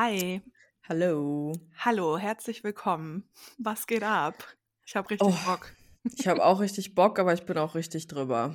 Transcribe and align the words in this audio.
Hi. 0.00 0.42
Hallo. 0.88 1.54
Hallo, 1.78 2.18
herzlich 2.18 2.62
willkommen. 2.62 3.28
Was 3.58 3.88
geht 3.88 4.04
ab? 4.04 4.44
Ich 4.86 4.94
habe 4.94 5.10
richtig 5.10 5.26
Oh, 5.26 5.34
Bock. 5.44 5.72
ich 6.04 6.28
habe 6.28 6.44
auch 6.44 6.60
richtig 6.60 6.94
Bock, 6.94 7.18
aber 7.18 7.32
ich 7.34 7.42
bin 7.46 7.58
auch 7.58 7.74
richtig 7.74 8.06
drüber. 8.06 8.44
Auf 8.44 8.54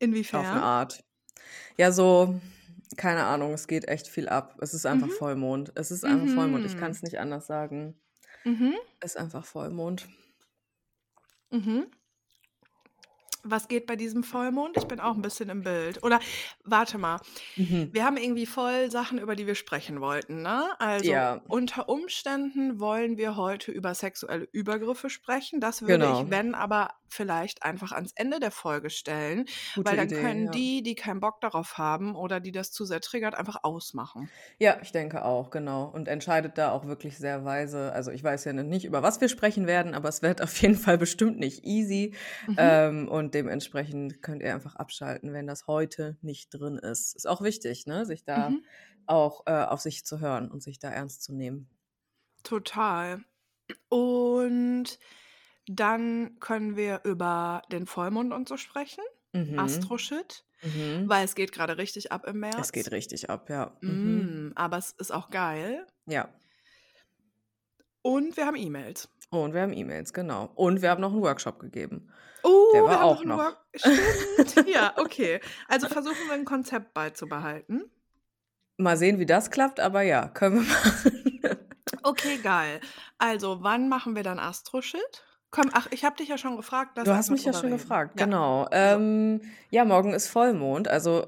Inwiefern? 0.00 0.44
Art. 0.44 1.02
Ja, 1.78 1.90
so, 1.90 2.38
keine 2.98 3.24
Ahnung, 3.24 3.54
es 3.54 3.66
geht 3.66 3.88
echt 3.88 4.08
viel 4.08 4.28
ab. 4.28 4.58
Es 4.60 4.74
ist 4.74 4.84
einfach 4.84 5.06
Mhm. 5.06 5.12
Vollmond. 5.12 5.72
Es 5.74 5.90
ist 5.90 6.04
einfach 6.04 6.28
Vollmond. 6.34 6.66
Ich 6.66 6.74
kann 6.76 6.88
Mhm. 6.90 6.96
es 6.96 7.02
nicht 7.02 7.18
anders 7.18 7.46
sagen. 7.46 7.98
Mhm. 8.44 8.74
Es 9.00 9.12
ist 9.12 9.16
einfach 9.16 9.46
Vollmond. 9.46 10.06
Mhm. 11.50 11.86
Was 13.44 13.68
geht 13.68 13.86
bei 13.86 13.96
diesem 13.96 14.24
Vollmond? 14.24 14.76
Ich 14.76 14.86
bin 14.86 15.00
auch 15.00 15.14
ein 15.14 15.22
bisschen 15.22 15.48
im 15.50 15.62
Bild. 15.62 16.02
Oder 16.02 16.18
warte 16.64 16.98
mal. 16.98 17.20
Mhm. 17.56 17.90
Wir 17.92 18.04
haben 18.04 18.16
irgendwie 18.16 18.46
voll 18.46 18.90
Sachen, 18.90 19.18
über 19.18 19.36
die 19.36 19.46
wir 19.46 19.54
sprechen 19.54 20.00
wollten, 20.00 20.42
ne? 20.42 20.64
Also 20.78 21.10
Ja, 21.10 21.40
unter 21.48 21.88
Umständen 21.88 22.80
wollen 22.80 23.16
wir 23.16 23.36
heute 23.36 23.70
über 23.70 23.94
sexuelle 23.94 24.48
Übergriffe 24.52 25.10
sprechen. 25.10 25.60
Das 25.60 25.82
würde 25.82 26.04
ich, 26.04 26.10
genau. 26.10 26.30
wenn, 26.30 26.54
aber 26.54 26.90
vielleicht 27.14 27.62
einfach 27.62 27.92
ans 27.92 28.12
Ende 28.14 28.40
der 28.40 28.50
Folge 28.50 28.90
stellen, 28.90 29.46
Gute 29.74 29.90
weil 29.90 29.96
dann 29.96 30.06
Idee, 30.06 30.20
können 30.20 30.44
ja. 30.46 30.50
die, 30.50 30.82
die 30.82 30.94
keinen 30.94 31.20
Bock 31.20 31.40
darauf 31.40 31.78
haben 31.78 32.16
oder 32.16 32.40
die 32.40 32.52
das 32.52 32.72
zu 32.72 32.84
sehr 32.84 33.00
triggert, 33.00 33.34
einfach 33.34 33.58
ausmachen. 33.62 34.28
Ja, 34.58 34.78
ich 34.82 34.92
denke 34.92 35.24
auch, 35.24 35.50
genau. 35.50 35.84
Und 35.84 36.08
entscheidet 36.08 36.58
da 36.58 36.72
auch 36.72 36.86
wirklich 36.86 37.16
sehr 37.16 37.44
weise. 37.44 37.92
Also 37.92 38.10
ich 38.10 38.22
weiß 38.22 38.44
ja 38.44 38.52
nicht, 38.52 38.84
über 38.84 39.02
was 39.02 39.20
wir 39.20 39.28
sprechen 39.28 39.66
werden, 39.66 39.94
aber 39.94 40.08
es 40.08 40.22
wird 40.22 40.42
auf 40.42 40.60
jeden 40.60 40.76
Fall 40.76 40.98
bestimmt 40.98 41.38
nicht 41.38 41.64
easy. 41.64 42.14
Mhm. 42.46 42.56
Ähm, 42.58 43.08
und 43.08 43.33
dementsprechend 43.34 44.22
könnt 44.22 44.42
ihr 44.42 44.54
einfach 44.54 44.76
abschalten, 44.76 45.32
wenn 45.32 45.46
das 45.46 45.66
heute 45.66 46.16
nicht 46.22 46.50
drin 46.50 46.76
ist. 46.78 47.14
Ist 47.16 47.26
auch 47.26 47.42
wichtig, 47.42 47.86
ne? 47.86 48.06
Sich 48.06 48.24
da 48.24 48.50
Mhm. 48.50 48.64
auch 49.06 49.42
äh, 49.46 49.64
auf 49.64 49.80
sich 49.80 50.04
zu 50.06 50.20
hören 50.20 50.50
und 50.50 50.62
sich 50.62 50.78
da 50.78 50.90
ernst 50.90 51.22
zu 51.22 51.34
nehmen. 51.34 51.68
Total. 52.42 53.24
Und 53.88 54.98
dann 55.66 56.38
können 56.40 56.76
wir 56.76 57.00
über 57.04 57.62
den 57.72 57.86
Vollmond 57.86 58.32
und 58.32 58.48
so 58.48 58.56
sprechen. 58.56 59.02
Mhm. 59.32 59.58
Astro-Shit. 59.58 60.44
Mhm. 60.62 61.08
Weil 61.08 61.24
es 61.24 61.34
geht 61.34 61.52
gerade 61.52 61.76
richtig 61.78 62.12
ab 62.12 62.26
im 62.26 62.42
Es 62.44 62.72
geht 62.72 62.84
März. 62.86 62.92
richtig 62.92 63.30
ab, 63.30 63.50
ja. 63.50 63.76
Mhm. 63.80 64.48
Mm, 64.48 64.52
aber 64.54 64.78
es 64.78 64.92
ist 64.92 65.12
auch 65.12 65.30
geil. 65.30 65.86
Ja. 66.06 66.28
Und 68.04 68.36
wir 68.36 68.44
haben 68.46 68.56
E-Mails. 68.56 69.08
Und 69.30 69.54
wir 69.54 69.62
haben 69.62 69.72
E-Mails, 69.72 70.12
genau. 70.12 70.50
Und 70.54 70.82
wir 70.82 70.90
haben 70.90 71.00
noch 71.00 71.12
einen 71.12 71.22
Workshop 71.22 71.58
gegeben. 71.58 72.08
Oh, 72.42 72.70
Der 72.74 72.82
wir 72.82 72.88
war 72.88 73.00
haben 73.00 73.00
noch 73.00 73.08
auch 73.16 73.20
einen 73.20 73.28
noch. 73.30 73.38
Work. 73.38 73.58
Stimmt. 73.74 74.68
Ja, 74.74 74.92
okay. 74.98 75.40
Also 75.68 75.88
versuchen 75.88 76.16
wir 76.28 76.34
ein 76.34 76.44
Konzept 76.44 76.92
beizubehalten. 76.92 77.90
Mal 78.76 78.96
sehen, 78.98 79.18
wie 79.18 79.26
das 79.26 79.50
klappt, 79.50 79.80
aber 79.80 80.02
ja, 80.02 80.28
können 80.28 80.56
wir 80.56 80.62
machen. 80.62 81.20
Okay, 82.02 82.36
geil. 82.42 82.80
Also, 83.18 83.58
wann 83.62 83.88
machen 83.88 84.14
wir 84.14 84.22
dann 84.22 84.38
Astro-Shit? 84.38 85.24
Komm, 85.50 85.70
ach, 85.72 85.86
ich 85.90 86.04
habe 86.04 86.16
dich 86.16 86.28
ja 86.28 86.36
schon 86.36 86.56
gefragt, 86.56 86.98
Du 86.98 87.14
hast 87.14 87.30
mich 87.30 87.44
ja 87.46 87.52
schon 87.54 87.66
reden. 87.66 87.78
gefragt, 87.78 88.20
Ja, 88.20 88.26
genau. 88.26 88.64
so. 88.64 88.68
Ähm, 88.72 89.40
ja, 89.70 89.86
morgen 89.86 90.12
ist 90.12 90.28
Vollmond. 90.28 90.86
Also 90.88 91.26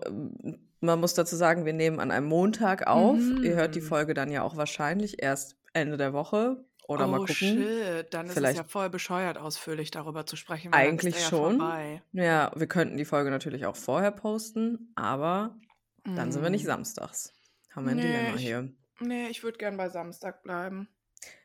man 0.81 1.01
muss 1.01 1.15
dazu 1.15 1.35
sagen, 1.37 1.65
wir 1.65 1.73
nehmen 1.73 1.99
an 2.01 2.11
einem 2.11 2.27
Montag 2.27 2.87
auf. 2.87 3.17
Ihr 3.43 3.55
hört 3.55 3.75
die 3.75 3.81
Mhm. 3.81 3.87
Folge 3.87 4.13
dann 4.13 4.31
ja 4.31 4.43
auch 4.43 4.57
wahrscheinlich 4.59 5.23
erst 5.23 5.57
Ende 5.77 5.97
der 5.97 6.13
Woche 6.13 6.65
oder 6.89 7.07
mal 7.07 7.17
Oh 7.19 7.21
gucken. 7.21 7.35
shit, 7.35 8.13
dann 8.15 8.27
ist 8.27 8.33
es 8.33 8.43
ja 8.43 8.49
Vielleicht 8.51 8.71
voll 8.71 8.91
bescheuert, 8.91 9.39
ausführlich 9.39 9.91
darüber 9.91 10.25
zu 10.27 10.37
sprechen, 10.37 10.73
eigentlich 10.73 11.15
ja 11.15 11.29
schon. 11.29 11.59
vorbei. 11.59 12.03
Ja, 12.13 12.51
wir 12.55 12.67
könnten 12.67 12.97
die 12.97 13.05
Folge 13.05 13.31
natürlich 13.31 13.67
auch 13.67 13.77
vorher 13.77 14.11
posten, 14.13 14.93
aber 14.95 15.57
dann 16.05 16.31
sind 16.33 16.43
wir 16.43 16.51
nicht 16.51 16.65
Mm. 16.65 16.69
samstags. 16.69 17.33
Haben 17.75 17.85
wir 17.87 17.91
ein 17.93 17.97
Nee, 17.97 18.03
Dilemma 18.03 18.35
ich, 18.37 18.43
hier. 18.43 18.69
nee, 19.01 19.27
ich 19.29 19.43
würde 19.43 19.59
gern 19.59 19.77
bei 19.77 19.89
Samstag 19.89 20.43
bleiben. 20.43 20.89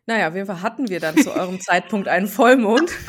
Naja, 0.05 0.27
auf 0.29 0.35
jeden 0.35 0.45
Fall 0.47 0.61
hatten 0.61 0.89
wir 0.89 0.99
dann 0.99 1.17
zu 1.17 1.33
eurem 1.33 1.59
Zeitpunkt 1.59 2.07
einen 2.07 2.27
Vollmond. 2.27 2.91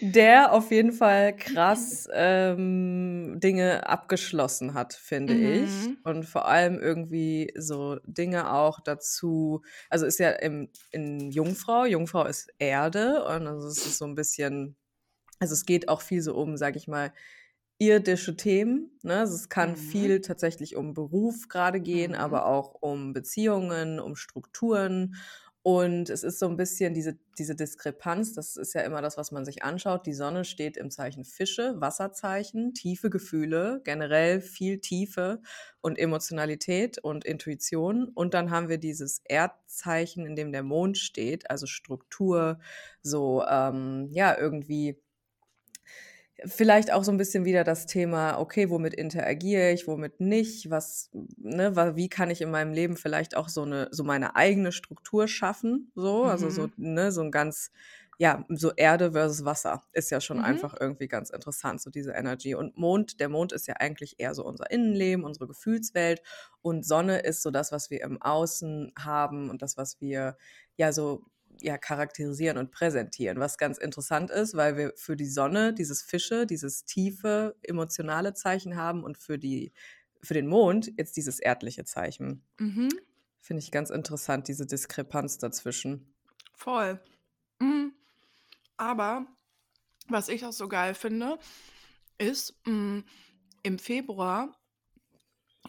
der 0.00 0.52
auf 0.52 0.70
jeden 0.70 0.92
Fall 0.92 1.34
krass 1.36 2.08
ähm, 2.12 3.38
Dinge 3.40 3.88
abgeschlossen 3.88 4.74
hat, 4.74 4.94
finde 4.94 5.34
ich. 5.36 5.90
Mhm. 5.90 5.96
Und 6.02 6.24
vor 6.24 6.46
allem 6.48 6.78
irgendwie 6.78 7.52
so 7.56 7.98
Dinge 8.04 8.52
auch 8.52 8.80
dazu, 8.80 9.62
also 9.90 10.06
ist 10.06 10.18
ja 10.18 10.30
im, 10.30 10.70
in 10.90 11.30
Jungfrau, 11.30 11.84
Jungfrau 11.84 12.24
ist 12.24 12.48
Erde 12.58 13.24
und 13.24 13.46
also 13.46 13.68
es 13.68 13.84
ist 13.84 13.98
so 13.98 14.06
ein 14.06 14.14
bisschen, 14.14 14.76
also 15.40 15.54
es 15.54 15.66
geht 15.66 15.88
auch 15.88 16.02
viel 16.02 16.22
so 16.22 16.36
um, 16.36 16.56
sag 16.56 16.76
ich 16.76 16.88
mal, 16.88 17.12
irdische 17.78 18.36
Themen. 18.36 18.98
Ne? 19.02 19.18
Also 19.20 19.34
es 19.34 19.48
kann 19.48 19.76
Mhm. 19.76 19.76
viel 19.76 20.20
tatsächlich 20.20 20.76
um 20.76 20.92
Beruf 20.94 21.48
gerade 21.48 21.80
gehen, 21.80 22.14
Mhm. 22.14 22.14
aber 22.14 22.46
auch 22.46 22.74
um 22.80 23.12
Beziehungen, 23.12 24.00
um 24.00 24.16
Strukturen. 24.16 25.16
Und 25.62 26.08
es 26.08 26.22
ist 26.22 26.38
so 26.38 26.48
ein 26.48 26.56
bisschen 26.56 26.94
diese, 26.94 27.18
diese 27.36 27.54
Diskrepanz, 27.54 28.32
das 28.32 28.56
ist 28.56 28.74
ja 28.74 28.80
immer 28.80 29.02
das, 29.02 29.18
was 29.18 29.30
man 29.30 29.44
sich 29.44 29.62
anschaut. 29.62 30.06
Die 30.06 30.14
Sonne 30.14 30.44
steht 30.46 30.78
im 30.78 30.90
Zeichen 30.90 31.24
Fische, 31.24 31.74
Wasserzeichen, 31.78 32.72
tiefe 32.72 33.10
Gefühle, 33.10 33.82
generell 33.84 34.40
viel 34.40 34.80
Tiefe 34.80 35.42
und 35.82 35.98
Emotionalität 35.98 36.96
und 36.98 37.26
Intuition. 37.26 38.08
Und 38.08 38.32
dann 38.32 38.50
haben 38.50 38.70
wir 38.70 38.78
dieses 38.78 39.20
Erdzeichen, 39.24 40.24
in 40.24 40.34
dem 40.34 40.50
der 40.50 40.62
Mond 40.62 40.96
steht, 40.96 41.50
also 41.50 41.66
Struktur, 41.66 42.58
so 43.02 43.44
ähm, 43.46 44.08
ja, 44.12 44.38
irgendwie 44.38 44.98
Vielleicht 46.46 46.92
auch 46.92 47.04
so 47.04 47.10
ein 47.12 47.18
bisschen 47.18 47.44
wieder 47.44 47.64
das 47.64 47.86
Thema, 47.86 48.38
okay, 48.38 48.70
womit 48.70 48.94
interagiere 48.94 49.72
ich, 49.72 49.86
womit 49.86 50.20
nicht, 50.20 50.70
was, 50.70 51.10
ne, 51.36 51.74
wie 51.96 52.08
kann 52.08 52.30
ich 52.30 52.40
in 52.40 52.50
meinem 52.50 52.72
Leben 52.72 52.96
vielleicht 52.96 53.36
auch 53.36 53.48
so 53.48 53.62
eine, 53.62 53.88
so 53.90 54.04
meine 54.04 54.36
eigene 54.36 54.72
Struktur 54.72 55.28
schaffen, 55.28 55.92
so, 55.94 56.24
also 56.24 56.48
so, 56.48 56.68
Mhm. 56.68 56.72
ne, 56.76 57.12
so 57.12 57.20
ein 57.22 57.30
ganz, 57.30 57.70
ja, 58.16 58.44
so 58.48 58.72
Erde 58.72 59.12
versus 59.12 59.44
Wasser 59.44 59.82
ist 59.92 60.10
ja 60.10 60.20
schon 60.20 60.40
Mhm. 60.40 60.40
einfach 60.40 60.74
irgendwie 60.78 61.08
ganz 61.08 61.30
interessant, 61.30 61.80
so 61.82 61.90
diese 61.90 62.12
Energy. 62.12 62.54
Und 62.54 62.76
Mond, 62.76 63.20
der 63.20 63.28
Mond 63.28 63.52
ist 63.52 63.66
ja 63.66 63.74
eigentlich 63.78 64.14
eher 64.18 64.34
so 64.34 64.44
unser 64.44 64.70
Innenleben, 64.70 65.24
unsere 65.24 65.46
Gefühlswelt 65.46 66.22
und 66.62 66.86
Sonne 66.86 67.18
ist 67.20 67.42
so 67.42 67.50
das, 67.50 67.72
was 67.72 67.90
wir 67.90 68.02
im 68.02 68.20
Außen 68.20 68.92
haben 68.98 69.50
und 69.50 69.62
das, 69.62 69.76
was 69.76 70.00
wir 70.00 70.36
ja 70.76 70.92
so 70.92 71.24
ja, 71.62 71.78
charakterisieren 71.78 72.58
und 72.58 72.70
präsentieren, 72.70 73.38
was 73.40 73.58
ganz 73.58 73.78
interessant 73.78 74.30
ist, 74.30 74.54
weil 74.54 74.76
wir 74.76 74.92
für 74.96 75.16
die 75.16 75.28
Sonne 75.28 75.72
dieses 75.74 76.02
Fische, 76.02 76.46
dieses 76.46 76.84
tiefe 76.84 77.56
emotionale 77.62 78.34
Zeichen 78.34 78.76
haben 78.76 79.04
und 79.04 79.18
für 79.18 79.38
die 79.38 79.72
für 80.22 80.34
den 80.34 80.46
Mond 80.46 80.92
jetzt 80.98 81.16
dieses 81.16 81.40
erdliche 81.40 81.84
Zeichen. 81.84 82.44
Mhm. 82.58 82.90
Finde 83.38 83.62
ich 83.62 83.70
ganz 83.70 83.90
interessant, 83.90 84.48
diese 84.48 84.66
Diskrepanz 84.66 85.38
dazwischen. 85.38 86.14
Voll. 86.52 87.00
Mhm. 87.58 87.94
Aber 88.76 89.26
was 90.08 90.28
ich 90.28 90.44
auch 90.44 90.52
so 90.52 90.68
geil 90.68 90.94
finde, 90.94 91.38
ist 92.18 92.54
mh, 92.66 93.02
im 93.62 93.78
Februar 93.78 94.56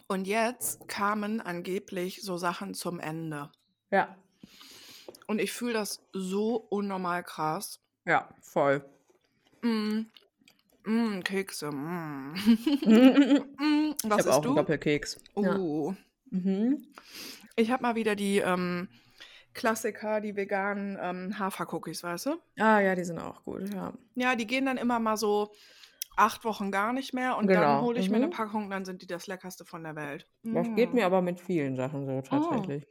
und 0.06 0.26
jetzt 0.26 0.86
kamen 0.88 1.40
angeblich 1.40 2.22
so 2.22 2.36
Sachen 2.36 2.74
zum 2.74 3.00
Ende. 3.00 3.50
Ja, 3.90 4.16
Und 5.26 5.40
ich 5.40 5.52
fühle 5.52 5.72
das 5.74 6.02
so 6.12 6.56
unnormal 6.56 7.22
krass. 7.22 7.80
ja, 8.06 8.28
voll. 8.40 8.84
Mm, 9.62 10.00
mm, 10.84 11.20
Kekse. 11.22 11.70
Mm. 11.70 12.34
ich 12.34 12.86
mm, 12.86 13.94
was 14.04 14.10
habe 14.10 14.20
isst 14.20 14.28
auch 14.28 14.34
einen 14.36 14.42
du? 14.42 14.54
Doppelkeks. 14.54 15.20
Ja. 15.36 15.56
Uh, 15.56 15.94
Mhm. 16.30 16.86
ich 17.56 17.70
habe 17.70 17.82
mal 17.82 17.94
wieder 17.94 18.16
die 18.16 18.38
ähm, 18.38 18.88
Klassiker, 19.52 20.22
die 20.22 20.34
veganen 20.34 20.98
ähm, 21.00 21.38
Hafercookies, 21.38 22.02
weißt 22.02 22.26
du? 22.26 22.30
Ah 22.58 22.80
ja, 22.80 22.94
die 22.94 23.04
sind 23.04 23.18
auch 23.18 23.44
gut, 23.44 23.72
ja. 23.74 23.92
Ja, 24.14 24.34
die 24.34 24.46
gehen 24.46 24.64
dann 24.64 24.78
immer 24.78 24.98
mal 24.98 25.18
so 25.18 25.52
acht 26.16 26.44
Wochen 26.44 26.70
gar 26.72 26.92
nicht 26.94 27.12
mehr 27.12 27.36
und 27.36 27.48
dann 27.48 27.60
Genau. 27.60 27.82
hole 27.82 28.00
ich 28.00 28.08
mir 28.08 28.16
eine 28.16 28.28
Mhm. 28.28 28.30
Packung, 28.30 28.70
dann 28.70 28.84
sind 28.86 29.02
die 29.02 29.06
das 29.06 29.26
leckerste 29.26 29.64
von 29.66 29.82
der 29.84 29.94
Welt. 29.94 30.26
Das 30.42 30.66
geht 30.74 30.94
mir 30.94 31.02
Mm. 31.02 31.06
aber 31.06 31.20
mit 31.22 31.38
vielen 31.40 31.76
Sachen 31.76 32.06
so 32.06 32.12
Oh. 32.12 32.22
tatsächlich. 32.22 32.86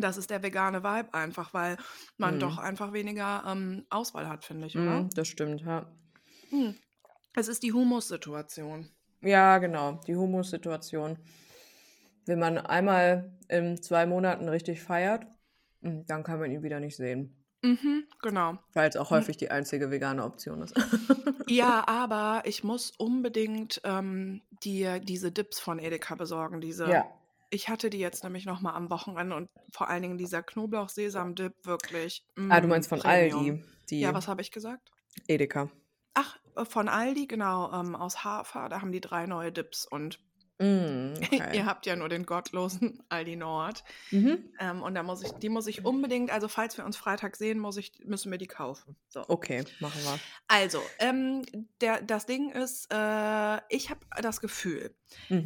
Das 0.00 0.16
ist 0.16 0.30
der 0.30 0.42
vegane 0.42 0.82
Vibe 0.82 1.14
einfach, 1.14 1.52
weil 1.54 1.76
man 2.18 2.38
doch 2.40 2.56
Mhm. 2.58 2.64
einfach 2.64 2.92
weniger 2.92 3.42
ähm, 3.46 3.84
Auswahl 3.90 4.28
hat, 4.28 4.44
finde 4.44 4.66
ich, 4.66 4.76
oder? 4.76 5.02
Mhm, 5.02 5.10
das 5.14 5.28
stimmt, 5.28 5.60
ja. 5.62 5.90
Hm. 6.50 6.74
Es 7.34 7.48
ist 7.48 7.62
die 7.62 7.72
Humus-Situation. 7.72 8.88
Ja, 9.22 9.58
genau, 9.58 10.00
die 10.06 10.16
Humus-Situation. 10.16 11.18
Wenn 12.26 12.38
man 12.38 12.58
einmal 12.58 13.36
in 13.48 13.80
zwei 13.82 14.06
Monaten 14.06 14.48
richtig 14.48 14.82
feiert, 14.82 15.24
mm, 15.80 16.02
dann 16.06 16.22
kann 16.22 16.38
man 16.40 16.50
ihn 16.50 16.62
wieder 16.62 16.80
nicht 16.80 16.96
sehen. 16.96 17.36
Mhm, 17.62 18.04
genau. 18.22 18.58
Weil 18.72 18.88
es 18.88 18.96
auch 18.96 19.10
Hm. 19.10 19.18
häufig 19.18 19.36
die 19.36 19.50
einzige 19.50 19.90
vegane 19.90 20.24
Option 20.24 20.62
ist. 20.62 20.74
Ja, 21.48 21.88
aber 21.88 22.42
ich 22.44 22.62
muss 22.62 22.92
unbedingt 22.96 23.80
ähm, 23.82 24.40
dir 24.62 25.00
diese 25.00 25.32
Dips 25.32 25.58
von 25.58 25.80
Edeka 25.80 26.14
besorgen. 26.14 26.60
Diese, 26.60 26.88
Ja. 26.88 27.12
Ich 27.50 27.68
hatte 27.68 27.90
die 27.90 27.98
jetzt 27.98 28.24
nämlich 28.24 28.46
noch 28.46 28.60
mal 28.60 28.74
am 28.74 28.90
Wochenende 28.90 29.36
und 29.36 29.50
vor 29.72 29.88
allen 29.88 30.02
Dingen 30.02 30.18
dieser 30.18 30.42
Knoblauch-Sesam-Dip 30.42 31.54
wirklich 31.64 32.24
Ah, 32.48 32.60
du 32.60 32.66
mm, 32.66 32.70
meinst 32.70 32.88
von 32.88 33.00
Premium. 33.00 33.40
Aldi, 33.40 33.64
die 33.90 34.00
Ja, 34.00 34.14
was 34.14 34.28
habe 34.28 34.40
ich 34.40 34.52
gesagt? 34.52 34.90
Edeka. 35.26 35.68
Ach, 36.14 36.38
äh, 36.56 36.64
von 36.64 36.88
Aldi, 36.88 37.26
genau, 37.26 37.72
ähm, 37.72 37.94
aus 37.94 38.24
Hafer. 38.24 38.68
Da 38.68 38.80
haben 38.80 38.92
die 38.92 39.00
drei 39.00 39.26
neue 39.26 39.52
Dips 39.52 39.84
und 39.84 40.20
Mm, 40.60 41.14
okay. 41.32 41.56
Ihr 41.56 41.66
habt 41.66 41.86
ja 41.86 41.96
nur 41.96 42.08
den 42.08 42.26
gottlosen 42.26 43.02
Aldi 43.08 43.36
Nord. 43.36 43.82
Mhm. 44.10 44.52
Ähm, 44.60 44.82
und 44.82 44.94
da 44.94 45.02
muss 45.02 45.22
ich, 45.22 45.38
die 45.38 45.48
muss 45.48 45.66
ich 45.66 45.84
unbedingt, 45.84 46.30
also 46.30 46.48
falls 46.48 46.76
wir 46.76 46.84
uns 46.84 46.96
Freitag 46.96 47.36
sehen, 47.36 47.58
muss 47.58 47.76
ich, 47.78 47.92
müssen 48.04 48.30
wir 48.30 48.38
die 48.38 48.46
kaufen. 48.46 48.96
So. 49.08 49.26
Okay, 49.28 49.64
machen 49.78 50.02
wir. 50.04 50.20
Also, 50.48 50.94
ähm, 50.98 51.42
der, 51.80 52.02
das 52.02 52.26
Ding 52.26 52.50
ist, 52.50 52.88
äh, 52.92 53.60
ich 53.68 53.90
habe 53.90 54.00
das 54.20 54.40
Gefühl, 54.40 54.94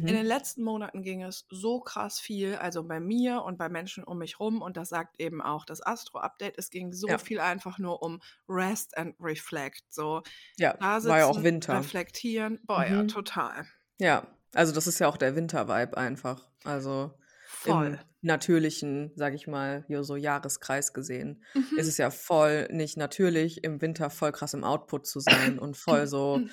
in 0.05 0.15
Mhm. 0.15 0.15
den 0.15 0.25
letzten 0.25 0.63
Monaten 0.63 1.01
ging 1.03 1.23
es 1.23 1.45
so 1.49 1.79
krass 1.79 2.19
viel, 2.19 2.55
also 2.55 2.83
bei 2.83 2.99
mir 2.99 3.43
und 3.43 3.57
bei 3.57 3.69
Menschen 3.69 4.03
um 4.03 4.19
mich 4.19 4.39
rum, 4.39 4.61
und 4.61 4.77
das 4.77 4.89
sagt 4.89 5.19
eben 5.19 5.41
auch 5.41 5.65
das 5.65 5.81
Astro-Update, 5.85 6.57
es 6.57 6.69
ging 6.69 6.93
so 6.93 7.07
Ja. 7.09 7.17
viel 7.17 7.39
einfach 7.39 7.79
nur 7.79 8.01
um 8.03 8.21
Rest 8.49 8.97
and 8.97 9.15
Reflect. 9.19 9.83
So, 9.93 10.23
Ja, 10.57 10.77
da 10.79 10.99
war 11.01 11.19
ja 11.19 11.25
auch 11.27 11.41
sitzen, 11.41 11.43
Winter. 11.43 11.73
reflektieren. 11.77 12.59
Boah, 12.65 12.85
ja, 12.85 13.03
Mhm. 13.03 13.07
total. 13.07 13.67
Ja, 13.99 14.34
also 14.55 14.73
das 14.73 14.87
ist 14.87 14.99
ja 14.99 15.07
auch 15.07 15.17
der 15.17 15.35
Winter-Vibe 15.35 15.97
einfach. 15.97 16.49
Also 16.63 17.13
im 17.63 17.75
Voll. 17.77 17.99
natürlichen, 18.21 19.11
sag 19.15 19.33
ich 19.35 19.47
mal, 19.47 19.83
hier 19.87 20.03
so 20.03 20.15
Jahreskreis 20.15 20.93
gesehen, 20.93 21.43
ist 21.75 21.87
Mhm. 21.87 21.89
es 21.89 21.97
ja 21.97 22.11
voll 22.11 22.67
nicht 22.71 22.97
natürlich, 22.97 23.63
im 23.63 23.81
Winter 23.81 24.09
voll 24.09 24.31
krass 24.31 24.53
im 24.53 24.63
Output 24.63 25.07
zu 25.07 25.19
sein 25.19 25.59
und 25.59 25.77
voll 25.77 26.07
so, 26.07 26.45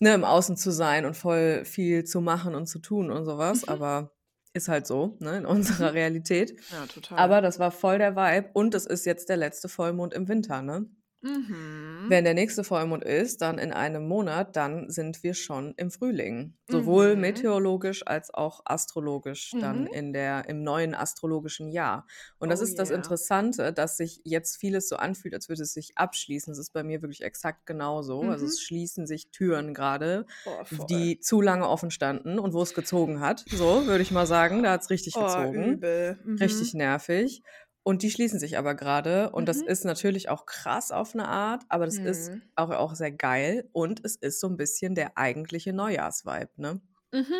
ne, 0.00 0.14
im 0.14 0.24
Außen 0.24 0.56
zu 0.56 0.70
sein 0.72 1.06
und 1.06 1.16
voll 1.16 1.64
viel 1.64 2.04
zu 2.04 2.20
machen 2.20 2.54
und 2.54 2.66
zu 2.68 2.78
tun 2.80 3.10
und 3.10 3.24
sowas. 3.24 3.64
Mhm. 3.64 3.68
Aber 3.68 4.14
ist 4.54 4.68
halt 4.68 4.86
so, 4.86 5.16
ne, 5.20 5.38
in 5.38 5.46
Mhm. 5.46 5.46
unserer 5.46 5.94
Realität. 5.94 6.54
Ja, 6.70 6.86
total. 6.86 7.16
Aber 7.16 7.40
das 7.42 7.58
war 7.58 7.70
voll 7.72 7.98
der 7.98 8.16
Vibe 8.16 8.50
und 8.54 8.74
es 8.74 8.86
ist 8.86 9.06
jetzt 9.06 9.28
der 9.28 9.36
letzte 9.38 9.68
Vollmond 9.68 10.14
im 10.14 10.28
Winter, 10.28 10.62
ne? 10.62 10.86
Mhm. 11.22 12.12
Wenn 12.12 12.24
der 12.24 12.34
nächste 12.34 12.64
Vollmond 12.64 13.04
ist, 13.04 13.40
dann 13.40 13.58
in 13.58 13.72
einem 13.72 14.08
Monat, 14.08 14.56
dann 14.56 14.90
sind 14.90 15.22
wir 15.22 15.34
schon 15.34 15.74
im 15.76 15.90
Frühling. 15.92 16.56
Sowohl 16.66 17.14
Mhm. 17.14 17.14
meteorologisch 17.14 18.04
als 18.06 18.32
auch 18.34 18.62
astrologisch 18.64 19.56
dann 19.58 19.86
Mhm. 19.86 19.86
in 19.86 20.12
der, 20.12 20.48
im 20.48 20.62
neuen 20.64 20.94
astrologischen 20.94 21.68
Jahr. 21.68 22.06
Und 22.38 22.48
das 22.48 22.60
Oh 22.60 22.62
ist 22.62 22.78
das 22.80 22.90
yeah. 22.90 22.90
Interessante, 22.90 23.72
dass 23.72 23.96
sich 23.96 24.22
jetzt 24.24 24.56
vieles 24.56 24.88
so 24.88 24.96
anfühlt, 24.96 25.34
als 25.34 25.48
würde 25.48 25.62
es 25.62 25.72
sich 25.72 25.92
abschließen. 25.96 26.52
Es 26.52 26.58
ist 26.58 26.72
bei 26.72 26.82
mir 26.82 27.00
wirklich 27.02 27.22
exakt 27.22 27.64
genauso. 27.66 28.28
Also 28.28 28.44
Mhm. 28.44 28.46
es 28.46 28.60
schließen 28.60 29.06
sich 29.06 29.30
Türen 29.30 29.72
gerade, 29.74 30.26
voll. 30.64 30.88
die 30.88 31.20
zu 31.20 31.40
lange 31.40 31.68
offen 31.68 31.90
standen 31.92 32.38
und 32.40 32.54
wo 32.54 32.62
es 32.62 32.74
gezogen 32.74 33.20
hat. 33.20 33.46
So, 33.50 33.86
würde 33.86 34.02
ich 34.02 34.10
mal 34.10 34.26
sagen. 34.26 34.62
Da 34.64 34.72
hat 34.72 34.82
es 34.82 34.90
richtig 34.90 35.16
Oh, 35.16 35.18
gezogen. 35.18 35.52
übel. 35.52 36.18
Richtig 36.40 36.72
Mhm. 36.72 36.74
nervig. 36.74 37.42
Und 37.82 38.02
die 38.02 38.10
schließen 38.10 38.38
sich 38.38 38.58
aber 38.58 38.74
gerade. 38.74 39.30
Und 39.30 39.46
das 39.48 39.58
Mhm. 39.62 39.68
ist 39.68 39.84
natürlich 39.84 40.28
auch 40.28 40.44
krass 40.46 40.90
auf 40.92 41.14
eine 41.14 41.26
Art, 41.28 41.62
aber 41.68 41.86
das 41.86 41.96
ist 41.98 42.30
Mhm. 42.30 42.42
auch, 42.56 42.70
auch 42.70 42.94
sehr 42.94 43.10
geil. 43.12 43.68
Und 43.72 44.04
es 44.04 44.16
ist 44.16 44.40
so 44.40 44.48
ein 44.48 44.56
bisschen 44.56 44.94
der 44.94 45.16
eigentliche 45.16 45.72
Neujahrsvibe, 45.72 46.50
ne? 46.56 46.80
Mhm. 47.12 47.34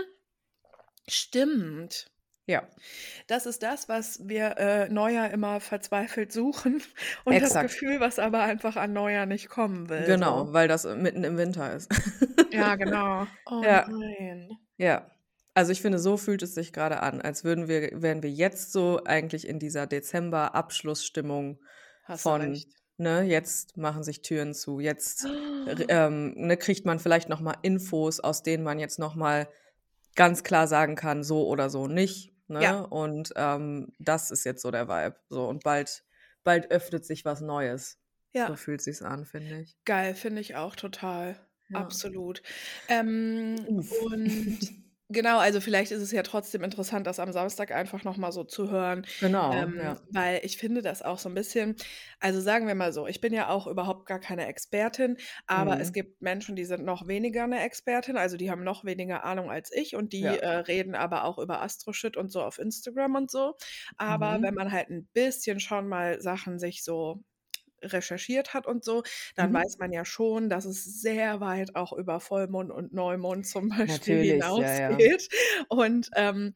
Stimmt. 1.08 2.10
Ja, 2.46 2.66
Das 3.28 3.46
ist 3.46 3.62
das, 3.62 3.88
was 3.88 4.26
wir 4.26 4.56
äh, 4.58 4.88
Neujahr 4.88 5.30
immer 5.30 5.60
verzweifelt 5.60 6.32
suchen 6.32 6.82
und 7.24 7.34
das 7.34 7.50
exakt. 7.50 7.70
Gefühl, 7.70 8.00
was 8.00 8.18
aber 8.18 8.40
einfach 8.42 8.74
an 8.76 8.92
Neujahr 8.92 9.26
nicht 9.26 9.48
kommen 9.48 9.88
will. 9.88 10.04
Genau, 10.04 10.46
So. 10.46 10.52
weil 10.52 10.66
das 10.66 10.84
mitten 10.84 11.22
im 11.22 11.36
Winter 11.36 11.72
ist. 11.74 11.88
Ja, 12.50 12.74
genau. 12.76 13.26
Oh 13.46 13.62
Ja, 13.62 13.86
nein. 13.88 14.50
ja. 14.78 15.08
Also 15.54 15.72
ich 15.72 15.82
finde, 15.82 15.98
so 15.98 16.16
fühlt 16.16 16.42
es 16.42 16.54
sich 16.54 16.72
gerade 16.72 17.00
an, 17.00 17.20
als 17.20 17.44
würden 17.44 17.68
wir, 17.68 18.02
wären 18.02 18.22
wir 18.22 18.30
jetzt 18.30 18.72
so 18.72 19.02
eigentlich 19.04 19.46
in 19.46 19.58
dieser 19.58 19.86
Dezember-Abschlussstimmung 19.86 21.60
von, 22.16 22.62
ne, 22.96 23.22
jetzt 23.22 23.76
machen 23.76 24.04
sich 24.04 24.22
Türen 24.22 24.54
zu, 24.54 24.80
jetzt 24.80 25.26
ähm, 25.88 26.34
ne, 26.36 26.56
kriegt 26.56 26.86
man 26.86 26.98
vielleicht 26.98 27.28
nochmal 27.28 27.56
Infos, 27.62 28.20
aus 28.20 28.42
denen 28.42 28.62
man 28.62 28.78
jetzt 28.78 28.98
nochmal 28.98 29.48
ganz 30.14 30.44
klar 30.44 30.66
sagen 30.66 30.94
kann, 30.94 31.24
so 31.24 31.46
oder 31.48 31.70
so 31.70 31.86
nicht. 31.88 32.32
Ne? 32.48 32.62
Ja. 32.62 32.80
Und 32.80 33.32
ähm, 33.36 33.92
das 33.98 34.30
ist 34.30 34.44
jetzt 34.44 34.62
so 34.62 34.70
der 34.70 34.88
Vibe. 34.88 35.16
So, 35.28 35.46
und 35.48 35.62
bald, 35.62 36.04
bald 36.42 36.70
öffnet 36.70 37.04
sich 37.04 37.24
was 37.24 37.40
Neues. 37.40 37.98
So 38.32 38.38
Ja, 38.38 38.56
fühlt 38.56 38.82
sich's 38.82 39.02
an, 39.02 39.24
finde 39.24 39.60
ich. 39.60 39.76
geil, 39.84 40.14
finde 40.14 40.40
ich 40.40 40.56
auch 40.56 40.76
total. 40.76 41.40
Ja. 41.68 41.78
Absolut. 41.78 42.42
Ähm, 42.88 43.56
und 43.68 44.60
genau, 45.10 45.38
also 45.38 45.60
vielleicht 45.60 45.92
ist 45.92 46.00
es 46.02 46.12
ja 46.12 46.22
trotzdem 46.22 46.62
interessant, 46.64 47.06
das 47.06 47.18
am 47.20 47.32
Samstag 47.32 47.70
einfach 47.72 48.04
nochmal 48.04 48.32
so 48.32 48.44
zu 48.44 48.70
hören, 48.70 49.06
Genau, 49.20 49.72
ähm, 49.76 49.76
ja. 49.78 50.00
weil 50.12 50.40
ich 50.44 50.56
finde 50.56 50.80
das 50.82 51.02
auch 51.02 51.18
so 51.18 51.28
ein 51.28 51.34
bisschen, 51.34 51.76
also 52.20 52.40
sagen 52.40 52.66
wir 52.66 52.74
mal 52.74 52.92
so, 52.92 53.06
ich 53.06 53.20
bin 53.20 53.32
ja 53.34 53.48
auch 53.48 53.66
überhaupt 53.66 54.06
gar 54.06 54.20
keine 54.20 54.46
Expertin, 54.46 55.16
aber 55.46 55.80
es 55.80 55.92
Mhm. 55.92 55.92
gibt 55.92 56.22
Menschen, 56.22 56.56
die 56.56 56.64
sind 56.64 56.84
noch 56.84 57.06
weniger 57.08 57.44
eine 57.44 57.60
Expertin, 57.62 58.16
also 58.16 58.36
die 58.36 58.50
haben 58.50 58.64
noch 58.64 58.84
weniger 58.84 59.24
Ahnung 59.24 59.50
als 59.50 59.70
ich 59.72 59.96
und 59.96 60.12
die 60.12 60.26
Ja. 60.26 60.38
äh, 60.38 60.46
reden 60.48 60.94
aber 60.94 61.24
auch 61.24 61.38
über 61.38 61.60
Astro-Shit 61.62 62.16
und 62.16 62.30
so 62.32 62.42
auf 62.42 62.58
Instagram 62.58 63.14
und 63.16 63.30
so. 63.30 63.54
Aber 63.96 64.38
Mhm. 64.38 64.42
wenn 64.42 64.54
man 64.54 64.72
halt 64.72 64.90
ein 64.90 65.06
bisschen 65.12 65.60
schon 65.60 65.88
mal 65.88 66.20
Sachen 66.20 66.58
sich 66.58 66.84
so 66.84 67.22
recherchiert 67.82 68.54
hat 68.54 68.66
und 68.66 68.84
so, 68.84 69.02
dann 69.36 69.50
Mhm. 69.50 69.54
weiß 69.54 69.78
man 69.78 69.92
ja 69.92 70.04
schon, 70.04 70.48
dass 70.48 70.64
es 70.64 70.84
sehr 71.00 71.40
weit 71.40 71.74
auch 71.76 71.92
über 71.92 72.20
Vollmond 72.20 72.70
und 72.70 72.92
Neumond 72.92 73.46
zum 73.46 73.68
Beispiel 74.08 74.24
Natürlich, 74.24 74.54
ja, 74.54 74.72
ja. 74.74 74.96
hinausgeht. 74.96 75.28
Und 75.68 76.10
ähm, 76.16 76.54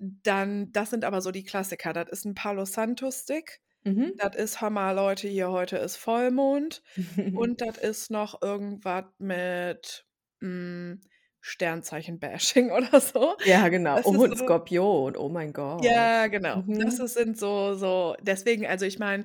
dann, 0.00 0.72
das 0.72 0.90
sind 0.90 1.04
aber 1.04 1.20
so 1.20 1.30
die 1.30 1.44
Klassiker. 1.44 1.92
Das 1.92 2.08
ist 2.10 2.24
ein 2.24 2.34
Palo 2.34 2.64
Santo 2.64 3.10
Stick. 3.10 3.60
Mhm. 3.84 4.12
Das 4.16 4.36
ist 4.36 4.60
Hammer, 4.60 4.92
Leute, 4.94 5.28
hier 5.28 5.50
heute 5.50 5.76
ist 5.78 5.96
Vollmond. 5.96 6.82
Und 7.32 7.60
das 7.60 7.78
ist 7.78 8.10
noch 8.10 8.42
irgendwas 8.42 9.04
mit 9.18 10.06
mm, 10.40 10.94
Sternzeichen-Bashing 11.40 12.70
oder 12.76 13.00
so. 13.00 13.36
ja, 13.44 13.68
genau. 13.68 13.96
Das 13.96 14.06
Oh, 14.06 14.10
und 14.10 14.36
so, 14.36 14.44
Skorpion. 14.44 15.16
Oh 15.16 15.28
mein 15.28 15.52
Gott. 15.52 15.84
ja, 15.84 16.26
genau. 16.28 16.62
Das 16.66 16.98
Mhm. 16.98 17.04
ist, 17.04 17.14
sind 17.14 17.38
so, 17.38 17.74
so, 17.74 18.16
deswegen, 18.22 18.66
also 18.66 18.84
ich 18.86 18.98
meine, 18.98 19.24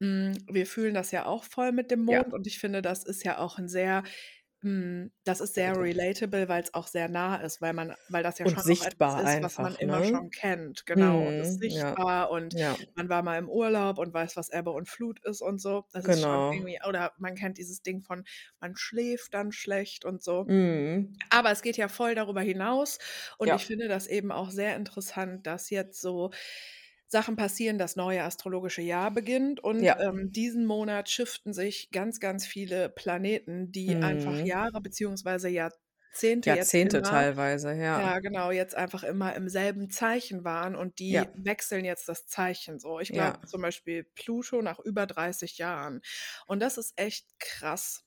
wir 0.00 0.66
fühlen 0.66 0.92
das 0.94 1.10
ja 1.12 1.24
auch 1.24 1.44
voll 1.44 1.72
mit 1.72 1.90
dem 1.90 2.06
Ja. 2.06 2.24
Mond 2.24 2.34
und 2.34 2.46
ich 2.46 2.58
finde, 2.58 2.82
das 2.82 3.04
ist 3.04 3.24
ja 3.24 3.38
auch 3.38 3.58
ein 3.58 3.68
sehr, 3.68 4.02
mm, 4.02 4.06
das 5.24 5.40
ist 5.40 5.54
sehr 5.54 5.76
relatable, 5.78 6.48
weil 6.48 6.62
es 6.62 6.74
auch 6.74 6.86
sehr 6.86 7.08
nah 7.08 7.36
ist, 7.36 7.60
weil 7.60 7.72
man, 7.74 7.94
weil 8.08 8.22
das 8.22 8.38
ja 8.38 8.46
Und 8.46 8.48
schon 8.48 8.64
auch 8.68 8.80
etwas 8.82 9.14
sichtbar 9.14 9.22
ist, 9.22 9.40
was 9.42 9.58
man 9.60 9.74
einfach, 9.74 9.76
immer 9.76 10.02
ne? 10.02 10.02
schon 10.02 10.30
kennt, 10.30 10.86
genau, 10.86 11.22
und 11.26 11.38
ist 11.40 11.58
Mhm. 11.58 11.68
Ja. 11.68 11.96
sichtbar 11.96 12.30
und 12.30 12.54
Ja. 12.54 12.76
man 12.94 13.08
war 13.08 13.22
mal 13.22 13.38
im 13.38 13.48
Urlaub 13.48 13.98
und 13.98 14.14
weiß, 14.14 14.36
was 14.36 14.50
Ebbe 14.50 14.70
und 14.70 14.88
Flut 14.88 15.20
ist 15.24 15.42
und 15.42 15.60
so. 15.60 15.86
Das 15.92 16.06
ist 16.06 16.22
schon 16.22 16.40
Genau. 16.40 16.54
irgendwie, 16.54 16.78
oder 16.88 17.12
man 17.18 17.34
kennt 17.36 17.58
dieses 17.58 17.82
Ding 17.82 18.02
von, 18.02 18.24
man 18.60 18.76
schläft 18.76 19.34
dann 19.34 19.52
schlecht 19.52 20.04
und 20.04 20.22
so. 20.22 20.48
Mhm. 20.48 21.24
Aber 21.30 21.50
es 21.52 21.62
geht 21.62 21.76
ja 21.78 21.88
voll 21.88 22.14
darüber 22.14 22.42
hinaus 22.42 22.98
und 23.38 23.52
ich 23.54 23.64
Ja. 23.64 23.66
finde 23.66 23.88
das 23.88 24.06
eben 24.06 24.32
auch 24.32 24.50
sehr 24.50 24.76
interessant, 24.76 25.46
dass 25.46 25.70
jetzt 25.70 26.00
so 26.00 26.30
Sachen 27.14 27.36
passieren, 27.36 27.78
das 27.78 27.96
neue 27.96 28.24
astrologische 28.24 28.82
Jahr 28.82 29.12
beginnt 29.12 29.60
und 29.60 29.88
Ja. 29.88 29.96
ähm, 29.98 30.32
diesen 30.32 30.66
Monat 30.66 31.08
shiften 31.10 31.52
sich 31.54 31.90
ganz, 31.92 32.20
ganz 32.20 32.46
viele 32.46 32.90
Planeten, 32.90 33.72
die 33.72 34.02
einfach 34.02 34.36
Mhm. 34.36 34.44
Jahre 34.44 34.80
beziehungsweise 34.82 35.48
Jahrzehnte 35.48 35.72
Jahrzehnte 36.44 37.02
immer, 37.02 37.02
teilweise, 37.02 37.72
ja. 37.74 38.12
ja 38.12 38.18
genau, 38.20 38.50
jetzt 38.52 38.74
einfach 38.76 39.04
immer 39.04 39.34
im 39.36 39.48
selben 39.48 39.90
Zeichen 39.90 40.44
waren 40.44 40.76
und 40.76 40.98
die 41.00 41.30
Ja. 41.30 41.34
wechseln 41.34 41.84
jetzt 41.84 42.08
das 42.08 42.26
Zeichen 42.26 42.78
so. 42.80 43.00
Ich 43.00 43.12
glaube 43.12 43.36
Ja. 43.36 43.44
zum 43.46 43.62
Beispiel 43.62 44.04
Pluto 44.16 44.62
nach 44.62 44.80
über 44.80 45.06
30 45.06 45.58
Jahren 45.58 46.02
und 46.46 46.60
das 46.60 46.78
ist 46.78 46.94
echt 46.98 47.28
krass. 47.40 48.04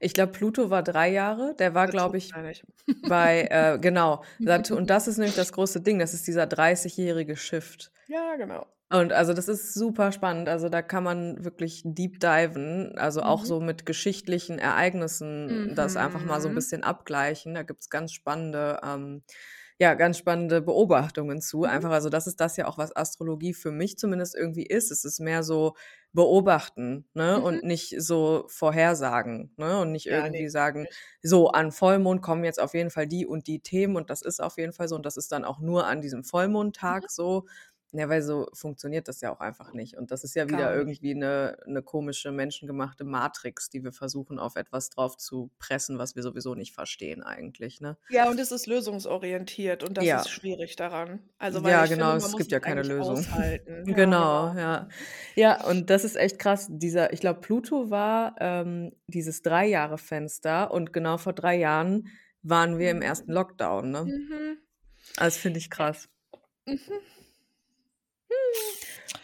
Ich 0.00 0.14
glaube, 0.14 0.32
Pluto 0.32 0.70
war 0.70 0.82
drei 0.82 1.10
Jahre. 1.10 1.54
Der 1.58 1.74
war, 1.74 1.86
glaube 1.88 2.18
ich, 2.18 2.32
bei, 3.02 3.48
äh, 3.50 3.78
genau. 3.78 4.22
Und 4.70 4.86
das 4.90 5.08
ist 5.08 5.18
nämlich 5.18 5.34
das 5.36 5.52
große 5.52 5.80
Ding. 5.80 5.98
Das 5.98 6.14
ist 6.14 6.26
dieser 6.26 6.46
30-jährige 6.46 7.36
Shift. 7.36 7.92
Ja, 8.06 8.36
genau. 8.36 8.66
Und 8.90 9.12
also 9.12 9.32
das 9.32 9.48
ist 9.48 9.74
super 9.74 10.12
spannend. 10.12 10.48
Also 10.48 10.68
da 10.68 10.82
kann 10.82 11.02
man 11.04 11.44
wirklich 11.44 11.82
deep 11.84 12.20
diven, 12.20 12.96
also 12.98 13.22
auch 13.22 13.42
Mhm. 13.42 13.46
so 13.46 13.60
mit 13.60 13.86
geschichtlichen 13.86 14.58
Ereignissen 14.58 15.74
das 15.74 15.96
einfach 15.96 16.22
mal 16.22 16.40
so 16.40 16.48
ein 16.48 16.52
Mhm. 16.52 16.54
bisschen 16.54 16.84
abgleichen. 16.84 17.54
Da 17.54 17.62
gibt's 17.62 17.88
ganz 17.90 18.12
spannende, 18.12 18.80
ähm, 18.84 19.22
ja, 19.80 19.94
ganz 19.94 20.18
spannende 20.18 20.62
Beobachtungen 20.62 21.40
zu. 21.40 21.64
Mhm. 21.64 21.64
Einfach, 21.64 21.90
also 21.90 22.08
das 22.08 22.26
ist 22.26 22.40
das 22.40 22.56
ja 22.56 22.66
auch, 22.66 22.78
was 22.78 22.94
Astrologie 22.94 23.54
für 23.54 23.72
mich 23.72 23.98
zumindest 23.98 24.34
irgendwie 24.36 24.64
ist. 24.66 24.90
Es 24.92 25.04
ist 25.04 25.20
mehr 25.20 25.42
so 25.42 25.74
beobachten, 26.12 27.08
ne? 27.14 27.40
Mhm. 27.40 27.42
Und 27.42 27.64
nicht 27.64 27.96
so 28.00 28.44
vorhersagen, 28.48 29.52
ne? 29.56 29.80
Und 29.80 29.90
nicht 29.92 30.06
Ja, 30.08 30.26
irgendwie 30.26 30.48
nee, 30.48 30.48
sagen, 30.48 30.88
so 31.22 31.48
an 31.50 31.72
Vollmond 31.72 32.22
kommen 32.22 32.44
jetzt 32.44 32.60
auf 32.60 32.74
jeden 32.74 32.90
Fall 32.90 33.08
die 33.08 33.26
und 33.26 33.46
die 33.48 33.60
Themen 33.60 33.96
und 33.96 34.10
das 34.10 34.22
ist 34.22 34.40
auf 34.42 34.56
jeden 34.58 34.72
Fall 34.72 34.86
so 34.88 34.94
und 34.96 35.04
das 35.06 35.16
ist 35.16 35.32
dann 35.32 35.44
auch 35.44 35.58
nur 35.60 35.86
an 35.86 36.00
diesem 36.00 36.22
Mhm. 36.88 37.04
Vollmondtag 37.04 37.10
so. 37.10 37.46
Ja, 37.96 38.08
weil 38.08 38.22
so 38.22 38.48
funktioniert 38.54 39.06
das 39.06 39.20
ja 39.20 39.32
auch 39.32 39.38
einfach 39.38 39.72
nicht. 39.72 39.96
Und 39.96 40.10
das 40.10 40.24
ist 40.24 40.34
ja 40.34 40.48
wieder 40.48 40.74
irgendwie 40.74 41.14
eine, 41.14 41.58
eine 41.64 41.80
komische, 41.80 42.32
menschengemachte 42.32 43.04
Matrix, 43.04 43.70
die 43.70 43.84
wir 43.84 43.92
versuchen, 43.92 44.40
auf 44.40 44.56
etwas 44.56 44.90
drauf 44.90 45.16
zu 45.16 45.52
pressen, 45.60 45.96
was 45.96 46.16
wir 46.16 46.24
sowieso 46.24 46.56
nicht 46.56 46.74
verstehen 46.74 47.22
eigentlich, 47.22 47.80
ne? 47.80 47.96
Ja, 48.08 48.28
und 48.28 48.40
es 48.40 48.50
ist 48.50 48.66
lösungsorientiert 48.66 49.84
und 49.84 49.96
das 49.96 50.04
Ja. 50.06 50.20
ist 50.22 50.30
schwierig 50.30 50.74
daran. 50.74 51.20
Also, 51.38 51.62
weil 51.62 51.70
Ja, 51.70 51.82
finde, 51.82 51.96
genau, 51.96 52.08
man 52.08 52.16
es 52.18 52.36
gibt 52.36 52.50
ja 52.50 52.58
keine 52.58 52.82
Lösung. 52.82 53.24
Ja, 53.34 53.58
Genau, 53.84 54.50
genau. 54.52 54.58
ja. 54.58 54.88
Ja, 55.36 55.64
und 55.64 55.88
das 55.88 56.02
ist 56.02 56.16
echt 56.16 56.40
krass. 56.40 56.66
Dieser, 56.70 57.12
ich 57.12 57.20
glaube, 57.20 57.40
Pluto 57.42 57.90
war 57.90 58.34
ähm, 58.40 58.90
dieses 59.06 59.42
drei 59.42 59.66
Jahre 59.66 59.98
Fenster 59.98 60.72
und 60.72 60.92
genau 60.92 61.16
vor 61.18 61.32
drei 61.32 61.56
Jahren 61.56 62.08
waren 62.42 62.78
wir 62.78 62.90
im 62.90 63.02
ersten 63.02 63.30
Lockdown, 63.30 63.90
ne? 63.90 64.04
Mhm. 64.04 64.58
Das 65.16 65.36
finde 65.36 65.58
ich 65.58 65.70
krass. 65.70 66.08
Mhm. 66.66 66.78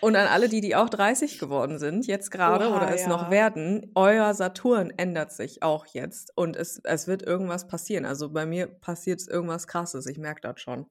Und 0.00 0.17
an 0.17 0.29
alle, 0.29 0.49
die, 0.49 0.62
die 0.62 0.76
auch 0.76 0.88
30 0.88 1.38
geworden 1.38 1.79
sind, 1.79 2.07
jetzt 2.07 2.31
gerade 2.31 2.71
oder 2.71 2.95
es 2.95 3.07
noch 3.07 3.25
ja. 3.25 3.31
werden, 3.31 3.90
euer 3.95 4.33
Saturn 4.33 4.90
ändert 4.97 5.33
sich 5.33 5.62
auch 5.62 5.87
jetzt 5.87 6.33
und 6.37 6.57
es, 6.57 6.81
es 6.85 7.07
wird 7.07 7.23
irgendwas 7.23 7.67
passieren. 7.67 8.07
Also 8.07 8.31
bei 8.31 8.47
mir 8.47 8.67
passiert 8.67 9.26
irgendwas 9.29 9.67
Krasses, 9.67 10.07
ich 10.07 10.17
merke 10.17 10.40
das 10.40 10.61
schon. 10.61 10.87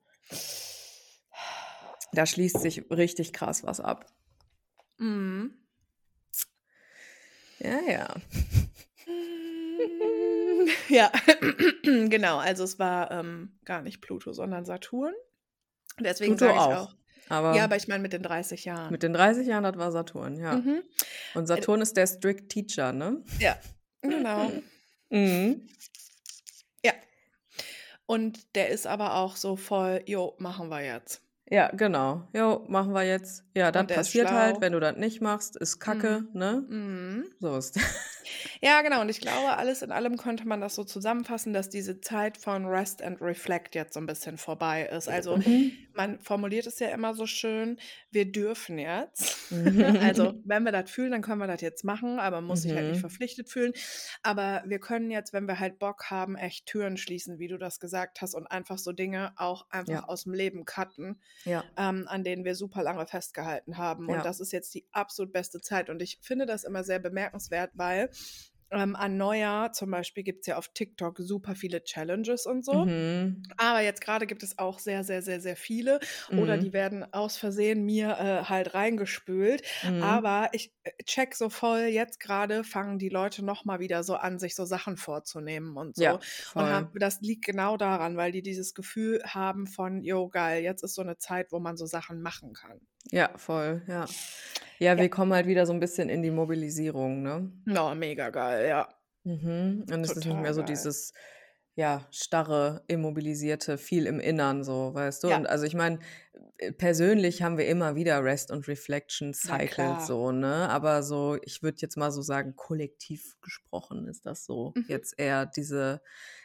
Da 2.11 2.25
schließt 2.25 2.59
sich 2.59 2.89
richtig 2.91 3.33
krass 3.33 3.63
was 3.63 3.79
ab. 3.79 4.05
Mhm. 4.97 5.53
Ja, 7.59 7.79
ja. 7.88 8.15
Ja, 10.89 11.11
genau. 11.83 12.38
Also 12.38 12.63
es 12.63 12.79
war 12.79 13.11
ähm, 13.11 13.57
gar 13.63 13.81
nicht 13.81 14.01
Pluto, 14.01 14.33
sondern 14.33 14.65
Saturn. 14.65 15.13
Deswegen 15.99 16.35
Pluto 16.35 16.51
ich 16.51 16.59
auch. 16.59 16.75
auch. 16.75 16.95
Aber 17.29 17.55
Ja, 17.55 17.63
aber 17.63 17.75
ich 17.75 17.88
meine 17.88 18.01
mit 18.01 18.12
den 18.12 18.24
30 18.24 18.65
Jahren. 18.65 18.91
mit 18.91 19.03
den 19.03 19.13
30 19.13 19.48
Jahren, 19.48 19.63
das 19.63 19.77
war 19.77 19.91
Saturn, 19.91 20.36
ja. 20.36 20.55
Mhm. 20.55 20.81
Und 21.36 21.48
Saturn 21.48 21.81
ist 21.81 21.95
der 21.95 22.07
Strict 22.07 22.50
Teacher, 22.50 22.91
ne? 22.91 23.24
Ja, 23.39 23.57
genau. 24.01 24.51
Mhm. 25.12 25.67
Ja. 26.86 26.91
Und 28.05 28.55
der 28.55 28.69
ist 28.69 28.86
aber 28.86 29.15
auch 29.15 29.38
so 29.38 29.55
voll, 29.55 30.03
jo, 30.05 30.36
machen 30.38 30.69
wir 30.69 30.81
jetzt. 30.81 31.24
Ja, 31.50 31.71
genau. 31.71 32.27
Jo, 32.31 32.63
machen 32.67 32.93
wir 32.93 33.03
jetzt. 33.03 33.43
Ja, 33.55 33.69
ist 33.69 33.88
passiert 33.88 34.29
halt, 34.29 34.62
wenn 34.62 34.74
du 34.74 34.79
das 34.79 34.98
nicht 34.98 35.19
machst, 35.19 35.55
ist 35.55 35.79
Kacke, 35.79 36.25
ne? 36.33 36.63
Mhm. 36.69 37.25
So 37.39 37.57
ist. 37.57 37.79
Ja, 38.62 38.81
genau. 38.81 39.01
Und 39.01 39.09
ich 39.09 39.21
glaube, 39.21 39.57
alles 39.57 39.81
in 39.81 39.91
allem 39.91 40.17
könnte 40.17 40.48
man 40.48 40.62
das 40.62 40.75
so 40.75 40.83
zusammenfassen, 40.83 41.53
dass 41.53 41.69
diese 41.69 42.01
Zeit 42.01 42.38
von 42.38 42.65
Rest 42.65 43.01
and 43.01 43.21
Reflect 43.21 43.75
jetzt 43.75 43.93
so 43.93 44.00
ein 44.00 44.05
bisschen 44.05 44.38
vorbei 44.38 44.86
ist. 44.86 45.07
Also 45.09 45.38
Mhm. 45.38 45.71
man 45.93 46.19
formuliert 46.19 46.67
es 46.67 46.79
ja 46.79 46.89
immer 46.89 47.13
so 47.13 47.25
schön, 47.25 47.79
wir 48.12 48.31
dürfen 48.31 48.77
jetzt. 48.79 49.51
Mhm. 49.51 49.79
Also 50.13 50.33
wenn 50.45 50.63
wir 50.63 50.71
das 50.71 50.89
fühlen, 50.89 51.12
dann 51.12 51.21
können 51.21 51.39
wir 51.39 51.48
das 51.48 51.62
jetzt 51.62 51.83
machen, 51.83 52.19
aber 52.19 52.38
man 52.38 52.45
muss 52.48 52.62
sich 52.63 52.74
halt 52.74 52.88
nicht 52.88 52.98
Mhm. 52.98 53.01
verpflichtet 53.01 53.50
fühlen. 53.50 53.74
Aber 54.24 54.63
wir 54.65 54.79
können 54.79 55.12
jetzt, 55.12 55.33
wenn 55.33 55.48
wir 55.48 55.59
halt 55.59 55.79
Bock 55.79 56.05
haben, 56.09 56.36
echt 56.36 56.65
Türen 56.65 56.98
schließen, 56.98 57.39
wie 57.39 57.48
du 57.48 57.57
das 57.57 57.79
gesagt 57.79 58.21
hast, 58.21 58.33
und 58.36 58.48
einfach 58.48 58.77
so 58.77 58.91
Dinge 58.91 59.33
auch 59.38 59.65
einfach 59.69 59.93
Ja. 59.93 60.03
aus 60.05 60.24
dem 60.24 60.33
Leben 60.33 60.65
cutten, 60.65 61.21
Ja. 61.45 61.63
ähm, 61.77 62.05
an 62.07 62.24
denen 62.24 62.45
wir 62.45 62.55
super 62.55 62.83
lange 62.83 63.05
festgehalten 63.07 63.77
haben. 63.77 64.07
Und 64.07 64.15
Ja. 64.15 64.21
das 64.21 64.39
ist 64.39 64.51
jetzt 64.51 64.74
die 64.75 64.86
absolut 64.91 65.33
beste 65.33 65.62
Zeit. 65.62 65.89
Und 65.89 66.01
ich 66.01 66.19
finde 66.21 66.45
das 66.45 66.63
immer 66.63 66.83
sehr 66.83 67.00
bemerkenswert, 67.00 67.71
weil 67.74 68.09
ähm, 68.71 68.95
an 68.95 69.17
Neujahr 69.17 69.71
zum 69.73 69.91
Beispiel 69.91 70.23
gibt 70.23 70.41
es 70.41 70.47
ja 70.47 70.57
auf 70.57 70.69
TikTok 70.73 71.17
super 71.19 71.55
viele 71.55 71.83
Challenges 71.83 72.45
und 72.45 72.63
so. 72.65 72.88
Mhm. 72.88 73.57
Aber 73.57 73.81
jetzt 73.81 74.01
gerade 74.01 74.27
gibt 74.27 74.43
es 74.43 74.57
auch 74.59 74.79
sehr, 74.79 75.03
sehr, 75.03 75.21
sehr, 75.23 75.41
sehr 75.41 75.55
viele. 75.55 75.99
Oder 76.35 76.57
Mhm. 76.57 76.59
die 76.59 76.73
werden 76.73 77.03
aus 77.13 77.38
Versehen 77.38 77.83
mir 77.85 78.09
äh, 78.19 78.43
halt 78.45 78.73
reingespült. 78.75 79.63
Mhm. 79.83 80.19
Aber 80.19 80.49
ich 80.53 80.73
äh, 80.83 80.91
check 81.03 81.35
so 81.35 81.49
voll, 81.49 81.81
jetzt 81.85 82.19
gerade 82.19 82.63
fangen 82.63 82.99
die 82.99 83.09
Leute 83.09 83.43
nochmal 83.43 83.79
wieder 83.79 84.03
so 84.03 84.15
an, 84.15 84.39
sich 84.39 84.55
so 84.55 84.65
Sachen 84.65 84.97
vorzunehmen 84.97 85.77
und 85.77 85.95
so. 85.97 86.07
Ja, 86.07 86.19
Und 86.55 86.69
voll. 86.69 86.69
hab, 86.69 86.93
das 86.99 87.21
liegt 87.21 87.45
genau 87.45 87.75
daran, 87.77 88.17
weil 88.17 88.31
die 88.31 88.41
dieses 88.43 88.73
Gefühl 88.73 89.21
haben 89.25 89.67
von, 89.67 90.03
jo, 90.03 90.29
geil, 90.29 90.63
jetzt 90.63 90.83
ist 90.83 90.95
so 90.95 91.01
eine 91.01 91.17
Zeit, 91.17 91.51
wo 91.51 91.59
man 91.59 91.75
so 91.77 91.85
Sachen 91.85 92.21
machen 92.21 92.53
kann. 92.53 92.79
Ja, 93.11 93.31
voll, 93.37 93.81
ja. 93.87 94.05
Ja, 94.79 94.93
Ja. 94.93 94.97
wir 94.97 95.09
kommen 95.09 95.33
halt 95.33 95.47
wieder 95.47 95.65
so 95.65 95.73
ein 95.73 95.79
bisschen 95.79 96.09
in 96.09 96.21
die 96.21 96.31
Mobilisierung, 96.31 97.21
ne? 97.23 97.51
Ja, 97.67 97.93
mega 97.95 98.29
geil, 98.29 98.67
ja. 98.67 98.87
Mhm. 99.23 99.85
Und 99.91 100.03
es 100.03 100.11
ist 100.15 100.25
nicht 100.25 100.39
mehr 100.39 100.53
so 100.53 100.61
dieses, 100.61 101.13
ja, 101.75 102.07
starre, 102.11 102.83
immobilisierte, 102.87 103.77
viel 103.77 104.05
im 104.05 104.19
Innern, 104.19 104.63
so, 104.63 104.93
weißt 104.93 105.23
du? 105.23 105.29
Ja. 105.29 105.37
Und 105.37 105.47
also 105.47 105.65
ich 105.65 105.75
meine, 105.75 105.99
persönlich 106.77 107.41
haben 107.41 107.57
wir 107.57 107.67
immer 107.67 107.95
wieder 107.95 108.23
Rest 108.23 108.51
und 108.51 108.67
Reflection 108.67 109.33
Na 109.45 109.57
Cycles, 109.59 110.07
so, 110.07 110.31
ne? 110.31 110.69
Aber 110.69 111.03
so, 111.03 111.37
ich 111.43 111.61
würde 111.63 111.77
jetzt 111.81 111.97
mal 111.97 112.11
so 112.11 112.21
sagen, 112.21 112.55
kollektiv 112.55 113.37
gesprochen 113.41 114.07
ist 114.07 114.25
das 114.25 114.45
so. 114.45 114.73
Mhm. 114.75 114.85
Jetzt 114.87 115.15
eher 115.19 115.45
diese, 115.45 116.01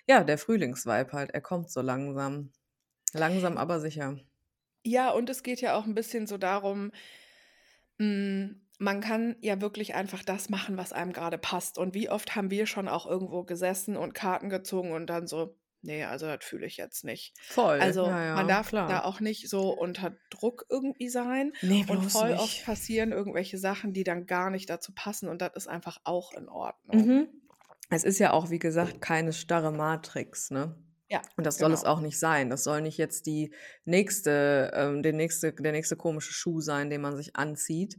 ja, 0.08 0.24
der 0.24 0.38
Frühlingsvibe 0.38 1.12
halt, 1.12 1.30
er 1.32 1.40
kommt 1.40 1.70
so 1.70 1.80
langsam. 1.82 2.52
Langsam, 3.12 3.56
aber 3.58 3.78
sicher. 3.80 4.18
Ja, 4.84 5.10
und 5.10 5.30
es 5.30 5.42
geht 5.42 5.60
ja 5.60 5.76
auch 5.76 5.84
ein 5.86 5.94
bisschen 5.94 6.26
so 6.26 6.36
darum, 6.38 6.92
hm, 7.98 8.60
man 8.78 9.00
kann 9.00 9.36
ja 9.40 9.60
wirklich 9.60 9.94
einfach 9.94 10.22
das 10.24 10.50
machen, 10.50 10.76
was 10.76 10.92
einem 10.92 11.12
gerade 11.12 11.38
passt. 11.38 11.78
Und 11.78 11.94
wie 11.94 12.10
oft 12.10 12.34
haben 12.36 12.50
wir 12.50 12.66
schon 12.66 12.88
auch 12.88 13.06
irgendwo 13.06 13.44
gesessen 13.44 13.96
und 13.96 14.14
Karten 14.14 14.50
gezogen 14.50 14.92
und 14.92 15.06
dann 15.06 15.26
so, 15.26 15.56
nee, 15.80 16.04
also 16.04 16.26
das 16.26 16.44
fühle 16.44 16.66
ich 16.66 16.76
jetzt 16.76 17.04
nicht. 17.04 17.34
Voll, 17.40 17.78
Also 17.80 18.06
ja, 18.06 18.34
man 18.34 18.48
darf 18.48 18.70
da 18.70 18.86
klar. 18.86 19.04
auch 19.04 19.20
nicht 19.20 19.48
so 19.48 19.70
unter 19.70 20.16
Druck 20.30 20.66
irgendwie 20.68 21.08
sein. 21.08 21.52
Nee, 21.62 21.84
Und 21.88 22.10
voll 22.10 22.32
oft 22.32 22.54
nicht. 22.54 22.64
passieren 22.66 23.12
irgendwelche 23.12 23.58
Sachen, 23.58 23.92
die 23.92 24.04
dann 24.04 24.26
gar 24.26 24.50
nicht 24.50 24.68
dazu 24.68 24.92
passen 24.92 25.28
und 25.28 25.40
das 25.40 25.52
ist 25.54 25.68
einfach 25.68 26.00
auch 26.04 26.32
in 26.32 26.48
Ordnung. 26.48 27.06
Mhm. 27.06 27.28
Es 27.90 28.02
ist 28.02 28.18
ja 28.18 28.32
auch, 28.32 28.50
wie 28.50 28.58
gesagt, 28.58 29.00
keine 29.00 29.32
starre 29.32 29.70
Matrix, 29.70 30.50
ne? 30.50 30.74
Ja, 31.08 31.22
Und 31.36 31.44
das 31.46 31.58
soll 31.58 31.72
es 31.72 31.82
genau. 31.82 31.84
auch 31.84 32.00
nicht 32.00 32.18
sein. 32.18 32.50
Das 32.50 32.64
soll 32.64 32.80
nicht 32.82 32.98
jetzt 32.98 33.26
die 33.26 33.54
nächste, 33.84 34.70
ähm, 34.74 35.02
der 35.02 35.12
nächste, 35.12 35.52
der 35.52 35.72
nächste 35.72 35.96
komische 35.96 36.32
Schuh 36.32 36.60
sein, 36.60 36.90
den 36.90 37.00
man 37.00 37.16
sich 37.16 37.36
anzieht, 37.36 37.98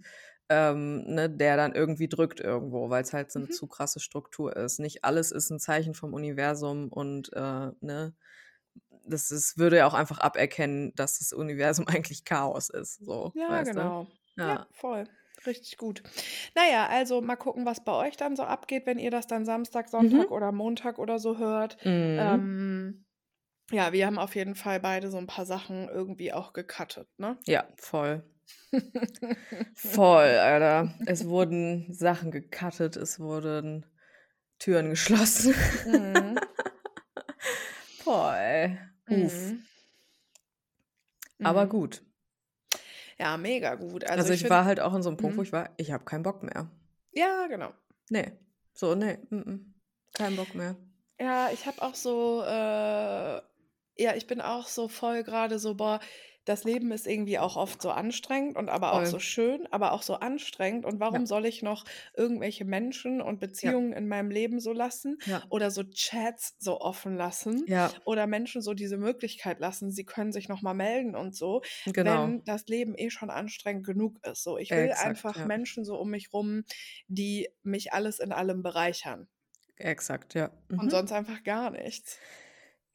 ähm, 0.49 1.03
ne, 1.05 1.29
der 1.29 1.57
dann 1.57 1.73
irgendwie 1.75 2.07
drückt 2.07 2.39
irgendwo, 2.39 2.89
weil 2.89 3.03
es 3.03 3.13
halt 3.13 3.31
so 3.31 3.39
eine 3.39 3.49
Mhm. 3.49 3.51
zu 3.51 3.67
krasse 3.67 3.99
Struktur 3.99 4.55
ist. 4.55 4.79
Nicht 4.79 5.03
alles 5.03 5.31
ist 5.31 5.49
ein 5.49 5.59
Zeichen 5.59 5.93
vom 5.95 6.13
Universum 6.13 6.89
und 6.89 7.33
äh, 7.33 7.71
ne, 7.81 8.15
das 9.07 9.31
ist, 9.31 9.57
würde 9.57 9.77
ja 9.77 9.87
auch 9.87 9.93
einfach 9.93 10.19
aberkennen, 10.19 10.93
dass 10.95 11.19
das 11.19 11.33
Universum 11.33 11.87
eigentlich 11.89 12.25
Chaos 12.25 12.69
ist. 12.69 13.03
So, 13.05 13.33
Ja, 13.33 13.61
genau. 13.63 14.07
Ja, 14.43 14.57
Ja. 14.57 14.67
voll. 14.71 15.07
Richtig 15.45 15.77
gut. 15.77 16.01
Naja, 16.55 16.87
also 16.87 17.21
mal 17.21 17.35
gucken, 17.35 17.65
was 17.65 17.83
bei 17.83 17.91
euch 17.93 18.17
dann 18.17 18.35
so 18.35 18.43
abgeht, 18.43 18.85
wenn 18.85 18.99
ihr 18.99 19.11
das 19.11 19.27
dann 19.27 19.45
Samstag, 19.45 19.89
Sonntag 19.89 20.27
Mhm. 20.27 20.31
oder 20.33 20.51
Montag 20.51 20.97
oder 20.99 21.19
so 21.19 21.37
hört. 21.37 21.77
Mhm. 21.85 22.17
Ähm, 22.19 23.05
ja, 23.71 23.93
wir 23.93 24.05
haben 24.05 24.17
auf 24.19 24.35
jeden 24.35 24.55
Fall 24.55 24.79
beide 24.79 25.09
so 25.09 25.17
ein 25.17 25.27
paar 25.27 25.45
Sachen 25.45 25.89
irgendwie 25.89 26.33
auch 26.33 26.53
gecuttet, 26.53 27.07
ne? 27.17 27.37
Ja, 27.45 27.67
voll. 27.77 28.23
Voll, 29.75 30.23
Alter. 30.37 30.93
Es 31.07 31.27
wurden 31.27 31.91
Sachen 31.93 32.31
gecuttet, 32.31 32.95
es 32.95 33.19
wurden 33.19 33.85
Türen 34.59 34.89
geschlossen. 34.91 35.53
Mhm. 35.85 36.39
Voll. 38.03 38.77
Uff. 39.09 39.51
Mhm. 39.51 39.63
Aber 41.43 41.65
Mhm. 41.65 41.69
gut. 41.69 42.03
Ja, 43.17 43.37
mega 43.37 43.75
gut. 43.75 44.03
Also, 44.03 44.21
Also 44.21 44.33
ich 44.33 44.43
ich 44.43 44.49
war 44.49 44.65
halt 44.65 44.79
auch 44.79 44.93
in 44.93 45.01
so 45.01 45.09
einem 45.09 45.17
Punkt, 45.17 45.37
wo 45.37 45.41
mhm. 45.41 45.45
ich 45.45 45.53
war, 45.53 45.69
ich 45.77 45.91
habe 45.91 46.03
keinen 46.03 46.23
Bock 46.23 46.43
mehr. 46.43 46.69
ja, 47.11 47.47
genau. 47.47 47.71
Nee. 48.09 48.33
So, 48.73 48.93
nee. 48.93 49.17
Mm 49.29 49.39
-mm. 49.39 49.59
Kein 50.13 50.35
Bock 50.35 50.53
mehr. 50.53 50.75
Ja, 51.19 51.49
ich 51.51 51.65
habe 51.65 51.81
auch 51.81 51.95
so, 51.95 52.43
äh, 52.43 53.41
ja, 53.97 54.15
ich 54.15 54.27
bin 54.27 54.41
auch 54.41 54.67
so 54.67 54.89
voll 54.89 55.23
gerade 55.23 55.59
so, 55.59 55.75
boah, 55.75 55.99
das 56.45 56.63
Leben 56.63 56.91
ist 56.91 57.07
irgendwie 57.07 57.39
auch 57.39 57.57
oft 57.57 57.81
so 57.81 57.89
anstrengend 57.91 58.55
und 58.57 58.69
aber 58.69 58.93
auch 58.93 59.05
so 59.05 59.17
Voll. 59.17 59.19
schön, 59.19 59.67
aber 59.71 59.91
auch 59.91 60.01
so 60.03 60.15
anstrengend. 60.15 60.85
Und 60.85 60.99
Ja. 61.11 61.19
warum 61.19 61.25
soll 61.25 61.45
ich 61.45 61.61
noch 61.63 61.85
irgendwelche 62.15 62.65
Menschen 62.65 63.21
und 63.21 63.39
Ja. 63.63 63.75
Beziehungen 63.75 63.93
in 63.93 64.07
meinem 64.07 64.31
Leben 64.31 64.59
so 64.59 64.71
lassen 64.73 65.17
Ja. 65.25 65.49
oder 65.49 65.71
so 65.71 65.83
Chats 65.83 66.55
so 66.59 66.79
offen 66.81 67.15
lassen 67.17 67.67
Ja. 67.67 68.05
oder 68.05 68.27
Menschen 68.27 68.61
so 68.61 68.73
diese 68.73 68.97
Möglichkeit 68.97 69.59
lassen, 69.59 69.91
sie 69.91 70.05
können 70.05 70.31
sich 70.31 70.47
noch 70.49 70.61
mal 70.61 70.73
melden 70.73 71.15
und 71.15 71.35
so, 71.35 71.61
Genau. 71.93 72.35
wenn 72.35 72.43
das 72.45 72.65
Leben 72.67 72.95
eh 72.97 73.09
schon 73.09 73.29
anstrengend 73.29 73.85
genug 73.85 74.19
ist. 74.25 74.43
So, 74.43 74.57
ich 74.57 74.75
will 74.75 74.91
Exakt, 74.91 74.93
einfach 74.93 75.35
ja. 75.35 75.45
Menschen 75.45 75.85
so 75.85 75.97
um 75.99 76.09
mich 76.11 76.31
rum, 76.33 76.63
die 77.07 77.49
mich 77.63 77.93
alles 77.93 78.19
in 78.19 78.31
allem 78.31 78.61
bereichern 78.63 79.27
Exakt, 79.77 80.33
ja. 80.35 80.51
und 80.77 80.89
Mhm. 80.89 80.91
sonst 80.91 81.11
einfach 81.11 81.43
gar 81.43 81.69
nichts. 81.71 82.19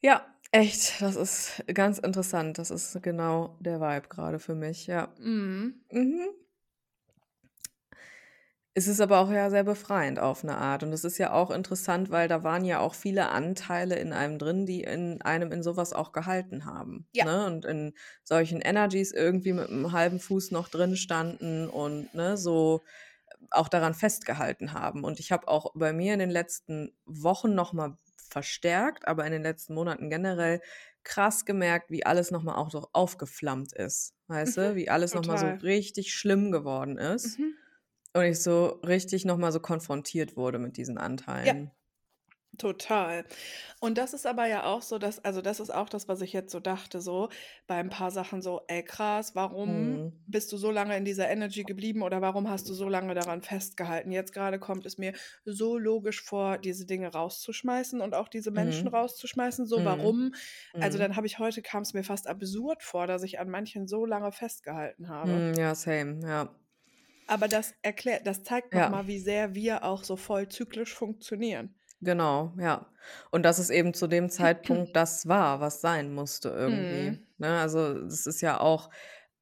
Ja, 0.01 0.35
echt. 0.51 1.01
Das 1.01 1.15
ist 1.15 1.63
ganz 1.73 1.99
interessant. 1.99 2.57
Das 2.57 2.71
ist 2.71 3.01
genau 3.01 3.57
der 3.59 3.79
Vibe 3.81 4.07
gerade 4.09 4.39
für 4.39 4.55
mich, 4.55 4.87
ja. 4.87 5.13
Mhm. 5.19 5.81
Mhm. 5.91 6.29
Es 8.73 8.87
ist 8.87 9.01
aber 9.01 9.19
auch 9.19 9.29
ja 9.29 9.49
sehr 9.49 9.65
befreiend 9.65 10.17
auf 10.19 10.43
eine 10.43 10.57
Art. 10.57 10.83
Und 10.83 10.93
es 10.93 11.03
ist 11.03 11.17
ja 11.17 11.33
auch 11.33 11.51
interessant, 11.51 12.09
weil 12.09 12.29
da 12.29 12.43
waren 12.43 12.63
ja 12.63 12.79
auch 12.79 12.93
viele 12.93 13.29
Anteile 13.29 13.95
in 13.95 14.13
einem 14.13 14.39
drin, 14.39 14.65
die 14.65 14.81
in 14.83 15.21
einem 15.21 15.51
in 15.51 15.61
sowas 15.61 15.91
auch 15.91 16.13
gehalten 16.13 16.63
haben. 16.65 17.05
Ja. 17.13 17.25
Ne? 17.25 17.45
Und 17.47 17.65
in 17.65 17.93
solchen 18.23 18.61
Energies 18.61 19.11
irgendwie 19.11 19.51
mit 19.51 19.69
einem 19.69 19.91
halben 19.91 20.19
Fuß 20.21 20.51
noch 20.51 20.69
drin 20.69 20.95
standen 20.95 21.67
und 21.67 22.13
ne, 22.13 22.37
so 22.37 22.81
auch 23.49 23.67
daran 23.67 23.93
festgehalten 23.93 24.73
haben. 24.73 25.03
Und 25.03 25.19
ich 25.19 25.31
habe 25.33 25.47
auch 25.49 25.71
bei 25.75 25.91
mir 25.91 26.13
in 26.13 26.19
den 26.19 26.29
letzten 26.29 26.93
Wochen 27.05 27.53
nochmal 27.55 27.95
verstärkt, 28.31 29.07
aber 29.07 29.25
in 29.25 29.31
den 29.31 29.43
letzten 29.43 29.73
Monaten 29.75 30.09
generell 30.09 30.61
krass 31.03 31.45
gemerkt, 31.45 31.89
wie 31.91 32.05
alles 32.05 32.31
nochmal 32.31 32.55
auch 32.55 32.71
so 32.71 32.89
aufgeflammt 32.93 33.73
ist. 33.73 34.13
Weißt 34.27 34.57
Mhm. 34.57 34.57
du, 34.57 34.75
wie 34.75 34.89
alles 34.89 35.13
nochmal 35.13 35.37
so 35.37 35.51
richtig 35.51 36.13
schlimm 36.13 36.51
geworden 36.51 36.97
ist. 36.97 37.39
Mhm. 37.39 37.61
Und 38.13 38.23
ich 38.23 38.41
so 38.41 38.67
richtig 38.85 39.25
nochmal 39.25 39.51
so 39.51 39.59
konfrontiert 39.61 40.35
wurde 40.37 40.59
mit 40.59 40.77
diesen 40.77 40.97
Ja. 41.41 41.53
Total. 42.57 43.23
Und 43.79 43.97
das 43.97 44.13
ist 44.13 44.25
aber 44.27 44.45
ja 44.45 44.65
auch 44.65 44.81
so, 44.81 44.97
dass 44.99 45.23
also, 45.23 45.41
das 45.41 45.59
ist 45.61 45.69
auch 45.73 45.87
das, 45.89 46.07
was 46.09 46.21
ich 46.21 46.33
jetzt 46.33 46.51
so 46.51 46.59
dachte, 46.59 46.99
so 47.01 47.29
bei 47.67 47.75
ein 47.75 47.89
paar 47.89 48.11
Sachen 48.11 48.41
so: 48.41 48.61
„Ey 48.67 48.83
krass, 48.83 49.35
warum 49.35 50.03
Mhm. 50.03 50.21
bist 50.27 50.51
du 50.51 50.57
so 50.57 50.69
lange 50.71 50.95
in 50.97 51.05
dieser 51.05 51.29
Energy 51.29 51.63
geblieben 51.63 52.01
oder 52.03 52.21
warum 52.21 52.49
hast 52.49 52.69
du 52.69 52.73
so 52.73 52.89
lange 52.89 53.13
daran 53.15 53.41
festgehalten?“ 53.41 54.11
Jetzt 54.11 54.33
gerade 54.33 54.59
kommt 54.59 54.85
es 54.85 54.97
mir 54.97 55.13
so 55.45 55.77
logisch 55.77 56.21
vor, 56.21 56.57
diese 56.57 56.85
Dinge 56.85 57.07
rauszuschmeißen 57.13 58.01
und 58.01 58.13
auch 58.15 58.27
diese 58.27 58.51
Menschen 58.51 58.89
Mhm. 58.89 58.89
rauszuschmeißen. 58.89 59.65
So, 59.65 59.83
Mhm. 59.83 59.85
warum 59.85 60.33
also, 60.79 60.97
Mhm. 60.97 60.99
dann 60.99 61.15
habe 61.15 61.27
ich 61.27 61.39
heute 61.39 61.61
kam 61.61 61.83
es 61.83 61.93
mir 61.93 62.03
fast 62.03 62.27
absurd 62.27 62.83
vor, 62.83 63.07
dass 63.07 63.23
ich 63.23 63.39
an 63.39 63.49
manchen 63.49 63.87
so 63.87 64.05
lange 64.05 64.31
festgehalten 64.33 65.07
habe. 65.09 65.43
Mhm, 65.47 65.53
ja, 65.55 65.75
same, 65.75 66.19
ja. 66.27 66.55
Aber 67.29 67.47
das 67.47 67.75
erklärt 67.81 68.25
das 68.27 68.43
zeigt 68.43 68.71
Ja. 68.71 68.89
mal, 68.89 69.07
wie 69.07 69.19
sehr 69.19 69.53
wir 69.55 69.83
auch 69.83 70.03
so 70.03 70.15
voll 70.17 70.47
zyklisch 70.49 70.93
funktionieren. 70.93 71.75
Genau, 72.03 72.51
ja. 72.57 72.87
Und 73.29 73.43
dass 73.43 73.59
es 73.59 73.69
eben 73.69 73.93
zu 73.93 74.07
dem 74.07 74.29
Zeitpunkt 74.29 74.95
das 74.95 75.27
war, 75.27 75.59
was 75.59 75.81
sein 75.81 76.11
musste 76.13 76.49
irgendwie, 76.49 77.11
Mhm. 77.11 77.25
ne? 77.37 77.59
Also, 77.59 77.93
das 78.03 78.25
ist 78.25 78.41
ja 78.41 78.59
auch 78.59 78.89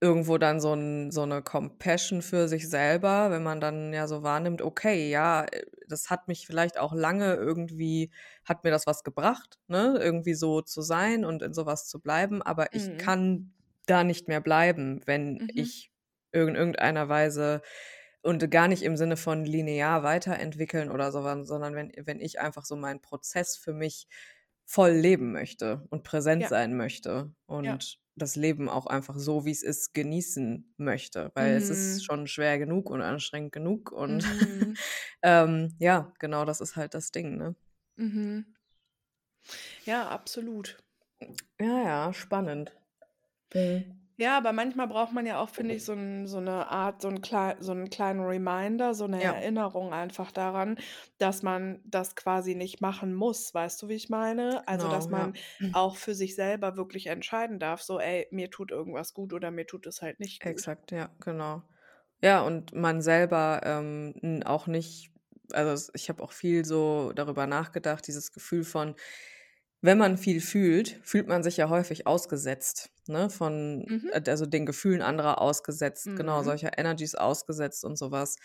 irgendwo 0.01 0.37
dann 0.37 0.59
so 0.59 0.73
'n 0.73 1.09
so 1.11 1.25
'ne 1.25 1.41
Compassion 1.41 2.21
für 2.21 2.47
sich 2.49 2.69
selber, 2.69 3.31
wenn 3.31 3.43
man 3.43 3.61
dann 3.61 3.93
ja 3.93 4.07
so 4.07 4.23
wahrnimmt: 4.23 4.61
„Okay, 4.61 5.09
ja, 5.09 5.45
äh, 5.45 5.63
das 5.87 6.09
hat 6.09 6.27
mich 6.27 6.47
vielleicht 6.47 6.77
auch 6.77 6.93
lange 6.93 7.35
irgendwie 7.35 8.11
hat 8.43 8.63
mir 8.65 8.71
das 8.71 8.85
was 8.87 9.03
gebracht, 9.03 9.57
ne, 9.67 9.97
irgendwie 9.97 10.33
so 10.33 10.61
zu 10.61 10.81
sein 10.81 11.23
und 11.25 11.41
in 11.41 11.53
so 11.53 11.65
was 11.65 11.87
zu 11.87 12.01
bleiben, 12.01 12.41
aber 12.41 12.73
ich 12.73 12.89
Mhm. 12.89 12.89
kann 12.97 13.53
da 13.85 14.03
nicht 14.03 14.27
mehr 14.27 14.41
bleiben, 14.41 15.01
wenn 15.05 15.39
Mhm. 15.39 15.49
ich 15.53 15.91
in 16.33 16.55
irgendeiner 16.55 17.07
Weise 17.09 17.61
und 18.23 18.49
gar 18.51 18.67
nicht 18.67 18.83
im 18.83 18.97
Sinne 18.97 19.17
von 19.17 19.45
linear 19.45 20.03
weiterentwickeln 20.03 20.91
oder 20.91 21.11
so 21.11 21.23
sondern 21.45 21.75
wenn 21.75 21.91
wenn 22.05 22.19
ich 22.21 22.39
einfach 22.39 22.65
so 22.65 22.75
meinen 22.75 23.01
Prozess 23.01 23.57
für 23.57 23.73
mich 23.73 24.07
voll 24.65 24.91
leben 24.91 25.31
möchte 25.33 25.85
und 25.89 26.03
präsent 26.03 26.47
Ja. 26.47 26.49
sein 26.49 26.75
möchte 26.77 27.33
Ja. 27.61 27.79
und 27.79 27.99
das 28.15 28.35
Leben 28.35 28.67
auch 28.69 28.85
einfach 28.87 29.17
so, 29.17 29.45
wie's 29.45 29.63
ist, 29.63 29.93
genießen 29.93 30.73
möchte, 30.77 31.31
weil 31.35 31.55
es 31.55 31.69
ist 31.69 32.03
Mhm. 32.03 32.05
schon 32.05 32.27
schwer 32.27 32.59
genug 32.59 32.89
und 32.89 33.01
anstrengend 33.01 33.51
genug 33.53 33.91
und 33.91 34.25
Mhm. 34.27 34.77
ähm, 35.23 35.75
ja, 35.79 36.13
genau, 36.19 36.45
das 36.45 36.61
ist 36.61 36.75
halt 36.75 36.93
das 36.95 37.11
Ding, 37.11 37.37
ne? 37.37 37.55
Mhm. 37.97 38.55
Ja, 39.85 40.07
absolut. 40.09 40.77
Ja, 41.59 41.81
ja, 41.83 42.13
spannend. 42.13 42.73
Mhm. 43.53 43.98
Ja, 44.21 44.35
aber 44.37 44.51
manchmal 44.51 44.87
braucht 44.89 45.13
man 45.13 45.25
ja 45.25 45.39
auch, 45.41 45.47
finde 45.47 45.75
ich, 45.75 45.85
so 45.85 45.93
'n 45.93 46.27
so 46.27 46.41
'ne 46.41 46.67
Art 46.69 47.01
so 47.01 47.07
'n 47.07 47.21
klei 47.21 47.55
so 47.61 47.71
'n 47.71 47.89
kleinen 47.89 48.19
Reminder, 48.19 48.93
so 48.93 49.07
'ne 49.07 49.21
Ja. 49.21 49.33
Erinnerung 49.33 49.93
einfach 49.93 50.33
daran, 50.33 50.77
dass 51.19 51.41
man 51.41 51.79
das 51.85 52.17
quasi 52.17 52.53
nicht 52.53 52.81
machen 52.81 53.13
muss. 53.13 53.53
Weißt 53.53 53.81
du, 53.81 53.87
wie 53.87 53.93
ich 53.93 54.09
meine? 54.09 54.67
Also, 54.67 54.89
dass 54.89 55.07
Genau, 55.07 55.09
man 55.09 55.35
ja. 55.59 55.69
auch 55.71 55.95
für 55.95 56.13
sich 56.15 56.35
selber 56.35 56.75
wirklich 56.75 57.07
entscheiden 57.07 57.59
darf, 57.59 57.81
so: 57.81 57.97
„Ey, 57.97 58.27
mir 58.31 58.49
tut 58.51 58.71
irgendwas 58.71 59.13
gut 59.13 59.31
oder 59.31 59.51
mir 59.51 59.65
tut 59.65 59.87
es 59.87 60.01
halt 60.01 60.19
nicht 60.19 60.43
gut.“ 60.43 60.65
Exakt, 60.65 60.91
ja, 60.91 61.09
genau. 61.19 61.63
Ja, 62.21 62.41
und 62.41 62.73
man 62.73 63.01
selber, 63.01 63.61
ähm, 63.63 64.13
n 64.21 64.43
auch 64.43 64.67
nicht 64.67 65.11
also, 65.51 65.91
ich 65.95 66.09
habe 66.09 66.21
auch 66.23 66.31
viel 66.31 66.63
so 66.63 67.11
darüber 67.13 67.47
nachgedacht, 67.47 68.05
dieses 68.07 68.31
Gefühl 68.31 68.63
von 68.63 68.93
wenn 69.81 69.97
man 69.97 70.17
viel 70.17 70.41
fühlt, 70.41 70.99
fühlt 71.03 71.27
man 71.27 71.43
sich 71.43 71.57
ja 71.57 71.69
häufig 71.69 72.07
ausgesetzt, 72.07 72.91
ne, 73.07 73.29
von 73.29 73.87
Mhm. 73.87 74.09
äh, 74.09 74.21
also, 74.27 74.45
den 74.45 74.65
Gefühlen 74.65 75.01
anderer 75.01 75.41
ausgesetzt, 75.41 76.15
genau, 76.15 76.43
Mhm. 76.43 76.43
solcher 76.43 76.77
Energies 76.77 77.15
ausgesetzt 77.15 77.85
und 77.85 77.97
so 77.97 78.11
was. 78.11 78.35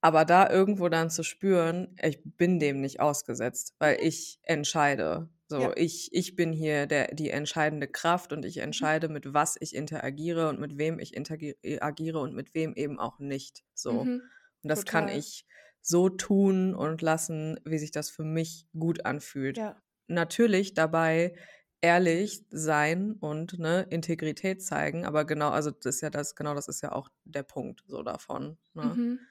Aber 0.00 0.24
da 0.24 0.48
irgendwo 0.50 0.88
dann 0.88 1.10
zu 1.10 1.22
spüren: 1.24 1.96
„Ich 2.02 2.20
bin 2.24 2.58
dem 2.60 2.80
nicht 2.80 3.00
ausgesetzt, 3.00 3.74
weil 3.78 3.98
Mhm. 4.00 4.02
ich 4.02 4.38
entscheide.“ 4.42 5.28
So, 5.48 5.72
Ja. 5.72 5.74
ich 5.74 6.10
ich 6.12 6.36
bin 6.36 6.52
hier 6.52 6.86
der 6.86 7.14
die 7.14 7.30
entscheidende 7.30 7.88
Kraft 7.88 8.32
und 8.32 8.44
ich 8.44 8.58
Mhm. 8.66 8.88
entscheide, 8.88 9.08
mit 9.08 9.32
was 9.34 9.56
ich 9.60 9.74
interagiere 9.74 10.48
und 10.48 10.60
mit 10.60 10.78
wem 10.78 10.98
ich 11.00 11.14
interagi 11.16 11.56
äh, 11.62 11.80
und 12.14 12.34
mit 12.34 12.54
wem 12.54 12.74
eben 12.74 12.98
auch 13.00 13.18
nicht, 13.18 13.64
so. 13.74 14.02
Mhm. 14.02 14.30
Und 14.62 14.68
das 14.70 14.86
kann 14.86 15.08
Total. 15.08 15.08
ich 15.08 15.46
so 15.82 16.08
tun 16.10 16.74
und 16.74 17.02
lassen, 17.02 17.58
wie 17.64 17.78
sich 17.78 17.90
das 17.92 18.10
für 18.10 18.24
mich 18.24 18.66
gut 18.78 19.06
anfühlt. 19.06 19.56
Ja. 19.56 19.82
Natürlich 20.08 20.74
dabei 20.74 21.34
ehrlich 21.82 22.44
sein 22.50 23.12
und, 23.12 23.58
ne, 23.58 23.86
Integrität 23.90 24.62
zeigen, 24.62 25.04
aber 25.04 25.24
genau 25.26 25.50
also, 25.50 25.70
das 25.70 25.96
ist 25.96 26.00
ja 26.00 26.10
das 26.10 26.34
genau 26.34 26.54
das 26.54 26.66
ist 26.68 26.82
ja 26.82 26.92
auch 26.92 27.10
der 27.24 27.42
Punkt 27.44 27.84
so 27.86 28.02
davon, 28.02 28.58
ne? 28.74 28.98
Mhm. 28.98 29.28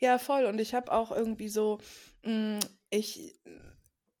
Ja, 0.00 0.18
voll. 0.18 0.44
Und 0.44 0.60
ich 0.60 0.74
habe 0.74 0.92
auch 0.92 1.10
irgendwie 1.10 1.48
so 1.48 1.78
hm, 2.22 2.60
ich 2.90 3.38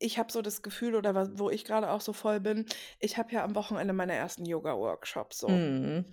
ich 0.00 0.18
habe 0.18 0.30
so 0.32 0.42
das 0.42 0.62
Gefühl 0.62 0.94
oder 0.94 1.38
wo 1.38 1.50
ich 1.50 1.64
grade 1.64 1.90
auch 1.90 2.00
so 2.00 2.12
voll 2.12 2.40
bin 2.40 2.66
ich 3.00 3.16
habe 3.18 3.32
ja 3.32 3.44
am 3.44 3.54
Wochenende 3.54 3.92
meine 3.94 4.14
ersten 4.14 4.46
Yoga-Workshops 4.46 5.38
so. 5.38 5.48
Mhm. 5.48 6.04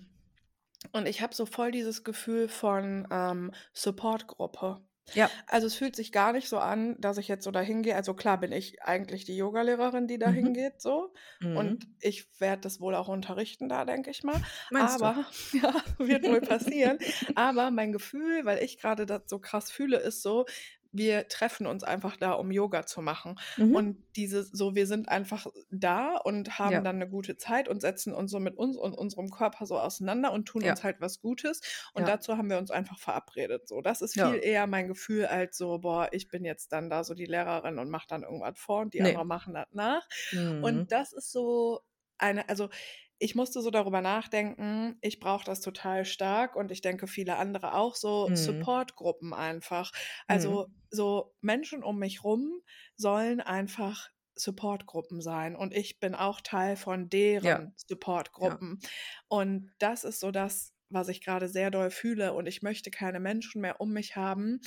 Und 0.92 1.06
ich 1.06 1.20
habe 1.22 1.34
so 1.34 1.46
voll 1.46 1.70
dieses 1.70 2.02
Gefühl 2.04 2.48
von, 2.48 3.06
ähm, 3.10 3.52
Supportgruppe. 3.72 4.80
Ja. 5.14 5.30
Also, 5.46 5.66
es 5.66 5.74
fühlt 5.76 5.96
sich 5.96 6.12
gar 6.12 6.32
nicht 6.32 6.48
so 6.48 6.58
an, 6.58 7.00
dass 7.00 7.18
ich 7.18 7.28
jetzt 7.28 7.44
so 7.44 7.50
da 7.50 7.60
hingehe 7.60 7.94
also, 7.96 8.14
klar 8.14 8.38
bin 8.40 8.52
ich 8.52 8.82
eigentlich 8.82 9.24
die 9.24 9.36
Yogalehrerin, 9.36 10.06
die 10.08 10.18
da 10.18 10.28
Mhm. 10.28 10.30
hingeht 10.30 10.80
so 10.82 11.12
und 11.52 11.74
Mhm. 11.76 11.96
ich 12.00 12.28
werde 12.40 12.62
das 12.62 12.80
wohl 12.80 12.94
auch 12.94 13.08
unterrichten 13.08 13.68
da, 13.68 13.84
denke 13.84 14.10
ich 14.10 14.22
mal. 14.24 14.40
Meinst 14.70 15.00
du? 15.00 15.06
Aber 15.06 15.26
ja, 15.52 15.74
wird 15.98 16.26
wohl 16.26 16.42
passieren. 16.42 16.98
Aber 17.34 17.70
mein 17.70 17.92
Gefühl, 17.92 18.44
weil 18.44 18.62
ich 18.62 18.78
grade 18.78 19.06
das 19.06 19.22
so 19.26 19.38
krass 19.38 19.70
fühle, 19.70 19.98
ist 19.98 20.22
so, 20.22 20.44
wir 20.98 21.28
treffen 21.28 21.66
uns 21.66 21.84
einfach 21.84 22.16
da, 22.16 22.32
um 22.32 22.50
Yoga 22.50 22.86
zu 22.86 23.02
machen. 23.02 23.36
Mhm. 23.58 23.76
Und 23.76 24.04
dieses 24.16 24.50
so 24.50 24.74
wir 24.74 24.86
sind 24.86 25.08
einfach 25.08 25.46
da 25.70 26.16
und 26.16 26.58
haben 26.58 26.82
Ja. 26.82 26.86
dann 26.86 26.98
'ne 26.98 27.08
gute 27.08 27.36
Zeit 27.36 27.68
und 27.68 27.80
setzen 27.82 28.14
uns 28.14 28.30
so 28.30 28.40
mit 28.40 28.56
uns 28.56 28.76
und 28.76 28.94
unserem 28.94 29.30
Körper 29.30 29.66
so 29.66 29.78
auseinander 29.78 30.32
und 30.32 30.46
tun 30.46 30.64
Ja. 30.64 30.76
uns 30.76 30.82
halt 30.84 31.00
was 31.00 31.20
Gutes. 31.20 31.60
Und 31.94 32.06
Ja. 32.06 32.08
dazu 32.08 32.36
haben 32.38 32.50
wir 32.50 32.58
uns 32.58 32.70
einfach 32.70 32.98
verabredet 32.98 33.68
so. 33.68 33.80
Das 33.82 34.02
ist 34.02 34.16
viel 34.16 34.40
eher 34.42 34.66
mein 34.66 34.88
Gefühl 34.88 35.26
als 35.26 35.56
so: 35.58 35.78
„Boah, 35.80 36.08
ich 36.12 36.28
bin 36.28 36.44
jetzt 36.44 36.72
dann 36.72 36.90
da 36.90 37.04
so 37.04 37.14
die 37.14 37.26
Lehrerin 37.26 37.78
und 37.78 37.90
mache 37.90 38.06
dann 38.08 38.22
irgendwas 38.22 38.58
vor 38.58 38.80
und 38.80 38.94
die 38.94 39.02
Ne. 39.02 39.04
anderen 39.04 39.28
machen 39.28 39.54
das 39.54 39.66
nach.“ 39.72 40.06
Und 40.60 40.84
Mhm. 40.84 40.92
das 40.92 41.12
ist 41.12 41.32
so 41.32 41.80
eine 42.18 42.48
also, 42.48 42.70
ich 43.18 43.34
musste 43.34 43.60
so 43.62 43.70
darüber 43.70 44.00
nachdenken, 44.02 44.96
ich 45.00 45.20
brauche 45.20 45.44
das 45.44 45.60
total 45.60 46.04
stark 46.04 46.56
und 46.56 46.70
ich 46.70 46.80
denke, 46.82 47.06
viele 47.06 47.36
andere 47.36 47.74
auch, 47.74 47.94
so 47.96 48.30
Mhm. 48.30 48.32
Supportgruppen 48.34 49.32
einfach. 49.34 49.92
Also, 50.26 50.66
Mhm. 50.66 50.76
so 50.90 51.34
Menschen 51.40 51.82
um 51.82 51.98
mich 51.98 52.24
rum 52.24 52.60
sollen 52.96 53.40
einfach 53.40 54.08
Supportgruppen 54.34 55.20
sein 55.22 55.56
und 55.56 55.74
ich 55.74 55.98
bin 55.98 56.14
auch 56.14 56.40
Teil 56.42 56.76
von 56.76 57.08
Ja. 57.40 57.62
deren 57.62 57.74
Ja. 58.40 58.60
Supportgruppen. 58.68 58.78
Und 59.28 59.72
das 59.78 60.04
ist 60.04 60.20
so 60.20 60.30
das, 60.30 60.74
was 60.88 61.08
ich 61.08 61.24
grade 61.24 61.48
sehr 61.48 61.70
doll 61.70 61.90
fühle 61.90 62.32
und 62.34 62.46
ich 62.46 62.62
möchte 62.62 62.90
keine 62.90 63.18
Menschen 63.20 63.60
mehr 63.62 63.80
um 63.80 63.92
mich 63.92 64.14
haben, 64.16 64.60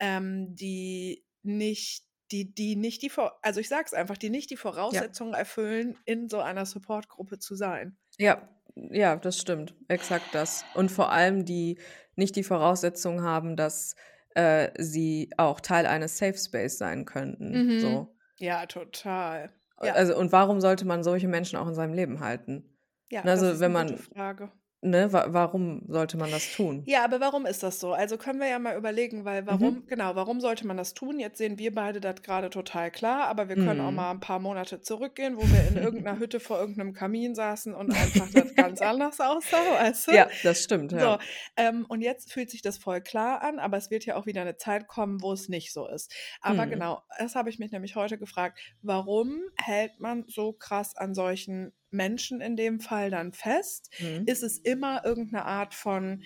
ähm, 0.00 0.54
die 0.54 1.24
nicht 1.42 2.05
die 2.32 2.54
die 2.54 2.76
nicht 2.76 3.02
die 3.02 3.10
also, 3.42 3.60
ich 3.60 3.68
sage 3.68 3.84
es 3.86 3.94
einfach, 3.94 4.18
die 4.18 4.30
nicht 4.30 4.50
die 4.50 4.56
Ja. 4.90 5.06
Voraussetzungen 5.06 5.34
erfüllen, 5.34 5.98
in 6.04 6.28
so 6.28 6.40
einer 6.40 6.66
Supportgruppe 6.66 7.38
zu 7.38 7.54
sein. 7.56 7.96
Ja, 8.20 8.48
ja, 8.74 9.16
das 9.16 9.38
stimmt. 9.38 9.74
Exakt 9.88 10.34
das. 10.34 10.64
Und 10.74 10.90
vor 10.90 11.12
allem, 11.12 11.44
die 11.44 11.78
nicht 12.14 12.34
die 12.36 12.42
Voraussetzung 12.44 13.22
haben, 13.22 13.56
dass, 13.56 13.94
äh, 14.34 14.70
sie 14.82 15.30
auch 15.36 15.60
Teil 15.60 15.86
eines 15.86 16.16
Safe 16.18 16.36
Space 16.38 16.78
sein 16.78 17.04
könnten, 17.04 17.68
Mhm. 17.68 17.76
so. 17.76 18.16
Ja, 18.38 18.66
total. 18.66 19.52
Äh, 19.78 19.88
Ja. 19.88 19.92
also, 19.92 20.16
und 20.16 20.32
warum 20.32 20.60
sollte 20.60 20.84
man 20.86 21.02
solche 21.04 21.28
Menschen 21.28 21.56
auch 21.58 21.68
in 21.68 21.74
seinem 21.74 21.94
Leben 21.94 22.20
halten? 22.20 22.78
Ja, 23.10 23.28
das 23.34 23.48
also, 23.48 23.60
ist 23.60 23.60
wenn 23.60 23.72
gute 23.72 23.96
man 23.96 23.98
Frage. 23.98 24.52
Ne, 24.86 25.12
wa 25.12 25.26
warum 25.32 25.82
sollte 25.88 26.16
man 26.16 26.30
das 26.32 26.50
tun? 26.50 26.88
Ja, 26.88 27.02
aber 27.04 27.18
warum 27.18 27.46
ist 27.46 27.64
das 27.64 27.80
so? 27.80 27.92
Also, 27.94 28.16
können 28.16 28.38
wir 28.38 28.46
ja 28.46 28.60
mal 28.60 28.76
überlegen, 28.76 29.24
weil 29.24 29.44
warum 29.44 29.82
Mhm. 29.82 29.86
genau, 29.88 30.14
warum 30.14 30.40
sollte 30.40 30.64
man 30.68 30.76
das 30.76 30.94
tun? 30.94 31.18
Jetzt 31.18 31.36
sehen 31.38 31.58
wir 31.58 31.74
beide 31.74 32.00
das 32.00 32.22
grade 32.22 32.48
total 32.48 32.92
klar, 32.92 33.26
aber 33.26 33.48
wir 33.48 33.56
können 33.56 33.80
auch 33.80 33.90
Mhm. 33.90 33.90
mal 33.90 34.12
'n 34.12 34.20
paar 34.20 34.38
Monate 34.38 34.80
zurückgehen, 34.80 35.36
wo 35.36 35.50
wir 35.50 35.64
in 35.64 35.76
irgend 35.78 36.04
'ner 36.04 36.20
Hütte 36.20 36.38
vor 36.38 36.60
irgend 36.60 36.76
'nem 36.78 36.92
Kamin 36.92 37.34
saßen 37.34 37.74
und 37.74 37.90
einfach 37.90 38.30
das 38.32 38.54
ganz 38.54 38.80
anders 38.82 39.18
aussah, 39.20 39.56
weißt 39.72 40.06
du? 40.06 40.12
Ja, 40.12 40.26
das 40.42 40.62
stimmt, 40.62 40.92
So, 40.92 41.18
ja. 41.18 41.20
ähm, 41.56 41.86
und 41.88 42.02
jetzt 42.02 42.32
fühlt 42.32 42.50
sich 42.50 42.62
das 42.62 42.78
voll 42.78 43.00
klar 43.02 43.42
an, 43.42 43.58
aber 43.58 43.76
es 43.78 43.90
wird 43.90 44.06
ja 44.06 44.16
auch 44.16 44.26
wieder 44.26 44.44
'ne 44.44 44.56
Zeit 44.56 44.88
kommen, 44.88 45.22
wo 45.22 45.32
es 45.32 45.48
nicht 45.48 45.72
so 45.72 45.88
ist. 45.88 46.14
Aber 46.40 46.66
Mhm. 46.66 46.66
genau, 46.68 47.02
das 47.18 47.34
habe 47.34 47.50
ich 47.50 47.58
mich 47.58 47.72
nämlich 47.72 47.96
heute 47.96 48.18
gefragt: 48.18 48.60
Warum 48.82 49.42
hält 49.56 50.00
man 50.00 50.24
so 50.28 50.52
krass 50.52 50.96
an 50.96 51.14
solchen 51.14 51.72
Menschen 51.96 52.40
in 52.42 52.56
dem 52.56 52.80
Fall 52.80 53.10
dann 53.10 53.32
fest? 53.32 53.90
Mhm. 53.98 54.26
Ist 54.26 54.42
es 54.44 54.58
immer 54.58 55.04
irgend 55.04 55.32
'ne 55.32 55.44
Art 55.44 55.74
von 55.74 56.22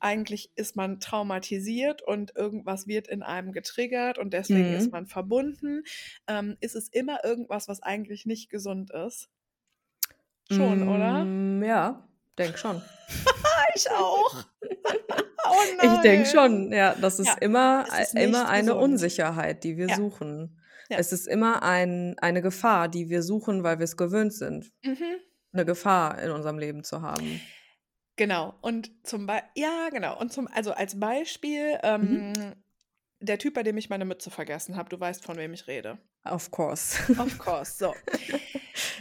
eigentlich 0.00 0.50
ist 0.56 0.76
man 0.76 1.00
traumatisiert 1.00 2.02
und 2.02 2.36
irgendwas 2.36 2.86
wird 2.86 3.08
in 3.08 3.22
einem 3.22 3.52
getriggert 3.52 4.18
und 4.18 4.34
deswegen 4.34 4.72
ist 4.74 4.92
Mhm. 4.92 4.92
man 4.92 5.06
verbunden? 5.06 5.82
Ähm, 6.28 6.56
ist 6.60 6.76
es 6.76 6.88
immer 6.90 7.24
irgendwas, 7.24 7.68
was 7.68 7.82
eigentlich 7.82 8.26
nicht 8.26 8.50
gesund 8.50 8.90
ist? 8.92 9.28
Schon, 10.50 10.82
oder? 10.82 11.28
Hm, 11.28 11.62
ja, 11.64 12.08
denke 12.38 12.58
schon. 12.58 12.82
Ich 13.74 13.90
auch. 13.90 14.44
Oh 15.46 15.64
Ich 15.80 16.00
denke 16.00 16.26
schon, 16.26 16.72
ja, 16.72 16.94
das 16.94 17.20
ist 17.20 17.34
Ja, 17.34 17.38
immer 17.42 17.88
ist 17.98 18.14
immer 18.16 18.48
eine 18.48 18.74
gesund. 18.74 18.76
Unsicherheit, 18.76 19.64
die 19.64 19.76
wir 19.76 19.88
Ja. 19.88 19.96
suchen. 19.96 20.58
Ja. 20.88 20.98
Es 20.98 21.12
ist 21.12 21.26
immer 21.26 21.62
ein, 21.62 22.18
eine 22.18 22.42
Gefahr, 22.42 22.88
die 22.88 23.08
wir 23.08 23.22
suchen, 23.22 23.62
weil 23.62 23.78
wir 23.78 23.84
es 23.84 23.96
gewöhnt 23.96 24.32
sind, 24.32 24.70
mhm. 24.82 25.16
eine 25.52 25.64
Gefahr 25.64 26.20
in 26.20 26.30
unserem 26.30 26.58
Leben 26.58 26.84
zu 26.84 27.02
haben. 27.02 27.40
Genau. 28.16 28.54
Und 28.60 28.90
zum 29.02 29.26
Beispiel, 29.26 29.50
ja, 29.62 29.88
genau. 29.90 30.18
Und 30.18 30.32
zum, 30.32 30.48
also 30.48 30.72
als 30.72 30.98
Beispiel, 31.00 31.78
ähm, 31.82 32.28
mhm. 32.28 32.52
der 33.20 33.38
Typ, 33.38 33.54
bei 33.54 33.62
dem 33.62 33.76
ich 33.76 33.90
meine 33.90 34.04
Mütze 34.04 34.30
vergessen 34.30 34.76
habe, 34.76 34.88
du 34.88 35.00
weißt, 35.00 35.24
von 35.24 35.36
wem 35.36 35.52
ich 35.52 35.66
rede. 35.66 35.98
Of 36.24 36.50
course. 36.50 36.98
Of 37.18 37.38
course. 37.38 37.76
So. 37.78 37.94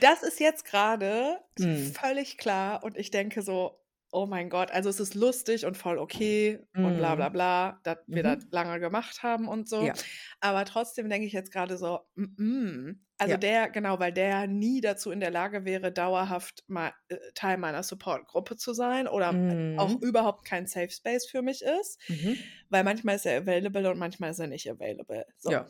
Das 0.02 0.24
ist 0.24 0.40
jetzt 0.40 0.66
gerade 0.66 1.40
mhm. 1.58 1.94
völlig 1.94 2.38
klar 2.38 2.84
und 2.84 2.98
ich 2.98 3.12
denke 3.12 3.42
so, 3.42 3.80
oh 4.14 4.28
mein 4.28 4.50
Gott, 4.50 4.72
also 4.72 4.90
es 4.90 5.00
ist 5.00 5.16
lustig 5.16 5.66
und 5.66 5.76
voll 5.76 5.98
okay 5.98 6.60
mm. 6.74 6.86
und 6.86 6.98
bla 6.98 7.16
bla 7.16 7.30
mhm. 7.30 7.34
bla, 7.34 7.80
dass 7.84 7.98
mhm. 8.06 8.16
wir 8.16 8.24
das 8.24 8.46
lange 8.52 8.80
gemacht 8.80 9.24
haben 9.24 9.48
und 9.48 9.68
so. 9.68 9.82
Ja. 9.82 9.94
Aber 10.40 10.66
trotzdem 10.66 11.10
denke 11.10 11.26
ich 11.26 11.34
jetzt 11.34 11.52
gerade 11.52 11.78
so, 11.78 12.00
mm, 12.16 12.24
mm. 12.38 13.06
also 13.18 13.32
ja. 13.32 13.38
der, 13.38 13.70
genau, 13.72 14.00
weil 14.00 14.14
der 14.14 14.46
nie 14.46 14.82
dazu 14.82 15.10
in 15.10 15.20
der 15.20 15.32
Lage 15.32 15.66
wäre, 15.66 15.92
dauerhaft 15.92 16.64
mal 16.68 16.94
äh, 17.08 17.18
Teil 17.34 17.58
meiner 17.58 17.82
Supportgruppe 17.82 18.56
zu 18.56 18.74
sein 18.74 19.08
oder 19.08 19.30
auch 19.30 19.90
mhm. 19.90 19.98
überhaupt 20.02 20.46
kein 20.46 20.68
Safe 20.68 20.92
Space 20.92 21.26
für 21.26 21.42
mich 21.42 21.64
ist, 21.64 22.00
mhm. 22.08 22.38
weil 22.70 22.84
manchmal 22.84 23.16
ist 23.16 23.26
er 23.26 23.42
available 23.42 23.90
und 23.90 23.98
manchmal 23.98 24.30
ist 24.30 24.40
er 24.40 24.48
nicht 24.48 24.70
available. 24.70 25.26
So. 25.38 25.52
Ja. 25.52 25.66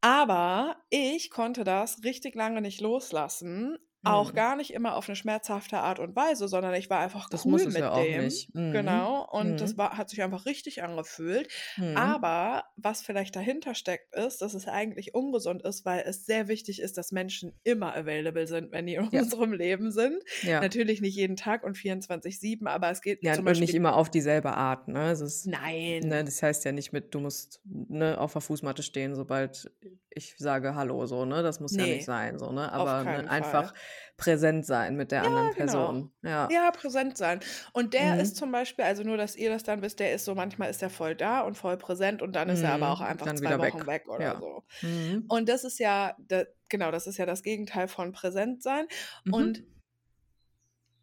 Aber 0.00 0.76
ich 0.90 1.30
konnte 1.30 1.62
das 1.62 2.02
richtig 2.02 2.34
lange 2.34 2.60
nicht 2.60 2.80
loslassen, 2.80 3.78
auch 4.04 4.32
mhm. 4.32 4.36
gar 4.36 4.56
nicht 4.56 4.72
immer 4.72 4.96
auf 4.96 5.08
eine 5.08 5.16
schmerzhafte 5.16 5.78
Art 5.78 5.98
und 5.98 6.14
Weise, 6.14 6.48
sondern 6.48 6.74
ich 6.74 6.90
war 6.90 7.00
einfach 7.00 7.28
das 7.28 7.44
cool 7.44 7.64
mit 7.64 7.78
ja 7.78 7.94
dem. 7.94 8.30
Mhm. 8.52 8.72
Genau. 8.72 9.26
Und 9.30 9.52
mhm. 9.52 9.56
das 9.56 9.76
war, 9.76 9.96
hat 9.96 10.10
sich 10.10 10.22
einfach 10.22 10.46
richtig 10.46 10.82
angefühlt. 10.82 11.48
Mhm. 11.76 11.96
Aber 11.96 12.64
was 12.76 13.02
vielleicht 13.02 13.34
dahinter 13.36 13.74
steckt, 13.74 14.14
ist, 14.14 14.42
dass 14.42 14.54
es 14.54 14.68
eigentlich 14.68 15.14
ungesund 15.14 15.62
ist, 15.62 15.84
weil 15.84 16.04
es 16.06 16.26
sehr 16.26 16.48
wichtig 16.48 16.80
ist, 16.80 16.98
dass 16.98 17.12
Menschen 17.12 17.52
immer 17.64 17.96
available 17.96 18.46
sind, 18.46 18.72
wenn 18.72 18.86
die 18.86 18.94
in 18.94 19.08
ja. 19.10 19.22
unserem 19.22 19.52
Leben 19.52 19.90
sind. 19.90 20.22
Ja. 20.42 20.60
Natürlich 20.60 21.00
nicht 21.00 21.16
jeden 21.16 21.36
Tag 21.36 21.64
und 21.64 21.76
24-7, 21.76 22.66
aber 22.66 22.90
es 22.90 23.00
geht 23.00 23.22
ja, 23.22 23.34
zum 23.34 23.44
Beispiel. 23.44 23.66
nicht 23.66 23.74
immer 23.74 23.96
auf 23.96 24.10
dieselbe 24.10 24.54
Art. 24.54 24.88
Ne? 24.88 25.12
Ist, 25.12 25.46
Nein. 25.46 26.00
Ne, 26.00 26.24
das 26.24 26.42
heißt 26.42 26.64
ja 26.64 26.72
nicht 26.72 26.92
mit, 26.92 27.14
du 27.14 27.20
musst 27.20 27.60
ne, 27.64 28.18
auf 28.18 28.32
der 28.32 28.42
Fußmatte 28.42 28.82
stehen, 28.82 29.14
sobald 29.14 29.70
ich 30.14 30.34
sage 30.38 30.74
Hallo, 30.74 31.06
so, 31.06 31.24
ne? 31.24 31.42
Das 31.42 31.60
muss 31.60 31.72
nee, 31.72 31.82
ja 31.82 31.94
nicht 31.94 32.04
sein, 32.04 32.38
so, 32.38 32.52
ne? 32.52 32.72
Aber 32.72 33.04
ne, 33.04 33.28
einfach 33.28 33.74
präsent 34.16 34.64
sein 34.64 34.96
mit 34.96 35.10
der 35.10 35.22
ja, 35.22 35.28
anderen 35.28 35.50
genau. 35.50 35.56
Person. 35.56 36.12
Genau. 36.22 36.34
Ja. 36.34 36.48
ja, 36.50 36.70
präsent 36.70 37.16
sein. 37.16 37.40
Und 37.72 37.94
der 37.94 38.14
mhm. 38.14 38.20
ist 38.20 38.36
zum 38.36 38.52
Beispiel, 38.52 38.84
also 38.84 39.02
nur, 39.02 39.16
dass 39.16 39.36
ihr 39.36 39.50
das 39.50 39.64
dann 39.64 39.82
wisst, 39.82 40.00
der 40.00 40.14
ist 40.14 40.24
so, 40.24 40.34
manchmal 40.34 40.70
ist 40.70 40.82
er 40.82 40.90
voll 40.90 41.14
da 41.14 41.40
und 41.40 41.56
voll 41.56 41.76
präsent 41.76 42.22
und 42.22 42.36
dann 42.36 42.48
ist 42.48 42.60
mhm. 42.60 42.66
er 42.66 42.74
aber 42.74 42.90
auch 42.90 43.00
mhm, 43.00 43.06
einfach 43.06 43.26
dann 43.26 43.36
zwei 43.36 43.58
Wochen 43.58 43.80
weg, 43.80 43.86
weg 43.86 44.08
oder 44.08 44.24
ja. 44.24 44.38
so. 44.40 44.64
Mhm. 44.82 45.24
Und 45.28 45.48
das 45.48 45.64
ist 45.64 45.78
ja, 45.78 46.14
da, 46.18 46.44
genau, 46.68 46.90
das 46.90 47.06
ist 47.06 47.18
ja 47.18 47.26
das 47.26 47.42
Gegenteil 47.42 47.88
von 47.88 48.12
präsent 48.12 48.62
sein. 48.62 48.86
Mhm. 49.24 49.34
Und 49.34 49.64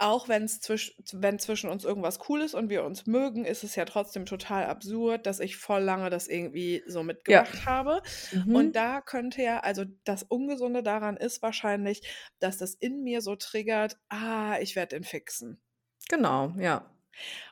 auch 0.02 0.28
wenn's 0.28 0.60
zwisch 0.60 0.96
wenn 1.14 1.40
zwischen 1.40 1.70
uns 1.70 1.86
irgendwas 1.86 2.20
cool 2.28 2.42
ist 2.42 2.56
und 2.56 2.70
wir 2.70 2.84
uns 2.84 3.06
mögen, 3.06 3.46
ist 3.46 3.64
es 3.64 3.76
ja 3.76 3.86
trotzdem 3.86 4.26
total 4.26 4.66
absurd, 4.66 5.26
dass 5.26 5.40
ich 5.40 5.58
voll 5.58 5.82
lange 5.82 6.10
das 6.10 6.28
irgendwie 6.28 6.84
so 6.88 7.04
mitgemacht 7.04 7.56
ja. 7.56 7.66
habe. 7.66 8.02
Mhm. 8.32 8.56
Und 8.56 8.76
da 8.76 9.02
könnte 9.02 9.42
ja, 9.42 9.60
also 9.60 9.86
das 10.04 10.24
Ungesunde 10.24 10.84
daran 10.84 11.18
ist 11.18 11.42
wahrscheinlich, 11.42 12.02
dass 12.40 12.58
das 12.58 12.74
in 12.74 13.04
mir 13.04 13.22
so 13.22 13.36
triggert, 13.36 13.98
ah, 14.10 14.58
ich 14.60 14.76
werde 14.76 14.96
den 14.96 15.04
fixen. 15.04 15.62
Genau, 16.10 16.54
ja. 16.58 16.90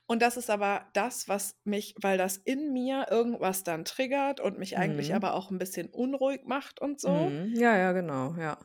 Und 0.07 0.21
das 0.21 0.37
ist 0.37 0.49
aber 0.49 0.87
das, 0.93 1.27
was 1.27 1.55
mich, 1.63 1.93
weil 2.01 2.17
das 2.17 2.37
in 2.37 2.73
mir 2.73 3.07
irgendwas 3.11 3.63
dann 3.63 3.85
triggert 3.85 4.39
und 4.39 4.57
mich 4.57 4.71
mhm. 4.71 4.77
eigentlich 4.79 5.13
aber 5.13 5.33
auch 5.33 5.51
ein 5.51 5.59
bisschen 5.59 5.89
unruhig 5.89 6.41
macht 6.45 6.81
und 6.81 6.99
so. 6.99 7.11
Mhm. 7.11 7.53
Ja, 7.55 7.77
ja, 7.77 7.91
genau, 7.91 8.35
ja. 8.39 8.57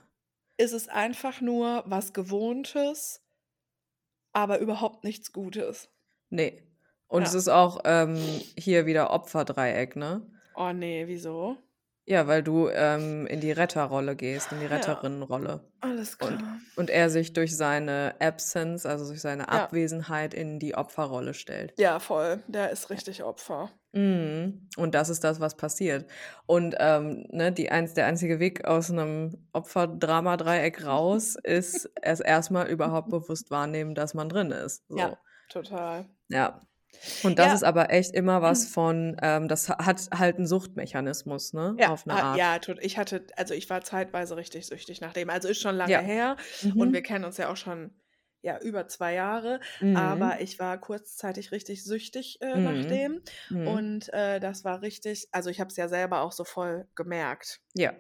Ist 0.57 0.73
es 0.73 0.89
einfach 0.89 1.41
nur 1.41 1.83
was 1.87 2.13
Gewohntes, 2.13 3.24
aber 4.35 4.59
überhaupt 4.59 5.05
nichts 5.05 5.33
Gutes. 5.33 5.89
Nee. 6.29 6.63
Und 7.09 7.23
ja. 7.23 7.29
es 7.29 7.35
ist 7.35 7.49
auch 7.49 7.81
ähm, 7.85 8.19
hier 8.59 8.85
wieder 8.87 9.11
Opferdreieck, 9.11 9.97
ne? 9.97 10.27
Oh 10.55 10.73
nee, 10.73 11.07
wieso? 11.07 11.57
Ja, 12.07 12.27
weil 12.27 12.43
du 12.43 12.69
ähm, 12.69 13.27
in 13.27 13.41
die 13.41 13.53
Retterrolle 13.53 14.15
gehst, 14.15 14.53
in 14.53 14.61
die 14.61 14.67
Retterinnenrolle. 14.67 15.49
Ja, 15.49 15.89
alles 15.89 16.19
klar. 16.19 16.33
Und, 16.33 16.61
und, 16.77 16.91
er 16.91 17.09
sich 17.09 17.33
durch 17.33 17.57
seine 17.57 18.15
Absence, 18.21 18.85
also 18.85 19.07
durch 19.07 19.23
seine 19.23 19.45
ja. 19.45 19.49
Abwesenheit 19.49 20.35
in 20.35 20.59
die 20.59 20.75
Opferrolle 20.75 21.33
stellt. 21.33 21.73
Ja, 21.79 21.99
voll. 22.01 22.43
Der 22.47 22.71
ist 22.71 22.91
richtig 22.91 23.23
Opfer. 23.23 23.71
Mhm. 23.93 24.69
Und 24.77 24.95
das 24.95 25.09
ist 25.09 25.25
das, 25.25 25.41
was 25.41 25.57
passiert. 25.57 26.07
Und 26.45 26.75
ähm, 26.79 27.27
ne, 27.31 27.53
die 27.53 27.71
eins, 27.71 27.95
der 27.95 28.07
einzige 28.07 28.39
Weg 28.39 28.67
aus 28.67 28.91
einem 28.91 29.39
Opferdrama-Dreieck 29.53 30.85
raus 30.87 31.37
ist, 31.43 31.91
es 32.03 32.21
erstmal 32.21 32.69
überhaupt 32.69 33.09
bewusst 33.09 33.51
wahrnehmen, 33.51 33.95
dass 33.95 34.13
man 34.13 34.29
drin 34.29 34.51
ist. 34.51 34.85
So. 34.89 34.99
Ja, 34.99 35.17
total. 35.49 36.05
Ja. 36.29 36.61
Und 37.23 37.39
das 37.39 37.47
ja. 37.49 37.55
ist 37.55 37.65
aber 37.65 37.91
echt 37.91 38.15
immer 38.15 38.43
was 38.43 38.65
mhm. 38.65 38.69
von, 38.69 39.17
ähm, 39.23 39.49
das 39.49 39.69
hat 39.69 40.09
halt 40.17 40.37
einen 40.37 40.47
Suchtmechanismus, 40.47 41.53
ne? 41.53 41.77
Ja, 41.79 41.91
Auf 41.91 42.07
eine 42.07 42.23
Art. 42.23 42.39
ja, 42.39 42.59
ich 42.81 42.99
hatte, 42.99 43.27
also 43.37 43.55
ich 43.55 43.69
war 43.71 43.83
zeitweise 43.83 44.37
richtig 44.37 44.67
süchtig 44.67 45.01
nach 45.01 45.13
dem. 45.13 45.31
Also 45.31 45.49
ist 45.49 45.61
schon 45.61 45.77
lange 45.77 45.93
ja. 45.93 46.01
her 46.01 46.37
mhm. 46.63 46.81
und 46.81 46.93
wir 46.93 47.03
kennen 47.03 47.25
uns 47.25 47.37
ja 47.37 47.51
auch 47.51 47.57
schon 47.57 47.93
ja 48.45 48.59
über 48.61 48.87
zwei 48.89 49.15
Jahre, 49.15 49.59
mhm. 49.81 49.97
aber 49.97 50.41
ich 50.41 50.59
war 50.59 50.79
kurzzeitig 50.79 51.51
richtig 51.51 51.83
süchtig 51.83 52.39
äh, 52.43 52.55
mhm. 52.55 52.65
nach 52.65 52.85
dem 52.87 53.23
mhm. 53.49 53.69
und 53.69 54.13
äh, 54.13 54.39
das 54.39 54.65
war 54.65 54.83
richtig, 54.83 55.29
also 55.33 55.49
ich 55.49 55.61
habe 55.61 55.69
es 55.69 55.77
ja 55.77 55.89
selber 55.89 56.21
auch 56.21 56.33
so 56.33 56.45
voll 56.45 56.87
gemerkt. 56.95 57.61
Ja. 57.75 57.95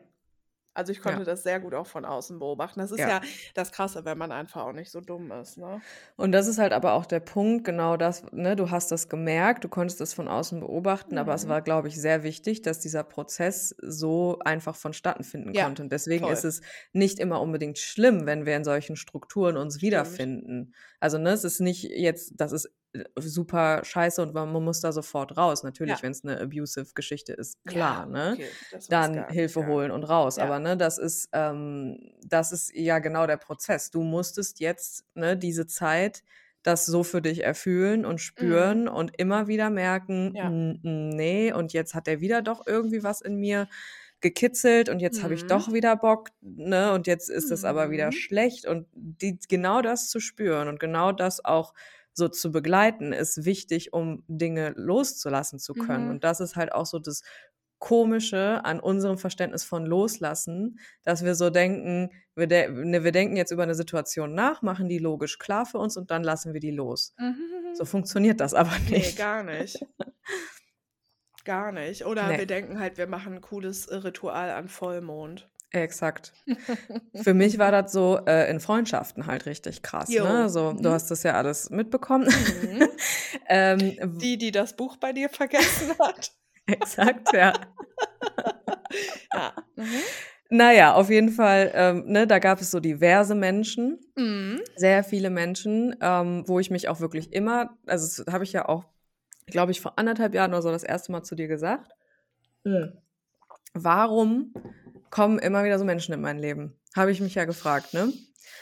Also 0.74 0.90
ich 0.92 1.00
konnte 1.00 1.20
ja. 1.20 1.24
das 1.24 1.44
sehr 1.44 1.60
gut 1.60 1.72
auch 1.72 1.86
von 1.86 2.04
außen 2.04 2.38
beobachten. 2.40 2.80
Das 2.80 2.90
ist 2.90 2.98
ja. 2.98 3.08
ja. 3.08 3.20
das 3.54 3.70
Krasse, 3.70 4.04
wenn 4.04 4.18
man 4.18 4.32
einfach 4.32 4.62
auch 4.62 4.72
nicht 4.72 4.90
so 4.90 5.00
dumm 5.00 5.30
ist. 5.30 5.56
Ne? 5.56 5.80
Und 6.16 6.32
das 6.32 6.48
ist 6.48 6.58
halt 6.58 6.72
aber 6.72 6.94
auch 6.94 7.06
der 7.06 7.20
Punkt, 7.20 7.64
genau 7.64 7.96
das, 7.96 8.24
ne, 8.32 8.56
du 8.56 8.70
hast 8.70 8.90
das 8.90 9.08
gemerkt, 9.08 9.62
du 9.62 9.68
konntest 9.68 10.00
das 10.00 10.12
von 10.12 10.26
außen 10.26 10.60
beobachten, 10.60 11.12
mhm. 11.12 11.18
aber 11.18 11.34
es 11.34 11.44
mhm. 11.44 11.50
war, 11.50 11.62
glaube 11.62 11.88
ich, 11.88 12.00
sehr 12.00 12.24
wichtig, 12.24 12.62
dass 12.62 12.80
dieser 12.80 13.04
Prozess 13.04 13.74
so 13.80 14.40
einfach 14.44 14.74
vonstatten 14.74 15.22
finden 15.22 15.54
ja, 15.54 15.64
konnte. 15.64 15.82
Und 15.84 15.92
deswegen 15.92 16.24
voll. 16.24 16.32
ist 16.32 16.44
es 16.44 16.60
nicht 16.92 17.20
immer 17.20 17.40
unbedingt 17.40 17.78
schlimm, 17.78 18.26
wenn 18.26 18.44
wir 18.44 18.56
in 18.56 18.64
solchen 18.64 18.96
Strukturen 18.96 19.56
uns 19.56 19.80
wiederfinden. 19.80 20.74
Also 20.98 21.18
ne, 21.18 21.30
es 21.30 21.44
ist 21.44 21.60
nicht 21.60 21.84
jetzt, 21.84 22.32
das 22.36 22.52
ist 22.52 22.70
super 23.16 23.84
scheiße 23.84 24.22
und 24.22 24.34
man 24.34 24.50
muss 24.50 24.80
da 24.80 24.92
sofort 24.92 25.36
raus. 25.36 25.62
Natürlich, 25.62 25.96
ja. 25.96 26.02
wenn 26.02 26.12
es 26.12 26.24
eine 26.24 26.40
abusive 26.40 26.94
Geschichte 26.94 27.32
ist, 27.32 27.64
klar, 27.66 28.06
ja, 28.06 28.06
ne? 28.06 28.32
Okay, 28.34 28.80
Dann 28.88 29.28
Hilfe 29.28 29.60
nicht, 29.60 29.68
holen 29.68 29.90
und 29.90 30.04
raus. 30.04 30.36
Ja. 30.36 30.44
Aber 30.44 30.58
ne, 30.58 30.76
das 30.76 30.98
ist, 30.98 31.28
ähm, 31.32 31.98
das 32.24 32.52
ist 32.52 32.74
ja 32.74 32.98
genau 32.98 33.26
der 33.26 33.36
Prozess. 33.36 33.90
Du 33.90 34.02
musstest 34.02 34.60
jetzt 34.60 35.04
ne, 35.14 35.36
diese 35.36 35.66
Zeit 35.66 36.22
das 36.62 36.86
so 36.86 37.02
für 37.02 37.20
dich 37.20 37.44
erfühlen 37.44 38.06
und 38.06 38.20
spüren 38.20 38.82
mhm. 38.82 38.88
und 38.88 39.18
immer 39.18 39.48
wieder 39.48 39.68
merken, 39.68 40.32
nee, 40.82 41.52
und 41.52 41.74
jetzt 41.74 41.94
hat 41.94 42.08
er 42.08 42.20
wieder 42.20 42.40
doch 42.40 42.66
irgendwie 42.66 43.02
was 43.02 43.20
in 43.20 43.36
mir 43.36 43.68
gekitzelt 44.24 44.88
und 44.88 45.00
jetzt 45.00 45.18
mhm. 45.18 45.24
habe 45.24 45.34
ich 45.34 45.46
doch 45.46 45.68
mhm. 45.68 45.74
wieder 45.74 45.96
Bock, 45.96 46.30
ne? 46.40 46.92
Und 46.94 47.06
jetzt 47.06 47.28
ist 47.28 47.50
es 47.50 47.62
aber 47.64 47.90
wieder 47.90 48.06
mhm. 48.06 48.12
schlecht. 48.12 48.66
Und 48.66 48.86
die, 48.94 49.38
genau 49.48 49.82
das 49.82 50.08
zu 50.08 50.18
spüren 50.18 50.66
und 50.68 50.80
genau 50.80 51.12
das 51.12 51.44
auch 51.44 51.74
so 52.14 52.28
zu 52.28 52.50
begleiten, 52.50 53.12
ist 53.12 53.44
wichtig, 53.44 53.92
um 53.92 54.24
Dinge 54.28 54.72
loszulassen 54.76 55.58
zu 55.58 55.74
können. 55.74 56.04
Mhm. 56.04 56.10
Und 56.10 56.24
das 56.24 56.40
ist 56.40 56.56
halt 56.56 56.72
auch 56.72 56.86
so 56.86 56.98
das 56.98 57.22
Komische 57.78 58.64
an 58.64 58.80
unserem 58.80 59.18
Verständnis 59.18 59.64
von 59.64 59.84
Loslassen, 59.84 60.78
dass 61.02 61.22
wir 61.22 61.34
so 61.34 61.50
denken, 61.50 62.10
wir, 62.34 62.46
de 62.46 62.70
ne, 62.70 63.04
wir 63.04 63.12
denken 63.12 63.36
jetzt 63.36 63.50
über 63.50 63.64
eine 63.64 63.74
Situation 63.74 64.32
nach, 64.32 64.62
machen 64.62 64.88
die 64.88 64.98
logisch 64.98 65.38
klar 65.38 65.66
für 65.66 65.78
uns 65.78 65.96
und 65.96 66.10
dann 66.10 66.24
lassen 66.24 66.54
wir 66.54 66.60
die 66.60 66.70
los. 66.70 67.14
Mhm. 67.18 67.74
So 67.74 67.84
funktioniert 67.84 68.40
das 68.40 68.54
aber 68.54 68.78
nicht. 68.88 69.18
Nee, 69.18 69.22
gar 69.22 69.42
nicht. 69.42 69.84
gar 71.44 71.72
nicht. 71.72 72.06
Oder 72.06 72.28
nee. 72.28 72.38
wir 72.38 72.46
denken 72.46 72.78
halt, 72.78 72.96
wir 72.96 73.06
machen 73.06 73.34
ein 73.34 73.40
cooles 73.40 73.90
Ritual 73.90 74.50
an 74.50 74.68
Vollmond. 74.68 75.50
Exakt. 75.74 76.32
Für 77.14 77.34
mich 77.34 77.58
war 77.58 77.72
das 77.72 77.92
so 77.92 78.20
äh, 78.26 78.48
in 78.48 78.60
Freundschaften 78.60 79.26
halt 79.26 79.46
richtig 79.46 79.82
krass. 79.82 80.08
Ne? 80.08 80.48
So, 80.48 80.72
mhm. 80.72 80.82
Du 80.82 80.90
hast 80.90 81.10
das 81.10 81.24
ja 81.24 81.34
alles 81.34 81.68
mitbekommen. 81.70 82.26
Mhm. 82.26 82.88
ähm, 83.48 84.18
die, 84.20 84.38
die 84.38 84.52
das 84.52 84.76
Buch 84.76 84.96
bei 84.96 85.12
dir 85.12 85.28
vergessen 85.28 85.90
hat. 85.98 86.30
Exakt, 86.66 87.32
ja. 87.32 87.52
ja. 89.32 89.52
Mhm. 89.74 90.00
Naja, 90.50 90.94
auf 90.94 91.10
jeden 91.10 91.30
Fall, 91.30 91.72
ähm, 91.74 92.04
ne, 92.06 92.26
da 92.26 92.38
gab 92.38 92.60
es 92.60 92.70
so 92.70 92.78
diverse 92.78 93.34
Menschen, 93.34 93.98
mhm. 94.14 94.60
sehr 94.76 95.02
viele 95.02 95.30
Menschen, 95.30 95.96
ähm, 96.00 96.44
wo 96.46 96.60
ich 96.60 96.70
mich 96.70 96.88
auch 96.88 97.00
wirklich 97.00 97.32
immer, 97.32 97.76
also 97.86 98.22
das 98.22 98.32
habe 98.32 98.44
ich 98.44 98.52
ja 98.52 98.68
auch, 98.68 98.84
glaube 99.46 99.72
ich, 99.72 99.80
vor 99.80 99.98
anderthalb 99.98 100.34
Jahren 100.34 100.52
oder 100.52 100.62
so 100.62 100.70
das 100.70 100.84
erste 100.84 101.10
Mal 101.10 101.24
zu 101.24 101.34
dir 101.34 101.48
gesagt. 101.48 101.92
Mhm. 102.62 102.92
Warum 103.72 104.54
kommen 105.14 105.38
immer 105.38 105.62
wieder 105.62 105.78
so 105.78 105.84
Menschen 105.84 106.12
in 106.12 106.20
mein 106.20 106.38
Leben. 106.38 106.76
Habe 106.96 107.12
ich 107.12 107.20
mich 107.20 107.36
ja 107.36 107.44
gefragt, 107.44 107.94
ne? 107.94 108.12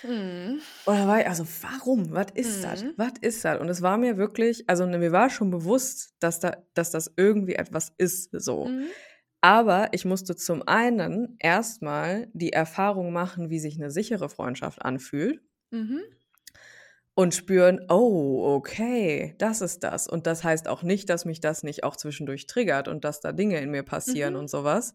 Mhm. 0.03 0.61
Und 0.85 0.95
da 0.99 1.07
war 1.09 1.21
ich, 1.21 1.27
also 1.27 1.47
warum? 1.63 2.13
Was 2.13 2.27
ist 2.35 2.59
mhm. 2.59 2.63
das? 2.63 2.85
Was 2.99 3.13
ist 3.23 3.43
das? 3.43 3.59
Und 3.59 3.71
es 3.71 3.81
war 3.81 3.97
mir 3.97 4.19
wirklich, 4.19 4.69
also 4.69 4.87
mir 4.87 5.13
war 5.13 5.31
schon 5.31 5.51
bewusst, 5.51 6.15
dass, 6.21 6.41
da, 6.41 6.59
dass 6.75 6.91
das 6.91 7.11
irgendwie 7.17 7.55
etwas 7.55 7.95
ist, 7.97 8.29
so. 8.33 8.67
Mhm. 8.67 8.85
Aber 9.41 9.89
ich 9.93 10.05
musste 10.05 10.37
zum 10.37 10.63
einen 10.69 11.37
erstmal 11.39 12.29
die 12.35 12.53
Erfahrung 12.53 13.15
machen, 13.15 13.49
wie 13.49 13.59
sich 13.59 13.77
eine 13.77 13.91
sichere 13.91 14.29
Freundschaft 14.29 14.83
anfühlt 14.83 15.41
Mhm. 15.71 16.03
und 17.15 17.35
spüren, 17.35 17.81
oh, 17.89 18.55
okay, 18.57 19.35
das 19.39 19.63
ist 19.63 19.85
das. 19.85 20.07
Und 20.07 20.27
das 20.27 20.45
heißt 20.45 20.69
auch 20.69 20.83
nicht, 20.83 21.09
dass 21.09 21.25
mich 21.25 21.41
das 21.41 21.63
nicht 21.63 21.83
auch 21.83 21.97
zwischendurch 21.97 22.47
triggert 22.47 22.89
und 22.89 23.05
dass 23.05 23.21
da 23.21 23.33
Dinge 23.33 23.59
in 23.59 23.71
mir 23.71 23.85
passieren 23.85 24.35
Mhm. 24.35 24.41
und 24.41 24.51
sowas. 24.51 24.95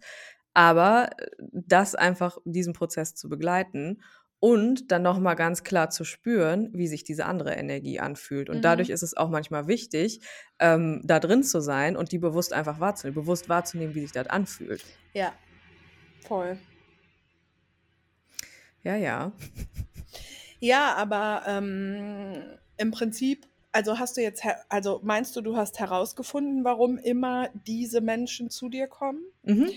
Aber 0.57 1.09
äh, 1.19 1.27
das 1.51 1.93
einfach, 1.95 2.39
diesen 2.45 2.73
Prozess 2.73 3.13
zu 3.15 3.29
begleiten 3.29 4.01
und 4.39 4.91
dann 4.91 5.03
nochmal 5.03 5.35
ganz 5.35 5.63
klar 5.63 5.89
zu 5.89 6.03
spüren, 6.03 6.69
wie 6.73 6.87
sich 6.87 7.03
diese 7.03 7.25
andere 7.25 7.53
Energie 7.55 7.99
anfühlt. 7.99 8.49
Und 8.49 8.65
dadurch 8.65 8.89
Mhm. 8.89 8.93
ist 8.93 9.03
es 9.03 9.15
auch 9.17 9.29
manchmal 9.29 9.67
wichtig, 9.67 10.21
ähm, 10.59 11.01
da 11.03 11.19
drin 11.19 11.43
zu 11.43 11.59
sein 11.61 11.95
und 11.97 12.11
die 12.11 12.19
bewusst 12.19 12.53
einfach 12.53 12.79
wahrzunehmen, 12.79 13.15
bewusst 13.15 13.49
wahrzunehmen, 13.49 13.95
wie 13.95 14.01
sich 14.01 14.11
das 14.11 14.27
anfühlt. 14.27 14.85
Ja, 15.13 15.33
voll. 16.19 16.59
Ja, 18.83 18.95
ja. 18.95 19.31
Ja, 20.59 20.95
aber 20.95 21.43
ähm, 21.47 22.57
im 22.77 22.91
Prinzip, 22.91 23.47
also 23.71 23.99
hast 23.99 24.17
du 24.17 24.21
jetzt, 24.21 24.43
also 24.69 25.01
meinst 25.03 25.35
du, 25.35 25.41
du 25.41 25.55
hast 25.55 25.79
herausgefunden, 25.79 26.63
warum 26.63 26.97
immer 26.97 27.49
diese 27.67 28.01
Menschen 28.01 28.49
zu 28.49 28.69
dir 28.69 28.87
kommen? 28.87 29.21
Mhm. 29.43 29.69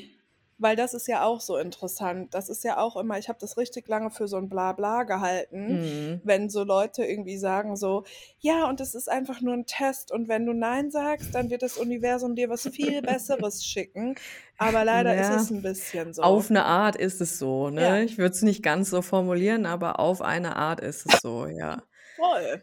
Weil 0.63 0.77
das 0.77 0.93
ist 0.95 1.09
ja 1.09 1.25
auch 1.25 1.41
so 1.41 1.57
interessant. 1.57 2.35
Das 2.35 2.49
ist 2.51 2.63
ja 2.65 2.77
auch 2.79 2.97
immer, 2.97 3.19
ich 3.19 3.29
habe 3.29 3.39
das 3.41 3.57
richtig 3.57 3.89
lange 3.89 4.11
für 4.11 4.29
so 4.29 4.37
ein 4.37 4.49
Blabla 4.49 5.05
gehalten, 5.05 5.81
Mhm. 5.81 6.21
wenn 6.23 6.51
so 6.51 6.63
Leute 6.65 7.05
irgendwie 7.05 7.39
sagen 7.39 7.77
so, 7.77 8.05
ja, 8.39 8.69
und 8.69 8.81
es 8.81 8.95
ist 8.95 9.09
einfach 9.11 9.41
nur 9.41 9.55
ein 9.55 9.67
Test 9.67 10.13
und 10.13 10.29
wenn 10.29 10.45
du 10.47 10.53
Nein 10.53 10.91
sagst, 10.91 11.35
dann 11.35 11.49
wird 11.51 11.63
das 11.63 11.77
Universum 11.79 12.35
dir 12.37 12.51
was 12.51 12.67
viel 12.69 13.01
Besseres 13.03 13.65
schicken. 13.65 14.15
Aber 14.59 14.85
leider 14.85 15.15
Ja. 15.17 15.37
ist 15.37 15.45
es 15.45 15.51
ein 15.51 15.63
bisschen 15.63 16.13
so. 16.13 16.23
Auf 16.23 16.51
eine 16.51 16.65
Art 16.67 16.97
ist 16.97 17.21
es 17.23 17.39
so, 17.39 17.71
ne? 17.71 17.81
Ja. 17.83 17.97
Ich 18.03 18.19
würde 18.19 18.35
es 18.35 18.43
nicht 18.43 18.63
ganz 18.63 18.91
so 18.91 19.01
formulieren, 19.01 19.65
aber 19.65 19.99
auf 19.99 20.21
eine 20.21 20.57
Art 20.57 20.81
ist 20.81 21.07
es 21.07 21.23
so, 21.23 21.47
ja. 21.47 21.83
Voll. 22.17 22.63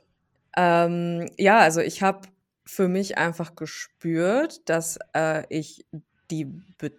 Ähm, 0.55 1.29
ja, 1.38 1.60
also 1.60 1.81
ich 1.81 2.01
habe 2.03 2.27
für 2.65 2.88
mich 2.88 3.17
einfach 3.17 3.55
gespürt, 3.55 4.67
dass 4.69 4.99
äh, 5.15 5.43
ich 5.49 5.86
die 6.32 6.46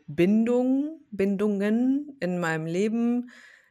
Bindung, 0.07 1.01
Bindungen 1.11 2.17
in 2.21 2.39
meinem 2.39 2.67
Leben 2.67 3.31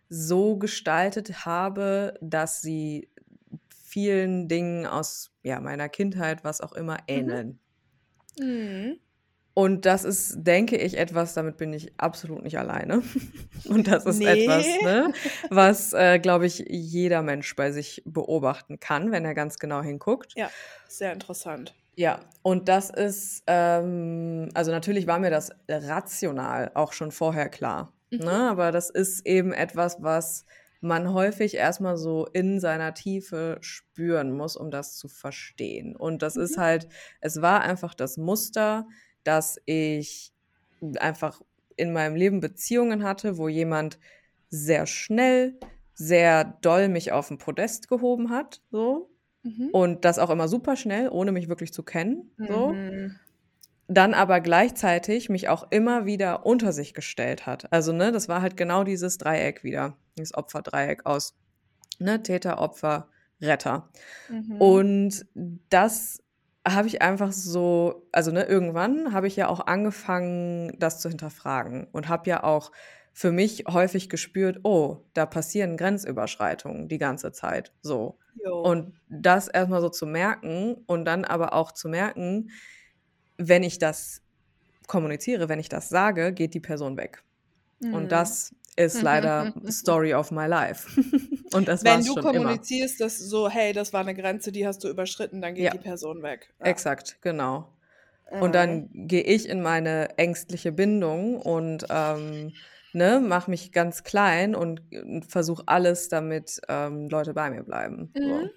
so 0.10 0.58
gestaltet 0.58 1.46
habe, 1.46 2.14
dass 2.22 2.62
sie 2.62 3.12
vielen 3.70 4.48
Dingen 4.48 4.86
aus 4.86 5.32
ja, 5.44 5.60
meiner 5.60 5.90
Kindheit, 5.90 6.44
was 6.44 6.62
auch 6.62 6.74
immer, 6.74 6.98
ähneln. 7.08 7.60
Mhm. 8.40 9.00
Und 9.54 9.88
das 9.88 10.04
ist, 10.04 10.36
denke 10.44 10.78
ich, 10.78 10.98
etwas, 10.98 11.34
damit 11.34 11.58
bin 11.58 11.74
ich 11.74 11.92
absolut 12.00 12.44
nicht 12.44 12.60
alleine. 12.60 13.02
Und 13.66 13.88
das 13.88 14.06
ist 14.06 14.20
Nee. 14.20 14.26
etwas, 14.26 14.80
ne, 14.82 15.12
was, 15.50 15.94
äh, 15.94 16.20
glaube 16.20 16.46
ich, 16.46 16.64
jeder 16.70 17.24
Mensch 17.24 17.56
bei 17.56 17.72
sich 17.72 18.04
beobachten 18.06 18.80
kann, 18.80 19.12
wenn 19.12 19.26
er 19.26 19.34
ganz 19.34 19.58
genau 19.58 19.82
hinguckt. 19.82 20.36
Ja, 20.36 20.52
sehr 20.88 21.12
interessant. 21.12 21.74
Ja, 22.00 22.20
und 22.44 22.70
das 22.70 22.92
ist, 22.92 23.44
ähm, 23.48 24.50
also 24.54 24.72
natürlich 24.72 25.08
war 25.08 25.18
mir 25.18 25.32
das 25.32 25.50
rational 25.68 26.72
auch 26.76 26.94
schon 26.94 27.12
vorher 27.12 27.50
klar. 27.50 27.92
Mhm. 28.12 28.20
Ne? 28.20 28.50
Aber 28.52 28.72
das 28.72 28.92
ist 28.92 29.26
eben 29.26 29.52
etwas, 29.52 29.98
was 30.02 30.46
man 30.80 31.12
häufig 31.12 31.56
erstmal 31.56 31.98
so 31.98 32.28
in 32.34 32.60
seiner 32.60 32.94
Tiefe 32.94 33.58
spüren 33.62 34.32
muss, 34.32 34.56
um 34.56 34.70
das 34.70 34.96
zu 34.96 35.08
verstehen. 35.08 35.96
Und 35.96 36.22
das 36.22 36.36
ist 36.36 36.56
Mhm. 36.56 36.62
halt, 36.62 36.88
es 37.20 37.42
war 37.42 37.62
einfach 37.62 37.96
das 37.96 38.18
Muster, 38.18 38.88
dass 39.24 39.60
ich 39.66 40.34
einfach 41.00 41.42
in 41.78 41.94
meinem 41.94 42.16
Leben 42.16 42.42
Beziehungen 42.42 43.04
hatte, 43.04 43.40
wo 43.40 43.48
jemand 43.48 43.98
sehr 44.50 44.86
schnell, 44.86 45.60
sehr 45.96 46.44
doll 46.62 46.90
mich 46.90 47.12
auf 47.12 47.30
den 47.30 47.40
Podest 47.40 47.90
gehoben 47.90 48.30
hat, 48.30 48.62
so. 48.70 49.10
Mhm. 49.48 49.70
Und 49.72 50.06
das 50.06 50.20
auch 50.20 50.30
immer 50.30 50.48
super 50.48 50.76
schnell, 50.76 51.10
ohne 51.10 51.32
mich 51.32 51.50
wirklich 51.50 51.74
zu 51.74 51.84
kennen, 51.84 52.32
so. 52.38 52.70
Mhm. 52.70 53.16
Dann 53.90 54.14
aber 54.14 54.42
gleichzeitig 54.42 55.30
mich 55.30 55.48
auch 55.48 55.68
immer 55.72 56.06
wieder 56.06 56.46
unter 56.46 56.74
sich 56.74 56.94
gestellt 56.94 57.46
hat. 57.46 57.72
Also, 57.72 57.94
ne, 57.94 58.12
das 58.12 58.28
war 58.28 58.42
halt 58.42 58.58
genau 58.58 58.84
dieses 58.84 59.18
Dreieck 59.18 59.64
wieder, 59.64 59.96
dieses 60.18 60.34
Opferdreieck 60.36 61.06
aus, 61.06 61.38
ne, 61.98 62.22
Täter, 62.22 62.60
Opfer, 62.60 63.08
Retter. 63.42 63.90
Mhm. 64.30 64.62
Und 64.62 65.26
das 65.70 66.22
habe 66.68 66.88
ich 66.88 67.02
einfach 67.02 67.32
so, 67.32 68.08
also 68.12 68.32
ne, 68.32 68.44
irgendwann 68.44 69.14
habe 69.14 69.28
ich 69.28 69.38
ja 69.38 69.48
auch 69.48 69.68
angefangen, 69.68 70.78
das 70.80 71.00
zu 71.00 71.08
hinterfragen 71.08 71.88
und 71.92 72.10
habe 72.10 72.30
ja 72.30 72.44
auch 72.44 72.72
für 73.18 73.32
mich 73.32 73.64
häufig 73.68 74.10
gespürt, 74.10 74.60
oh, 74.62 74.98
da 75.16 75.26
passieren 75.26 75.76
Grenzüberschreitungen 75.76 76.88
die 76.88 77.00
ganze 77.00 77.32
Zeit, 77.32 77.74
so. 77.82 78.20
Jo. 78.46 78.62
Und 78.62 78.94
das 79.10 79.48
erstmal 79.48 79.82
so 79.82 79.90
zu 79.90 80.06
merken 80.06 80.76
und 80.86 81.06
dann 81.06 81.26
aber 81.26 81.54
auch 81.54 81.72
zu 81.72 81.90
merken, 81.90 82.52
wenn 83.38 83.64
ich 83.64 83.80
das 83.80 84.22
kommuniziere, 84.86 85.50
wenn 85.50 85.60
ich 85.60 85.68
das 85.68 85.90
sage, 85.90 86.32
geht 86.32 86.54
die 86.54 86.60
Person 86.60 86.96
weg. 86.96 87.24
Mhm. 87.80 87.96
Und 87.96 88.12
das 88.12 88.54
ist 88.76 89.02
leider 89.02 89.52
Story 89.68 90.14
of 90.14 90.30
my 90.30 90.46
life. 90.46 90.88
und 91.54 91.68
das 91.68 91.84
Wenn 91.84 92.02
du 92.02 92.14
schon 92.14 92.18
immer. 92.20 92.34
kommunizierst, 92.34 93.02
dass 93.02 93.18
so, 93.18 93.50
hey, 93.50 93.74
das 93.74 93.94
war 93.94 94.02
eine 94.02 94.14
Grenze, 94.14 94.52
die 94.52 94.68
hast 94.68 94.84
du 94.84 94.90
überschritten, 94.90 95.42
dann 95.42 95.56
geht 95.56 95.64
Ja. 95.64 95.72
die 95.72 95.80
Person 95.80 96.22
weg. 96.22 96.54
Ja. 96.60 96.68
Exakt, 96.68 97.18
genau. 97.22 97.74
Und 98.30 98.50
Mhm. 98.50 98.54
dann 98.54 98.90
gehe 99.08 99.24
ich 99.24 99.50
in 99.50 99.64
meine 99.64 100.20
ängstliche 100.20 100.72
Bindung 100.72 101.38
und 101.42 101.88
ähm, 101.90 102.54
ne, 102.98 103.20
mache 103.22 103.50
mich 103.52 103.72
ganz 103.72 104.04
klein 104.04 104.56
und, 104.56 104.82
und 104.94 105.26
versuche 105.26 105.64
alles, 105.68 106.10
damit 106.10 106.60
ähm, 106.68 107.08
Leute 107.10 107.34
bei 107.34 107.50
mir 107.50 107.64
bleiben. 107.64 108.12
So. 108.16 108.22
Mhm. 108.24 108.50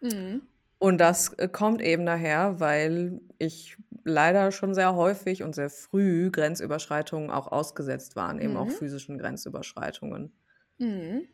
Mhm. 0.00 0.42
Und 0.78 0.98
das 0.98 1.34
äh, 1.34 1.48
kommt 1.48 1.82
eben 1.82 2.06
daher, 2.06 2.58
weil 2.58 3.20
ich 3.38 3.76
leider 4.04 4.50
schon 4.50 4.74
sehr 4.74 4.94
häufig 4.94 5.42
und 5.42 5.54
sehr 5.54 5.68
früh 5.68 6.30
Grenzüberschreitungen 6.30 7.30
auch 7.30 7.48
ausgesetzt 7.52 8.16
waren, 8.16 8.40
eben 8.40 8.56
auch 8.56 8.64
Mhm. 8.66 8.70
physischen 8.70 9.18
Grenzüberschreitungen. 9.18 10.32
Mhm. 10.78 11.28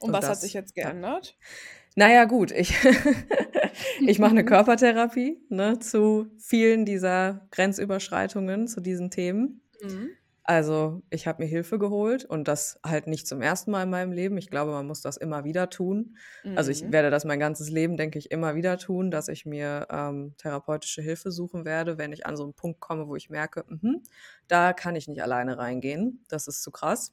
Und, 0.00 0.08
Und 0.08 0.12
was 0.12 0.24
hat 0.24 0.30
das- 0.32 0.40
sich 0.42 0.54
jetzt 0.54 0.76
ja. 0.76 0.84
geändert? 0.84 1.36
Naja, 1.96 2.24
gut, 2.26 2.52
ich, 2.52 2.72
ich 4.06 4.18
mache 4.20 4.30
eine 4.30 4.44
Körpertherapie 4.44 5.42
ne, 5.48 5.78
zu 5.80 6.28
vielen 6.38 6.84
dieser 6.86 7.46
Grenzüberschreitungen, 7.50 8.68
zu 8.68 8.80
diesen 8.80 9.10
Themen. 9.10 9.60
Mhm. 9.82 10.16
Also 10.44 11.02
ich 11.10 11.26
habe 11.26 11.42
mir 11.42 11.48
Hilfe 11.48 11.78
geholt 11.78 12.24
und 12.24 12.48
das 12.48 12.80
halt 12.84 13.06
nicht 13.06 13.26
zum 13.26 13.42
ersten 13.42 13.70
Mal 13.70 13.82
in 13.82 13.90
meinem 13.90 14.12
Leben. 14.12 14.38
Ich 14.38 14.48
glaube, 14.48 14.72
man 14.72 14.86
muss 14.86 15.02
das 15.02 15.18
immer 15.18 15.44
wieder 15.44 15.68
tun. 15.68 16.16
Also 16.54 16.70
ich 16.70 16.82
Mhm. 16.84 16.92
werde 16.92 17.10
das 17.10 17.26
mein 17.26 17.38
ganzes 17.38 17.68
Leben, 17.68 17.98
denke 17.98 18.18
ich, 18.18 18.30
immer 18.30 18.54
wieder 18.54 18.78
tun, 18.78 19.10
dass 19.10 19.28
ich 19.28 19.44
mir 19.44 19.86
ähm, 19.90 20.34
therapeutische 20.38 21.02
Hilfe 21.02 21.30
suchen 21.32 21.66
werde, 21.66 21.98
wenn 21.98 22.12
ich 22.14 22.24
an 22.26 22.36
so 22.38 22.44
einen 22.44 22.54
Punkt 22.54 22.80
komme, 22.80 23.08
wo 23.08 23.16
ich 23.16 23.28
merke, 23.28 23.64
mhm, 23.68 24.02
da 24.48 24.72
kann 24.72 24.96
ich 24.96 25.06
nicht 25.06 25.22
alleine 25.22 25.58
reingehen. 25.58 26.24
Das 26.28 26.48
ist 26.48 26.62
zu 26.62 26.70
krass. 26.70 27.12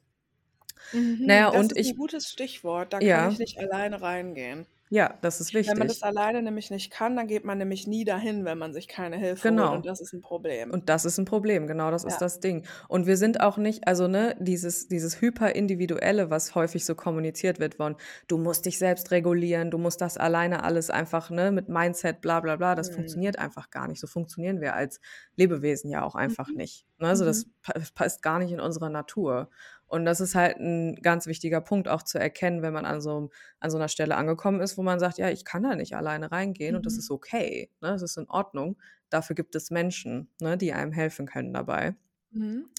Mhm. 0.92 1.26
Naja, 1.26 1.50
das 1.50 1.60
und 1.60 1.72
ist 1.72 1.78
ich- 1.78 1.90
ein 1.90 1.96
gutes 1.96 2.28
Stichwort. 2.30 2.92
Da 2.92 3.00
Ja. 3.00 3.24
kann 3.24 3.28
ich 3.28 3.38
nicht 3.38 3.58
alleine 3.58 4.00
reingehen. 4.02 4.66
Ja, 4.90 5.18
das 5.22 5.40
ist 5.40 5.52
Wenn 5.64 5.78
man 5.78 5.88
das 5.88 5.98
wichtig. 5.98 6.02
alleine 6.02 6.42
nämlich 6.42 6.70
nicht 6.70 6.90
kann, 6.92 7.16
dann 7.16 7.26
geht 7.26 7.44
man 7.44 7.58
nämlich 7.58 7.86
nie 7.86 8.04
dahin, 8.04 8.44
wenn 8.44 8.58
man 8.58 8.72
sich 8.72 8.88
keine 8.88 9.16
Hilfe 9.16 9.42
Genau. 9.48 9.70
holt. 9.70 9.72
Und 9.72 9.86
das 9.86 10.00
ist 10.00 10.12
ein 10.12 10.20
Problem. 10.20 10.70
Und 10.72 10.88
das 10.88 11.04
ist 11.04 11.18
ein 11.18 11.24
Problem, 11.26 11.66
genau 11.68 11.90
das 11.92 12.04
Ja. 12.04 12.08
ist 12.10 12.20
das 12.20 12.40
Ding. 12.40 12.66
Und 12.88 13.06
wir 13.06 13.16
sind 13.16 13.40
auch 13.40 13.56
nicht, 13.56 13.86
also 13.86 14.08
ne, 14.08 14.36
dieses, 14.40 14.88
dieses 14.88 15.20
Hyperindividuelle, 15.20 16.30
was 16.30 16.54
häufig 16.56 16.84
so 16.84 16.94
kommuniziert 16.96 17.60
wird 17.60 17.76
von, 17.76 17.96
du 18.28 18.38
musst 18.38 18.66
dich 18.66 18.78
selbst 18.78 19.10
regulieren, 19.12 19.70
du 19.70 19.78
musst 19.78 20.00
das 20.00 20.18
alleine 20.18 20.64
alles 20.64 20.90
einfach, 20.90 21.30
ne, 21.30 21.52
mit 21.52 21.68
Mindset, 21.68 22.20
bla 22.20 22.40
bla 22.40 22.56
bla, 22.56 22.74
das 22.74 22.88
Mhm. 22.88 22.94
funktioniert 22.94 23.38
einfach 23.38 23.70
gar 23.70 23.86
nicht. 23.88 24.00
So 24.00 24.06
funktionieren 24.08 24.60
wir 24.60 24.74
als 24.74 25.00
Lebewesen 25.36 25.90
ja 25.90 26.02
auch 26.04 26.16
einfach 26.16 26.48
Mhm. 26.48 26.56
nicht. 26.56 26.86
Ne? 26.98 27.08
Also 27.08 27.24
Mhm. 27.24 27.26
das 27.26 27.46
passt 27.94 28.22
gar 28.22 28.38
nicht 28.40 28.50
in 28.52 28.60
unserer 28.60 28.90
Natur. 28.90 29.50
Und 29.86 30.04
das 30.04 30.20
ist 30.20 30.34
halt 30.34 30.58
ein 30.58 30.96
ganz 30.96 31.26
wichtiger 31.26 31.60
Punkt 31.60 31.88
auch 31.88 32.02
zu 32.02 32.18
erkennen, 32.18 32.62
wenn 32.62 32.72
man 32.72 32.84
an 32.86 33.00
so, 33.00 33.30
an 33.60 33.70
so 33.70 33.76
einer 33.78 33.88
Stelle 33.88 34.16
angekommen 34.16 34.60
ist, 34.60 34.76
wo 34.78 34.82
man 34.82 34.98
sagt, 35.00 35.18
ja, 35.18 35.30
ich 35.30 35.44
kann 35.44 35.62
da 35.62 35.76
nicht 35.76 35.96
alleine 35.96 36.32
reingehen 36.32 36.74
und 36.76 36.86
das 36.86 36.96
Mhm. 36.96 36.98
ist 36.98 37.10
okay, 37.10 37.70
ne? 37.80 37.90
das 37.90 38.02
ist 38.02 38.16
in 38.16 38.28
Ordnung. 38.28 38.78
Dafür 39.10 39.36
gibt 39.36 39.54
es 39.54 39.70
Menschen, 39.70 40.30
ne, 40.40 40.56
die 40.58 40.72
einem 40.72 40.92
helfen 40.92 41.26
können 41.26 41.52
dabei. 41.54 41.94
Mhm. 42.32 42.70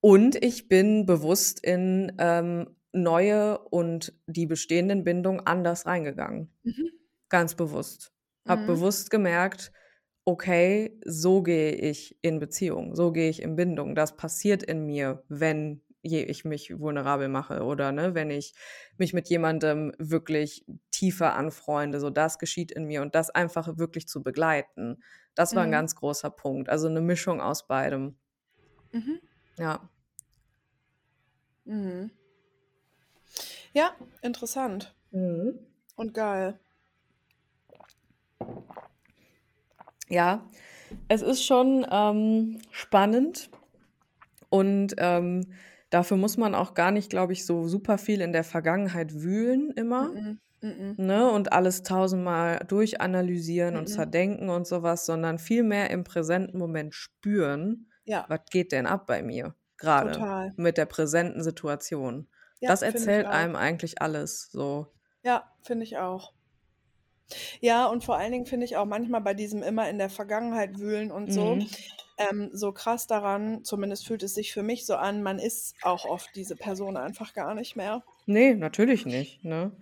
Und 0.00 0.36
ich 0.44 0.68
bin 0.68 1.06
bewusst 1.06 1.60
in 1.64 2.12
ähm, 2.18 2.76
neue 2.92 3.58
und 3.58 4.14
die 4.26 4.46
bestehenden 4.46 5.04
Bindungen 5.04 5.40
anders 5.46 5.86
reingegangen. 5.86 6.50
Mhm. 6.64 6.86
Ganz 7.30 7.54
bewusst. 7.54 8.12
Hab 8.46 8.66
Mhm. 8.66 8.66
bewusst 8.66 9.10
gemerkt, 9.10 9.72
okay, 10.26 11.00
so 11.06 11.42
gehe 11.42 11.72
ich 11.74 12.18
in 12.22 12.40
Beziehung, 12.40 12.94
so 12.96 13.12
gehe 13.12 13.30
ich 13.30 13.42
in 13.42 13.56
Bindung. 13.56 13.94
Das 13.94 14.16
passiert 14.16 14.62
in 14.62 14.86
mir, 14.86 15.24
wenn 15.28 15.82
je 16.06 16.22
ich 16.24 16.44
mich 16.44 16.78
vulnerabel 16.78 17.28
mache 17.28 17.62
oder 17.64 17.92
ne, 17.92 18.14
wenn 18.14 18.30
ich 18.30 18.54
mich 18.98 19.12
mit 19.14 19.28
jemandem 19.28 19.92
wirklich 19.98 20.64
tiefer 20.90 21.34
anfreunde. 21.34 22.00
So, 22.00 22.10
das 22.10 22.38
geschieht 22.38 22.72
in 22.72 22.84
mir 22.86 23.02
und 23.02 23.14
das 23.14 23.30
einfach 23.30 23.78
wirklich 23.78 24.08
zu 24.08 24.22
begleiten. 24.22 25.02
Das 25.34 25.54
war 25.56 25.64
ein 25.64 25.70
Mhm. 25.70 25.72
ganz 25.72 25.94
großer 25.96 26.30
Punkt. 26.30 26.68
Also 26.68 26.88
eine 26.88 27.00
Mischung 27.00 27.40
aus 27.40 27.66
beidem. 27.66 28.18
Mhm. 28.92 29.20
Ja. 29.58 29.88
Mhm. 31.66 32.10
Ja, 33.72 33.94
interessant 34.22 34.96
und 35.96 36.14
geil. 36.14 36.58
Ja, 40.08 40.48
es 41.08 41.22
ist 41.22 41.44
schon 41.44 41.86
ähm, 41.90 42.60
spannend 42.70 43.50
und 44.50 44.94
ähm, 44.98 45.52
dafür 45.90 46.16
muss 46.16 46.36
man 46.36 46.54
auch 46.54 46.74
gar 46.74 46.90
nicht, 46.90 47.10
glaube 47.10 47.32
ich, 47.32 47.46
so 47.46 47.68
super 47.68 47.98
viel 47.98 48.20
in 48.20 48.32
der 48.32 48.44
Vergangenheit 48.44 49.14
wühlen 49.14 49.70
immer. 49.70 50.14
Mhm. 50.14 50.40
Mhm. 50.62 50.98
Ne, 50.98 51.30
und 51.30 51.52
alles 51.52 51.82
tausendmal 51.82 52.60
durchanalysieren 52.68 53.76
und 53.76 53.86
Mhm. 53.86 53.90
zerdenken 53.90 54.48
und 54.48 54.66
sowas, 54.66 55.04
sondern 55.06 55.38
viel 55.38 55.62
mehr 55.62 55.90
im 55.90 56.04
präsenten 56.04 56.58
Moment 56.58 56.94
spüren, 56.94 57.90
Ja, 58.04 58.26
was 58.26 58.40
geht 58.50 58.72
denn 58.72 58.86
ab 58.86 59.06
bei 59.06 59.22
mir 59.22 59.54
gerade 59.78 60.26
mit 60.56 60.78
der 60.78 60.86
präsenten 60.86 61.42
Situation. 61.42 62.28
Ja, 62.60 62.72
Das 62.72 62.82
erzählt 62.82 63.30
einem 63.30 63.56
eigentlich 63.56 64.00
alles 64.02 64.48
so. 64.50 64.94
Ja, 65.22 65.52
finde 65.62 65.84
ich 65.84 65.98
auch. 65.98 66.32
Ja, 67.60 67.86
und 67.86 68.04
vor 68.04 68.16
allen 68.16 68.32
Dingen 68.32 68.46
finde 68.46 68.64
ich 68.66 68.76
auch 68.76 68.84
manchmal 68.86 69.20
bei 69.20 69.34
diesem 69.34 69.62
immer 69.62 69.88
in 69.88 69.98
der 69.98 70.10
Vergangenheit 70.10 70.78
wühlen 70.78 71.10
und 71.10 71.32
so, 71.32 71.58
Mhm. 71.58 71.68
Ähm, 72.18 72.50
so 72.52 72.72
krass 72.72 73.06
daran, 73.06 73.64
zumindest 73.64 74.06
fühlt 74.06 74.22
es 74.22 74.34
sich 74.34 74.52
für 74.52 74.62
mich 74.62 74.86
so 74.86 74.96
an, 74.96 75.22
man 75.22 75.38
ist 75.38 75.76
auch 75.82 76.04
oft 76.04 76.34
diese 76.34 76.56
Person 76.56 76.96
einfach 76.96 77.34
gar 77.34 77.54
nicht 77.54 77.76
mehr. 77.76 78.04
Nee, 78.26 78.54
natürlich 78.54 79.06
nicht, 79.06 79.44
ne? 79.44 79.72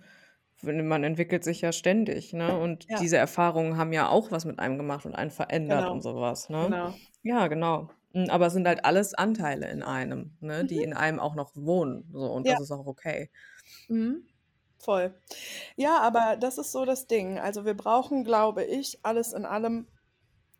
Man 0.61 1.03
entwickelt 1.03 1.43
sich 1.43 1.61
ja 1.61 1.71
ständig, 1.71 2.33
ne? 2.33 2.57
Und 2.57 2.87
Ja. 2.89 2.99
diese 2.99 3.17
Erfahrungen 3.17 3.77
haben 3.77 3.93
ja 3.93 4.07
auch 4.09 4.31
was 4.31 4.45
mit 4.45 4.59
einem 4.59 4.77
gemacht 4.77 5.05
und 5.05 5.15
einen 5.15 5.31
verändert 5.31 5.89
Genau. 5.89 5.91
und 5.91 6.01
sowas, 6.01 6.49
ne? 6.49 6.75
Genau. 6.75 6.99
Ja, 7.23 7.47
genau. 7.47 7.89
Mm, 8.13 8.29
Aber 8.29 8.47
es 8.47 8.53
sind 8.53 8.67
halt 8.67 8.85
alles 8.85 9.13
Anteile 9.15 9.69
in 9.69 9.83
einem, 9.83 10.37
ne? 10.41 10.65
Die 10.65 10.81
in 10.83 10.93
einem 10.93 11.19
auch 11.19 11.35
noch 11.35 11.51
wohnen, 11.55 12.09
so. 12.13 12.31
Und 12.31 12.47
Ja. 12.47 12.51
das 12.51 12.59
ist 12.59 12.71
auch 12.71 12.85
okay. 12.87 13.29
Mhm. 13.87 14.27
Voll. 14.77 15.19
Ja, 15.77 15.99
aber 16.01 16.37
das 16.37 16.57
ist 16.57 16.71
so 16.71 16.85
das 16.85 17.07
Ding. 17.07 17.39
Also 17.39 17.65
wir 17.65 17.75
brauchen, 17.75 18.23
glaube 18.23 18.63
ich, 18.65 18.99
alles 19.03 19.33
in 19.33 19.45
allem 19.45 19.87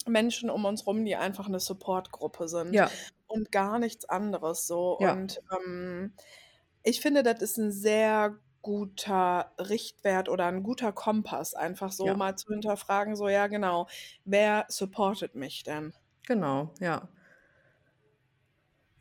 Menschen 0.08 0.50
um 0.50 0.66
uns 0.66 0.86
rum, 0.88 1.06
die 1.06 1.16
einfach 1.16 1.48
eine 1.48 1.60
Supportgruppe 1.60 2.48
sind 2.48 2.78
Ja, 2.78 2.92
und 3.28 3.52
gar 3.52 3.80
nichts 3.80 4.06
anderes 4.10 4.68
so. 4.68 4.94
ja, 5.00 5.14
Und 5.14 5.42
ähm, 5.52 6.14
ich 6.84 7.02
finde, 7.02 7.24
das 7.24 7.42
ist 7.42 7.58
ein 7.58 7.72
sehr 7.72 8.38
guter 8.62 9.54
Richtwert 9.60 10.30
oder 10.30 10.48
ein 10.48 10.64
guter 10.64 10.92
Kompass, 10.94 11.54
einfach 11.54 11.92
so 11.92 12.14
ja, 12.14 12.16
mal 12.16 12.36
zu 12.38 12.52
hinterfragen, 12.54 13.16
so 13.16 13.30
ja 13.30 13.48
genau, 13.48 13.88
wer 14.26 14.66
supportet 14.70 15.36
mich 15.36 15.64
denn? 15.64 15.94
genau, 16.28 16.74
ja. 16.80 17.08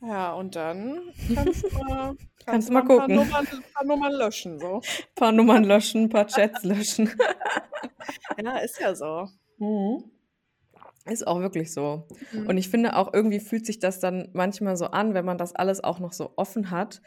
Ja, 0.01 0.35
und 0.35 0.55
dann 0.57 1.15
kannst 1.35 1.63
du 1.63 1.69
mal, 1.71 2.15
Kannst 2.47 2.69
kannst 2.69 2.71
mal 2.71 2.81
mal 2.81 2.83
ein 2.83 2.93
paar 2.93 3.09
gucken. 3.09 3.09
Nummern, 3.09 3.47
ein 3.51 3.65
paar 3.73 3.85
Nummern 3.85 4.13
löschen, 4.13 4.59
so. 4.61 4.83
Ein 4.87 5.15
paar 5.15 5.33
Nummern 5.33 5.65
löschen, 5.65 6.03
ein 6.05 6.09
paar 6.11 6.27
Chats 6.27 6.63
löschen. 6.65 7.11
Ja, 8.37 8.59
ist 8.59 8.79
ja 8.81 8.95
so. 8.95 9.29
Mhm. 9.59 10.14
Ist 11.07 11.27
auch 11.27 11.41
wirklich 11.41 11.73
so. 11.73 12.09
Und 12.47 12.57
Mhm. 12.57 12.57
ich 12.57 12.69
finde 12.71 12.97
auch, 12.97 13.13
irgendwie 13.13 13.41
fühlt 13.41 13.67
sich 13.67 13.79
das 13.79 14.01
dann 14.01 14.31
manchmal 14.33 14.77
so 14.77 14.87
an, 14.87 15.13
wenn 15.13 15.25
man 15.27 15.37
das 15.37 15.55
alles 15.55 15.85
auch 15.85 15.99
noch 16.01 16.13
so 16.13 16.33
offen 16.37 16.71
hat, 16.71 17.03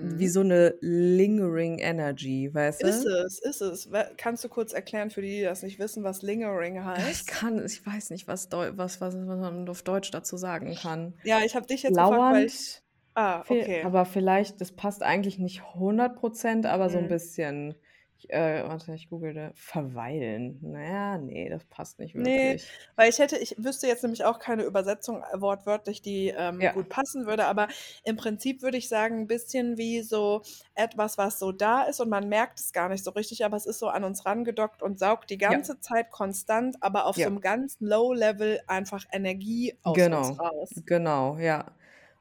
wie 0.00 0.28
Mhm. 0.28 0.28
so 0.28 0.40
eine 0.40 0.76
lingering 0.80 1.78
Energy, 1.78 2.50
weißt 2.52 2.82
Ist 2.82 3.04
du? 3.04 3.06
es, 3.06 3.38
ist 3.38 3.60
es. 3.60 3.88
Kannst 4.16 4.42
du 4.44 4.48
kurz 4.48 4.72
erklären 4.72 5.10
für 5.10 5.20
die, 5.22 5.36
die 5.38 5.42
das 5.42 5.62
nicht 5.62 5.78
wissen, 5.78 6.04
was 6.04 6.22
Lingering 6.22 6.84
Ich 6.94 7.26
heißt? 7.26 7.26
kann, 7.26 7.64
ich 7.64 7.84
weiß 7.84 8.10
nicht, 8.10 8.26
was, 8.26 8.48
Deu 8.48 8.72
was, 8.76 9.00
was, 9.00 9.14
man 9.14 9.68
auf 9.68 9.82
Deutsch 9.82 10.10
dazu 10.10 10.36
sagen 10.36 10.74
kann. 10.74 11.14
Ja, 11.24 11.44
ich 11.44 11.54
habe 11.56 11.66
dich 11.66 11.82
jetzt 11.82 11.98
gefragt, 11.98 12.26
weil 12.28 12.46
ich. 12.46 12.52
Lauernd, 12.54 12.82
Ah, 13.14 13.44
okay. 13.48 13.88
aber 13.88 14.04
vielleicht, 14.06 14.60
das 14.60 14.72
passt 14.76 15.02
eigentlich 15.02 15.38
nicht 15.38 15.74
100%, 15.74 16.66
aber 16.66 16.90
so 16.90 16.98
ein 16.98 17.08
Mhm. 17.08 17.08
bisschen. 17.08 17.76
Ich, 18.18 18.30
äh, 18.30 18.62
warte, 18.66 18.94
ich 18.94 19.10
googelte. 19.10 19.52
Verweilen. 19.54 20.58
Naja, 20.62 21.18
nee, 21.18 21.48
das 21.50 21.64
passt 21.66 21.98
nicht 21.98 22.14
Nee, 22.14 22.52
wirklich. 22.52 22.70
weil 22.96 23.10
ich 23.10 23.18
hätte, 23.18 23.36
ich 23.36 23.54
wüsste 23.58 23.86
jetzt 23.86 24.02
nämlich 24.02 24.24
auch 24.24 24.38
keine 24.38 24.62
Übersetzung 24.62 25.22
äh, 25.22 25.40
wortwörtlich, 25.40 26.00
die 26.00 26.28
ähm, 26.28 26.60
Ja, 26.60 26.72
gut 26.72 26.88
passen 26.88 27.26
würde, 27.26 27.44
aber 27.44 27.68
im 28.04 28.16
Prinzip 28.16 28.62
würde 28.62 28.78
ich 28.78 28.88
sagen, 28.88 29.20
ein 29.20 29.26
bisschen 29.26 29.76
wie 29.76 30.00
so 30.02 30.42
etwas, 30.74 31.18
was 31.18 31.38
so 31.38 31.52
da 31.52 31.82
ist 31.82 32.00
und 32.00 32.08
man 32.08 32.28
merkt 32.28 32.58
es 32.58 32.72
gar 32.72 32.88
nicht 32.88 33.04
so 33.04 33.10
richtig, 33.10 33.44
aber 33.44 33.56
es 33.56 33.66
ist 33.66 33.78
so 33.78 33.88
an 33.88 34.02
uns 34.04 34.24
rangedockt 34.24 34.82
und 34.82 34.98
saugt 34.98 35.28
die 35.30 35.38
ja, 35.38 35.50
ganze 35.50 35.78
Zeit 35.80 36.10
konstant, 36.10 36.76
aber 36.82 37.04
auf 37.06 37.16
so 37.16 37.20
ja, 37.20 37.26
einem 37.28 37.40
ganz 37.42 37.76
Low-Level 37.80 38.60
einfach 38.66 39.04
Energie 39.12 39.78
aus 39.82 40.08
uns 40.10 40.30
genau, 40.30 40.32
raus. 40.32 40.70
genau, 40.86 41.36
ja. 41.38 41.76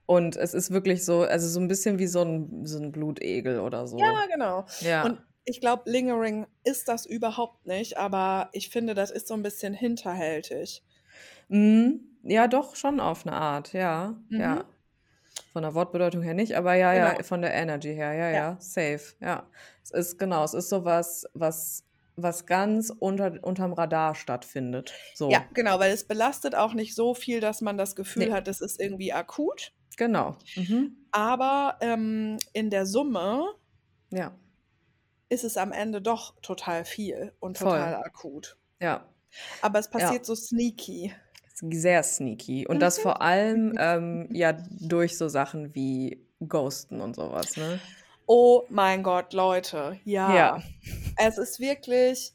Und 0.08 0.36
es 0.38 0.53
ist 0.53 0.71
wirklich 0.71 1.03
so, 1.03 1.21
also 1.23 1.47
so 1.47 1.60
ein 1.60 1.67
bisschen 1.67 1.97
wie 1.99 2.08
so 2.08 2.21
ein, 2.21 2.65
so 2.65 2.77
ein 2.79 2.91
Blutegel 2.91 3.60
oder 3.60 3.88
so. 3.88 3.97
Ja, 3.97 4.25
genau. 4.31 4.60
Und 4.60 4.79
Ja, 4.79 5.25
ich 5.45 5.62
glaube, 5.62 5.89
Lingering 5.89 6.47
ist 6.63 6.88
das 6.88 7.05
überhaupt 7.05 7.65
nicht, 7.67 7.97
aber 7.97 8.49
ich 8.51 8.69
finde, 8.69 8.93
das 8.95 9.12
ist 9.12 9.27
so 9.27 9.34
ein 9.36 9.43
bisschen 9.43 9.73
hinterhältig. 9.73 10.84
mm, 11.49 11.91
ja, 12.23 12.47
doch, 12.47 12.75
schon 12.75 12.99
auf 12.99 13.25
eine 13.25 13.36
Art, 13.36 13.73
ja, 13.73 14.15
Mhm. 14.29 14.39
ja. 14.39 14.65
Von 15.53 15.62
der 15.63 15.73
Wortbedeutung 15.75 16.21
her 16.21 16.34
nicht, 16.34 16.53
aber 16.55 16.73
ja, 16.75 16.93
ja, 16.93 17.12
Genau. 17.13 17.23
von 17.23 17.41
der 17.41 17.53
Energy 17.53 17.93
her, 17.93 18.13
ja, 18.13 18.29
Ja. 18.29 18.36
ja, 18.36 18.58
safe, 18.60 19.15
ja. 19.21 19.47
Es 19.84 19.91
ist, 19.91 20.17
genau, 20.19 20.43
es 20.43 20.53
ist 20.53 20.69
sowas, 20.69 21.25
was, 21.34 21.84
was 22.15 22.45
ganz 22.45 22.89
unter, 22.99 23.38
unterm 23.43 23.73
Radar 23.73 24.15
stattfindet. 24.15 24.89
Ja, 24.89 25.15
So, 25.15 25.31
genau, 25.53 25.79
weil 25.79 25.91
es 25.91 26.05
belastet 26.08 26.55
auch 26.55 26.73
nicht 26.73 26.95
so 26.95 27.13
viel, 27.13 27.39
dass 27.41 27.62
man 27.62 27.77
das 27.77 27.95
Gefühl 27.95 28.27
nee, 28.27 28.31
hat, 28.31 28.47
es 28.47 28.62
ist 28.62 28.79
irgendwie 28.81 29.13
akut. 29.13 29.73
genau, 29.97 30.36
mhm. 30.55 30.97
Aber 31.12 31.77
ähm, 31.81 32.38
in 32.53 32.69
der 32.69 32.86
Summe 32.86 33.45
Ja, 34.12 34.34
ist 35.29 35.43
es 35.43 35.57
am 35.57 35.71
Ende 35.71 36.01
doch 36.01 36.35
total 36.41 36.85
viel 36.85 37.33
und 37.39 37.57
voll, 37.57 37.77
total 37.77 37.95
akut. 37.95 38.57
ja, 38.79 39.05
Aber 39.61 39.79
es 39.79 39.85
ja. 39.88 39.91
passiert 39.91 40.25
so 40.25 40.35
sneaky. 40.35 41.13
Sehr 41.53 42.03
sneaky. 42.03 42.67
Und 42.67 42.79
das 42.79 42.99
vor 42.99 43.21
allem 43.21 43.73
ähm, 43.79 44.29
ja 44.31 44.53
durch 44.53 45.17
so 45.17 45.27
Sachen 45.27 45.73
wie 45.73 46.25
Ghosten 46.47 47.01
und 47.01 47.15
sowas, 47.15 47.57
ne? 47.57 47.79
Oh 48.27 48.63
mein 48.69 49.03
Gott, 49.03 49.33
Leute, 49.33 49.99
Ja, 50.03 50.35
ja. 50.35 50.63
Es 51.17 51.38
ist 51.38 51.59
wirklich, 51.59 52.33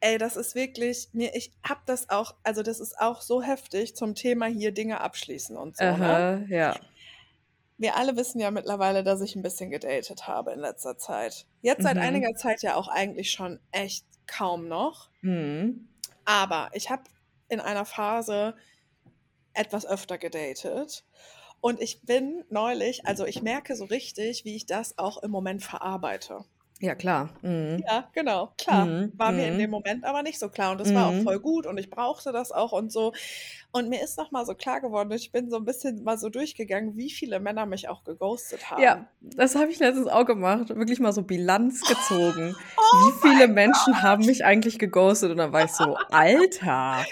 ey, 0.00 0.18
das 0.18 0.36
ist 0.36 0.54
wirklich, 0.54 1.08
mir, 1.12 1.34
ich 1.34 1.52
hab 1.62 1.86
das 1.86 2.10
auch, 2.10 2.34
also 2.42 2.62
das 2.62 2.80
ist 2.80 2.98
auch 2.98 3.22
so 3.22 3.40
heftig 3.40 3.94
zum 3.94 4.14
Thema 4.14 4.46
hier 4.46 4.72
Dinge 4.72 5.00
abschließen 5.00 5.56
und 5.56 5.76
so, 5.76 5.84
ne? 5.84 5.92
aha, 5.92 6.44
ja, 6.48 6.74
Wir 7.80 7.96
alle 7.96 8.14
wissen 8.14 8.40
ja 8.40 8.50
mittlerweile, 8.50 9.02
dass 9.02 9.22
ich 9.22 9.34
ein 9.36 9.42
bisschen 9.42 9.70
gedatet 9.70 10.26
habe 10.28 10.52
in 10.52 10.60
letzter 10.60 10.98
Zeit. 10.98 11.46
Jetzt 11.62 11.82
seit 11.82 11.96
mhm, 11.96 12.02
einiger 12.02 12.34
Zeit 12.34 12.60
ja 12.62 12.74
auch 12.74 12.88
eigentlich 12.88 13.30
schon 13.30 13.58
echt 13.72 14.04
kaum 14.26 14.68
noch. 14.68 15.08
mhm, 15.22 15.88
Aber 16.26 16.68
ich 16.74 16.90
habe 16.90 17.04
in 17.48 17.58
einer 17.58 17.86
Phase 17.86 18.54
etwas 19.54 19.86
öfter 19.86 20.18
gedatet. 20.18 21.06
Und 21.62 21.80
ich 21.80 22.02
bin 22.02 22.44
neulich, 22.50 23.06
also 23.06 23.24
ich 23.24 23.40
merke 23.40 23.74
so 23.74 23.86
richtig, 23.86 24.44
wie 24.44 24.56
ich 24.56 24.66
das 24.66 24.98
auch 24.98 25.22
im 25.22 25.30
Moment 25.30 25.62
verarbeite. 25.62 26.44
Ja, 26.80 26.94
klar, 26.94 27.28
mhm, 27.42 27.82
Ja, 27.86 28.08
genau, 28.14 28.52
klar. 28.58 28.86
mhm, 28.86 29.12
War 29.16 29.32
mir 29.32 29.48
in 29.48 29.58
dem 29.58 29.66
mhm, 29.70 29.72
Moment 29.72 30.04
aber 30.04 30.22
nicht 30.22 30.38
so 30.38 30.48
klar. 30.48 30.72
Und 30.72 30.80
das 30.80 30.94
war 30.94 31.08
auch 31.08 31.12
mhm. 31.12 31.22
voll 31.24 31.38
gut 31.38 31.66
und 31.66 31.76
ich 31.78 31.90
brauchte 31.90 32.32
das 32.32 32.52
auch 32.52 32.72
und 32.72 32.90
so. 32.90 33.12
Und 33.72 33.88
mir 33.88 34.02
ist 34.02 34.16
nochmal 34.18 34.44
so 34.46 34.54
klar 34.54 34.80
geworden, 34.80 35.12
ich 35.12 35.30
bin 35.30 35.50
so 35.50 35.56
ein 35.58 35.64
bisschen 35.64 36.02
mal 36.02 36.18
so 36.18 36.28
durchgegangen, 36.28 36.96
wie 36.96 37.10
viele 37.10 37.38
Männer 37.38 37.66
mich 37.66 37.88
auch 37.88 38.02
geghostet 38.02 38.60
Ja, 38.78 38.90
haben. 38.92 39.06
das 39.20 39.54
habe 39.54 39.70
ich 39.70 39.78
letztens 39.78 40.08
auch 40.08 40.24
gemacht. 40.24 40.70
Wirklich 40.70 41.00
mal 41.00 41.12
so 41.12 41.22
Bilanz 41.22 41.82
gezogen. 41.82 42.56
Oh 42.92 42.96
Wie 43.06 43.28
viele 43.28 43.46
Menschen 43.46 43.92
Gott! 43.92 44.02
haben 44.02 44.24
mich 44.26 44.44
eigentlich 44.44 44.78
geghostet? 44.78 45.30
Und 45.30 45.36
dann 45.36 45.52
war 45.52 45.64
ich 45.64 45.70
so, 45.70 45.96
Alter, 46.10 46.64
Ja, 46.64 47.04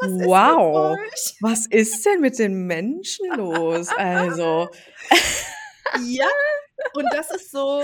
was 0.00 0.10
ist 0.10 0.16
mit 0.18 0.26
wow, 0.28 0.98
was 1.40 1.66
ist 1.66 2.04
denn 2.04 2.20
mit 2.20 2.38
den 2.38 2.66
Menschen 2.66 3.26
los? 3.36 3.88
Also, 3.96 4.68
Ja, 6.04 6.26
und 6.94 7.06
das 7.12 7.30
ist 7.30 7.50
so, 7.50 7.82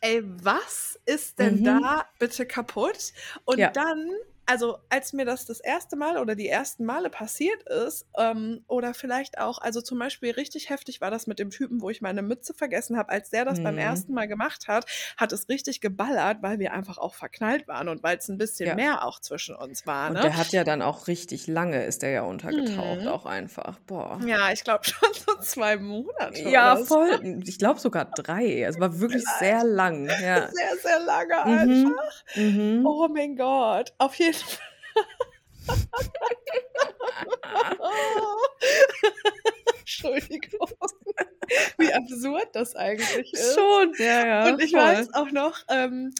ey, 0.00 0.22
was 0.24 0.98
ist 1.06 1.38
denn 1.38 1.60
mhm, 1.60 1.64
da 1.64 2.06
bitte 2.18 2.46
kaputt? 2.46 3.12
Und 3.44 3.58
ja, 3.58 3.70
dann 3.70 4.10
also 4.48 4.78
als 4.88 5.12
mir 5.12 5.24
das 5.24 5.46
das 5.46 5.60
erste 5.60 5.96
Mal 5.96 6.16
oder 6.18 6.34
die 6.34 6.48
ersten 6.48 6.84
Male 6.84 7.10
passiert 7.10 7.62
ist, 7.64 8.06
ähm, 8.16 8.64
oder 8.66 8.94
vielleicht 8.94 9.38
auch, 9.38 9.58
also 9.60 9.80
zum 9.80 9.98
Beispiel 9.98 10.32
richtig 10.32 10.70
heftig 10.70 11.00
war 11.00 11.10
das 11.10 11.26
mit 11.26 11.38
dem 11.38 11.50
Typen, 11.50 11.80
wo 11.82 11.90
ich 11.90 12.00
meine 12.00 12.22
Mütze 12.22 12.54
vergessen 12.54 12.96
habe, 12.96 13.10
als 13.10 13.30
der 13.30 13.44
das 13.44 13.62
beim 13.62 13.74
Mhm. 13.74 13.78
ersten 13.80 14.12
Mal 14.14 14.26
gemacht 14.26 14.66
hat, 14.68 14.86
hat 15.16 15.32
es 15.32 15.48
richtig 15.48 15.80
geballert, 15.80 16.38
weil 16.42 16.58
wir 16.58 16.72
einfach 16.72 16.98
auch 16.98 17.14
verknallt 17.14 17.68
waren 17.68 17.88
und 17.88 18.02
weil 18.02 18.16
es 18.18 18.28
ein 18.28 18.38
bisschen 18.38 18.68
Ja. 18.68 18.74
mehr 18.74 19.04
auch 19.04 19.20
zwischen 19.20 19.54
uns 19.54 19.86
war, 19.86 20.08
Und 20.08 20.14
ne? 20.14 20.20
der 20.22 20.36
hat 20.36 20.52
ja 20.52 20.64
dann 20.64 20.82
auch 20.82 21.06
richtig 21.08 21.46
lange, 21.46 21.84
ist 21.84 22.02
der 22.02 22.10
ja 22.10 22.22
untergetaucht, 22.22 23.02
Mhm. 23.02 23.08
auch 23.08 23.26
einfach. 23.26 23.78
Boah. 23.80 24.18
Ja, 24.26 24.50
ich 24.52 24.64
glaube 24.64 24.84
schon 24.84 25.08
so 25.14 25.36
zwei 25.42 25.76
Monate 25.76 26.48
Ja, 26.48 26.72
oder 26.74 26.84
so. 26.84 26.94
voll. 26.94 27.42
Ich 27.46 27.58
glaube 27.58 27.80
sogar 27.80 28.06
drei. 28.06 28.62
Es 28.62 28.80
war 28.80 28.98
wirklich 29.00 29.24
sehr 29.38 29.62
lang. 29.64 30.08
Ja. 30.22 30.48
Sehr, 30.52 30.76
sehr 30.82 31.00
lange 31.00 31.34
Mhm. 31.44 31.86
einfach. 31.86 32.24
Mhm. 32.34 32.86
Oh 32.86 33.08
mein 33.08 33.36
Gott. 33.36 33.92
Auf 33.98 34.14
jeden 34.16 34.37
Entschuldigung. 39.80 40.68
Wie 41.78 41.92
absurd 41.92 42.48
das 42.52 42.76
eigentlich 42.76 43.32
ist. 43.32 43.54
Schon, 43.54 43.94
ja, 43.98 44.26
ja. 44.26 44.48
Und 44.52 44.62
ich 44.62 44.72
voll. 44.72 44.80
weiß 44.80 45.14
auch 45.14 45.30
noch, 45.30 45.58
ähm, 45.70 46.12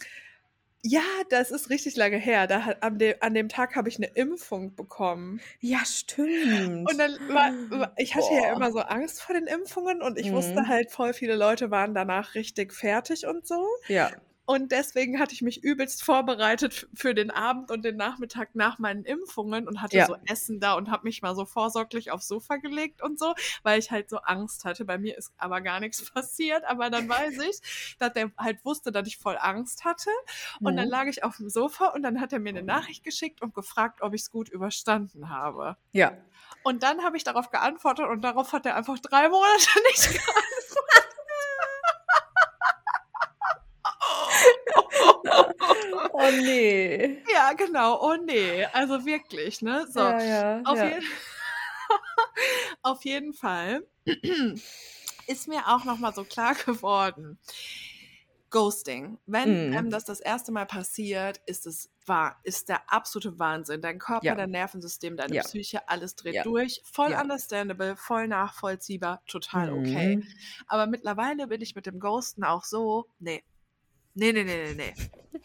ja, 0.81 1.01
das 1.29 1.51
ist 1.51 1.69
richtig 1.69 1.95
lange 1.97 2.17
her. 2.17 2.47
Da 2.47 2.63
hat, 2.65 2.81
an, 2.83 2.97
dem, 2.97 3.15
an 3.19 3.33
dem 3.33 3.49
Tag 3.49 3.75
habe 3.75 3.89
ich 3.89 3.97
eine 3.97 4.07
Impfung 4.07 4.75
bekommen. 4.75 5.41
Ja, 5.59 5.79
stimmt. 5.85 6.89
Und 6.89 6.97
dann 6.97 7.11
war, 7.29 7.93
ich 7.97 8.15
hatte 8.15 8.33
ja 8.33 8.49
Boah. 8.49 8.55
immer 8.55 8.71
so 8.71 8.79
Angst 8.79 9.21
vor 9.21 9.35
den 9.35 9.45
Impfungen 9.47 10.01
und 10.01 10.17
ich 10.17 10.31
wusste 10.31 10.61
Mhm. 10.61 10.67
halt, 10.67 10.91
voll 10.91 11.13
viele 11.13 11.35
Leute 11.35 11.69
waren 11.69 11.93
danach 11.93 12.33
richtig 12.33 12.73
fertig 12.73 13.27
und 13.27 13.45
so. 13.45 13.67
Ja. 13.87 14.11
Und 14.49 14.71
deswegen 14.71 15.19
hatte 15.19 15.35
ich 15.35 15.43
mich 15.43 15.63
übelst 15.63 16.01
vorbereitet 16.03 16.87
für 16.95 17.13
den 17.13 17.29
Abend 17.29 17.69
und 17.69 17.85
den 17.85 17.97
Nachmittag 17.97 18.55
nach 18.55 18.79
meinen 18.79 19.05
Impfungen 19.05 19.67
und 19.67 19.79
hatte 19.79 19.97
Ja. 19.97 20.07
so 20.07 20.15
Essen 20.25 20.59
da 20.59 20.73
und 20.73 20.89
habe 20.89 21.03
mich 21.03 21.21
mal 21.21 21.35
so 21.35 21.45
vorsorglich 21.45 22.09
aufs 22.09 22.27
Sofa 22.27 22.55
gelegt 22.55 23.03
und 23.03 23.19
so, 23.19 23.35
weil 23.61 23.77
ich 23.77 23.91
halt 23.91 24.09
so 24.09 24.17
Angst 24.17 24.65
hatte. 24.65 24.85
Bei 24.85 24.97
mir 24.97 25.15
ist 25.19 25.31
aber 25.37 25.61
gar 25.61 25.79
nichts 25.79 26.01
passiert, 26.13 26.63
aber 26.65 26.89
dann 26.89 27.07
weiß 27.07 27.37
ich, 27.47 27.95
dass 27.99 28.13
der 28.13 28.31
halt 28.39 28.65
wusste, 28.65 28.91
dass 28.91 29.07
ich 29.07 29.19
voll 29.19 29.37
Angst 29.39 29.85
hatte. 29.85 30.09
Und 30.61 30.75
dann 30.77 30.85
Mhm. 30.85 30.91
lag 30.93 31.05
ich 31.05 31.23
auf 31.23 31.37
dem 31.37 31.51
Sofa 31.51 31.89
und 31.89 32.01
dann 32.01 32.19
hat 32.19 32.33
er 32.33 32.39
mir 32.39 32.49
eine 32.49 32.63
Nachricht 32.63 33.03
geschickt 33.03 33.43
und 33.43 33.53
gefragt, 33.53 34.01
ob 34.01 34.15
ich 34.15 34.21
es 34.21 34.31
gut 34.31 34.49
überstanden 34.49 35.29
habe. 35.29 35.77
Ja. 35.91 36.17
Und 36.63 36.81
dann 36.81 37.03
habe 37.03 37.17
ich 37.17 37.23
darauf 37.23 37.51
geantwortet 37.51 38.07
und 38.07 38.21
darauf 38.23 38.51
hat 38.51 38.65
er 38.65 38.75
einfach 38.75 38.97
drei 38.97 39.29
Monate 39.29 39.45
nicht 39.89 40.05
geantwortet. 40.11 41.08
Oh 46.13 46.29
nee. 46.31 47.23
Ja, 47.31 47.53
genau. 47.53 47.99
Oh 48.01 48.15
nee. 48.15 48.65
Also 48.73 49.05
wirklich, 49.05 49.61
ne? 49.61 49.85
So. 49.89 49.99
Ja, 49.99 50.21
ja. 50.21 50.61
Auf, 50.65 50.77
ja. 50.77 50.85
jeden 50.89 51.03
auf 52.81 53.05
jeden 53.05 53.33
Fall 53.33 53.83
ist 55.27 55.47
mir 55.47 55.67
auch 55.67 55.85
noch 55.85 55.97
mal 55.99 56.13
so 56.13 56.23
klar 56.23 56.55
geworden. 56.55 57.39
Ghosting. 58.51 59.19
Wenn 59.27 59.69
Mm. 59.69 59.73
ähm, 59.73 59.89
das 59.91 60.05
das 60.05 60.19
erste 60.19 60.51
Mal 60.51 60.65
passiert, 60.65 61.39
ist 61.45 61.67
es 61.67 61.91
wahr, 62.07 62.39
ist 62.43 62.67
der 62.67 62.91
absolute 62.91 63.37
Wahnsinn. 63.37 63.79
Dein 63.81 63.99
Körper, 63.99 64.25
Ja. 64.25 64.33
dein 64.35 64.49
Nervensystem, 64.49 65.15
deine 65.17 65.35
Ja. 65.35 65.43
Psyche, 65.43 65.87
alles 65.87 66.15
dreht 66.15 66.33
Ja. 66.33 66.43
durch. 66.43 66.81
Voll 66.83 67.13
understandable, 67.13 67.95
voll 67.95 68.27
nachvollziehbar, 68.27 69.21
total 69.27 69.71
okay. 69.71 70.17
Mhm. 70.17 70.27
Aber 70.67 70.87
mittlerweile 70.87 71.45
bin 71.45 71.61
ich 71.61 71.75
mit 71.75 71.85
dem 71.85 71.99
Ghosten 71.99 72.43
auch 72.43 72.63
so, 72.63 73.05
nee. 73.19 73.43
Nee, 74.19 74.33
nee, 74.33 74.43
nee, 74.43 74.73
nee, 74.73 74.93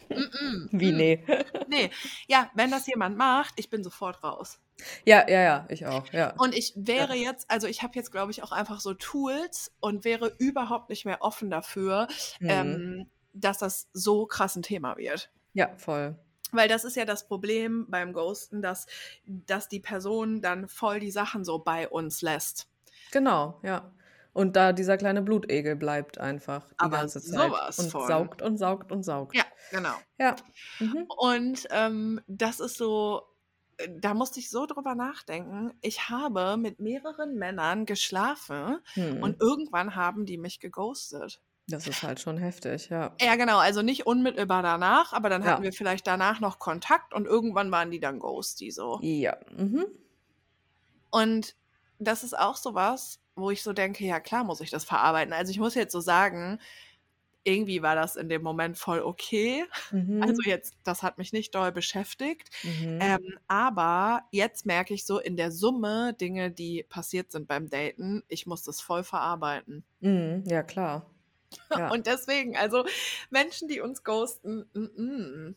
nee. 0.09 0.15
Mm-mm. 0.15 0.67
Wie 0.71 0.91
Mm. 0.91 0.97
nee. 0.97 1.23
Nee. 1.67 1.89
Ja, 2.27 2.51
wenn 2.55 2.71
das 2.71 2.87
jemand 2.87 3.17
macht, 3.17 3.53
ich 3.57 3.69
bin 3.69 3.83
sofort 3.83 4.23
raus. 4.23 4.59
Ja, 5.05 5.27
ja, 5.29 5.41
ja, 5.41 5.65
ich 5.69 5.85
auch, 5.85 6.11
ja. 6.11 6.33
Und 6.37 6.53
ich 6.53 6.73
wäre 6.75 7.15
jetzt, 7.15 7.49
also 7.49 7.65
ich 7.67 7.81
habe 7.81 7.93
jetzt, 7.95 8.11
glaube 8.11 8.31
ich, 8.31 8.43
auch 8.43 8.51
einfach 8.51 8.81
so 8.81 8.93
Tools 8.93 9.71
und 9.79 10.03
wäre 10.03 10.35
überhaupt 10.37 10.89
nicht 10.89 11.05
mehr 11.05 11.21
offen 11.21 11.49
dafür, 11.49 12.07
Mhm. 12.39 12.49
ähm, 12.49 13.09
dass 13.33 13.57
das 13.57 13.87
so 13.93 14.25
krass 14.25 14.55
ein 14.55 14.63
Thema 14.63 14.97
wird. 14.97 15.31
Ja, 15.53 15.71
voll. 15.77 16.15
Weil 16.51 16.67
das 16.67 16.83
ist 16.83 16.95
ja 16.95 17.05
das 17.05 17.27
Problem 17.27 17.85
beim 17.89 18.13
Ghosten, 18.13 18.61
dass, 18.61 18.85
dass 19.25 19.67
die 19.69 19.79
Person 19.79 20.41
dann 20.41 20.67
voll 20.67 20.99
die 20.99 21.11
Sachen 21.11 21.43
so 21.45 21.59
bei 21.59 21.87
uns 21.89 22.21
lässt. 22.21 22.67
Genau, 23.11 23.59
ja. 23.63 23.91
Und 24.35 24.57
da 24.57 24.73
dieser 24.73 24.97
kleine 24.97 25.21
Blutegel 25.21 25.77
bleibt 25.77 26.17
einfach 26.17 26.67
die 26.73 26.75
Aber 26.79 26.97
ganze 26.97 27.21
Zeit. 27.21 27.49
sowas 27.49 27.79
Und 27.79 27.89
von. 27.89 28.05
saugt 28.07 28.41
und 28.41 28.57
saugt 28.57 28.91
und 28.91 29.01
saugt. 29.03 29.33
Ja, 29.33 29.45
genau. 29.71 29.93
Ja. 30.19 30.35
Mhm. 30.79 31.05
Und 31.17 31.65
ähm, 31.71 32.19
das 32.27 32.59
ist 32.59 32.77
so, 32.77 33.21
äh, 33.77 33.87
da 33.97 34.13
musste 34.13 34.41
ich 34.41 34.49
so 34.49 34.65
drüber 34.65 34.93
nachdenken. 34.93 35.71
Ich 35.81 36.09
habe 36.09 36.57
mit 36.57 36.81
mehreren 36.81 37.35
Männern 37.35 37.85
geschlafen 37.85 38.79
Hm. 38.95 39.23
und 39.23 39.41
irgendwann 39.41 39.95
haben 39.95 40.25
die 40.25 40.37
mich 40.37 40.59
geghostet. 40.59 41.41
Das 41.69 41.87
ist 41.87 42.03
halt 42.03 42.19
schon 42.19 42.37
heftig, 42.37 42.89
ja. 42.89 43.15
Ja, 43.21 43.37
genau, 43.37 43.57
also 43.59 43.81
nicht 43.83 44.05
unmittelbar 44.05 44.61
danach, 44.63 45.13
aber 45.13 45.29
dann 45.29 45.45
hatten 45.45 45.63
Ja. 45.63 45.69
wir 45.71 45.73
vielleicht 45.73 46.07
danach 46.07 46.41
noch 46.41 46.59
Kontakt 46.59 47.13
und 47.13 47.25
irgendwann 47.25 47.71
waren 47.71 47.89
die 47.89 48.01
dann 48.01 48.19
ghosty 48.19 48.69
so. 48.69 48.99
Ja. 49.01 49.37
Mhm. 49.55 49.85
Und 51.09 51.55
das 51.99 52.23
ist 52.23 52.37
auch 52.37 52.57
so 52.57 52.73
was, 52.75 53.19
wo 53.35 53.51
ich 53.51 53.63
so 53.63 53.73
denke, 53.73 54.05
ja 54.05 54.19
klar 54.19 54.43
muss 54.43 54.61
ich 54.61 54.69
das 54.69 54.85
verarbeiten. 54.85 55.33
Also 55.33 55.51
ich 55.51 55.59
muss 55.59 55.75
jetzt 55.75 55.91
so 55.91 55.99
sagen, 55.99 56.59
irgendwie 57.43 57.81
war 57.81 57.95
das 57.95 58.15
in 58.15 58.27
dem 58.27 58.41
Moment 58.41 58.77
voll 58.77 59.01
okay. 59.01 59.63
Mhm. 59.91 60.23
Also 60.23 60.41
jetzt, 60.43 60.75
das 60.83 61.03
hat 61.03 61.17
mich 61.17 61.31
nicht 61.31 61.53
doll 61.53 61.71
beschäftigt. 61.71 62.49
mhm. 62.63 62.99
Ähm, 63.01 63.39
aber 63.47 64.23
jetzt 64.31 64.65
merke 64.65 64.93
ich 64.93 65.05
so 65.05 65.19
in 65.19 65.37
der 65.37 65.51
Summe 65.51 66.13
Dinge, 66.19 66.51
die 66.51 66.83
passiert 66.83 67.31
sind 67.31 67.47
beim 67.47 67.69
Daten, 67.69 68.23
ich 68.27 68.47
muss 68.47 68.63
das 68.63 68.81
voll 68.81 69.03
verarbeiten. 69.03 69.83
Mhm. 69.99 70.43
Ja, 70.47 70.63
klar. 70.63 71.05
Ja. 71.69 71.91
Und 71.91 72.07
deswegen, 72.07 72.57
also 72.57 72.83
Menschen, 73.29 73.67
die 73.67 73.79
uns 73.79 74.03
ghosten, 74.03 74.65
mm. 74.73 75.55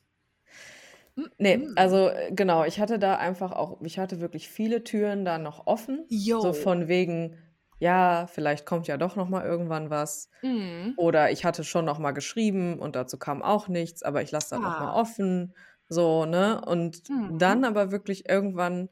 Nee, 1.38 1.68
also 1.74 2.08
äh, 2.08 2.30
genau, 2.32 2.64
ich 2.64 2.78
hatte 2.78 2.98
da 2.98 3.16
einfach 3.16 3.50
auch, 3.50 3.80
ich 3.82 3.98
hatte 3.98 4.20
wirklich 4.20 4.48
viele 4.48 4.84
Türen 4.84 5.24
da 5.24 5.38
noch 5.38 5.66
offen. 5.66 6.04
Yo. 6.08 6.40
So 6.40 6.52
von 6.52 6.86
wegen, 6.86 7.36
ja, 7.78 8.26
vielleicht 8.26 8.66
kommt 8.66 8.86
ja 8.88 8.96
doch 8.96 9.16
noch 9.16 9.28
mal 9.28 9.44
irgendwann 9.44 9.90
was. 9.90 10.30
Mm. 10.42 10.90
Oder 10.96 11.30
ich 11.30 11.44
hatte 11.44 11.64
schon 11.64 11.84
noch 11.84 11.98
mal 11.98 12.12
geschrieben 12.12 12.78
und 12.78 12.96
dazu 12.96 13.18
kam 13.18 13.42
auch 13.42 13.68
nichts, 13.68 14.02
aber 14.02 14.22
ich 14.22 14.30
lasse 14.32 14.50
das 14.50 14.60
noch 14.60 14.78
mal 14.78 14.88
Ah. 14.88 14.94
offen. 15.00 15.54
So, 15.88 16.26
ne? 16.26 16.60
Und 16.66 17.02
Mhm. 17.08 17.38
dann 17.38 17.64
aber 17.64 17.90
wirklich 17.92 18.28
irgendwann 18.28 18.88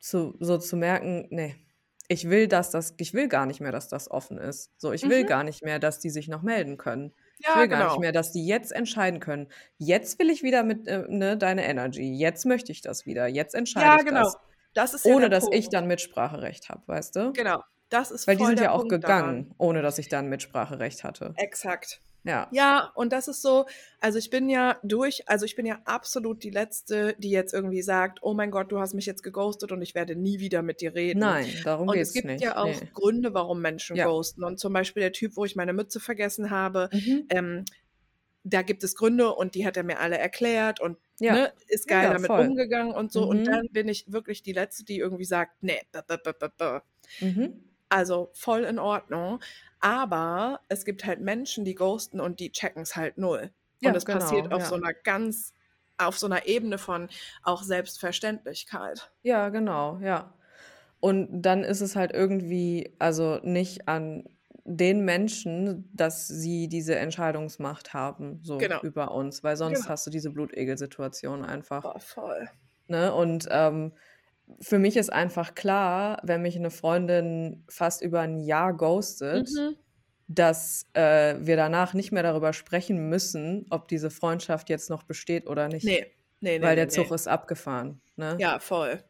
zu, 0.00 0.36
so 0.40 0.58
zu 0.58 0.76
merken, 0.76 1.26
nee, 1.30 1.56
ich 2.08 2.28
will, 2.28 2.48
dass 2.48 2.70
das, 2.70 2.94
ich 2.98 3.14
will 3.14 3.28
gar 3.28 3.46
nicht 3.46 3.60
mehr, 3.60 3.72
dass 3.72 3.88
das 3.88 4.10
offen 4.10 4.38
ist. 4.38 4.72
So, 4.80 4.92
ich 4.92 5.08
will 5.08 5.22
Mhm. 5.22 5.26
gar 5.26 5.44
nicht 5.44 5.62
mehr, 5.62 5.78
dass 5.78 6.00
die 6.00 6.10
sich 6.10 6.28
noch 6.28 6.42
melden 6.42 6.76
können. 6.78 7.14
Ich 7.38 7.46
Ja, 7.46 7.56
will 7.56 7.68
gar 7.68 7.80
genau. 7.80 7.90
nicht 7.92 8.00
mehr, 8.00 8.12
dass 8.12 8.32
die 8.32 8.46
jetzt 8.46 8.72
entscheiden 8.72 9.20
können. 9.20 9.48
Jetzt 9.78 10.18
will 10.18 10.30
ich 10.30 10.42
wieder 10.42 10.62
mit, 10.64 10.86
äh, 10.88 11.04
ne, 11.08 11.36
deine 11.38 11.64
Energy. 11.66 12.12
Jetzt 12.18 12.46
möchte 12.46 12.72
ich 12.72 12.80
das 12.82 13.06
wieder. 13.06 13.26
Jetzt 13.28 13.54
entscheide 13.54 13.86
Ja, 13.86 13.98
ich 14.00 14.04
genau. 14.04 14.22
das. 14.24 14.36
Das 14.74 14.94
ist 14.94 15.04
ja 15.06 15.14
Ohne 15.14 15.28
dass 15.30 15.44
ich 15.50 15.64
Punkt. 15.66 15.74
dann 15.74 15.86
Mitspracherecht 15.88 16.68
habe, 16.68 16.82
weißt 16.86 17.16
du? 17.16 17.32
Genau. 17.32 17.60
Das 17.90 18.10
ist 18.10 18.26
Weil 18.26 18.36
die 18.36 18.46
sind 18.46 18.60
ja 18.60 18.70
auch 18.72 18.80
Punkt 18.88 19.04
daran. 19.04 19.20
gegangen, 19.44 19.54
ohne 19.58 19.82
dass 19.82 19.98
ich 19.98 20.08
dann 20.08 20.28
Mitspracherecht 20.28 21.04
hatte. 21.04 21.34
Exakt. 21.36 22.00
Ja. 22.22 22.48
Ja, 22.52 22.92
und 22.96 23.12
das 23.14 23.28
ist 23.28 23.40
so, 23.40 23.64
also 23.98 24.18
ich 24.18 24.28
bin 24.30 24.50
ja 24.50 24.78
durch, 24.82 25.26
also 25.26 25.46
ich 25.46 25.56
bin 25.56 25.64
ja 25.64 25.78
absolut 25.86 26.42
die 26.44 26.50
Letzte, 26.50 27.14
die 27.18 27.30
jetzt 27.30 27.54
irgendwie 27.54 27.80
sagt, 27.80 28.18
oh 28.22 28.34
mein 28.34 28.50
Gott, 28.50 28.70
du 28.72 28.78
hast 28.78 28.92
mich 28.92 29.06
jetzt 29.06 29.22
geghostet 29.22 29.72
und 29.72 29.80
ich 29.80 29.94
werde 29.94 30.14
nie 30.16 30.38
wieder 30.38 30.60
mit 30.60 30.82
dir 30.82 30.94
reden. 30.94 31.20
Nein, 31.20 31.46
darum 31.64 31.88
Und 31.88 31.94
geht's 31.94 32.10
es 32.10 32.14
gibt 32.14 32.26
nicht. 32.26 32.42
ja 32.44 32.58
auch 32.58 32.66
Nee. 32.66 32.88
Gründe, 32.92 33.32
warum 33.32 33.62
Menschen 33.62 33.96
Ja. 33.96 34.04
ghosten. 34.06 34.44
Und 34.44 34.60
zum 34.60 34.72
Beispiel 34.74 35.00
der 35.00 35.12
Typ, 35.12 35.36
wo 35.36 35.44
ich 35.46 35.56
meine 35.56 35.72
Mütze 35.72 35.98
vergessen 35.98 36.50
habe, 36.50 36.90
Mhm. 36.92 37.24
ähm, 37.30 37.64
da 38.44 38.62
gibt 38.62 38.84
es 38.84 38.94
Gründe 38.96 39.34
und 39.34 39.54
die 39.54 39.66
hat 39.66 39.78
er 39.78 39.82
mir 39.82 39.98
alle 39.98 40.18
erklärt 40.18 40.78
und 40.78 40.98
Ja. 41.20 41.32
ne, 41.34 41.52
ist 41.68 41.88
geil 41.88 42.04
ja, 42.04 42.12
damit 42.12 42.26
voll. 42.26 42.46
umgegangen 42.46 42.92
und 42.92 43.12
so. 43.12 43.24
Und 43.26 43.40
Mhm. 43.40 43.44
dann 43.46 43.68
bin 43.70 43.88
ich 43.88 44.12
wirklich 44.12 44.42
die 44.42 44.52
Letzte, 44.52 44.84
die 44.84 44.98
irgendwie 44.98 45.24
sagt, 45.24 45.62
nee, 45.62 45.80
-b 45.92 46.02
-b 46.02 46.48
-b. 46.58 46.82
Mhm. 47.20 47.64
Also 47.90 48.30
voll 48.32 48.64
in 48.64 48.78
Ordnung. 48.78 49.40
Aber 49.80 50.60
es 50.68 50.84
gibt 50.84 51.04
halt 51.04 51.20
Menschen, 51.20 51.64
die 51.64 51.74
ghosten 51.74 52.20
und 52.20 52.40
die 52.40 52.52
checken 52.52 52.82
es 52.82 52.96
halt 52.96 53.18
null. 53.18 53.50
Ja, 53.80 53.90
und 53.90 53.96
es 53.96 54.04
passiert 54.04 54.44
genau, 54.44 54.56
auf 54.56 54.62
ja. 54.62 54.68
so 54.68 54.74
einer 54.76 54.92
ganz, 54.94 55.54
auf 55.98 56.18
so 56.18 56.26
einer 56.26 56.46
Ebene 56.46 56.78
von 56.78 57.08
auch 57.42 57.62
Selbstverständlichkeit. 57.62 59.10
Ja, 59.22 59.48
genau, 59.50 59.98
ja. 60.02 60.34
Und 61.00 61.42
dann 61.42 61.64
ist 61.64 61.80
es 61.80 61.96
halt 61.96 62.12
irgendwie, 62.12 62.94
also 62.98 63.40
nicht 63.42 63.88
an 63.88 64.24
den 64.64 65.04
Menschen, 65.04 65.90
dass 65.94 66.28
sie 66.28 66.68
diese 66.68 66.96
Entscheidungsmacht 66.96 67.94
haben, 67.94 68.40
so 68.42 68.58
Genau. 68.58 68.80
über 68.82 69.12
uns, 69.12 69.42
weil 69.42 69.56
sonst 69.56 69.80
Genau. 69.80 69.88
hast 69.90 70.06
du 70.06 70.10
diese 70.10 70.30
Blutegel-Situation 70.30 71.44
einfach. 71.44 71.82
Boah, 71.82 72.00
voll. 72.00 72.48
Ne? 72.86 73.14
Und 73.14 73.48
ähm, 73.50 73.92
für 74.60 74.78
mich 74.78 74.96
ist 74.96 75.12
einfach 75.12 75.54
klar, 75.54 76.18
wenn 76.22 76.42
mich 76.42 76.56
eine 76.56 76.70
Freundin 76.70 77.64
fast 77.68 78.02
über 78.02 78.20
ein 78.20 78.38
Jahr 78.38 78.74
ghostet, 78.74 79.48
Mhm. 79.50 79.76
dass 80.28 80.86
äh, 80.94 81.36
wir 81.40 81.56
danach 81.56 81.92
nicht 81.94 82.12
mehr 82.12 82.22
darüber 82.22 82.52
sprechen 82.52 83.08
müssen, 83.08 83.66
ob 83.70 83.88
diese 83.88 84.10
Freundschaft 84.10 84.68
jetzt 84.68 84.88
noch 84.90 85.02
besteht 85.02 85.46
oder 85.48 85.68
nicht. 85.68 85.84
Nee, 85.84 86.06
Nee, 86.42 86.58
nee, 86.58 86.62
weil 86.64 86.70
nee, 86.70 86.76
der 86.76 86.84
nee. 86.86 86.90
Zug 86.90 87.10
ist 87.10 87.28
abgefahren. 87.28 88.00
Ne? 88.16 88.36
Ja, 88.38 88.58
voll. 88.60 89.02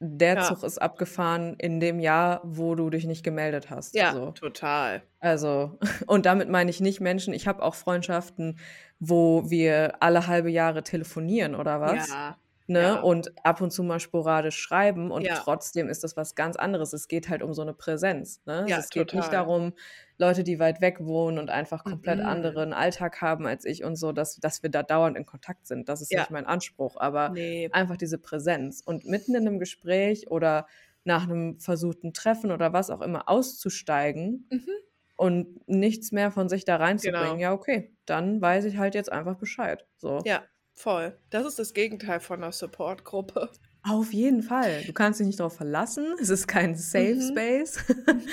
Der 0.00 0.34
Ja. 0.34 0.42
Zug 0.42 0.62
ist 0.64 0.82
abgefahren 0.82 1.54
in 1.58 1.80
dem 1.80 1.98
Jahr, 1.98 2.40
wo 2.44 2.74
du 2.74 2.90
dich 2.90 3.06
nicht 3.06 3.22
gemeldet 3.24 3.70
hast. 3.70 3.94
Ja, 3.94 4.12
So. 4.12 4.32
total. 4.32 5.02
Also, 5.20 5.78
und 6.06 6.26
damit 6.26 6.50
meine 6.50 6.68
ich 6.70 6.80
nicht 6.80 7.00
Menschen. 7.00 7.32
Ich 7.32 7.46
habe 7.46 7.62
auch 7.62 7.74
Freundschaften, 7.74 8.58
wo 8.98 9.48
wir 9.48 10.02
alle 10.02 10.26
halbe 10.26 10.50
Jahre 10.50 10.82
telefonieren 10.82 11.54
oder 11.54 11.80
was. 11.80 12.08
Ja, 12.10 12.36
Ne? 12.66 12.80
ja. 12.80 13.00
Und 13.00 13.32
ab 13.44 13.60
und 13.60 13.72
zu 13.72 13.82
mal 13.82 14.00
sporadisch 14.00 14.56
schreiben 14.56 15.10
und 15.10 15.22
Ja. 15.26 15.34
trotzdem 15.34 15.88
ist 15.90 16.02
das 16.02 16.16
was 16.16 16.34
ganz 16.34 16.56
anderes. 16.56 16.94
Es 16.94 17.08
geht 17.08 17.28
halt 17.28 17.42
um 17.42 17.52
so 17.52 17.60
eine 17.60 17.74
Präsenz. 17.74 18.40
Ne? 18.46 18.64
Ja, 18.68 18.78
es 18.78 18.88
geht 18.88 19.12
nicht 19.12 19.24
total. 19.26 19.30
darum, 19.44 19.72
Leute, 20.16 20.44
die 20.44 20.58
weit 20.58 20.80
weg 20.80 20.98
wohnen 21.00 21.38
und 21.38 21.50
einfach 21.50 21.84
komplett 21.84 22.20
Mhm. 22.20 22.26
anderen 22.26 22.72
Alltag 22.72 23.20
haben 23.20 23.46
als 23.46 23.66
ich 23.66 23.84
und 23.84 23.96
so, 23.96 24.12
dass, 24.12 24.36
dass 24.36 24.62
wir 24.62 24.70
da 24.70 24.82
dauernd 24.82 25.18
in 25.18 25.26
Kontakt 25.26 25.66
sind. 25.66 25.88
Das 25.90 26.00
ist 26.00 26.10
nicht 26.10 26.30
mein 26.30 26.46
Anspruch, 26.46 26.96
aber 26.96 27.28
nee. 27.30 27.68
einfach 27.72 27.98
diese 27.98 28.16
Präsenz. 28.18 28.80
Und 28.82 29.04
mitten 29.04 29.34
in 29.34 29.46
einem 29.46 29.58
Gespräch 29.58 30.30
oder 30.30 30.66
nach 31.04 31.24
einem 31.24 31.58
versuchten 31.60 32.14
Treffen 32.14 32.50
oder 32.50 32.72
was 32.72 32.88
auch 32.88 33.02
immer 33.02 33.28
auszusteigen 33.28 34.46
Mhm. 34.50 34.68
und 35.16 35.68
nichts 35.68 36.12
mehr 36.12 36.30
von 36.30 36.48
sich 36.48 36.64
da 36.64 36.76
reinzubringen, 36.76 37.32
Genau. 37.32 37.40
ja, 37.40 37.52
okay, 37.52 37.92
dann 38.06 38.40
weiß 38.40 38.64
ich 38.64 38.78
halt 38.78 38.94
jetzt 38.94 39.12
einfach 39.12 39.36
Bescheid. 39.36 39.86
So. 39.96 40.22
Ja, 40.24 40.42
voll. 40.74 41.16
Das 41.30 41.46
ist 41.46 41.58
das 41.58 41.72
Gegenteil 41.74 42.20
von 42.20 42.42
einer 42.42 42.52
Supportgruppe. 42.52 43.50
Auf 43.86 44.12
jeden 44.12 44.42
Fall. 44.42 44.82
Du 44.86 44.92
kannst 44.92 45.20
dich 45.20 45.26
nicht 45.26 45.40
darauf 45.40 45.56
verlassen. 45.56 46.06
Es 46.20 46.30
ist 46.30 46.46
kein 46.46 46.74
Safe 46.74 47.14
Mhm. 47.16 47.20
Space. 47.30 47.78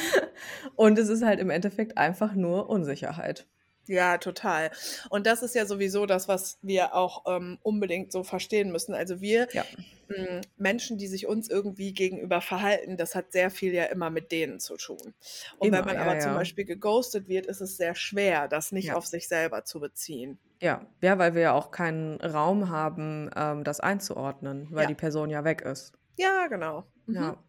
und 0.75 0.97
es 0.97 1.09
ist 1.09 1.23
halt 1.23 1.39
im 1.39 1.49
Endeffekt 1.49 1.97
einfach 1.97 2.33
nur 2.35 2.69
Unsicherheit. 2.69 3.47
Ja, 3.91 4.17
total. 4.17 4.71
Und 5.09 5.27
das 5.27 5.43
ist 5.43 5.53
ja 5.53 5.65
sowieso 5.65 6.05
das, 6.05 6.27
was 6.29 6.57
wir 6.61 6.95
auch 6.95 7.23
ähm, 7.27 7.59
unbedingt 7.61 8.11
so 8.13 8.23
verstehen 8.23 8.71
müssen. 8.71 8.93
Also 8.93 9.19
wir 9.19 9.49
Ja. 9.51 9.65
mh, 10.07 10.41
Menschen, 10.57 10.97
die 10.97 11.07
sich 11.07 11.27
uns 11.27 11.49
irgendwie 11.49 11.93
gegenüber 11.93 12.39
verhalten, 12.41 12.95
das 12.97 13.15
hat 13.15 13.33
sehr 13.33 13.51
viel 13.51 13.73
ja 13.73 13.85
immer 13.85 14.09
mit 14.09 14.31
denen 14.31 14.59
zu 14.61 14.77
tun. 14.77 15.13
Und 15.57 15.67
Immer, 15.67 15.79
wenn 15.79 15.85
man 15.85 15.95
ja, 15.95 16.01
aber 16.03 16.19
zum 16.19 16.33
ja. 16.33 16.37
Beispiel 16.37 16.65
geghostet 16.65 17.27
wird, 17.27 17.47
ist 17.47 17.59
es 17.61 17.75
sehr 17.77 17.95
schwer, 17.95 18.47
das 18.47 18.71
nicht 18.71 18.93
auf 18.93 19.05
sich 19.07 19.27
selber 19.27 19.65
zu 19.65 19.79
beziehen. 19.81 20.39
Ja, 20.61 20.85
ja, 21.01 21.17
weil 21.17 21.33
wir 21.33 21.41
ja 21.41 21.53
auch 21.53 21.71
keinen 21.71 22.21
Raum 22.21 22.69
haben, 22.69 23.29
ähm, 23.35 23.63
das 23.63 23.79
einzuordnen, 23.79 24.67
weil 24.71 24.87
die 24.87 24.95
Person 24.95 25.29
ja 25.29 25.43
weg 25.43 25.61
ist. 25.61 25.93
Ja, 26.17 26.47
genau. 26.47 26.85
Mhm. 27.07 27.15
Ja. 27.15 27.43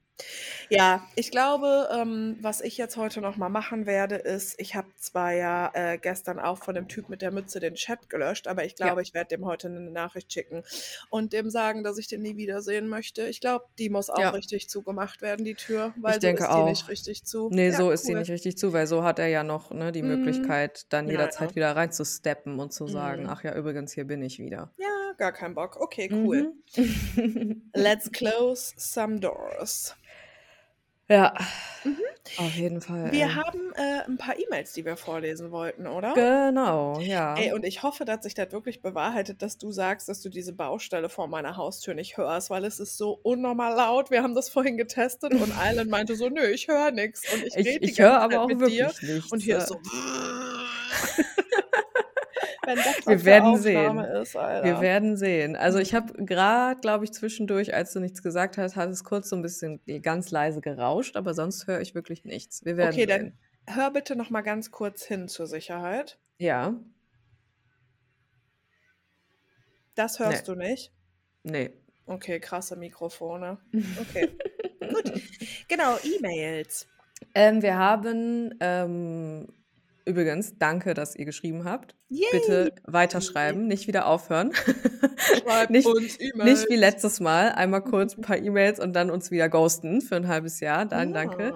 Ja, 0.68 1.06
ich 1.16 1.30
glaube, 1.30 1.88
ähm, 1.92 2.36
was 2.40 2.60
ich 2.60 2.78
jetzt 2.78 2.96
heute 2.96 3.20
noch 3.20 3.36
mal 3.36 3.48
machen 3.48 3.86
werde, 3.86 4.16
ist, 4.16 4.58
ich 4.58 4.74
habe 4.74 4.88
zwar 4.96 5.32
ja 5.32 5.70
äh, 5.74 5.98
gestern 5.98 6.38
auch 6.38 6.58
von 6.58 6.74
dem 6.74 6.88
Typ 6.88 7.08
mit 7.08 7.22
der 7.22 7.30
Mütze 7.30 7.60
den 7.60 7.74
Chat 7.74 8.08
gelöscht, 8.08 8.48
aber 8.48 8.64
ich 8.64 8.72
Ja. 8.72 8.86
glaube, 8.86 9.02
ich 9.02 9.14
werde 9.14 9.36
dem 9.36 9.44
heute 9.44 9.68
eine 9.68 9.80
Nachricht 9.90 10.32
schicken 10.32 10.62
und 11.10 11.32
dem 11.32 11.50
sagen, 11.50 11.82
dass 11.84 11.98
ich 11.98 12.08
den 12.08 12.22
nie 12.22 12.36
wiedersehen 12.36 12.88
möchte. 12.88 13.26
Ich 13.28 13.40
glaube, 13.40 13.66
die 13.78 13.90
muss 13.90 14.10
auch 14.10 14.18
Ja. 14.20 14.30
richtig 14.30 14.68
zugemacht 14.68 15.20
werden, 15.22 15.44
die 15.44 15.54
Tür, 15.54 15.94
weil 16.00 16.14
Ich 16.14 16.20
denke 16.20 16.42
so 16.44 16.48
ist 16.48 16.56
die 16.56 16.62
nicht 16.62 16.84
auch. 16.84 16.88
richtig 16.88 17.24
zu. 17.24 17.48
Nee, 17.50 17.68
Ja, 17.68 17.76
so 17.76 17.90
ist 17.90 18.04
sie 18.04 18.12
cool. 18.12 18.20
nicht 18.20 18.30
richtig 18.30 18.56
zu, 18.58 18.72
weil 18.72 18.86
so 18.86 19.02
hat 19.04 19.18
er 19.18 19.26
ja 19.28 19.42
noch 19.42 19.70
ne, 19.72 19.92
die 19.92 20.02
Mhm. 20.02 20.08
Möglichkeit, 20.08 20.86
dann 20.90 21.06
Ja, 21.06 21.12
jederzeit 21.12 21.50
ja. 21.50 21.56
wieder 21.56 21.76
reinzusteppen 21.76 22.58
und 22.58 22.72
zu 22.72 22.86
sagen, 22.86 23.24
Mhm. 23.24 23.28
ach 23.30 23.44
ja, 23.44 23.54
übrigens, 23.54 23.92
hier 23.92 24.04
bin 24.06 24.22
ich 24.22 24.38
wieder. 24.38 24.72
Ja, 24.78 25.12
gar 25.18 25.32
kein 25.32 25.54
Bock. 25.54 25.76
Okay, 25.78 26.08
cool. 26.12 26.52
Mhm. 26.76 27.70
Let's 27.74 28.10
close 28.10 28.72
some 28.76 29.20
doors. 29.20 29.94
Ja, 31.08 31.34
Mhm. 31.84 31.98
auf 32.38 32.54
jeden 32.54 32.80
Fall. 32.80 33.10
Wir 33.10 33.24
ey. 33.24 33.30
haben 33.30 33.72
äh, 33.74 34.04
ein 34.06 34.16
paar 34.16 34.38
E-Mails, 34.38 34.72
die 34.72 34.84
wir 34.84 34.96
vorlesen 34.96 35.50
wollten, 35.50 35.86
oder? 35.88 36.14
Genau, 36.14 37.00
ja. 37.00 37.34
Ey, 37.36 37.52
und 37.52 37.64
ich 37.64 37.82
hoffe, 37.82 38.04
dass 38.04 38.22
sich 38.22 38.34
das 38.34 38.52
wirklich 38.52 38.80
bewahrheitet, 38.82 39.42
dass 39.42 39.58
du 39.58 39.72
sagst, 39.72 40.08
dass 40.08 40.22
du 40.22 40.28
diese 40.28 40.52
Baustelle 40.52 41.08
vor 41.08 41.26
meiner 41.26 41.56
Haustür 41.56 41.94
nicht 41.94 42.16
hörst, 42.18 42.50
weil 42.50 42.64
es 42.64 42.78
ist 42.78 42.96
so 42.96 43.18
unnormal 43.22 43.74
laut. 43.76 44.10
Wir 44.12 44.22
haben 44.22 44.34
das 44.36 44.48
vorhin 44.48 44.76
getestet 44.76 45.34
und 45.34 45.52
Island 45.60 45.90
meinte 45.90 46.14
so, 46.14 46.28
nö, 46.28 46.44
ich 46.46 46.68
höre 46.68 46.92
nichts. 46.92 47.22
Und 47.34 47.42
ich 47.42 47.56
Ich, 47.56 47.66
rede 47.66 47.80
die 47.80 47.90
ich 47.90 47.98
höre 47.98 48.20
aber 48.20 48.40
auch 48.42 48.46
mit 48.46 48.60
wirklich 48.60 48.78
dir 48.78 48.92
nichts. 49.00 49.32
und 49.32 49.40
hier 49.40 49.58
ist 49.58 49.68
so. 49.68 49.80
Wenn 52.64 52.76
das 52.76 53.06
Wir 53.06 53.24
werden 53.24 53.56
sehen. 53.58 53.98
ist, 53.98 54.36
Alter. 54.36 54.64
Wir 54.64 54.80
werden 54.80 55.16
sehen. 55.16 55.56
Also 55.56 55.78
ich 55.78 55.92
Mhm. 55.92 55.96
habe 55.96 56.24
gerade, 56.24 56.80
glaube 56.80 57.04
ich, 57.04 57.12
zwischendurch, 57.12 57.74
als 57.74 57.92
du 57.92 58.00
nichts 58.00 58.22
gesagt 58.22 58.56
hast, 58.58 58.76
hat 58.76 58.88
es 58.90 59.02
kurz 59.04 59.28
so 59.28 59.36
ein 59.36 59.42
bisschen 59.42 59.80
ganz 60.02 60.30
leise 60.30 60.60
gerauscht, 60.60 61.16
aber 61.16 61.34
sonst 61.34 61.66
höre 61.66 61.80
ich 61.80 61.94
wirklich 61.94 62.24
nichts. 62.24 62.64
Wir 62.64 62.76
werden 62.76 62.92
Okay, 62.94 63.06
sehen. 63.08 63.38
dann 63.66 63.76
hör 63.76 63.90
bitte 63.90 64.14
noch 64.16 64.30
mal 64.30 64.42
ganz 64.42 64.70
kurz 64.70 65.02
hin 65.04 65.28
zur 65.28 65.46
Sicherheit. 65.46 66.18
Ja, 66.38 66.74
Das 69.94 70.18
nee, 70.18 70.24
hörst 70.26 70.48
du 70.48 70.54
nicht? 70.54 70.92
nee. 71.42 71.70
Okay, 72.06 72.40
krasse 72.40 72.76
Mikrofone. 72.76 73.58
Okay, 74.00 74.28
gut. 74.92 75.12
Genau, 75.68 75.96
E-Mails. 76.02 76.88
Ähm, 77.34 77.62
wir 77.62 77.76
haben 77.78 78.54
ähm, 78.60 79.48
übrigens, 80.04 80.58
danke, 80.58 80.94
dass 80.94 81.14
ihr 81.16 81.24
geschrieben 81.24 81.64
habt. 81.64 81.94
Yay! 82.08 82.26
Bitte 82.32 82.74
weiterschreiben, 82.84 83.66
nicht 83.66 83.86
wieder 83.86 84.06
aufhören. 84.06 84.52
Schreibt 84.54 85.70
nicht, 85.70 85.86
uns 85.86 86.00
nicht 86.00 86.20
wie 86.20 86.28
E-Mails. 86.30 86.66
letztes 86.70 87.20
Mal, 87.20 87.52
einmal 87.52 87.82
kurz 87.84 88.16
ein 88.16 88.22
paar 88.22 88.38
E-Mails 88.38 88.80
und 88.80 88.92
dann 88.94 89.10
uns 89.10 89.30
wieder 89.30 89.48
ghosten 89.48 90.00
für 90.00 90.16
ein 90.16 90.28
halbes 90.28 90.60
Jahr. 90.60 90.86
Dann 90.86 91.12
danke. 91.12 91.48
Ja. 91.48 91.54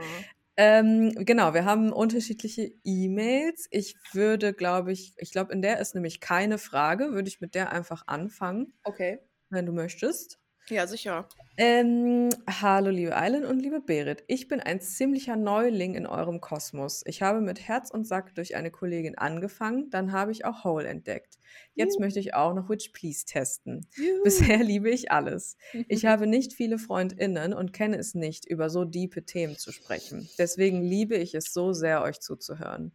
Ähm, 0.58 1.12
genau, 1.18 1.52
wir 1.52 1.66
haben 1.66 1.92
unterschiedliche 1.92 2.70
E-Mails. 2.82 3.66
Ich 3.70 3.94
würde, 4.12 4.54
glaube 4.54 4.90
ich, 4.92 5.12
ich 5.18 5.30
glaube, 5.30 5.52
in 5.52 5.60
der 5.60 5.80
ist 5.80 5.94
nämlich 5.94 6.20
keine 6.20 6.56
Frage, 6.58 7.12
würde 7.12 7.28
ich 7.28 7.40
mit 7.40 7.54
der 7.54 7.72
einfach 7.72 8.04
anfangen, 8.06 8.72
Okay. 8.84 9.18
wenn 9.50 9.66
du 9.66 9.72
möchtest. 9.72 10.38
Ja, 10.68 10.86
sicher. 10.86 11.28
Ähm, 11.58 12.28
hallo 12.46 12.90
liebe 12.90 13.16
Eilen 13.16 13.44
und 13.46 13.60
liebe 13.60 13.80
Berit. 13.80 14.24
Ich 14.26 14.46
bin 14.48 14.60
ein 14.60 14.80
ziemlicher 14.80 15.36
Neuling 15.36 15.94
in 15.94 16.06
eurem 16.06 16.40
Kosmos. 16.40 17.02
Ich 17.06 17.22
habe 17.22 17.40
mit 17.40 17.60
Herz 17.66 17.90
und 17.90 18.04
Sack 18.06 18.34
durch 18.34 18.56
eine 18.56 18.70
Kollegin 18.70 19.16
angefangen, 19.16 19.88
dann 19.90 20.12
habe 20.12 20.32
ich 20.32 20.44
auch 20.44 20.64
Hole 20.64 20.86
entdeckt. 20.86 21.38
Jetzt 21.74 21.94
Juhu. 21.94 22.00
möchte 22.00 22.20
ich 22.20 22.34
auch 22.34 22.52
noch 22.52 22.68
Witch 22.68 22.90
Please 22.92 23.24
testen. 23.24 23.86
Juhu. 23.96 24.22
Bisher 24.22 24.58
liebe 24.64 24.90
ich 24.90 25.10
alles. 25.12 25.56
Ich 25.88 26.04
habe 26.06 26.26
nicht 26.26 26.52
viele 26.52 26.78
FreundInnen 26.78 27.54
und 27.54 27.72
kenne 27.72 27.96
es 27.96 28.14
nicht, 28.14 28.44
über 28.44 28.68
so 28.68 28.84
diepe 28.84 29.24
Themen 29.24 29.56
zu 29.56 29.72
sprechen. 29.72 30.28
Deswegen 30.38 30.82
liebe 30.82 31.16
ich 31.16 31.34
es 31.34 31.52
so 31.54 31.72
sehr, 31.72 32.02
euch 32.02 32.20
zuzuhören. 32.20 32.92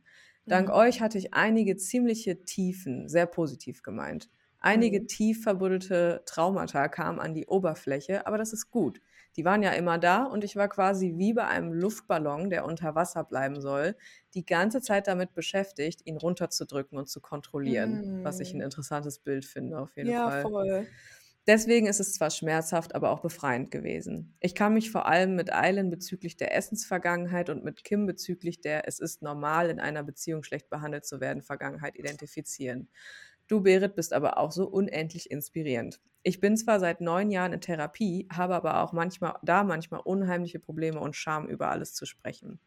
Dank 0.47 0.67
Mhm. 0.67 0.73
euch 0.73 1.01
hatte 1.01 1.17
ich 1.17 1.33
einige 1.33 1.77
ziemliche 1.77 2.43
Tiefen, 2.43 3.07
sehr 3.07 3.25
positiv 3.25 3.81
gemeint. 3.81 4.29
Einige 4.61 5.05
Mhm. 5.05 5.07
tief 5.07 5.43
verbuddelte 5.43 6.23
Traumata 6.25 6.87
kamen 6.87 7.19
an 7.19 7.33
die 7.33 7.47
Oberfläche, 7.47 8.27
aber 8.27 8.37
das 8.37 8.53
ist 8.53 8.71
gut. 8.71 9.01
Die 9.35 9.45
waren 9.45 9.63
ja 9.63 9.71
immer 9.71 9.97
da 9.97 10.23
und 10.23 10.43
ich 10.43 10.55
war 10.55 10.69
quasi 10.69 11.13
wie 11.17 11.33
bei 11.33 11.47
einem 11.47 11.73
Luftballon, 11.73 12.49
der 12.49 12.65
unter 12.65 12.95
Wasser 12.95 13.23
bleiben 13.23 13.59
soll, 13.61 13.95
die 14.35 14.45
ganze 14.45 14.81
Zeit 14.81 15.07
damit 15.07 15.33
beschäftigt, 15.33 16.01
ihn 16.05 16.17
runterzudrücken 16.17 16.97
und 16.97 17.07
zu 17.09 17.21
kontrollieren, 17.21 18.05
was 18.23 18.39
ich 18.39 18.53
ein 18.53 18.61
Mhm. 18.61 18.61
interessantes 18.61 19.19
Bild 19.19 19.45
finde, 19.45 19.79
auf 19.79 19.95
jeden 19.97 20.13
Ja, 20.13 20.31
Fall. 20.31 20.49
voll. 20.49 20.89
Deswegen 21.47 21.87
ist 21.87 21.99
es 21.99 22.13
zwar 22.13 22.29
schmerzhaft, 22.29 22.93
aber 22.95 23.09
auch 23.11 23.21
befreiend 23.21 23.71
gewesen. 23.71 24.35
Ich 24.39 24.53
kann 24.55 24.73
mich 24.73 24.91
vor 24.91 25.07
allem 25.07 25.35
mit 25.35 25.51
Eilen 25.53 25.89
bezüglich 25.89 26.37
der 26.37 26.55
Essensvergangenheit 26.55 27.49
und 27.49 27.63
mit 27.63 27.83
Kim 27.83 28.05
bezüglich 28.05 28.61
der 28.61 28.87
Es 28.87 28.99
ist 28.99 29.21
normal, 29.23 29.69
in 29.69 29.79
einer 29.79 30.03
Beziehung 30.03 30.43
schlecht 30.43 30.69
behandelt 30.69 31.05
zu 31.05 31.19
werden, 31.19 31.41
Vergangenheit 31.41 31.95
identifizieren. 31.97 32.89
Du, 33.51 33.59
Berit, 33.59 33.95
bist 33.95 34.13
aber 34.13 34.37
auch 34.37 34.53
so 34.53 34.65
unendlich 34.65 35.29
inspirierend. 35.29 35.99
Ich 36.23 36.39
bin 36.39 36.55
zwar 36.55 36.79
seit 36.79 37.01
neun 37.01 37.31
Jahren 37.31 37.51
in 37.51 37.59
Therapie, 37.59 38.25
habe 38.31 38.55
aber 38.55 38.81
auch 38.81 38.93
manchmal 38.93 39.35
da 39.43 39.65
manchmal 39.65 39.99
unheimliche 39.99 40.57
Probleme 40.57 41.01
und 41.01 41.17
Scham, 41.17 41.47
über 41.47 41.69
alles 41.69 41.93
zu 41.93 42.05
sprechen. 42.05 42.61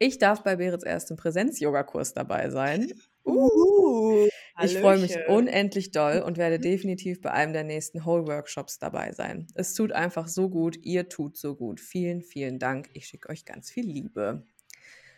Ich 0.00 0.18
darf 0.18 0.42
bei 0.42 0.56
Berits 0.56 0.82
ersten 0.82 1.14
Präsenz-Yoga-Kurs 1.14 2.14
dabei 2.14 2.50
sein. 2.50 2.94
Uh, 3.24 4.26
Ich 4.58 4.76
freue 4.76 4.98
mich 4.98 5.14
unendlich 5.28 5.92
doll 5.92 6.18
und 6.18 6.36
werde 6.36 6.58
definitiv 6.60 7.20
bei 7.20 7.30
einem 7.30 7.52
der 7.52 7.62
nächsten 7.62 8.04
Whole-Workshops 8.04 8.80
dabei 8.80 9.12
sein. 9.12 9.46
Es 9.54 9.74
tut 9.74 9.92
einfach 9.92 10.26
so 10.26 10.48
gut, 10.50 10.78
ihr 10.82 11.08
tut 11.08 11.36
so 11.36 11.54
gut. 11.54 11.78
Vielen, 11.78 12.22
vielen 12.22 12.58
Dank. 12.58 12.90
Ich 12.92 13.06
schicke 13.06 13.28
euch 13.28 13.44
ganz 13.44 13.70
viel 13.70 13.86
Liebe. 13.86 14.42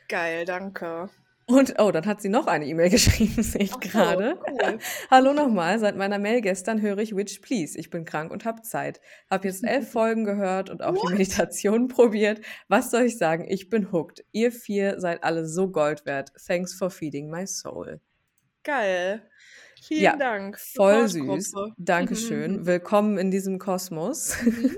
Geil, 0.08 0.44
danke. 0.44 1.08
Und, 1.50 1.76
oh, 1.80 1.90
dann 1.90 2.04
hat 2.04 2.20
sie 2.20 2.28
noch 2.28 2.46
eine 2.46 2.66
E-Mail 2.66 2.90
geschrieben, 2.90 3.42
sehe 3.42 3.62
ich 3.62 3.70
so, 3.72 3.78
gerade. 3.78 4.38
cool. 4.46 4.78
Hallo 5.10 5.32
nochmal, 5.32 5.78
seit 5.78 5.96
meiner 5.96 6.18
Mail 6.18 6.42
gestern 6.42 6.82
höre 6.82 6.98
ich 6.98 7.16
Witch 7.16 7.40
Please. 7.40 7.78
Ich 7.78 7.88
bin 7.88 8.04
krank 8.04 8.30
und 8.30 8.44
habe 8.44 8.60
Zeit. 8.60 9.00
Hab 9.30 9.46
jetzt 9.46 9.64
elf 9.64 9.90
Folgen 9.92 10.24
gehört 10.24 10.68
und 10.68 10.82
auch 10.82 10.92
die 10.94 11.00
What? 11.00 11.12
Meditation 11.12 11.88
probiert. 11.88 12.42
Was 12.68 12.90
soll 12.90 13.04
ich 13.04 13.16
sagen? 13.16 13.46
Ich 13.48 13.70
bin 13.70 13.90
hooked. 13.92 14.24
Ihr 14.30 14.52
vier 14.52 15.00
seid 15.00 15.24
alle 15.24 15.46
so 15.46 15.70
Gold 15.70 16.04
wert. 16.04 16.32
Thanks 16.46 16.74
for 16.74 16.90
feeding 16.90 17.30
my 17.30 17.46
soul. 17.46 18.00
Geil. 18.62 19.22
Vielen 19.80 20.02
Ja, 20.02 20.16
Dank. 20.16 20.58
Voll 20.58 21.08
süß. 21.08 21.54
Dankeschön. 21.78 22.66
Willkommen 22.66 23.16
in 23.16 23.30
diesem 23.30 23.58
Kosmos. 23.58 24.36
Mhm. 24.44 24.76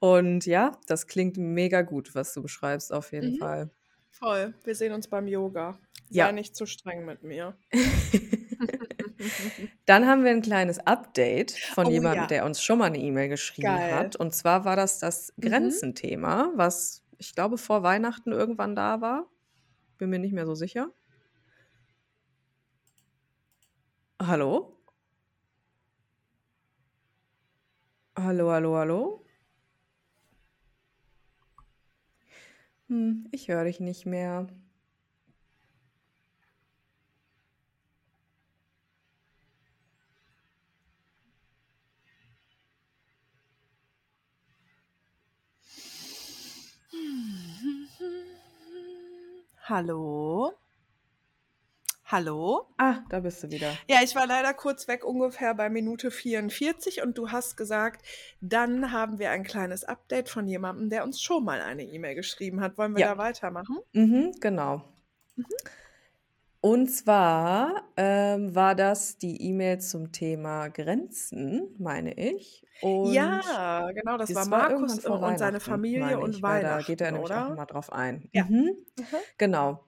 Und 0.00 0.46
ja, 0.46 0.72
das 0.88 1.06
klingt 1.06 1.36
mega 1.36 1.82
gut, 1.82 2.14
was 2.14 2.32
du 2.32 2.42
beschreibst, 2.42 2.92
auf 2.92 3.12
jeden 3.12 3.34
Mhm. 3.34 3.38
Fall. 3.38 3.70
Voll. 4.20 4.54
Wir 4.64 4.74
sehen 4.74 4.92
uns 4.92 5.08
beim 5.08 5.26
Yoga. 5.26 5.78
Sei 6.10 6.18
Ja. 6.18 6.32
nicht 6.32 6.54
zu 6.54 6.66
streng 6.66 7.04
mit 7.06 7.22
mir. 7.22 7.56
Dann 9.86 10.06
haben 10.06 10.24
wir 10.24 10.30
ein 10.30 10.42
kleines 10.42 10.78
Update 10.86 11.52
von 11.52 11.86
Oh 11.86 11.90
jemandem, 11.90 12.22
ja. 12.22 12.26
der 12.26 12.44
uns 12.44 12.62
schon 12.62 12.78
mal 12.78 12.86
eine 12.86 12.98
E-Mail 12.98 13.28
geschrieben 13.28 13.68
Geil. 13.68 13.94
hat. 13.94 14.16
Und 14.16 14.34
zwar 14.34 14.64
war 14.64 14.76
das 14.76 14.98
das 14.98 15.32
Mhm. 15.36 15.42
Grenzenthema, 15.48 16.52
was 16.54 17.02
ich 17.18 17.34
glaube 17.34 17.58
vor 17.58 17.82
Weihnachten 17.82 18.32
irgendwann 18.32 18.74
da 18.76 19.00
war. 19.00 19.26
Bin 19.98 20.10
mir 20.10 20.18
nicht 20.18 20.32
mehr 20.32 20.46
so 20.46 20.54
sicher. 20.54 20.90
Hallo? 24.20 24.76
Hallo, 28.16 28.50
hallo, 28.50 28.76
hallo? 28.76 29.24
Hm, 32.90 33.26
ich 33.30 33.48
höre 33.48 33.64
dich 33.64 33.80
nicht 33.80 34.04
mehr. 34.04 34.48
Hallo? 49.68 50.59
Hallo? 52.10 52.66
Ah, 52.76 53.04
da 53.08 53.20
bist 53.20 53.42
du 53.44 53.50
wieder. 53.50 53.72
Ja, 53.88 53.98
ich 54.02 54.16
war 54.16 54.26
leider 54.26 54.52
kurz 54.52 54.88
weg, 54.88 55.04
ungefähr 55.04 55.54
bei 55.54 55.70
Minute 55.70 56.10
44 56.10 57.02
und 57.02 57.16
du 57.16 57.30
hast 57.30 57.56
gesagt, 57.56 58.04
dann 58.40 58.90
haben 58.90 59.18
wir 59.20 59.30
ein 59.30 59.44
kleines 59.44 59.84
Update 59.84 60.28
von 60.28 60.48
jemandem, 60.48 60.90
der 60.90 61.04
uns 61.04 61.20
schon 61.22 61.44
mal 61.44 61.60
eine 61.60 61.84
E-Mail 61.84 62.16
geschrieben 62.16 62.60
hat. 62.60 62.78
Wollen 62.78 62.94
wir 62.94 63.02
Ja. 63.02 63.14
da 63.14 63.18
weitermachen? 63.18 63.78
Mhm, 63.92 64.32
genau. 64.40 64.82
Mhm. 65.36 65.44
Und 66.62 66.88
zwar 66.88 67.84
ähm, 67.96 68.54
war 68.54 68.74
das 68.74 69.16
die 69.16 69.40
E-Mail 69.48 69.78
zum 69.80 70.12
Thema 70.12 70.68
Grenzen, 70.68 71.74
meine 71.78 72.12
ich. 72.18 72.66
Und 72.82 73.12
Ja, 73.12 73.90
genau, 73.92 74.18
das, 74.18 74.34
war 74.34 74.50
war 74.50 74.68
Markus 74.68 75.00
vor 75.00 75.22
und 75.22 75.38
seine 75.38 75.52
Weihnachten, 75.54 75.60
Familie 75.70 76.18
und 76.18 76.36
ich, 76.36 76.42
weil 76.42 76.62
da 76.62 76.70
Weihnachten, 76.72 76.86
geht 76.86 77.00
er 77.00 77.12
nämlich 77.12 77.30
auch 77.32 77.46
oder? 77.46 77.54
mal 77.54 77.66
drauf 77.66 77.92
ein. 77.92 78.28
Ja. 78.32 78.44
Mhm, 78.44 78.76
Mhm. 78.98 79.04
genau. 79.38 79.84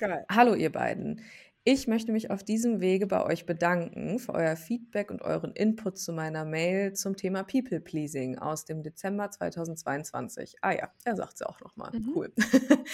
Geil. 0.00 0.24
Hallo 0.30 0.54
ihr 0.54 0.70
beiden. 0.72 1.22
Ich 1.70 1.86
möchte 1.86 2.12
mich 2.12 2.30
auf 2.30 2.42
diesem 2.42 2.80
Wege 2.80 3.06
bei 3.06 3.22
euch 3.22 3.44
bedanken 3.44 4.18
für 4.18 4.32
euer 4.32 4.56
Feedback 4.56 5.10
und 5.10 5.20
euren 5.20 5.52
Input 5.52 5.98
zu 5.98 6.14
meiner 6.14 6.46
Mail 6.46 6.94
zum 6.94 7.14
Thema 7.14 7.42
People 7.42 7.78
Pleasing 7.78 8.38
aus 8.38 8.64
dem 8.64 8.82
Dezember 8.82 9.30
2022. 9.30 10.56
Ah 10.62 10.72
ja, 10.72 10.90
er 11.04 11.16
sagt 11.16 11.34
es 11.34 11.42
auch 11.42 11.60
nochmal. 11.60 11.90
Mhm. 11.92 12.12
Cool. 12.14 12.32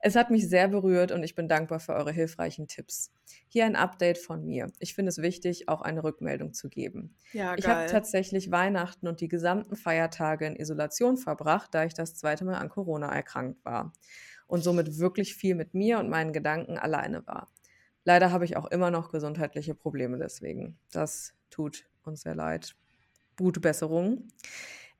es 0.00 0.14
hat 0.14 0.30
mich 0.30 0.48
sehr 0.48 0.68
berührt 0.68 1.10
und 1.10 1.24
ich 1.24 1.34
bin 1.34 1.48
dankbar 1.48 1.80
für 1.80 1.92
eure 1.92 2.12
hilfreichen 2.12 2.68
Tipps. 2.68 3.10
Hier 3.48 3.64
ein 3.64 3.74
Update 3.74 4.18
von 4.18 4.46
mir. 4.46 4.70
Ich 4.78 4.94
finde 4.94 5.08
es 5.08 5.18
wichtig, 5.18 5.68
auch 5.68 5.82
eine 5.82 6.04
Rückmeldung 6.04 6.52
zu 6.52 6.68
geben. 6.68 7.16
Ja, 7.32 7.56
Ich 7.58 7.66
habe 7.66 7.90
tatsächlich 7.90 8.52
Weihnachten 8.52 9.08
und 9.08 9.20
die 9.20 9.28
gesamten 9.28 9.74
Feiertage 9.74 10.46
in 10.46 10.54
Isolation 10.54 11.16
verbracht, 11.16 11.74
da 11.74 11.84
ich 11.84 11.94
das 11.94 12.14
zweite 12.14 12.44
Mal 12.44 12.58
an 12.58 12.68
Corona 12.68 13.12
erkrankt 13.12 13.64
war 13.64 13.92
und 14.46 14.62
somit 14.62 14.98
wirklich 15.00 15.34
viel 15.34 15.56
mit 15.56 15.74
mir 15.74 15.98
und 15.98 16.08
meinen 16.08 16.32
Gedanken 16.32 16.78
alleine 16.78 17.26
war. 17.26 17.48
Leider 18.04 18.32
habe 18.32 18.44
ich 18.44 18.56
auch 18.56 18.66
immer 18.66 18.90
noch 18.90 19.10
gesundheitliche 19.10 19.74
Probleme 19.74 20.18
deswegen. 20.18 20.78
Das 20.92 21.34
tut 21.50 21.86
uns 22.02 22.22
sehr 22.22 22.34
leid. 22.34 22.74
Gute 23.38 23.60
Besserung. 23.60 24.28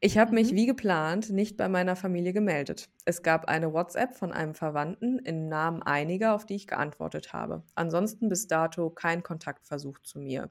Ich 0.00 0.18
habe 0.18 0.34
mich 0.34 0.52
Mhm. 0.52 0.56
wie 0.56 0.66
geplant 0.66 1.30
nicht 1.30 1.56
bei 1.58 1.68
meiner 1.68 1.96
Familie 1.96 2.32
gemeldet. 2.32 2.88
Es 3.04 3.22
gab 3.22 3.46
eine 3.48 3.72
WhatsApp 3.74 4.14
von 4.14 4.32
einem 4.32 4.54
Verwandten 4.54 5.18
im 5.20 5.48
Namen 5.48 5.82
einiger, 5.82 6.34
auf 6.34 6.46
die 6.46 6.54
ich 6.56 6.66
geantwortet 6.66 7.32
habe. 7.34 7.64
Ansonsten 7.74 8.28
bis 8.28 8.46
dato 8.46 8.90
kein 8.90 9.22
Kontaktversuch 9.22 9.98
zu 10.00 10.18
mir. 10.18 10.50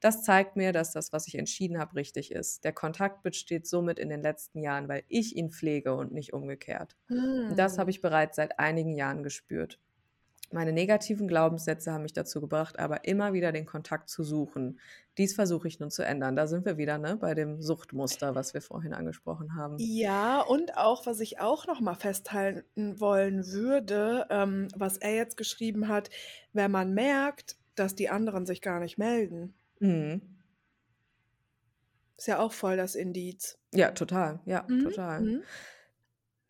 Das 0.00 0.24
zeigt 0.24 0.56
mir, 0.56 0.72
dass 0.72 0.92
das, 0.92 1.12
was 1.12 1.28
ich 1.28 1.36
entschieden 1.36 1.78
habe, 1.78 1.96
richtig 1.96 2.32
ist. 2.32 2.64
Der 2.64 2.72
Kontakt 2.72 3.22
besteht 3.22 3.66
somit 3.68 3.98
in 4.00 4.08
den 4.10 4.22
letzten 4.22 4.60
Jahren, 4.62 4.88
weil 4.88 5.04
ich 5.08 5.36
ihn 5.36 5.50
pflege 5.50 5.94
und 5.94 6.12
nicht 6.12 6.32
umgekehrt. 6.32 6.96
Und 7.48 7.58
das 7.58 7.78
habe 7.78 7.90
Hm. 7.90 7.92
ich 7.92 8.00
bereits 8.02 8.36
seit 8.36 8.58
einigen 8.58 8.94
Jahren 8.96 9.22
gespürt. 9.22 9.80
Meine 10.50 10.72
negativen 10.72 11.28
Glaubenssätze 11.28 11.92
haben 11.92 12.02
mich 12.02 12.14
dazu 12.14 12.40
gebracht, 12.40 12.78
aber 12.78 13.04
immer 13.04 13.32
wieder 13.34 13.52
den 13.52 13.66
Kontakt 13.66 14.08
zu 14.08 14.22
suchen. 14.24 14.80
Dies 15.18 15.34
versuche 15.34 15.68
ich 15.68 15.78
nun 15.78 15.90
zu 15.90 16.02
ändern. 16.04 16.36
Da 16.36 16.46
sind 16.46 16.64
wir 16.64 16.78
wieder 16.78 16.96
ne, 16.98 17.16
bei 17.16 17.34
dem 17.34 17.60
Suchtmuster, 17.60 18.34
was 18.34 18.54
wir 18.54 18.62
vorhin 18.62 18.94
angesprochen 18.94 19.54
haben. 19.56 19.76
Ja, 19.76 20.40
und 20.40 20.76
auch, 20.76 21.06
was 21.06 21.20
ich 21.20 21.38
auch 21.40 21.66
noch 21.66 21.80
mal 21.80 21.94
festhalten 21.94 22.98
wollen 23.00 23.46
würde, 23.46 24.26
ähm, 24.30 24.68
was 24.74 24.96
er 24.96 25.14
jetzt 25.14 25.36
geschrieben 25.36 25.88
hat, 25.88 26.08
wenn 26.52 26.70
man 26.70 26.94
merkt, 26.94 27.56
dass 27.74 27.94
die 27.94 28.08
anderen 28.08 28.46
sich 28.46 28.60
gar 28.62 28.80
nicht 28.80 28.98
melden, 28.98 29.54
Mhm. 29.80 30.22
ist 32.16 32.26
ja 32.26 32.38
auch 32.40 32.52
voll 32.52 32.76
das 32.76 32.94
Indiz. 32.94 33.58
Ja, 33.72 33.92
total. 33.92 34.40
Ja, 34.44 34.64
Mhm. 34.68 34.82
total. 34.82 35.20
Mhm. 35.20 35.42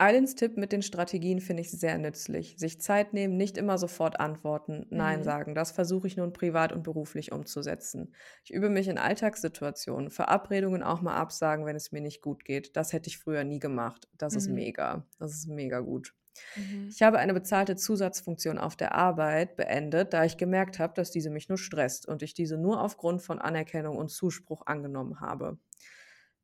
Eilins 0.01 0.37
Tipp 0.37 0.57
mit 0.57 0.71
den 0.71 0.83
Strategien 0.83 1.41
finde 1.41 1.63
ich 1.63 1.71
sehr 1.73 1.99
nützlich. 1.99 2.55
Sich 2.57 2.81
Zeit 2.81 3.13
nehmen, 3.15 3.37
nicht 3.37 3.57
immer 3.59 3.79
sofort 3.79 4.21
antworten, 4.21 4.87
Nein 4.91 5.23
Mhm. 5.23 5.25
sagen. 5.25 5.55
Das 5.57 5.73
versuche 5.73 6.07
ich 6.07 6.17
nun 6.17 6.33
privat 6.33 6.71
und 6.73 6.85
beruflich 6.85 7.33
umzusetzen. 7.33 8.15
Ich 8.45 8.53
übe 8.53 8.71
mich 8.71 8.87
in 8.89 8.99
Alltagssituationen, 8.99 10.11
Verabredungen 10.11 10.85
auch 10.85 11.01
mal 11.01 11.17
absagen, 11.17 11.67
wenn 11.67 11.75
es 11.77 11.91
mir 11.91 12.01
nicht 12.01 12.23
gut 12.23 12.45
geht. 12.45 12.77
Das 12.77 12.93
hätte 12.93 13.09
ich 13.09 13.19
früher 13.19 13.43
nie 13.43 13.59
gemacht. 13.59 14.09
Das 14.17 14.37
ist 14.37 14.47
Mhm. 14.47 14.49
mega. 14.49 15.05
Das 15.19 15.33
ist 15.33 15.49
mega 15.49 15.81
gut. 15.81 16.15
Mhm. 16.57 16.95
Ich 16.95 17.03
habe 17.03 17.19
eine 17.19 17.35
bezahlte 17.35 17.77
Zusatzfunktion 17.77 18.59
auf 18.59 18.77
der 18.77 18.95
Arbeit 18.95 19.57
beendet, 19.57 20.13
da 20.13 20.25
ich 20.25 20.37
gemerkt 20.37 20.79
habe, 20.79 20.95
dass 20.95 21.11
diese 21.11 21.31
mich 21.31 21.49
nur 21.49 21.59
stresst 21.59 22.07
und 22.09 22.23
ich 22.23 22.35
diese 22.35 22.57
nur 22.59 22.83
aufgrund 22.83 23.23
von 23.23 23.39
Anerkennung 23.41 23.97
und 23.97 24.11
Zuspruch 24.11 24.63
angenommen 24.67 25.21
habe. 25.21 25.59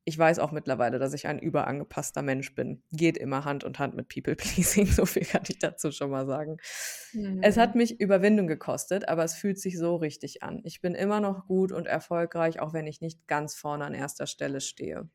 Ich 0.05 0.17
weiß 0.17 0.39
auch 0.39 0.51
mittlerweile, 0.51 0.99
dass 0.99 1.13
ich 1.13 1.27
ein 1.27 1.39
überangepasster 1.39 2.21
Mensch 2.21 2.53
bin. 2.55 2.83
Geht 2.91 3.17
immer 3.17 3.43
Hand 3.43 3.63
in 3.63 3.77
Hand 3.79 3.95
mit 3.95 4.07
People 4.07 4.35
Pleasing, 4.37 4.85
so 4.87 5.05
viel 5.05 5.25
kann 5.25 5.43
ich 5.47 5.59
dazu 5.59 5.91
schon 5.91 6.11
mal 6.11 6.25
sagen. 6.27 6.57
Es 7.41 7.57
hat 7.57 7.73
Mhm. 7.73 7.79
mich 7.79 7.99
Überwindung 7.99 8.47
gekostet, 8.47 9.07
aber 9.09 9.23
es 9.23 9.35
fühlt 9.35 9.59
sich 9.59 9.77
so 9.77 9.95
richtig 9.95 10.43
an. 10.43 10.61
Ich 10.63 10.81
bin 10.81 10.95
immer 10.95 11.19
noch 11.21 11.47
gut 11.47 11.71
und 11.71 11.87
erfolgreich, 11.87 12.59
auch 12.59 12.73
wenn 12.73 12.87
ich 12.87 13.01
nicht 13.01 13.27
ganz 13.27 13.55
vorne 13.55 13.85
an 13.85 13.93
erster 13.93 14.27
Stelle 14.27 14.61
stehe. 14.61 15.09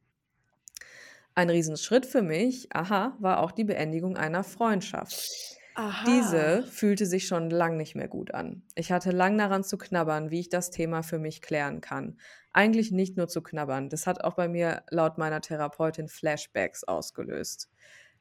Ein 1.34 1.50
Riesenschritt 1.50 2.06
für 2.06 2.22
mich, 2.22 2.68
aha, 2.74 3.16
war 3.20 3.40
auch 3.40 3.50
die 3.52 3.64
Beendigung 3.64 4.16
einer 4.16 4.44
Freundschaft. 4.44 5.59
Diese 6.06 6.62
Aha. 6.62 6.62
fühlte 6.62 7.06
sich 7.06 7.26
schon 7.26 7.50
lang 7.50 7.76
nicht 7.76 7.94
mehr 7.94 8.08
gut 8.08 8.32
an. 8.34 8.62
Ich 8.74 8.90
hatte 8.92 9.10
lang 9.12 9.36
daran 9.38 9.62
zu 9.64 9.78
knabbern, 9.78 10.30
wie 10.30 10.40
ich 10.40 10.48
das 10.48 10.70
Thema 10.70 11.02
für 11.02 11.18
mich 11.18 11.42
klären 11.42 11.80
kann. 11.80 12.18
Eigentlich 12.52 12.90
nicht 12.90 13.16
nur 13.16 13.28
zu 13.28 13.42
knabbern, 13.42 13.88
das 13.88 14.06
hat 14.06 14.24
auch 14.24 14.34
bei 14.34 14.48
mir 14.48 14.82
laut 14.90 15.18
meiner 15.18 15.40
Therapeutin 15.40 16.08
Flashbacks 16.08 16.84
ausgelöst. 16.84 17.70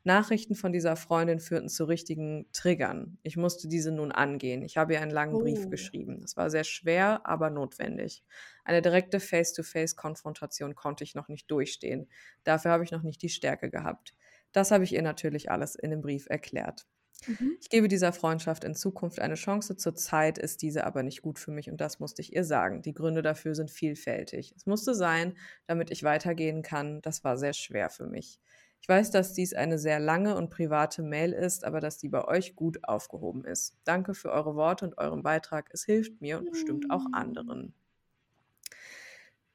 Nachrichten 0.04 0.56
von 0.56 0.72
dieser 0.72 0.96
Freundin 0.96 1.40
führten 1.40 1.68
zu 1.70 1.84
richtigen 1.86 2.48
Triggern. 2.54 3.18
Ich 3.24 3.36
musste 3.36 3.68
diese 3.68 3.92
nun 3.92 4.12
angehen. 4.14 4.62
Ich 4.64 4.78
habe 4.78 4.94
ihr 4.94 5.02
einen 5.02 5.12
langen 5.12 5.38
Brief 5.38 5.66
Oh. 5.66 5.70
geschrieben. 5.70 6.22
Es 6.24 6.38
war 6.38 6.50
sehr 6.50 6.64
schwer, 6.64 7.22
aber 7.26 7.50
notwendig. 7.50 8.24
Eine 8.64 8.82
direkte 8.82 9.20
Face-to-Face-Konfrontation 9.20 10.76
konnte 10.76 11.04
ich 11.04 11.16
noch 11.16 11.28
nicht 11.28 11.52
durchstehen. 11.52 12.08
Dafür 12.44 12.72
habe 12.72 12.84
ich 12.86 12.92
noch 12.92 13.04
nicht 13.04 13.22
die 13.22 13.30
Stärke 13.30 13.70
gehabt. 13.70 14.16
Das 14.54 14.72
habe 14.72 14.84
ich 14.86 14.94
ihr 14.94 15.02
natürlich 15.02 15.52
alles 15.52 15.76
in 15.76 15.92
dem 15.92 16.02
Brief 16.02 16.28
erklärt. 16.30 16.88
Mhm. 17.28 17.60
Ich 17.62 17.70
gebe 17.70 17.88
dieser 17.88 18.14
Freundschaft 18.14 18.64
in 18.64 18.74
Zukunft 18.76 19.20
eine 19.20 19.36
Chance. 19.36 19.76
Zurzeit 19.78 20.38
ist 20.38 20.62
diese 20.62 20.86
aber 20.86 21.04
nicht 21.04 21.22
gut 21.22 21.40
für 21.40 21.52
mich 21.52 21.70
und 21.70 21.80
das 21.82 22.00
musste 22.00 22.22
ich 22.22 22.34
ihr 22.34 22.44
sagen. 22.46 22.82
Die 22.82 22.94
Gründe 22.94 23.22
dafür 23.22 23.56
sind 23.56 23.72
vielfältig. 23.72 24.54
Es 24.56 24.66
musste 24.66 24.96
sein, 24.96 25.38
damit 25.68 25.92
ich 25.92 26.04
weitergehen 26.04 26.62
kann. 26.62 27.02
Das 27.02 27.24
war 27.24 27.38
sehr 27.38 27.54
schwer 27.54 27.90
für 27.90 28.08
mich. 28.08 28.40
Ich 28.82 28.88
weiß, 28.88 29.12
dass 29.12 29.34
dies 29.34 29.54
eine 29.54 29.78
sehr 29.78 30.00
lange 30.00 30.36
und 30.36 30.50
private 30.50 31.04
Mail 31.04 31.34
ist, 31.34 31.66
aber 31.66 31.80
dass 31.82 31.98
die 31.98 32.10
bei 32.10 32.26
euch 32.26 32.56
gut 32.56 32.80
aufgehoben 32.84 33.44
ist. 33.44 33.78
Danke 33.84 34.14
für 34.14 34.32
eure 34.32 34.56
Worte 34.56 34.86
und 34.86 34.98
euren 34.98 35.22
Beitrag. 35.24 35.70
Es 35.74 35.84
hilft 35.84 36.22
mir 36.22 36.38
und 36.40 36.50
bestimmt 36.50 36.90
auch 36.90 37.08
anderen. 37.12 37.74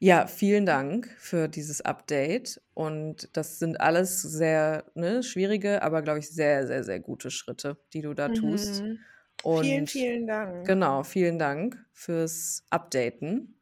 Ja, 0.03 0.27
vielen 0.27 0.67
Dank 0.67 1.09
für 1.19 1.49
dieses 1.49 1.81
Update. 1.81 2.61
Und 2.75 3.37
das 3.37 3.59
sind 3.59 3.81
alles 3.81 4.21
sehr 4.23 4.91
ne, 4.95 5.23
schwierige, 5.23 5.83
aber 5.83 6.03
glaube 6.03 6.19
ich 6.19 6.31
sehr, 6.31 6.67
sehr, 6.67 6.83
sehr 6.85 7.01
gute 7.01 7.31
Schritte, 7.31 7.79
die 7.93 8.03
du 8.03 8.13
da 8.15 8.29
tust. 8.31 8.85
Mhm. 8.85 9.07
Und 9.41 9.61
Vielen, 9.61 9.87
vielen 9.87 10.27
Dank. 10.27 10.75
genau, 10.75 11.05
vielen 11.05 11.39
Dank 11.39 11.85
fürs 11.93 12.65
Updaten. 12.71 13.59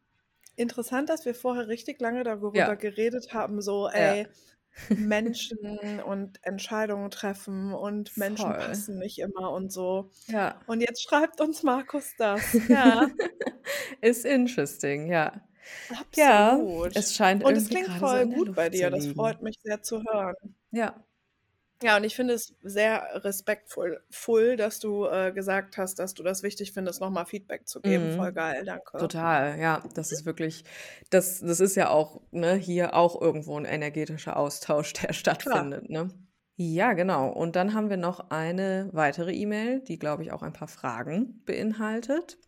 Interessant, 0.59 1.09
dass 1.09 1.25
wir 1.25 1.35
vorher 1.35 1.69
richtig 1.69 2.01
lange 2.01 2.25
darüber 2.25 2.77
Ja. 2.77 2.77
geredet 2.77 3.33
haben, 3.33 3.63
so, 3.63 3.89
Ja. 3.95 4.17
ey, 4.17 4.29
Menschen 4.95 6.01
und 6.05 6.39
Entscheidungen 6.45 7.11
treffen 7.11 7.73
und 7.73 8.17
Menschen 8.17 8.55
Voll. 8.55 8.57
passen 8.57 8.99
nicht 8.99 9.19
immer 9.19 9.51
und 9.53 9.73
so. 9.73 10.11
Ja. 10.29 10.63
Und 10.67 10.81
jetzt 10.83 11.03
schreibt 11.05 11.41
uns 11.41 11.63
Markus 11.63 12.17
das. 12.17 12.63
Ja, 12.69 13.09
Ist 14.01 14.25
interesting, 14.25 15.07
ja. 15.09 15.33
Ja, 16.15 16.53
absolut. 16.53 16.97
es 16.97 17.15
scheint 17.15 17.45
Und 17.45 17.57
es 17.57 17.69
klingt 17.69 17.87
so 17.87 17.93
voll 17.93 18.27
der 18.27 18.37
gut 18.37 18.55
bei 18.55 18.69
dir. 18.69 18.91
Das 18.91 19.07
freut 19.07 19.43
mich 19.43 19.59
sehr 19.63 19.83
zu 19.83 20.03
hören. 20.03 20.35
Ja. 20.71 21.05
Ja, 21.83 21.97
und 21.97 22.05
ich 22.05 22.15
finde 22.15 22.35
es 22.35 22.55
sehr 22.63 23.03
respektvoll, 23.25 24.57
dass 24.57 24.79
du 24.79 25.07
äh, 25.07 25.33
gesagt 25.33 25.79
hast, 25.79 25.99
dass 25.99 26.15
du 26.15 26.23
das 26.23 26.43
wichtig 26.43 26.73
findest, 26.73 27.01
nochmal 27.01 27.27
Feedback 27.27 27.67
zu 27.67 27.81
geben. 27.81 28.13
Mhm. 28.13 28.17
Voll 28.17 28.33
geil, 28.33 28.65
danke. 28.65 28.99
Total, 28.99 29.59
ja. 29.59 29.83
Das 29.95 30.13
ist 30.13 30.25
wirklich, 30.25 30.65
das, 31.11 31.41
das 31.41 31.59
ist 31.59 31.75
ja 31.75 31.91
auch 31.91 32.21
ne, 32.31 32.55
hier 32.55 32.95
auch 32.95 33.21
irgendwo 33.21 33.59
ein 33.59 33.65
energetischer 33.65 34.37
Austausch, 34.37 34.93
der 34.93 35.13
stattfindet. 35.13 35.91
Ne? 35.91 36.09
Ja, 36.57 36.93
genau. 36.93 37.31
Und 37.31 37.57
dann 37.57 37.75
haben 37.75 37.91
wir 37.91 37.97
noch 37.97 38.31
eine 38.31 38.89
weitere 38.93 39.33
E-Mail, 39.33 39.81
die, 39.81 39.99
glaube 39.99 40.23
ich, 40.23 40.33
auch 40.33 40.43
ein 40.43 40.53
paar 40.53 40.69
Fragen 40.69 41.43
beinhaltet. 41.45 42.39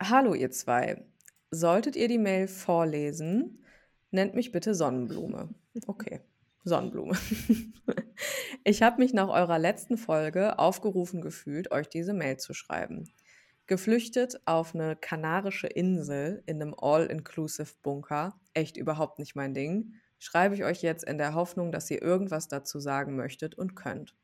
Hallo, 0.00 0.32
ihr 0.34 0.52
zwei. 0.52 1.04
Solltet 1.50 1.96
ihr 1.96 2.06
die 2.06 2.18
Mail 2.18 2.46
vorlesen, 2.46 3.64
nennt 4.12 4.36
mich 4.36 4.52
bitte 4.52 4.72
Sonnenblume. 4.72 5.48
Okay. 5.88 6.20
Sonnenblume. 6.62 7.18
ich 8.64 8.82
habe 8.82 9.02
mich 9.02 9.12
nach 9.12 9.28
eurer 9.28 9.58
letzten 9.58 9.98
Folge 9.98 10.60
aufgerufen 10.60 11.20
gefühlt, 11.20 11.72
euch 11.72 11.88
diese 11.88 12.12
Mail 12.12 12.36
zu 12.36 12.54
schreiben. 12.54 13.12
Geflüchtet 13.66 14.40
auf 14.46 14.72
eine 14.72 14.94
kanarische 14.94 15.66
Insel 15.66 16.44
in 16.46 16.62
einem 16.62 16.76
All-Inclusive-Bunker, 16.78 18.38
echt 18.54 18.76
überhaupt 18.76 19.18
nicht 19.18 19.34
mein 19.34 19.52
Ding, 19.52 19.94
schreibe 20.20 20.54
ich 20.54 20.62
euch 20.62 20.80
jetzt 20.80 21.04
in 21.04 21.18
der 21.18 21.34
Hoffnung, 21.34 21.72
dass 21.72 21.90
ihr 21.90 22.02
irgendwas 22.02 22.46
dazu 22.46 22.78
sagen 22.78 23.16
möchtet 23.16 23.56
und 23.56 23.74
könnt. 23.74 24.14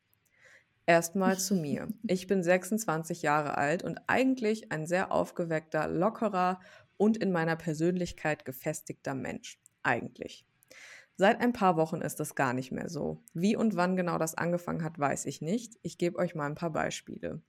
Erstmal 0.87 1.39
zu 1.39 1.55
mir. 1.55 1.89
Ich 2.07 2.27
bin 2.27 2.43
26 2.43 3.23
Jahre 3.23 3.57
alt 3.57 3.83
und 3.83 4.01
eigentlich 4.07 4.71
ein 4.71 4.87
sehr 4.87 5.13
aufgeweckter, 5.13 5.89
lockerer 5.89 6.61
und 6.99 7.17
in 7.17 7.33
meiner 7.33 7.57
Persönlichkeit 7.57 8.45
gefestigter 8.45 9.15
Mensch. 9.15 9.59
Eigentlich. 9.83 10.47
Seit 11.17 11.41
ein 11.41 11.53
paar 11.53 11.77
Wochen 11.77 12.01
ist 12.01 12.21
das 12.21 12.35
gar 12.35 12.53
nicht 12.53 12.73
mehr 12.73 12.89
so. 12.89 13.23
Wie 13.33 13.57
und 13.57 13.77
wann 13.77 13.97
genau 13.97 14.19
das 14.19 14.35
angefangen 14.35 14.83
hat, 14.83 14.99
weiß 14.99 15.27
ich 15.27 15.41
nicht. 15.41 15.75
Ich 15.83 15.97
gebe 15.97 16.19
euch 16.19 16.35
mal 16.35 16.47
ein 16.47 16.57
paar 16.57 16.73
Beispiele. 16.73 17.41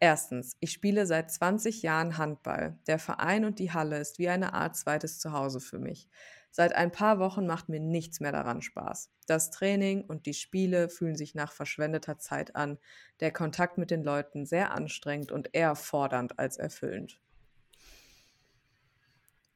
Erstens, 0.00 0.56
ich 0.60 0.70
spiele 0.70 1.06
seit 1.06 1.30
20 1.30 1.82
Jahren 1.82 2.18
Handball. 2.18 2.78
Der 2.86 2.98
Verein 2.98 3.44
und 3.44 3.58
die 3.58 3.72
Halle 3.72 3.98
ist 3.98 4.18
wie 4.18 4.28
eine 4.28 4.52
Art 4.52 4.76
zweites 4.76 5.18
Zuhause 5.18 5.60
für 5.60 5.78
mich. 5.78 6.08
Seit 6.56 6.72
ein 6.72 6.92
paar 6.92 7.18
Wochen 7.18 7.48
macht 7.48 7.68
mir 7.68 7.80
nichts 7.80 8.20
mehr 8.20 8.30
daran 8.30 8.62
Spaß. 8.62 9.10
Das 9.26 9.50
Training 9.50 10.04
und 10.04 10.24
die 10.24 10.34
Spiele 10.34 10.88
fühlen 10.88 11.16
sich 11.16 11.34
nach 11.34 11.50
verschwendeter 11.50 12.16
Zeit 12.20 12.54
an, 12.54 12.78
der 13.18 13.32
Kontakt 13.32 13.76
mit 13.76 13.90
den 13.90 14.04
Leuten 14.04 14.46
sehr 14.46 14.70
anstrengend 14.70 15.32
und 15.32 15.50
eher 15.52 15.74
fordernd 15.74 16.38
als 16.38 16.56
erfüllend. 16.56 17.20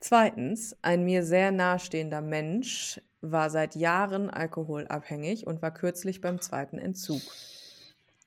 Zweitens, 0.00 0.76
ein 0.82 1.04
mir 1.04 1.22
sehr 1.22 1.52
nahestehender 1.52 2.20
Mensch 2.20 3.00
war 3.20 3.48
seit 3.48 3.76
Jahren 3.76 4.28
alkoholabhängig 4.28 5.46
und 5.46 5.62
war 5.62 5.72
kürzlich 5.72 6.20
beim 6.20 6.40
zweiten 6.40 6.78
Entzug. 6.78 7.22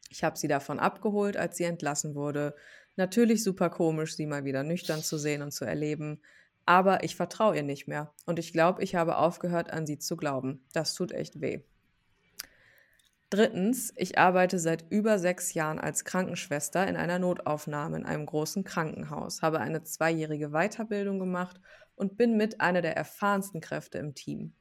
Ich 0.10 0.24
habe 0.24 0.38
sie 0.38 0.48
davon 0.48 0.80
abgeholt, 0.80 1.36
als 1.36 1.58
sie 1.58 1.66
entlassen 1.66 2.16
wurde. 2.16 2.56
Natürlich 2.96 3.44
super 3.44 3.70
komisch, 3.70 4.16
sie 4.16 4.28
mal 4.28 4.46
wieder 4.46 4.64
nüchtern 4.64 5.04
zu 5.04 5.18
sehen 5.18 5.42
und 5.42 5.52
zu 5.52 5.66
erleben. 5.66 6.22
Aber 6.66 7.04
ich 7.04 7.16
vertraue 7.16 7.56
ihr 7.56 7.64
nicht 7.64 7.88
mehr. 7.88 8.14
Und 8.26 8.40
ich 8.40 8.54
glaube, 8.54 8.84
ich 8.84 8.96
habe 8.96 9.18
aufgehört, 9.18 9.72
an 9.72 9.86
sie 9.86 9.98
zu 9.98 10.16
glauben. 10.16 10.64
Das 10.74 10.94
tut 10.94 11.12
echt 11.12 11.42
weh. 11.42 11.62
Drittens, 13.32 13.94
ich 13.96 14.18
arbeite 14.18 14.60
seit 14.60 14.92
über 14.92 15.18
sechs 15.18 15.54
Jahren 15.54 15.80
als 15.80 16.04
Krankenschwester 16.04 16.86
in 16.86 16.98
einer 16.98 17.18
Notaufnahme 17.18 17.96
in 17.96 18.06
einem 18.06 18.26
großen 18.26 18.66
Krankenhaus, 18.66 19.42
habe 19.42 19.62
eine 19.62 19.84
zweijährige 19.84 20.50
Weiterbildung 20.50 21.18
gemacht 21.18 21.62
und 21.96 22.18
bin 22.18 22.36
mit 22.36 22.60
einer 22.60 22.82
der 22.82 22.98
erfahrensten 22.98 23.62
Kräfte 23.62 24.00
im 24.00 24.16
Team. 24.16 24.54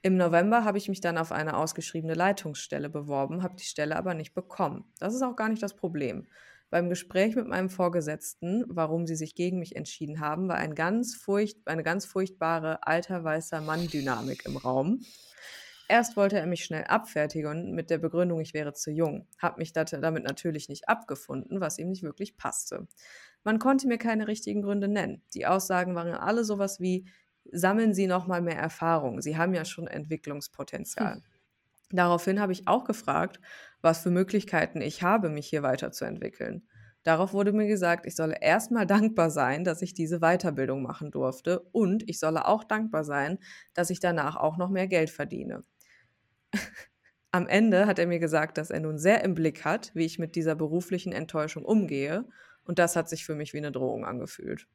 Im 0.00 0.16
November 0.16 0.64
habe 0.64 0.78
ich 0.78 0.88
mich 0.88 1.02
dann 1.02 1.18
auf 1.18 1.32
eine 1.32 1.54
ausgeschriebene 1.56 2.14
Leitungsstelle 2.14 2.88
beworben, 2.88 3.42
habe 3.42 3.56
die 3.56 3.64
Stelle 3.64 3.96
aber 3.96 4.14
nicht 4.14 4.32
bekommen. 4.32 4.84
Das 4.98 5.14
ist 5.14 5.22
auch 5.22 5.36
gar 5.36 5.50
nicht 5.50 5.62
das 5.62 5.76
Problem. 5.76 6.26
Beim 6.72 6.88
Gespräch 6.88 7.36
mit 7.36 7.46
meinem 7.46 7.68
Vorgesetzten, 7.68 8.64
warum 8.66 9.06
sie 9.06 9.14
sich 9.14 9.34
gegen 9.34 9.58
mich 9.58 9.76
entschieden 9.76 10.20
haben, 10.20 10.48
war 10.48 10.56
ein 10.56 10.74
ganz 10.74 11.14
furcht, 11.14 11.58
eine 11.66 11.82
ganz 11.82 12.06
furchtbare 12.06 12.86
alter 12.86 13.22
weißer 13.22 13.60
Mann-Dynamik 13.60 14.46
im 14.46 14.56
Raum. 14.56 15.04
Erst 15.86 16.16
wollte 16.16 16.38
er 16.38 16.46
mich 16.46 16.64
schnell 16.64 16.84
abfertigen 16.84 17.74
mit 17.74 17.90
der 17.90 17.98
Begründung, 17.98 18.40
ich 18.40 18.54
wäre 18.54 18.72
zu 18.72 18.90
jung. 18.90 19.28
Habe 19.36 19.58
mich 19.58 19.74
damit 19.74 20.24
natürlich 20.24 20.70
nicht 20.70 20.88
abgefunden, 20.88 21.60
was 21.60 21.76
ihm 21.76 21.90
nicht 21.90 22.04
wirklich 22.04 22.38
passte. 22.38 22.88
Man 23.44 23.58
konnte 23.58 23.86
mir 23.86 23.98
keine 23.98 24.26
richtigen 24.26 24.62
Gründe 24.62 24.88
nennen. 24.88 25.20
Die 25.34 25.44
Aussagen 25.44 25.94
waren 25.94 26.14
alle 26.14 26.42
sowas 26.42 26.80
wie, 26.80 27.06
sammeln 27.52 27.92
Sie 27.92 28.06
noch 28.06 28.26
mal 28.26 28.40
mehr 28.40 28.56
Erfahrung. 28.56 29.20
Sie 29.20 29.36
haben 29.36 29.52
ja 29.52 29.66
schon 29.66 29.88
Entwicklungspotenzial. 29.88 31.16
Hm. 31.16 31.22
Daraufhin 31.92 32.40
habe 32.40 32.52
ich 32.52 32.66
auch 32.66 32.84
gefragt, 32.84 33.40
was 33.82 34.02
für 34.02 34.10
Möglichkeiten 34.10 34.80
ich 34.80 35.02
habe, 35.02 35.28
mich 35.28 35.48
hier 35.48 35.62
weiterzuentwickeln. 35.62 36.66
Darauf 37.02 37.32
wurde 37.32 37.52
mir 37.52 37.66
gesagt, 37.66 38.06
ich 38.06 38.14
solle 38.14 38.36
erstmal 38.40 38.86
dankbar 38.86 39.30
sein, 39.30 39.64
dass 39.64 39.82
ich 39.82 39.92
diese 39.92 40.20
Weiterbildung 40.20 40.82
machen 40.82 41.10
durfte 41.10 41.60
und 41.72 42.08
ich 42.08 42.18
solle 42.18 42.46
auch 42.46 42.64
dankbar 42.64 43.04
sein, 43.04 43.38
dass 43.74 43.90
ich 43.90 44.00
danach 44.00 44.36
auch 44.36 44.56
noch 44.56 44.70
mehr 44.70 44.86
Geld 44.86 45.10
verdiene. 45.10 45.64
Am 47.32 47.46
Ende 47.46 47.86
hat 47.86 47.98
er 47.98 48.06
mir 48.06 48.18
gesagt, 48.18 48.58
dass 48.58 48.70
er 48.70 48.80
nun 48.80 48.98
sehr 48.98 49.24
im 49.24 49.34
Blick 49.34 49.64
hat, 49.64 49.90
wie 49.94 50.04
ich 50.04 50.18
mit 50.18 50.36
dieser 50.36 50.54
beruflichen 50.54 51.12
Enttäuschung 51.12 51.64
umgehe 51.64 52.26
und 52.64 52.78
das 52.78 52.94
hat 52.94 53.08
sich 53.08 53.24
für 53.24 53.34
mich 53.34 53.52
wie 53.52 53.58
eine 53.58 53.72
Drohung 53.72 54.04
angefühlt. 54.04 54.68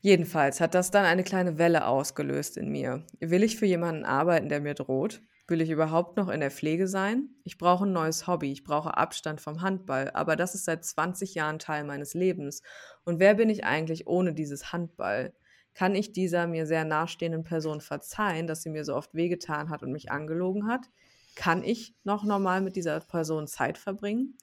Jedenfalls 0.00 0.60
hat 0.60 0.74
das 0.74 0.90
dann 0.90 1.04
eine 1.04 1.24
kleine 1.24 1.58
Welle 1.58 1.86
ausgelöst 1.86 2.56
in 2.56 2.70
mir. 2.70 3.04
Will 3.18 3.42
ich 3.42 3.56
für 3.56 3.66
jemanden 3.66 4.04
arbeiten, 4.04 4.48
der 4.48 4.60
mir 4.60 4.74
droht? 4.74 5.22
Will 5.48 5.62
ich 5.62 5.70
überhaupt 5.70 6.16
noch 6.18 6.28
in 6.28 6.40
der 6.40 6.50
Pflege 6.50 6.86
sein? 6.86 7.30
Ich 7.42 7.56
brauche 7.58 7.86
ein 7.86 7.92
neues 7.92 8.26
Hobby, 8.26 8.52
ich 8.52 8.62
brauche 8.64 8.96
Abstand 8.96 9.40
vom 9.40 9.62
Handball, 9.62 10.10
aber 10.12 10.36
das 10.36 10.54
ist 10.54 10.66
seit 10.66 10.84
20 10.84 11.34
Jahren 11.34 11.58
Teil 11.58 11.84
meines 11.84 12.12
Lebens. 12.14 12.62
Und 13.04 13.18
wer 13.18 13.34
bin 13.34 13.48
ich 13.48 13.64
eigentlich 13.64 14.06
ohne 14.06 14.34
dieses 14.34 14.72
Handball? 14.72 15.34
Kann 15.74 15.94
ich 15.94 16.12
dieser 16.12 16.46
mir 16.46 16.66
sehr 16.66 16.84
nahestehenden 16.84 17.44
Person 17.44 17.80
verzeihen, 17.80 18.46
dass 18.46 18.62
sie 18.62 18.68
mir 18.70 18.84
so 18.84 18.94
oft 18.94 19.14
wehgetan 19.14 19.70
hat 19.70 19.82
und 19.82 19.90
mich 19.90 20.10
angelogen 20.10 20.66
hat? 20.68 20.86
Kann 21.34 21.64
ich 21.64 21.94
noch 22.04 22.24
normal 22.24 22.60
mit 22.60 22.76
dieser 22.76 23.00
Person 23.00 23.46
Zeit 23.48 23.78
verbringen? 23.78 24.36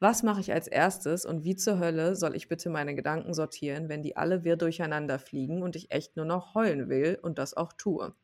Was 0.00 0.22
mache 0.22 0.40
ich 0.40 0.52
als 0.52 0.68
erstes 0.68 1.26
und 1.26 1.44
wie 1.44 1.56
zur 1.56 1.78
Hölle 1.80 2.16
soll 2.16 2.36
ich 2.36 2.48
bitte 2.48 2.70
meine 2.70 2.94
Gedanken 2.94 3.34
sortieren, 3.34 3.88
wenn 3.88 4.02
die 4.02 4.16
alle 4.16 4.44
wirr 4.44 4.56
durcheinander 4.56 5.18
fliegen 5.18 5.62
und 5.62 5.76
ich 5.76 5.90
echt 5.92 6.16
nur 6.16 6.26
noch 6.26 6.54
heulen 6.54 6.88
will 6.88 7.18
und 7.22 7.38
das 7.38 7.54
auch 7.56 7.72
tue? 7.74 8.14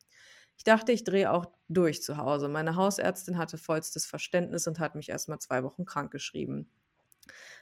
Ich 0.57 0.63
dachte, 0.63 0.91
ich 0.91 1.03
drehe 1.03 1.31
auch 1.31 1.45
durch 1.69 2.01
zu 2.01 2.17
Hause. 2.17 2.49
Meine 2.49 2.75
Hausärztin 2.75 3.37
hatte 3.37 3.57
vollstes 3.57 4.05
Verständnis 4.05 4.67
und 4.67 4.79
hat 4.79 4.95
mich 4.95 5.09
erst 5.09 5.29
mal 5.29 5.39
zwei 5.39 5.63
Wochen 5.63 5.85
krank 5.85 6.11
geschrieben. 6.11 6.69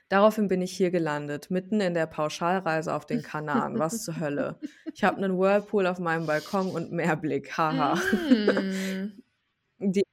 Daraufhin 0.10 0.48
bin 0.48 0.62
ich 0.62 0.72
hier 0.72 0.92
gelandet, 0.92 1.50
mitten 1.50 1.82
in 1.82 1.96
der 1.96 2.06
Pauschalreise 2.06 2.94
auf 2.94 3.06
den 3.06 3.24
Kanaren. 3.24 3.80
Was 3.80 4.04
zur 4.04 4.20
Hölle. 4.20 4.60
Ich 4.94 5.04
habe 5.04 5.18
einen 5.18 5.38
Whirlpool 5.38 5.88
auf 5.88 6.00
meinem 6.00 6.26
Balkon 6.28 6.70
und 6.70 6.92
Meerblick. 6.92 7.58
Haha. 7.58 7.96
Mm. 7.96 9.22
Die 9.80 10.04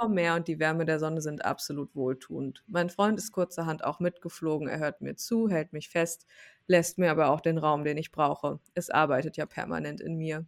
vom 0.00 0.14
Meer 0.14 0.34
und 0.36 0.48
die 0.48 0.58
Wärme 0.58 0.86
der 0.86 0.98
Sonne 0.98 1.20
sind 1.20 1.44
absolut 1.44 1.94
wohltuend. 1.94 2.64
Mein 2.66 2.88
Freund 2.88 3.18
ist 3.18 3.32
kurzerhand 3.32 3.84
auch 3.84 4.00
mitgeflogen, 4.00 4.66
er 4.66 4.78
hört 4.78 5.02
mir 5.02 5.16
zu, 5.16 5.48
hält 5.48 5.74
mich 5.74 5.90
fest, 5.90 6.26
lässt 6.66 6.96
mir 6.96 7.10
aber 7.10 7.28
auch 7.28 7.40
den 7.40 7.58
Raum, 7.58 7.84
den 7.84 7.98
ich 7.98 8.10
brauche. 8.10 8.60
Es 8.74 8.88
arbeitet 8.88 9.36
ja 9.36 9.44
permanent 9.44 10.00
in 10.00 10.16
mir. 10.16 10.46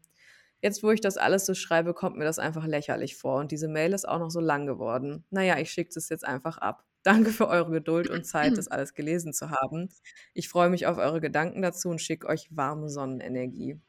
Jetzt, 0.62 0.82
wo 0.82 0.90
ich 0.90 1.00
das 1.00 1.16
alles 1.16 1.44
so 1.44 1.54
schreibe, 1.54 1.92
kommt 1.92 2.16
mir 2.16 2.24
das 2.24 2.38
einfach 2.38 2.66
lächerlich 2.66 3.16
vor 3.16 3.40
und 3.40 3.50
diese 3.50 3.68
Mail 3.68 3.92
ist 3.92 4.08
auch 4.08 4.20
noch 4.20 4.30
so 4.30 4.40
lang 4.40 4.66
geworden. 4.66 5.24
Naja, 5.30 5.58
ich 5.58 5.70
schicke 5.70 5.90
es 5.94 6.08
jetzt 6.08 6.24
einfach 6.24 6.58
ab. 6.58 6.84
Danke 7.02 7.30
für 7.30 7.48
eure 7.48 7.72
Geduld 7.72 8.08
und 8.10 8.24
Zeit, 8.24 8.56
das 8.56 8.68
alles 8.68 8.94
gelesen 8.94 9.32
zu 9.32 9.50
haben. 9.50 9.88
Ich 10.34 10.48
freue 10.48 10.70
mich 10.70 10.86
auf 10.86 10.98
eure 10.98 11.20
Gedanken 11.20 11.60
dazu 11.60 11.88
und 11.88 12.00
schicke 12.00 12.28
euch 12.28 12.46
warme 12.56 12.88
Sonnenenergie. 12.88 13.80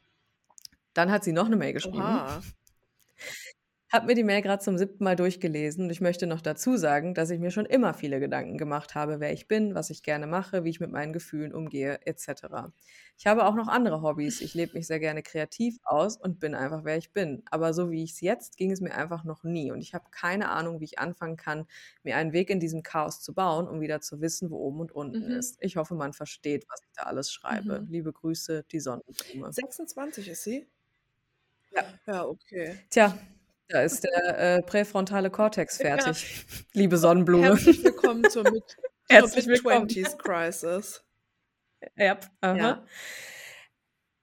Dann 0.96 1.12
hat 1.12 1.24
sie 1.24 1.32
noch 1.32 1.46
eine 1.46 1.56
Mail 1.56 1.74
geschrieben. 1.74 1.98
Oha 1.98 2.42
habe 3.94 4.08
mir 4.08 4.16
die 4.16 4.24
Mail 4.24 4.42
gerade 4.42 4.62
zum 4.62 4.80
siebten 4.80 5.04
Mal 5.04 5.16
durchgelesen 5.16 5.86
und 5.86 5.92
ich 5.92 6.02
möchte 6.02 6.26
noch 6.26 6.42
dazu 6.42 6.78
sagen, 6.78 7.14
dass 7.14 7.30
ich 7.30 7.40
mir 7.40 7.52
schon 7.52 7.68
immer 7.68 7.94
viele 7.94 8.20
Gedanken 8.20 8.58
gemacht 8.58 8.96
habe, 8.96 9.20
wer 9.20 9.32
ich 9.32 9.48
bin, 9.48 9.76
was 9.76 9.92
ich 9.92 10.02
gerne 10.02 10.26
mache, 10.26 10.64
wie 10.64 10.72
ich 10.72 10.80
mit 10.80 10.92
meinen 10.92 11.14
Gefühlen 11.14 11.54
umgehe, 11.54 12.00
etc. 12.06 12.72
Ich 13.20 13.28
habe 13.28 13.46
auch 13.46 13.54
noch 13.54 13.68
andere 13.68 14.02
Hobbys. 14.02 14.42
Ich 14.42 14.56
lebe 14.56 14.74
mich 14.74 14.88
sehr 14.88 15.00
gerne 15.00 15.22
kreativ 15.22 15.78
aus 15.84 16.18
und 16.18 16.40
bin 16.40 16.56
einfach, 16.56 16.84
wer 16.84 16.98
ich 16.98 17.14
bin. 17.14 17.44
Aber 17.52 17.72
so 17.76 17.92
wie 17.92 18.04
ich 18.04 18.14
es 18.14 18.22
jetzt, 18.22 18.58
ging 18.58 18.72
es 18.72 18.82
mir 18.82 18.96
einfach 18.96 19.26
noch 19.26 19.44
nie 19.44 19.72
und 19.72 19.80
ich 19.80 19.94
habe 19.94 20.06
keine 20.10 20.50
Ahnung, 20.50 20.80
wie 20.80 20.86
ich 20.86 20.98
anfangen 20.98 21.38
kann, 21.38 21.68
mir 22.02 22.18
einen 22.18 22.34
Weg 22.34 22.50
in 22.50 22.60
diesem 22.60 22.82
Chaos 22.82 23.22
zu 23.22 23.36
bauen, 23.36 23.68
um 23.68 23.80
wieder 23.80 24.02
zu 24.02 24.22
wissen, 24.22 24.50
wo 24.50 24.58
oben 24.58 24.80
und 24.82 24.92
unten 24.92 25.26
mhm. 25.26 25.38
ist. 25.38 25.58
Ich 25.60 25.78
hoffe, 25.78 25.94
man 25.94 26.14
versteht, 26.14 26.66
was 26.68 26.82
ich 26.82 26.92
da 26.96 27.04
alles 27.04 27.32
schreibe. 27.32 27.82
Mhm. 27.82 27.88
Liebe 27.92 28.12
Grüße, 28.12 28.66
die 28.72 28.80
Sonnenblume. 28.80 29.54
26 29.54 30.30
ist 30.30 30.44
sie? 30.44 30.68
Ja. 31.76 31.84
Ja, 32.08 32.26
okay. 32.26 32.80
Tja, 32.90 33.18
da 33.74 33.82
ist 33.82 34.04
der 34.04 34.40
äh, 34.40 34.62
präfrontale 34.62 35.32
Kortex 35.32 35.78
fertig, 35.78 36.46
ja. 36.48 36.58
liebe 36.74 36.98
Sonnenblume. 36.98 37.48
Herzlich 37.48 37.84
willkommen 37.84 38.24
zur 38.30 38.44
Mid 38.44 38.64
Herzlich 39.10 39.48
willkommen. 39.48 39.88
20s 39.88 40.18
Crisis. 40.18 41.04
Ja, 41.98 42.20
aha. 42.42 42.56
Ja. 42.56 42.86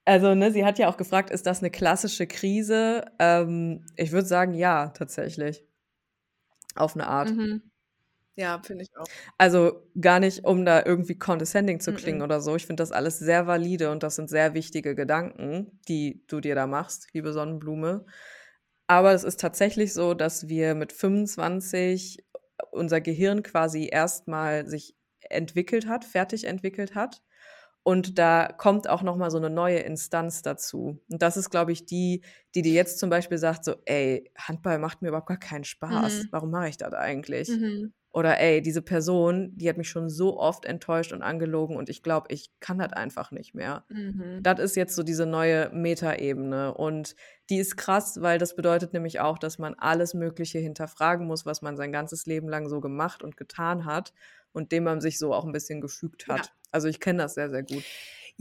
Also, 0.05 0.35
ne, 0.37 0.53
sie 0.53 0.65
hat 0.65 0.79
ja 0.79 0.89
auch 0.89 0.97
gefragt, 0.97 1.31
ist 1.31 1.47
das 1.47 1.59
eine 1.61 1.71
klassische 1.71 2.29
Krise? 2.29 3.05
Ähm, 3.19 3.85
ich 3.97 4.13
würde 4.13 4.27
sagen, 4.27 4.55
ja, 4.55 4.89
tatsächlich. 4.89 5.65
Auf 6.77 6.95
eine 6.95 7.09
Art. 7.09 7.31
Mhm. 7.31 7.63
Ja, 8.37 8.63
finde 8.63 8.85
ich 8.85 8.97
auch. 8.97 9.07
Also, 9.37 9.83
gar 10.01 10.21
nicht, 10.21 10.45
um 10.45 10.65
da 10.65 10.85
irgendwie 10.85 11.19
condescending 11.19 11.81
zu 11.81 11.93
klingen 11.93 12.19
Mhm. 12.19 12.25
oder 12.25 12.41
so. 12.41 12.55
Ich 12.55 12.67
finde 12.67 12.83
das 12.83 12.93
alles 12.93 13.19
sehr 13.19 13.49
valide 13.49 13.91
und 13.91 14.05
das 14.05 14.15
sind 14.15 14.31
sehr 14.31 14.55
wichtige 14.55 14.95
Gedanken, 14.95 15.81
die 15.89 16.25
du 16.29 16.41
dir 16.41 16.55
da 16.55 16.69
machst, 16.69 17.09
liebe 17.13 17.33
Sonnenblume. 17.33 18.07
Aber 18.91 19.13
es 19.13 19.23
ist 19.25 19.39
tatsächlich 19.41 19.93
so, 19.95 20.15
dass 20.15 20.49
wir 20.49 20.75
mit 20.75 20.93
25 20.93 22.25
unser 22.73 23.01
Gehirn 23.01 23.43
quasi 23.45 23.89
erstmal 23.89 24.67
sich 24.67 24.97
entwickelt 25.21 25.87
hat, 25.87 26.05
fertig 26.05 26.45
entwickelt 26.45 26.95
hat. 26.97 27.23
Und 27.85 28.19
da 28.19 28.49
kommt 28.49 28.89
auch 28.89 29.03
noch 29.03 29.17
mal 29.17 29.31
so 29.31 29.39
eine 29.39 29.51
neue 29.51 29.79
Instanz 29.81 30.43
dazu. 30.43 31.01
Und 31.11 31.23
das 31.23 31.37
ist, 31.37 31.51
glaube 31.51 31.73
ich, 31.73 31.87
die, 31.87 32.23
die 32.55 32.63
dir 32.63 32.73
jetzt 32.73 32.99
zum 32.99 33.11
Beispiel 33.11 33.39
sagt 33.39 33.65
so: 33.65 33.77
„Ey, 33.87 34.31
Handball 34.39 34.79
macht 34.81 35.03
mir 35.03 35.09
überhaupt 35.09 35.29
gar 35.29 35.39
keinen 35.39 35.65
Spaß. 35.65 36.27
Mhm. 36.27 36.33
Warum 36.33 36.51
mache 36.51 36.69
ich 36.71 36.79
das 36.79 36.93
eigentlich?“ 36.95 37.61
Mhm. 37.61 37.93
Oder: 38.13 38.39
„Ey, 38.41 38.63
diese 38.63 38.83
Person, 38.83 39.57
die 39.57 39.69
hat 39.69 39.77
mich 39.79 39.89
schon 39.91 40.09
so 40.11 40.39
oft 40.39 40.65
enttäuscht 40.65 41.13
und 41.13 41.23
angelogen 41.23 41.77
und 41.77 41.89
ich 41.89 42.03
glaube, 42.03 42.29
ich 42.33 42.51
kann 42.61 42.79
das 42.79 42.93
einfach 42.93 43.31
nicht 43.33 43.55
mehr.“ 43.55 43.85
Mhm. 43.91 44.45
Das 44.45 44.59
ist 44.61 44.77
jetzt 44.77 44.97
so 44.97 45.03
diese 45.03 45.27
neue 45.27 45.71
Metaebene 45.71 46.75
und 46.75 47.15
die 47.51 47.59
ist 47.59 47.77
krass, 47.77 48.21
weil 48.23 48.39
das 48.39 48.57
bedeutet 48.57 48.93
nämlich 48.95 49.21
auch, 49.21 49.39
dass 49.39 49.59
man 49.59 49.75
alles 49.75 50.15
Mögliche 50.15 50.59
hinterfragen 50.61 51.27
muss, 51.27 51.47
was 51.47 51.63
man 51.63 51.77
sein 51.77 51.93
ganzes 51.93 52.27
Leben 52.27 52.49
lang 52.49 52.69
so 52.69 52.81
gemacht 52.81 53.23
und 53.23 53.37
getan 53.37 53.85
hat 53.87 54.15
und 54.53 54.73
dem 54.73 54.85
man 54.85 55.01
sich 55.03 55.19
so 55.19 55.35
auch 55.35 55.45
ein 55.45 55.53
bisschen 55.53 55.81
gefügt 55.83 56.29
Ja. 56.29 56.45
hat. 56.45 56.55
Also, 56.73 56.89
ich 56.89 57.01
kenne 57.01 57.23
das 57.25 57.35
sehr, 57.35 57.51
sehr 57.51 57.63
gut. 57.65 57.91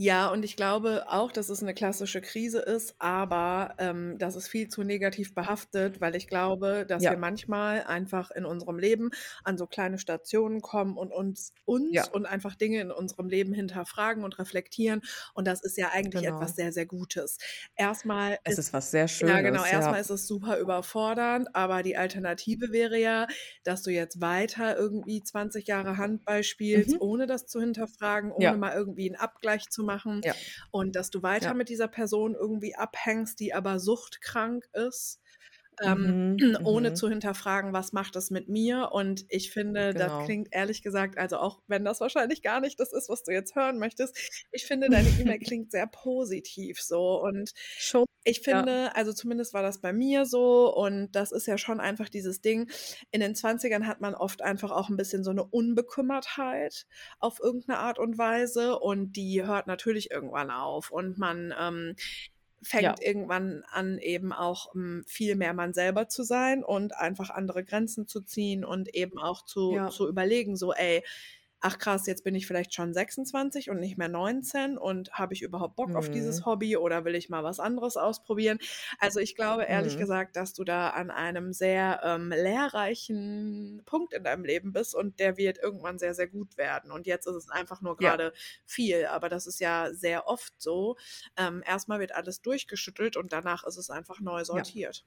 Ja, 0.02 0.28
und 0.32 0.46
ich 0.46 0.56
glaube 0.56 1.04
auch, 1.10 1.30
dass 1.30 1.50
es 1.50 1.62
eine 1.62 1.74
klassische 1.74 2.22
Krise 2.22 2.60
ist, 2.60 2.94
aber, 3.00 3.74
ähm, 3.76 4.16
das 4.16 4.34
ist 4.34 4.48
viel 4.48 4.68
zu 4.68 4.82
negativ 4.82 5.34
behaftet, 5.34 6.00
weil 6.00 6.16
ich 6.16 6.26
glaube, 6.26 6.86
dass 6.86 7.10
wir 7.10 7.18
Ja. 7.18 7.18
manchmal 7.18 7.82
einfach 7.82 8.30
in 8.30 8.46
unserem 8.46 8.78
Leben 8.78 9.10
an 9.44 9.58
so 9.58 9.66
kleine 9.66 9.98
Stationen 9.98 10.62
kommen 10.62 10.96
und 10.96 11.12
uns 11.12 11.52
uns 11.66 12.08
Ja. 12.08 12.08
und 12.08 12.24
einfach 12.24 12.54
Dinge 12.56 12.80
in 12.80 12.90
unserem 12.90 13.28
Leben 13.28 13.52
hinterfragen 13.52 14.24
und 14.24 14.38
reflektieren 14.38 15.02
und 15.34 15.46
das 15.46 15.62
ist 15.62 15.76
ja 15.76 15.90
eigentlich 15.92 16.26
etwas 16.26 16.54
Genau. 16.54 16.54
sehr, 16.54 16.72
sehr 16.72 16.86
Gutes. 16.86 17.36
Erstmal 17.76 18.38
Es 18.44 18.58
ist 18.58 18.58
ist 18.58 18.72
was 18.72 18.90
sehr 18.90 19.08
Ja, 19.22 19.42
genau. 19.42 19.64
Schönes, 19.64 19.66
Erstmal 19.66 20.00
ja. 20.00 20.00
ist 20.00 20.08
es 20.10 20.26
super 20.26 20.58
überfordernd, 20.58 21.54
aber 21.54 21.82
die 21.82 21.96
Alternative 21.98 22.72
wäre 22.72 22.98
ja, 22.98 23.26
dass 23.64 23.82
du 23.82 23.90
jetzt 23.90 24.22
weiter 24.22 24.76
irgendwie 24.78 25.22
20 25.22 25.66
Jahre 25.66 25.98
Handball 25.98 26.42
spielst, 26.42 26.94
Mhm. 26.94 27.00
ohne 27.00 27.26
das 27.26 27.46
zu 27.46 27.60
hinterfragen, 27.60 28.32
ohne 28.32 28.56
Ja. 28.56 28.58
mal 28.58 28.72
irgendwie 28.74 29.06
einen 29.10 29.16
Abgleich 29.20 29.68
zu 29.68 29.84
machen 29.84 29.89
Ja. 30.24 30.34
und 30.70 30.96
dass 30.96 31.10
du 31.10 31.22
weiter 31.22 31.48
Ja. 31.48 31.54
mit 31.54 31.68
dieser 31.68 31.88
Person 31.88 32.34
irgendwie 32.34 32.74
abhängst, 32.76 33.40
die 33.40 33.52
aber 33.54 33.78
suchtkrank 33.80 34.68
ist, 34.72 35.20
ähm, 35.82 36.36
Mhm, 36.36 36.36
ohne 36.64 36.90
mhm. 36.90 36.94
zu 36.96 37.08
hinterfragen, 37.08 37.72
was 37.72 37.92
macht 37.92 38.16
das 38.16 38.30
mit 38.30 38.48
mir? 38.48 38.90
Und 38.92 39.24
ich 39.28 39.50
finde, 39.50 39.94
das 39.94 40.12
Genau. 40.12 40.24
klingt 40.24 40.48
ehrlich 40.52 40.82
gesagt, 40.82 41.18
also 41.18 41.38
auch 41.38 41.60
wenn 41.66 41.84
das 41.84 42.00
wahrscheinlich 42.00 42.42
gar 42.42 42.60
nicht 42.60 42.78
das 42.80 42.92
ist, 42.92 43.08
was 43.08 43.22
du 43.22 43.32
jetzt 43.32 43.54
hören 43.56 43.78
möchtest, 43.78 44.16
ich 44.52 44.66
finde, 44.66 44.88
deine 44.90 45.08
E-Mail 45.20 45.38
klingt 45.54 45.70
sehr 45.70 45.86
positiv 45.86 46.80
so 46.80 47.20
und 47.22 47.52
Schon, 47.78 48.04
ich 48.24 48.44
ja. 48.46 48.58
finde, 48.58 48.94
also 48.96 49.12
zumindest 49.12 49.54
war 49.54 49.62
das 49.62 49.80
bei 49.80 49.92
mir 49.92 50.26
so 50.26 50.74
und 50.74 51.12
das 51.12 51.32
ist 51.32 51.46
ja 51.46 51.56
schon 51.58 51.80
einfach 51.80 52.08
dieses 52.08 52.40
Ding. 52.42 52.70
In 53.10 53.20
den 53.20 53.34
20ern 53.34 53.86
hat 53.86 54.00
man 54.00 54.14
oft 54.14 54.42
einfach 54.42 54.70
auch 54.70 54.88
ein 54.90 54.96
bisschen 54.96 55.24
so 55.24 55.30
eine 55.30 55.44
Unbekümmertheit 55.44 56.86
auf 57.18 57.40
irgendeine 57.40 57.78
Art 57.78 57.98
und 57.98 58.18
Weise 58.18 58.78
und 58.78 59.12
die 59.16 59.44
hört 59.44 59.66
natürlich 59.66 60.10
irgendwann 60.10 60.50
auf 60.50 60.90
und 60.90 61.18
man, 61.18 61.54
ähm, 61.58 61.94
Ja. 62.78 62.96
fängt 62.96 63.00
irgendwann 63.00 63.64
an, 63.70 63.98
eben 63.98 64.32
auch, 64.32 64.74
hm, 64.74 65.04
viel 65.06 65.36
mehr 65.36 65.54
man 65.54 65.72
selber 65.74 66.08
zu 66.08 66.22
sein 66.24 66.64
und 66.64 66.96
einfach 66.96 67.30
andere 67.30 67.64
Grenzen 67.64 68.06
zu 68.06 68.22
ziehen 68.22 68.64
und 68.64 68.94
eben 68.94 69.18
auch 69.18 69.44
zu 69.44 69.60
Ja. 69.68 69.90
zu 69.90 70.08
überlegen, 70.08 70.56
so: 70.56 70.72
„Ey, 70.72 71.04
ach 71.60 71.78
krass, 71.78 72.06
jetzt 72.06 72.24
bin 72.24 72.34
ich 72.34 72.46
vielleicht 72.46 72.74
schon 72.74 72.94
26 72.94 73.70
und 73.70 73.78
nicht 73.80 73.98
mehr 73.98 74.08
19 74.08 74.78
und 74.78 75.12
habe 75.12 75.34
ich 75.34 75.42
überhaupt 75.42 75.76
Bock 75.76 75.94
auf 75.94 76.08
dieses 76.08 76.44
Mhm. 76.44 76.46
Hobby 76.46 76.76
oder 76.76 77.04
will 77.04 77.14
ich 77.14 77.28
mal 77.28 77.44
was 77.44 77.60
anderes 77.60 77.96
ausprobieren?“ 77.96 78.58
Also, 78.98 79.20
ich 79.20 79.34
glaube 79.34 79.64
ehrlich 79.64 79.96
Mhm. 79.96 79.98
gesagt, 79.98 80.36
dass 80.36 80.52
du 80.54 80.64
da 80.64 80.90
an 80.90 81.10
einem 81.10 81.52
sehr, 81.52 82.00
ähm, 82.04 82.30
lehrreichen 82.30 83.82
Punkt 83.86 84.12
in 84.14 84.24
deinem 84.24 84.44
Leben 84.44 84.72
bist 84.72 84.94
und 84.94 85.18
der 85.20 85.36
wird 85.36 85.58
irgendwann 85.58 85.98
sehr, 85.98 86.14
sehr 86.14 86.28
gut 86.28 86.56
werden. 86.56 86.90
Und 86.90 87.06
jetzt 87.06 87.26
ist 87.26 87.34
es 87.36 87.50
einfach 87.50 87.80
nur 87.82 87.96
Ja. 87.98 88.20
grade 88.20 88.32
viel, 88.66 89.06
aber 89.06 89.28
das 89.28 89.46
ist 89.46 89.60
ja 89.60 89.92
sehr 89.92 90.26
oft 90.26 90.54
so. 90.58 90.96
Ähm, 91.36 91.62
erst 91.66 91.88
wird 91.88 92.12
alles 92.12 92.40
durchgeschüttelt 92.42 93.16
und 93.16 93.32
danach 93.32 93.64
ist 93.64 93.76
es 93.76 93.90
einfach 93.90 94.20
neu 94.20 94.44
Ja. 94.50 94.70
sortiert. 94.70 95.04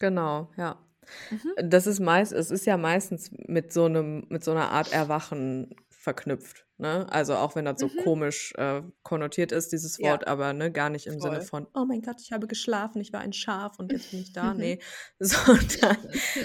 Genau, 0.00 0.50
ja. 0.56 0.87
Mhm. 1.30 1.58
Das 1.60 1.86
ist 1.86 2.00
meist 2.00 2.32
es 2.32 2.50
ist 2.50 2.66
ja 2.66 2.76
meistens 2.76 3.30
mit 3.48 3.72
so 3.72 3.88
'nem 3.88 4.26
mit 4.28 4.44
so 4.44 4.52
'ner 4.54 4.70
Art 4.70 4.92
Erwachen 4.92 5.74
verknüpft, 5.90 6.66
ne? 6.78 7.06
Also, 7.12 7.36
auch 7.36 7.56
wenn 7.56 7.64
das 7.66 7.80
so 7.80 7.88
Mhm. 7.88 7.88
komisch, 7.90 8.52
äh, 8.56 8.82
konnotiert 9.02 9.52
ist, 9.52 9.72
dieses 9.72 10.00
Ja. 10.00 10.02
Wort, 10.02 10.26
aber, 10.28 10.52
ne, 10.52 10.70
gar 10.72 10.90
nicht 10.90 11.06
im 11.06 11.20
Sinne 11.20 11.40
Voll. 11.40 11.42
von: 11.42 11.66
„Oh 11.74 11.84
mein 11.84 12.02
Gott, 12.02 12.20
ich 12.20 12.32
habe 12.32 12.46
geschlafen, 12.46 13.00
ich 13.00 13.12
war 13.12 13.20
ein 13.20 13.32
Schaf 13.32 13.78
und 13.78 13.92
jetzt 13.92 14.10
bin 14.10 14.20
ich 14.20 14.32
da.“ 14.32 14.54
Mhm. 14.54 14.54
Ne, 14.54 14.78
sondern 15.18 15.96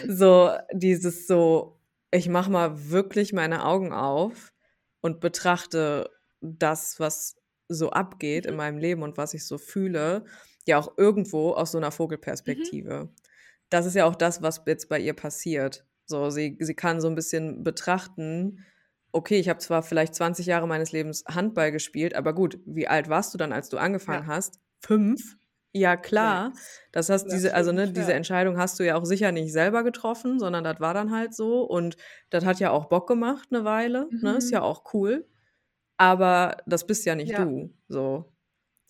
so 0.08 0.52
dieses 0.74 1.28
so: 1.28 1.80
„Ich 2.12 2.30
mache 2.30 2.52
mal 2.52 2.90
wirklich 2.92 3.34
meine 3.34 3.66
Augen 3.66 3.94
auf 3.94 4.54
und 5.02 5.20
betrachte 5.20 6.10
das, 6.42 7.00
was 7.00 7.36
so 7.70 7.92
abgeht 7.92 8.46
in 8.46 8.56
Mhm. 8.56 8.58
meinem 8.58 8.78
Leben 8.78 9.04
und 9.04 9.18
was 9.18 9.34
ich 9.34 9.46
so 9.48 9.58
fühle, 9.58 10.26
ja 10.66 10.78
auch 10.80 10.98
irgendwo 10.98 11.52
aus 11.54 11.72
so 11.72 11.80
'ner 11.80 11.92
Mhm. 12.46 12.84
Vogelperspektive.“ 13.74 13.80
Das 13.80 13.88
ist 13.88 13.96
ja 13.96 14.06
auch 14.06 14.16
das, 14.16 14.42
was 14.44 14.62
jetzt 14.68 14.88
bei 14.90 15.00
ihr 15.00 15.14
passiert. 15.16 15.86
So, 16.06 16.30
sie 16.30 16.58
sie 16.60 16.76
kann 16.76 17.02
so 17.02 17.08
'n 17.08 17.16
bisschen 17.16 17.64
betrachten: 17.64 18.60
„Okay, 19.14 19.40
ich 19.40 19.50
habe 19.50 19.60
zwar 19.60 19.82
vielleicht 19.84 20.16
20 20.16 20.46
Jahre 20.48 20.68
meines 20.68 20.92
Lebens 20.92 21.24
Handball 21.28 21.72
gespielt, 21.72 22.16
aber 22.16 22.34
gut, 22.36 22.60
wie 22.68 22.88
alt 22.88 23.10
warst 23.10 23.34
du 23.34 23.38
dann, 23.40 23.52
als 23.54 23.70
du 23.70 23.78
angefangen 23.80 24.28
Ja. 24.28 24.28
hast? 24.28 24.60
5? 24.82 25.38
Ja 25.76 25.98
klar. 25.98 26.54
6 26.54 26.84
Das 26.92 27.10
heißt, 27.10 27.32
oder 27.32 27.32
diese 27.32 27.56
also, 27.56 27.72
ne, 27.72 27.92
5, 27.92 27.92
diese 27.92 28.14
ja. 28.14 28.14
Entscheidung 28.14 28.58
hast 28.60 28.80
du 28.80 28.86
ja 28.86 28.96
auch 28.96 29.06
sicher 29.06 29.32
nicht 29.32 29.52
selber 29.52 29.84
getroffen, 29.84 30.38
sondern 30.40 30.64
das 30.64 30.80
war 30.80 30.94
dann 30.94 31.12
halt 31.12 31.34
so 31.34 31.64
und 31.64 31.98
das 32.30 32.46
hat 32.46 32.60
ja 32.60 32.70
auch 32.70 32.86
Bock 32.90 33.08
gemacht 33.08 33.52
'ne 33.52 33.64
Weile, 33.66 34.12
ne? 34.22 34.38
Ist 34.38 34.52
ja 34.52 34.62
Mhm. 34.62 34.62
auch 34.62 34.94
cool. 34.94 35.28
Aber 35.98 36.58
das 36.68 36.88
bist 36.88 37.06
ja 37.06 37.16
nicht 37.16 37.38
Ja. 37.38 37.40
du, 37.40 37.74
so. 37.90 38.33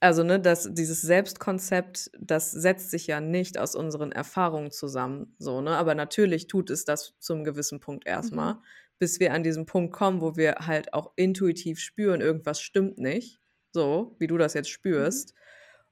Also, 0.03 0.23
ne, 0.23 0.37
das 0.39 0.69
dieses 0.73 1.01
Selbstkonzept, 1.01 2.11
das 2.19 2.51
setzt 2.51 2.91
sich 2.91 3.07
ja 3.07 3.21
nicht 3.21 3.57
aus 3.57 3.73
unseren 3.73 4.11
Erfahrungen 4.11 4.69
zusammen, 4.71 5.33
so, 5.39 5.61
ne? 5.61 5.71
Aber 5.77 5.95
natürlich 5.95 6.47
tut 6.47 6.69
es 6.69 6.83
das 6.83 7.15
zum 7.19 7.43
gewissen 7.45 7.79
Punkt 7.79 8.05
erst 8.05 8.33
mal, 8.33 8.55
Mhm. 8.55 8.63
bis 8.99 9.19
wir 9.21 9.33
an 9.33 9.43
diesen 9.43 9.65
Punkt 9.65 9.93
kommen, 9.93 10.19
wo 10.21 10.35
wir 10.35 10.55
halt 10.67 10.93
auch 10.93 11.13
intuitiv 11.15 11.79
spüren, 11.79 12.19
irgendwas 12.19 12.59
stimmt 12.61 12.97
nicht, 12.97 13.39
so 13.71 14.17
wie 14.19 14.27
du 14.27 14.37
das 14.37 14.53
jetzt 14.55 14.69
Mhm. 14.97 15.23
spürst 15.23 15.33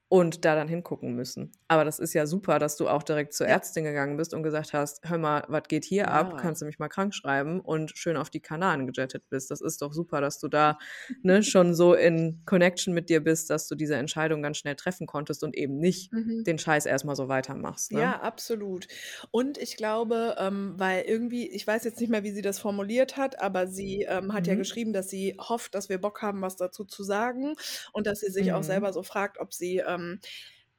und 0.08 0.44
da 0.44 0.54
dann 0.56 0.68
hingucken 0.68 1.14
müssen. 1.14 1.52
Aber 1.72 1.84
das 1.84 1.98
ist 1.98 2.12
ja 2.14 2.26
super, 2.26 2.58
dass 2.58 2.76
du 2.76 2.88
auch 2.88 3.02
direkt 3.02 3.32
zur 3.34 3.46
Ja. 3.46 3.56
Ärztin 3.56 3.84
gegangen 3.84 4.16
bist 4.16 4.34
und 4.34 4.42
gesagt 4.42 4.72
hast: 4.72 5.00
„Hör 5.08 5.18
mal, 5.18 5.44
was 5.48 5.62
geht 5.68 5.84
hier 5.84 6.10
ab? 6.10 6.36
Ja. 6.36 6.36
Kannst 6.36 6.62
du 6.62 6.66
mich 6.66 6.78
mal 6.78 6.88
krankschreiben?“ 6.88 7.60
Und 7.60 7.96
schön 7.96 8.16
auf 8.16 8.30
die 8.30 8.40
Kanaren 8.40 8.86
gejettet 8.86 9.28
bist. 9.30 9.50
Das 9.50 9.60
ist 9.60 9.82
doch 9.82 9.92
super, 9.92 10.20
dass 10.20 10.38
du 10.38 10.48
da, 10.48 10.78
ne, 11.22 11.42
schon 11.44 11.74
so 11.74 11.94
in 11.94 12.42
Connection 12.46 12.94
mit 12.94 13.08
dir 13.08 13.22
bist, 13.22 13.50
dass 13.50 13.68
du 13.68 13.74
diese 13.74 13.96
Entscheidung 13.96 14.42
ganz 14.42 14.58
schnell 14.58 14.76
treffen 14.76 15.06
konntest 15.06 15.42
und 15.44 15.56
eben 15.56 15.78
nicht 15.78 16.12
Mhm. 16.12 16.44
den 16.46 16.58
Scheiß 16.58 16.86
erst 16.86 17.04
mal 17.04 17.16
so 17.16 17.28
weitermachst, 17.28 17.92
ne? 17.92 18.14
Ja, 18.14 18.20
absolut. 18.22 18.88
Und 19.32 19.58
ich 19.58 19.76
glaube, 19.76 20.36
ähm, 20.38 20.74
weil 20.78 21.02
irgendwie 21.04 21.50
ich 21.50 21.66
weiß 21.66 21.84
jetzt 21.84 22.00
nicht 22.00 22.08
mehr, 22.08 22.22
wie 22.24 22.30
sie 22.32 22.40
das 22.40 22.58
formuliert 22.58 23.18
hat, 23.18 23.38
aber 23.38 23.66
sie, 23.66 24.06
ähm, 24.08 24.32
hat 24.32 24.46
ja 24.46 24.54
Mhm. 24.54 24.54
geschrieben, 24.54 24.94
dass 24.94 25.10
sie 25.10 25.36
hofft, 25.38 25.74
dass 25.74 25.90
wir 25.90 26.00
Bock 26.00 26.22
haben, 26.22 26.40
was 26.40 26.56
dazu 26.56 26.84
zu 26.86 27.02
sagen 27.04 27.54
und 27.92 28.06
dass 28.06 28.20
sie 28.20 28.30
sich 28.30 28.52
auch 28.54 28.62
Mhm. 28.62 28.62
selber 28.62 28.94
so 28.94 29.02
fragt, 29.02 29.38
ob 29.38 29.52
sie, 29.52 29.76
ähm, 29.86 30.20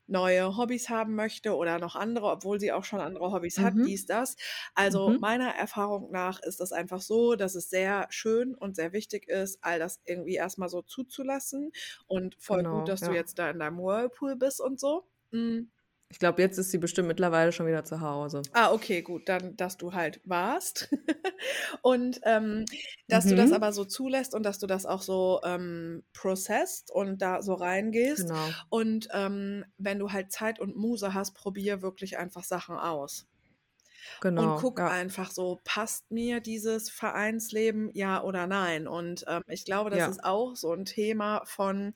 neue 0.07 0.57
Hobbys 0.57 0.89
haben 0.89 1.15
möchte 1.15 1.55
oder 1.55 1.79
noch 1.79 1.95
andere, 1.95 2.27
obwohl 2.31 2.59
sie 2.59 2.71
auch 2.71 2.83
schon 2.83 2.99
andere 2.99 3.31
Hobbys 3.31 3.61
hat, 3.61 3.75
Mhm. 3.75 3.83
dies, 3.83 4.05
das. 4.05 4.35
Also, 4.75 5.15
Mhm. 5.15 5.19
meiner 5.19 5.49
Erfahrung 5.55 6.11
nach 6.11 6.39
ist 6.41 6.59
das 6.59 6.71
einfach 6.71 7.01
so, 7.01 7.35
dass 7.35 7.55
es 7.55 7.69
sehr 7.69 8.07
schön 8.09 8.55
und 8.55 8.75
sehr 8.75 8.93
wichtig 8.93 9.27
ist, 9.27 9.59
all 9.61 9.79
das 9.79 10.01
irgendwie 10.05 10.35
erst 10.35 10.57
mal 10.57 10.69
so 10.69 10.81
zuzulassen 10.81 11.71
und 12.07 12.35
voll 12.39 12.65
gut, 12.65 12.87
Genau, 12.87 12.89
dass 12.89 13.03
du 13.03 13.11
ja. 13.11 13.13
jetzt 13.13 13.39
da 13.39 13.49
in 13.49 13.59
deinem 13.59 13.77
Whirlpool 13.79 14.35
bist 14.35 14.59
und 14.61 14.79
so. 14.79 15.07
Hm. 15.31 15.71
Ich 16.13 16.19
glaube, 16.19 16.43
jetzt 16.43 16.59
ist 16.59 16.69
sie 16.69 16.77
bestimmt 16.77 17.07
mittlerweile 17.07 17.51
schon 17.51 17.65
wieder 17.65 17.83
zu 17.83 17.99
Hause. 17.99 18.47
Ah, 18.55 18.71
okay, 18.71 19.01
gut, 19.01 19.27
dann, 19.29 19.55
dass 19.57 19.77
du 19.77 19.93
halt 19.93 20.21
warst. 20.25 20.87
Und, 21.81 22.19
ähm, 22.23 22.65
dass 23.09 23.25
du 23.27 23.35
das 23.35 23.51
Mhm. 23.51 23.53
aber 23.53 23.73
so 23.73 23.83
zulässt 23.85 24.33
und 24.35 24.43
dass 24.43 24.59
du 24.59 24.67
das 24.67 24.85
auch 24.85 25.01
so, 25.01 25.41
ähm, 25.43 26.03
processed 26.13 26.91
und 26.91 27.21
da 27.21 27.41
so 27.41 27.53
reingehst. 27.55 28.31
Genau. 28.31 28.63
Und, 28.69 29.07
ähm, 29.11 29.65
wenn 29.77 29.99
du 29.99 30.11
halt 30.11 30.31
Zeit 30.31 30.59
und 30.59 30.75
Muße 30.75 31.13
hast, 31.13 31.33
probier 31.33 31.81
wirklich 31.81 32.17
einfach 32.17 32.43
Sachen 32.43 32.77
aus. 32.77 33.27
Und 34.35 34.55
Genau, 34.55 34.55
guck 34.55 34.79
ja. 34.79 34.89
einfach 34.89 35.29
so, 35.31 35.59
passt 35.63 36.09
mir 36.11 36.39
dieses 36.39 36.89
Vereinsleben, 36.89 37.91
ja 37.93 38.23
oder 38.23 38.47
nein? 38.47 38.87
Und, 38.87 39.25
ähm, 39.27 39.43
ich 39.47 39.63
glaube, 39.65 39.89
das 39.91 40.07
Ja. 40.07 40.07
ist 40.07 40.23
auch 40.23 40.55
so 40.55 40.71
'n 40.73 40.85
Thema 40.85 41.43
von 41.45 41.93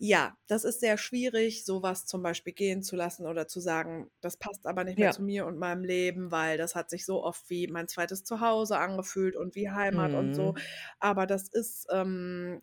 Ja, 0.00 0.36
das 0.46 0.62
ist 0.62 0.78
sehr 0.78 0.96
schwierig, 0.96 1.64
sowas 1.64 2.06
zum 2.06 2.22
Beispiel 2.22 2.52
gehen 2.52 2.84
zu 2.84 2.94
lassen 2.94 3.26
oder 3.26 3.48
zu 3.48 3.58
sagen, 3.58 4.12
das 4.20 4.36
passt 4.36 4.64
aber 4.64 4.84
nicht 4.84 4.96
mehr 4.96 5.08
Ja. 5.08 5.10
zu 5.10 5.22
mir 5.24 5.44
und 5.44 5.58
meinem 5.58 5.82
Leben, 5.82 6.30
weil 6.30 6.56
das 6.56 6.76
hat 6.76 6.88
sich 6.88 7.04
so 7.04 7.24
oft 7.24 7.50
wie 7.50 7.66
mein 7.66 7.88
zweites 7.88 8.22
Zuhause 8.22 8.78
angefühlt 8.78 9.34
und 9.34 9.56
wie 9.56 9.70
Heimat 9.70 10.14
und 10.14 10.36
so. 10.36 10.54
Mhm. 10.54 10.68
Aber 11.00 11.26
das 11.26 11.48
ist 11.48 11.88
ähm, 11.90 12.60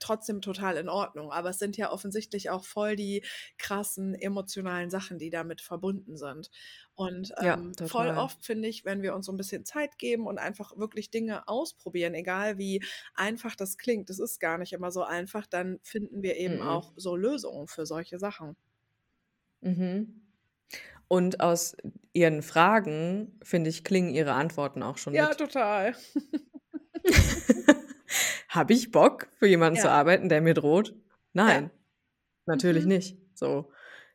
trotzdem 0.00 0.40
total 0.40 0.76
in 0.76 0.88
Ordnung. 0.88 1.32
Aber 1.32 1.50
es 1.50 1.58
sind 1.58 1.76
ja 1.76 1.90
offensichtlich 1.92 2.50
auch 2.50 2.64
voll 2.64 2.96
die 2.96 3.24
krassen 3.58 4.14
emotionalen 4.14 4.90
Sachen, 4.90 5.18
die 5.18 5.30
damit 5.30 5.60
verbunden 5.60 6.16
sind. 6.16 6.50
Und 6.94 7.32
Ja, 7.40 7.56
ähm, 7.56 7.76
voll 7.82 8.10
total. 8.10 8.14
oft 8.14 8.44
finde 8.44 8.68
ich, 8.68 8.84
wenn 8.84 9.02
wir 9.02 9.14
uns 9.14 9.26
so 9.26 9.32
ein 9.32 9.36
bisschen 9.36 9.64
Zeit 9.64 9.98
geben 9.98 10.26
und 10.26 10.38
einfach 10.38 10.76
wirklich 10.76 11.10
Dinge 11.10 11.46
ausprobieren, 11.48 12.14
egal 12.14 12.58
wie 12.58 12.82
einfach 13.14 13.54
das 13.56 13.78
klingt, 13.78 14.10
das 14.10 14.18
ist 14.18 14.40
gar 14.40 14.58
nicht 14.58 14.72
immer 14.72 14.90
so 14.90 15.02
einfach, 15.02 15.46
dann 15.46 15.78
finden 15.82 16.22
wir 16.22 16.36
eben 16.36 16.60
Mhm. 16.60 16.62
auch 16.62 16.92
so 16.96 17.16
Lösungen 17.16 17.68
für 17.68 17.86
solche 17.86 18.18
Sachen. 18.18 18.56
Mhm. 19.60 20.22
Und 21.08 21.40
aus 21.40 21.76
Ihren 22.14 22.42
Fragen, 22.42 23.38
finde 23.42 23.70
ich, 23.70 23.84
klingen 23.84 24.10
Ihre 24.10 24.34
Antworten 24.34 24.82
auch 24.82 24.98
schon 24.98 25.16
Ja, 25.16 25.34
mit. 25.34 25.34
total. 25.34 25.94
Habe 28.58 28.72
ich 28.72 28.90
Bock, 28.90 29.28
für 29.38 29.46
jemanden 29.46 29.78
zu 29.78 29.88
Ja. 29.88 29.92
arbeiten, 29.92 30.28
der 30.28 30.40
mir 30.40 30.54
droht? 30.54 30.94
Ja. 31.46 31.62
Nein, 31.62 31.70
natürlich 32.46 32.84
Mhm. 32.84 32.88
nicht. 32.88 33.18
So. 33.34 33.72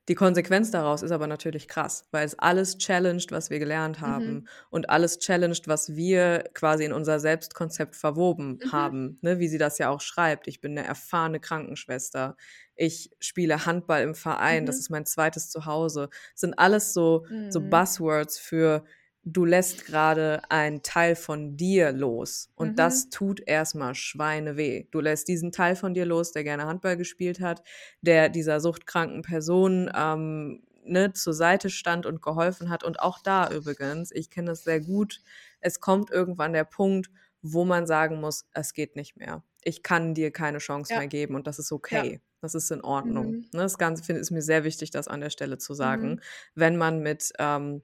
Die 0.09 0.15
Konsequenz 0.15 0.71
daraus 0.71 1.03
ist 1.03 1.11
aber 1.11 1.27
natürlich 1.27 1.67
krass, 1.69 2.07
weil 2.11 2.25
es 2.25 2.37
alles 2.39 2.77
challenged, 2.77 3.31
was 3.31 3.49
wir 3.49 3.59
gelernt 3.59 4.01
Mhm. 4.05 4.41
haben 4.41 4.47
und 4.69 4.89
alles 4.89 5.19
challenged, 5.19 5.67
was 5.67 5.95
wir 5.95 6.45
quasi 6.53 6.85
in 6.85 6.93
unser 6.93 7.19
Selbstkonzept 7.19 7.95
verwoben 7.95 8.59
Mhm. 8.63 8.71
haben, 8.71 9.19
ne? 9.21 9.39
wie 9.39 9.47
sie 9.49 9.57
das 9.59 9.77
ja 9.79 9.89
auch 9.89 10.01
schreibt. 10.01 10.47
Ich 10.47 10.61
bin 10.61 10.77
eine 10.77 10.87
erfahrene 10.87 11.39
Krankenschwester. 11.39 12.37
Ich 12.75 13.11
spiele 13.19 13.65
Handball 13.65 14.03
im 14.03 14.15
Verein. 14.15 14.65
Das 14.65 14.77
Mhm. 14.77 14.79
ist 14.79 14.89
mein 14.89 15.05
zweites 15.05 15.49
Zuhause. 15.49 16.09
Das 16.33 16.41
sind 16.41 16.59
alles 16.59 16.93
so, 16.93 17.25
so 17.49 17.61
Mhm. 17.61 17.69
Buzzwords 17.69 18.39
für 18.39 18.85
du 19.26 19.45
lässt 19.45 19.86
gerade 19.86 20.41
einen 20.49 20.84
Teil 20.84 21.15
von 21.15 21.55
dir 21.57 21.91
los. 21.91 22.49
Und 22.55 22.71
Mhm. 22.71 22.76
das 22.76 23.09
tut 23.09 23.41
erstmal 23.45 23.95
Schweine 23.95 24.57
weh. 24.57 24.88
Du 24.91 24.99
lässt 24.99 25.28
diesen 25.28 25.51
Teil 25.51 25.76
von 25.76 25.93
dir 25.93 26.05
los, 26.05 26.32
der 26.34 26.43
gerne 26.43 26.65
Handball 26.65 26.97
gespielt 26.97 27.39
hat, 27.39 27.63
der 28.01 28.30
dieser 28.30 28.59
suchtkranken 28.59 29.21
Person 29.21 29.89
ähm, 29.95 30.63
ne, 30.84 31.13
zur 31.13 31.34
Seite 31.34 31.69
stand 31.69 32.05
und 32.05 32.21
geholfen 32.21 32.69
hat. 32.69 32.84
Und 32.84 32.99
auch 32.99 33.19
da 33.21 33.49
übrigens, 33.49 34.11
ich 34.11 34.30
kenne 34.30 34.47
das 34.51 34.63
sehr 34.63 34.82
gut, 34.82 35.21
es 35.61 35.80
kommt 35.80 36.09
irgendwann 36.11 36.53
der 36.53 36.65
Punkt, 36.65 37.09
wo 37.41 37.65
man 37.65 37.88
sagen 37.88 38.19
muss, 38.21 38.45
es 38.53 38.74
geht 38.74 38.95
nicht 38.95 39.15
mehr. 39.17 39.43
Ich 39.63 39.84
kann 39.84 40.13
dir 40.13 40.32
keine 40.32 40.57
Chance 40.59 40.93
Ja. 40.93 40.99
mehr 40.99 41.07
geben 41.07 41.36
und 41.36 41.47
das 41.47 41.59
ist 41.59 41.71
Ja. 41.89 42.07
okay. 42.07 42.21
Das 42.41 42.55
ist 42.55 42.71
in 42.71 42.82
Ordnung. 42.82 43.38
Mhm. 43.38 43.47
Ne, 43.53 43.61
das 43.61 43.78
Ganze 43.78 44.03
find, 44.03 44.19
ist 44.19 44.32
mir 44.32 44.41
sehr 44.41 44.65
wichtig, 44.65 44.91
das 44.91 45.07
an 45.07 45.21
der 45.21 45.30
Stelle 45.30 45.57
zu 45.57 45.74
sagen. 45.74 46.15
Mhm. 46.15 46.19
Wenn 46.55 46.76
man 46.78 46.99
mit 46.99 47.32
ähm, 47.39 47.84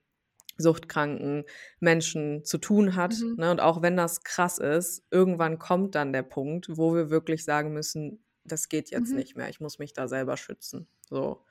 suchtkranken 0.59 1.45
Menschen 1.79 2.43
zu 2.45 2.57
tun 2.59 2.95
hat. 2.95 3.15
Mhm. 3.19 3.35
Ne? 3.37 3.51
Und 3.51 3.61
auch 3.61 3.81
wenn 3.81 3.97
das 3.97 4.23
krass 4.23 4.59
ist, 4.59 5.03
irgendwann 5.11 5.59
kommt 5.59 5.95
dann 5.95 6.13
der 6.13 6.23
Punkt, 6.23 6.67
wo 6.77 6.93
wir 6.95 7.09
wirklich 7.09 7.43
sagen 7.45 7.73
müssen, 7.73 8.23
das 8.43 8.69
geht 8.69 8.91
jetzt 8.91 9.11
Mhm. 9.11 9.17
nicht 9.17 9.35
mehr. 9.35 9.49
Ich 9.49 9.59
muss 9.59 9.79
mich 9.79 9.93
da 9.93 10.07
selber 10.07 10.37
schützen. 10.37 10.87
So. 11.09 11.45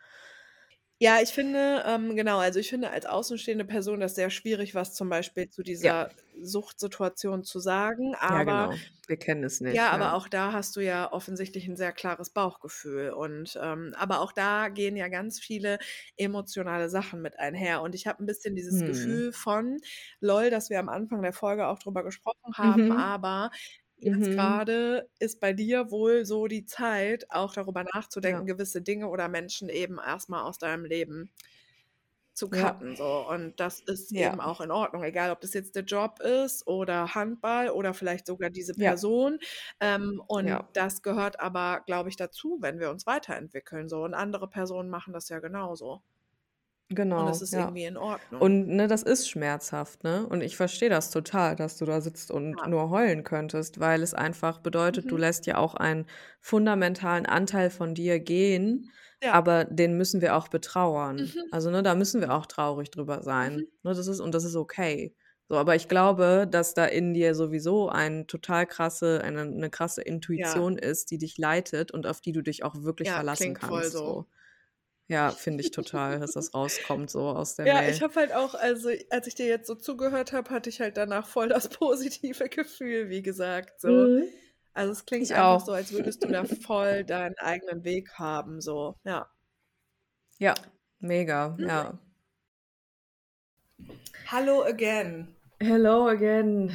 Ja, 1.01 1.21
ich 1.23 1.31
finde, 1.31 1.85
ähm, 1.87 2.17
genau, 2.17 2.39
also 2.39 2.59
ich 2.59 2.69
finde 2.69 2.91
als 2.91 3.07
außenstehende 3.07 3.65
Person 3.65 4.01
das 4.01 4.17
sehr 4.17 4.31
schwierig, 4.31 4.75
was 4.75 4.95
zum 4.95 5.09
Beispiel 5.09 5.49
zu 5.49 5.63
Ja. 5.83 6.09
Suchtsituation 6.43 7.45
zu 7.45 7.61
sagen. 7.61 8.15
Ja, 8.29 8.45
Aber 8.45 8.45
genau. 8.45 8.81
Wir 9.07 9.17
kennen 9.19 9.43
es 9.45 9.61
nicht. 9.61 9.91
ja, 9.91 9.91
aber 9.93 10.15
Ja. 10.15 10.15
auch 10.15 10.29
da 10.29 10.53
hast 10.55 10.77
du 10.77 10.81
ja 10.81 11.13
offensichtlich 11.13 11.69
ein 11.69 11.77
sehr 11.77 11.93
klares 11.93 12.31
Bauchgefühl. 12.31 13.11
Und 13.11 13.59
ähm, 13.63 13.93
aber 13.99 14.21
auch 14.21 14.33
da 14.33 14.69
gehen 14.69 14.97
ja 14.97 15.09
ganz 15.09 15.39
viele 15.41 15.79
emotionale 16.17 16.89
Sachen 16.89 17.21
mit 17.21 17.39
einher. 17.39 17.83
Und 17.83 17.95
ich 17.95 18.07
habe 18.07 18.23
ein 18.23 18.27
bisschen 18.27 18.57
dieses 18.57 18.85
Hm. 18.85 18.85
Gefühl 18.85 19.33
von, 19.33 19.79
lol, 20.21 20.49
dass 20.51 20.71
wir 20.71 20.79
am 20.81 20.89
Anfang 20.89 21.21
der 21.23 21.35
Folge 21.35 21.67
auch 21.69 21.79
drüber 21.81 22.03
gesprochen 22.03 22.55
haben, 22.57 22.91
Mhm. 22.91 22.93
aber 22.93 23.51
jetzt 23.99 24.31
Mhm. 24.31 24.31
gerade 24.31 25.11
ist 25.19 25.39
bei 25.41 25.53
dir 25.53 25.91
wohl 25.91 26.25
so 26.25 26.47
die 26.47 26.65
Zeit, 26.65 27.31
auch 27.31 27.53
darüber 27.55 27.85
nachzudenken, 27.95 28.47
Ja. 28.47 28.47
gewisse 28.47 28.81
Dinge 28.81 29.09
oder 29.09 29.29
Menschen 29.29 29.69
eben 29.69 29.99
erstmal 29.99 30.45
aus 30.45 30.59
deinem 30.59 30.85
Leben 30.87 31.31
zu 32.39 32.51
Ja. 32.51 32.85
cutten. 32.89 32.97
So. 32.97 33.29
Und 33.29 33.61
das 33.61 33.81
ist 33.81 34.13
Ja. 34.13 34.39
eben 34.39 34.41
auch 34.41 34.61
in 34.63 34.71
Ordnung, 34.71 35.05
egal 35.05 35.31
ob 35.33 35.41
das 35.43 35.55
jetzt 35.55 35.77
der 35.77 35.85
Job 35.85 36.21
ist 36.21 36.67
oder 36.67 37.15
Handball 37.15 37.71
oder 37.71 37.95
vielleicht 37.95 38.27
sogar 38.27 38.51
diese 38.51 38.75
Ja. 38.77 38.95
Person. 38.95 39.39
Ähm, 39.81 40.23
und 40.29 40.61
Ja. 40.61 40.69
das 40.73 41.03
gehört 41.03 41.41
aber, 41.41 41.83
glaube 41.87 42.09
ich, 42.11 42.17
dazu, 42.17 42.59
wenn 42.61 42.79
wir 42.81 42.91
uns 42.91 43.07
weiterentwickeln. 43.07 43.89
So. 43.89 44.05
Und 44.05 44.15
andere 44.15 44.49
Personen 44.49 44.91
machen 44.91 45.13
das 45.13 45.29
ja 45.29 45.41
genauso. 45.41 46.03
Und 47.15 47.29
Genau, 47.29 47.29
es 47.29 47.43
ist 47.43 47.53
ja. 47.53 47.59
irgendwie 47.59 47.85
in 47.85 47.97
Ordnung. 47.99 48.41
Und 48.41 48.69
ne, 48.69 48.89
das 48.89 49.03
ist 49.03 49.29
schmerzhaft, 49.29 50.05
ne? 50.05 50.27
Und 50.29 50.43
ich 50.43 50.57
verstehe 50.57 50.91
das 50.91 51.11
total, 51.11 51.57
dass 51.57 51.79
du 51.79 51.85
da 51.87 52.01
sitzt 52.01 52.31
und 52.31 52.65
Ja. 52.65 52.69
nur 52.69 52.91
heulen 52.91 53.25
könntest, 53.25 53.81
weil 53.81 54.03
es 54.03 54.15
einfach 54.15 54.61
bedeutet, 54.61 55.11
du 55.11 55.17
Mhm. 55.17 55.19
lässt 55.19 55.47
ja 55.47 55.59
auch 55.59 55.75
einen 55.75 56.07
fundamentalen 56.41 57.27
Anteil 57.27 57.71
von 57.71 57.95
dir 57.95 58.21
gehen, 58.21 58.91
Ja. 59.23 59.35
aber 59.35 59.65
den 59.67 59.97
müssen 59.97 60.21
wir 60.21 60.37
auch 60.37 60.49
betrauern. 60.49 61.35
Mhm. 61.35 61.51
Also, 61.51 61.71
ne, 61.71 61.83
da 61.83 61.95
müssen 61.95 62.21
wir 62.21 62.33
auch 62.35 62.47
traurig 62.47 62.91
drüber 62.91 63.23
sein. 63.23 63.57
Mhm. 63.57 63.69
Ne, 63.83 63.95
das 63.95 64.07
ist, 64.07 64.21
und 64.21 64.33
das 64.35 64.45
ist 64.45 64.57
okay. 64.57 65.15
So, 65.51 65.57
aber 65.57 65.75
ich 65.77 65.89
glaube, 65.89 66.47
dass 66.51 66.75
da 66.75 66.85
in 66.87 67.15
dir 67.15 67.35
sowieso 67.35 67.89
ein 67.89 68.27
total 68.27 68.67
krasse, 68.67 69.23
eine, 69.25 69.43
eine 69.43 69.71
krasse 69.71 70.03
Ja. 70.35 70.63
Intuition 70.63 70.77
ist, 70.79 71.11
die 71.11 71.19
dich 71.19 71.39
leitet 71.39 71.91
und 71.91 72.07
auf 72.07 72.21
die 72.21 72.33
du 72.33 72.43
dich 72.43 72.65
auch 72.65 72.83
wirklich 72.83 73.13
Ja, 73.13 73.15
verlassen 73.15 73.55
kannst. 73.55 73.97
so. 74.05 74.05
So. 74.05 74.27
Ja, 75.09 75.35
finde 75.37 75.63
ich 75.63 75.71
total, 75.73 76.21
dass 76.21 76.33
das 76.35 76.55
rauskommt 76.55 77.11
so 77.11 77.29
aus 77.31 77.57
der 77.57 77.67
Ja, 77.67 77.83
ich 77.89 78.01
Mail. 78.01 78.03
habe 78.03 78.15
halt 78.15 78.33
auch, 78.33 78.55
also 78.55 78.89
als 79.11 79.27
ich 79.27 79.35
dir 79.35 79.47
jetzt 79.47 79.67
so 79.67 79.75
zugehört 79.75 80.33
habe, 80.33 80.51
hatte 80.51 80.71
ich 80.71 80.81
halt 80.81 80.97
danach 80.97 81.27
voll 81.27 81.49
das 81.49 81.69
positive 81.69 82.49
Gefühl, 82.49 83.09
wie 83.11 83.23
gesagt. 83.23 83.81
So. 83.81 84.09
Mhm. 84.09 84.31
Also 84.73 84.93
es 84.93 85.05
klingt 85.05 85.31
Ich 85.31 85.35
einfach 85.35 85.61
auch. 85.61 85.61
so, 85.61 85.73
als 85.73 85.93
würdest 85.93 86.25
du 86.25 86.29
da 86.29 86.45
voll 86.67 87.05
deinen 87.05 87.37
eigenen 87.39 87.85
Weg 87.85 88.15
haben. 88.15 88.61
So, 88.63 88.97
ja. 89.05 89.29
Ja, 90.39 90.55
mega, 91.01 91.59
Mhm. 91.59 91.69
ja. 91.69 91.99
Hallo 94.27 94.63
again. 94.63 95.35
Hello 95.61 96.09
again. 96.09 96.73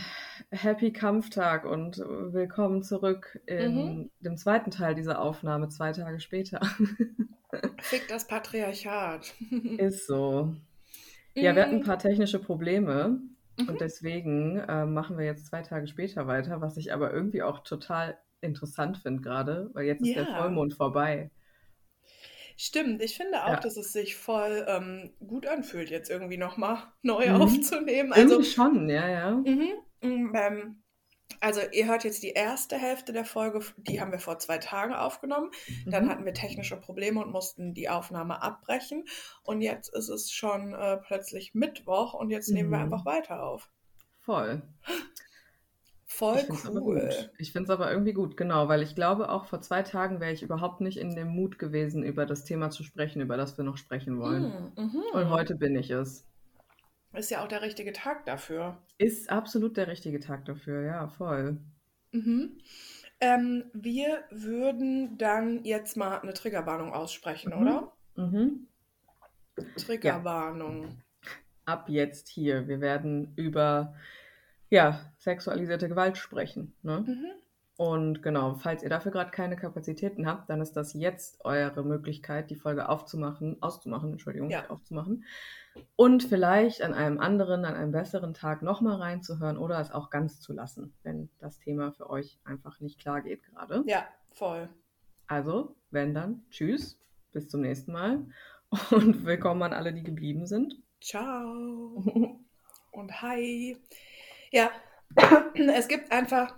Happy 0.51 0.91
Kampftag 0.93 1.65
und 1.65 1.97
willkommen 1.97 2.81
zurück 2.83 3.39
Mhm. 3.57 3.99
in 3.99 4.11
dem 4.21 4.37
zweiten 4.37 4.71
Teil 4.71 4.95
dieser 4.95 5.19
Aufnahme, 5.21 5.67
zwei 5.69 5.91
Tage 5.91 6.19
später. 6.19 6.61
Fick 7.81 8.07
das 8.07 8.25
Patriarchat. 8.27 9.33
Ist 9.77 10.07
so. 10.07 10.55
Ja, 11.39 11.55
wir 11.55 11.63
hatten 11.63 11.77
ein 11.77 11.81
Mm, 11.81 11.83
paar 11.83 11.99
technische 11.99 12.39
Probleme 12.39 13.21
mhm. 13.57 13.69
und 13.69 13.81
deswegen 13.81 14.57
äh, 14.59 14.85
machen 14.85 15.17
wir 15.17 15.25
jetzt 15.25 15.47
zwei 15.47 15.61
Tage 15.61 15.87
später 15.87 16.27
weiter, 16.27 16.61
was 16.61 16.77
ich 16.77 16.93
aber 16.93 17.11
irgendwie 17.13 17.43
auch 17.43 17.59
total 17.63 18.17
interessant 18.41 18.97
finde 18.97 19.21
gerade, 19.21 19.69
weil 19.73 19.85
jetzt 19.85 20.03
ist 20.03 20.15
der 20.15 20.27
Vollmond 20.27 20.73
vorbei. 20.75 21.31
stimmt. 22.57 23.01
Ich 23.01 23.17
finde 23.17 23.45
auch, 23.45 23.53
Ja. 23.53 23.59
dass 23.59 23.77
es 23.77 23.91
sich 23.93 24.15
voll 24.15 24.65
ähm, 24.67 25.13
gut 25.27 25.47
anfühlt, 25.47 25.89
jetzt 25.89 26.09
irgendwie 26.09 26.37
nochmal 26.37 26.77
neu 27.01 27.29
Mhm. 27.29 27.41
aufzunehmen. 27.41 28.13
Also, 28.13 28.35
Irgendwie 28.35 28.43
schon, 28.43 28.89
ja, 28.89 29.07
ja. 29.09 29.31
mhm, 29.31 29.73
mm, 30.01 30.35
ähm, 30.35 30.82
also 31.39 31.61
ihr 31.71 31.87
hört 31.87 32.03
jetzt 32.03 32.23
die 32.23 32.29
erste 32.31 32.77
Hälfte 32.77 33.11
der 33.13 33.25
Folge, 33.25 33.59
die 33.77 33.99
haben 33.99 34.11
wir 34.11 34.19
vor 34.19 34.39
zwei 34.39 34.57
Tagen 34.59 34.93
aufgenommen. 34.93 35.51
Dann 35.85 36.05
Mhm. 36.05 36.09
hatten 36.09 36.25
wir 36.25 36.33
technische 36.33 36.77
Probleme 36.77 37.21
und 37.21 37.31
mussten 37.31 37.73
die 37.73 37.89
Aufnahme 37.89 38.41
abbrechen. 38.41 39.05
Und 39.43 39.61
jetzt 39.61 39.93
ist 39.93 40.09
es 40.09 40.31
schon 40.31 40.73
äh, 40.73 40.97
plötzlich 40.97 41.53
Mittwoch 41.53 42.13
und 42.13 42.29
jetzt 42.29 42.49
nehmen 42.49 42.69
wir 42.71 42.79
einfach 42.79 43.01
Mhm. 43.01 43.09
weiter 43.09 43.43
auf. 43.43 43.69
Voll. 44.21 44.61
Voll 46.05 46.37
Ich 46.37 46.65
cool. 46.65 46.99
gut. 47.01 47.31
Ich 47.39 47.51
finde 47.51 47.65
es 47.65 47.69
aber 47.71 47.91
irgendwie 47.91 48.13
gut, 48.13 48.37
genau, 48.37 48.67
weil 48.67 48.83
ich 48.83 48.93
glaube, 48.95 49.29
auch 49.29 49.45
vor 49.45 49.61
zwei 49.61 49.81
Tagen 49.81 50.19
wäre 50.19 50.31
ich 50.31 50.43
überhaupt 50.43 50.79
nicht 50.79 50.97
in 50.97 51.15
dem 51.15 51.29
Mut 51.29 51.57
gewesen, 51.57 52.03
über 52.03 52.25
das 52.27 52.43
Thema 52.43 52.69
zu 52.69 52.83
sprechen, 52.83 53.19
über 53.21 53.35
das 53.35 53.57
wir 53.57 53.65
noch 53.65 53.77
sprechen 53.77 54.19
wollen. 54.19 54.43
Mm, 54.77 54.81
mhm. 54.81 55.03
Und 55.13 55.29
heute 55.29 55.55
bin 55.55 55.75
ich 55.75 55.89
es. 55.89 56.25
Ist 57.13 57.29
ja 57.31 57.43
auch 57.43 57.47
der 57.47 57.61
richtige 57.61 57.93
Tag 57.93 58.25
dafür. 58.25 58.77
Ist 58.97 59.29
absolut 59.29 59.77
der 59.77 59.87
richtige 59.87 60.19
Tag 60.19 60.45
dafür, 60.45 60.81
ja, 60.83 61.07
voll. 61.07 61.57
Mhm. 62.11 62.57
Ähm, 63.19 63.65
wir 63.73 64.23
würden 64.31 65.17
dann 65.17 65.63
jetzt 65.63 65.95
mal 65.95 66.19
eine 66.19 66.33
Triggerwarnung 66.33 66.91
aussprechen, 66.93 67.53
Mhm. 67.55 67.61
oder? 67.61 67.93
Mhm. 68.15 68.67
Ja, 69.57 69.63
Triggerwarnung. 69.77 70.97
ab 71.65 71.87
jetzt 71.87 72.27
hier. 72.27 72.67
Wir 72.67 72.81
werden 72.81 73.33
über, 73.35 73.95
ja, 74.69 74.99
sexualisierte 75.17 75.87
Gewalt 75.87 76.17
sprechen, 76.17 76.75
ne? 76.81 77.03
Mhm. 77.07 77.31
Und 77.75 78.21
genau, 78.21 78.53
falls 78.53 78.83
ihr 78.83 78.89
dafür 78.89 79.11
gerade 79.11 79.31
keine 79.31 79.55
Kapazitäten 79.55 80.27
habt, 80.27 80.47
dann 80.49 80.61
ist 80.61 80.73
das 80.73 80.93
jetzt 80.93 81.43
eure 81.43 81.83
Möglichkeit, 81.83 82.51
die 82.51 82.55
Folge 82.55 82.87
aufzumachen, 82.87 83.59
auszumachen, 83.63 84.11
Entschuldigung, 84.11 84.51
Ja. 84.51 84.69
aufzumachen. 84.69 85.25
Und 85.95 86.23
vielleicht 86.23 86.83
an 86.83 86.93
einem 86.93 87.19
anderen, 87.19 87.65
an 87.65 87.73
einem 87.73 87.91
besseren 87.91 88.35
Tag 88.35 88.61
nochmal 88.61 88.97
reinzuhören 88.97 89.57
oder 89.57 89.79
es 89.79 89.89
auch 89.91 90.11
ganz 90.11 90.39
zu 90.39 90.53
lassen, 90.53 90.93
wenn 91.01 91.29
das 91.39 91.57
Thema 91.57 91.91
für 91.93 92.11
euch 92.11 92.39
einfach 92.43 92.79
nicht 92.79 92.99
klar 92.99 93.21
geht 93.21 93.43
gerade. 93.43 93.83
Ja, 93.87 94.05
voll. 94.33 94.69
Also, 95.25 95.75
wenn 95.89 96.13
dann, 96.13 96.45
tschüss, 96.51 96.99
bis 97.31 97.49
zum 97.49 97.61
nächsten 97.61 97.91
Mal 97.91 98.23
und 98.91 99.25
willkommen 99.25 99.63
an 99.63 99.73
alle, 99.73 99.93
die 99.93 100.03
geblieben 100.03 100.45
sind. 100.45 100.75
Ciao 101.01 102.03
und 102.91 103.21
hi. 103.23 103.77
Ja, 104.51 104.69
es 105.55 105.87
gibt 105.87 106.11
einfach 106.11 106.53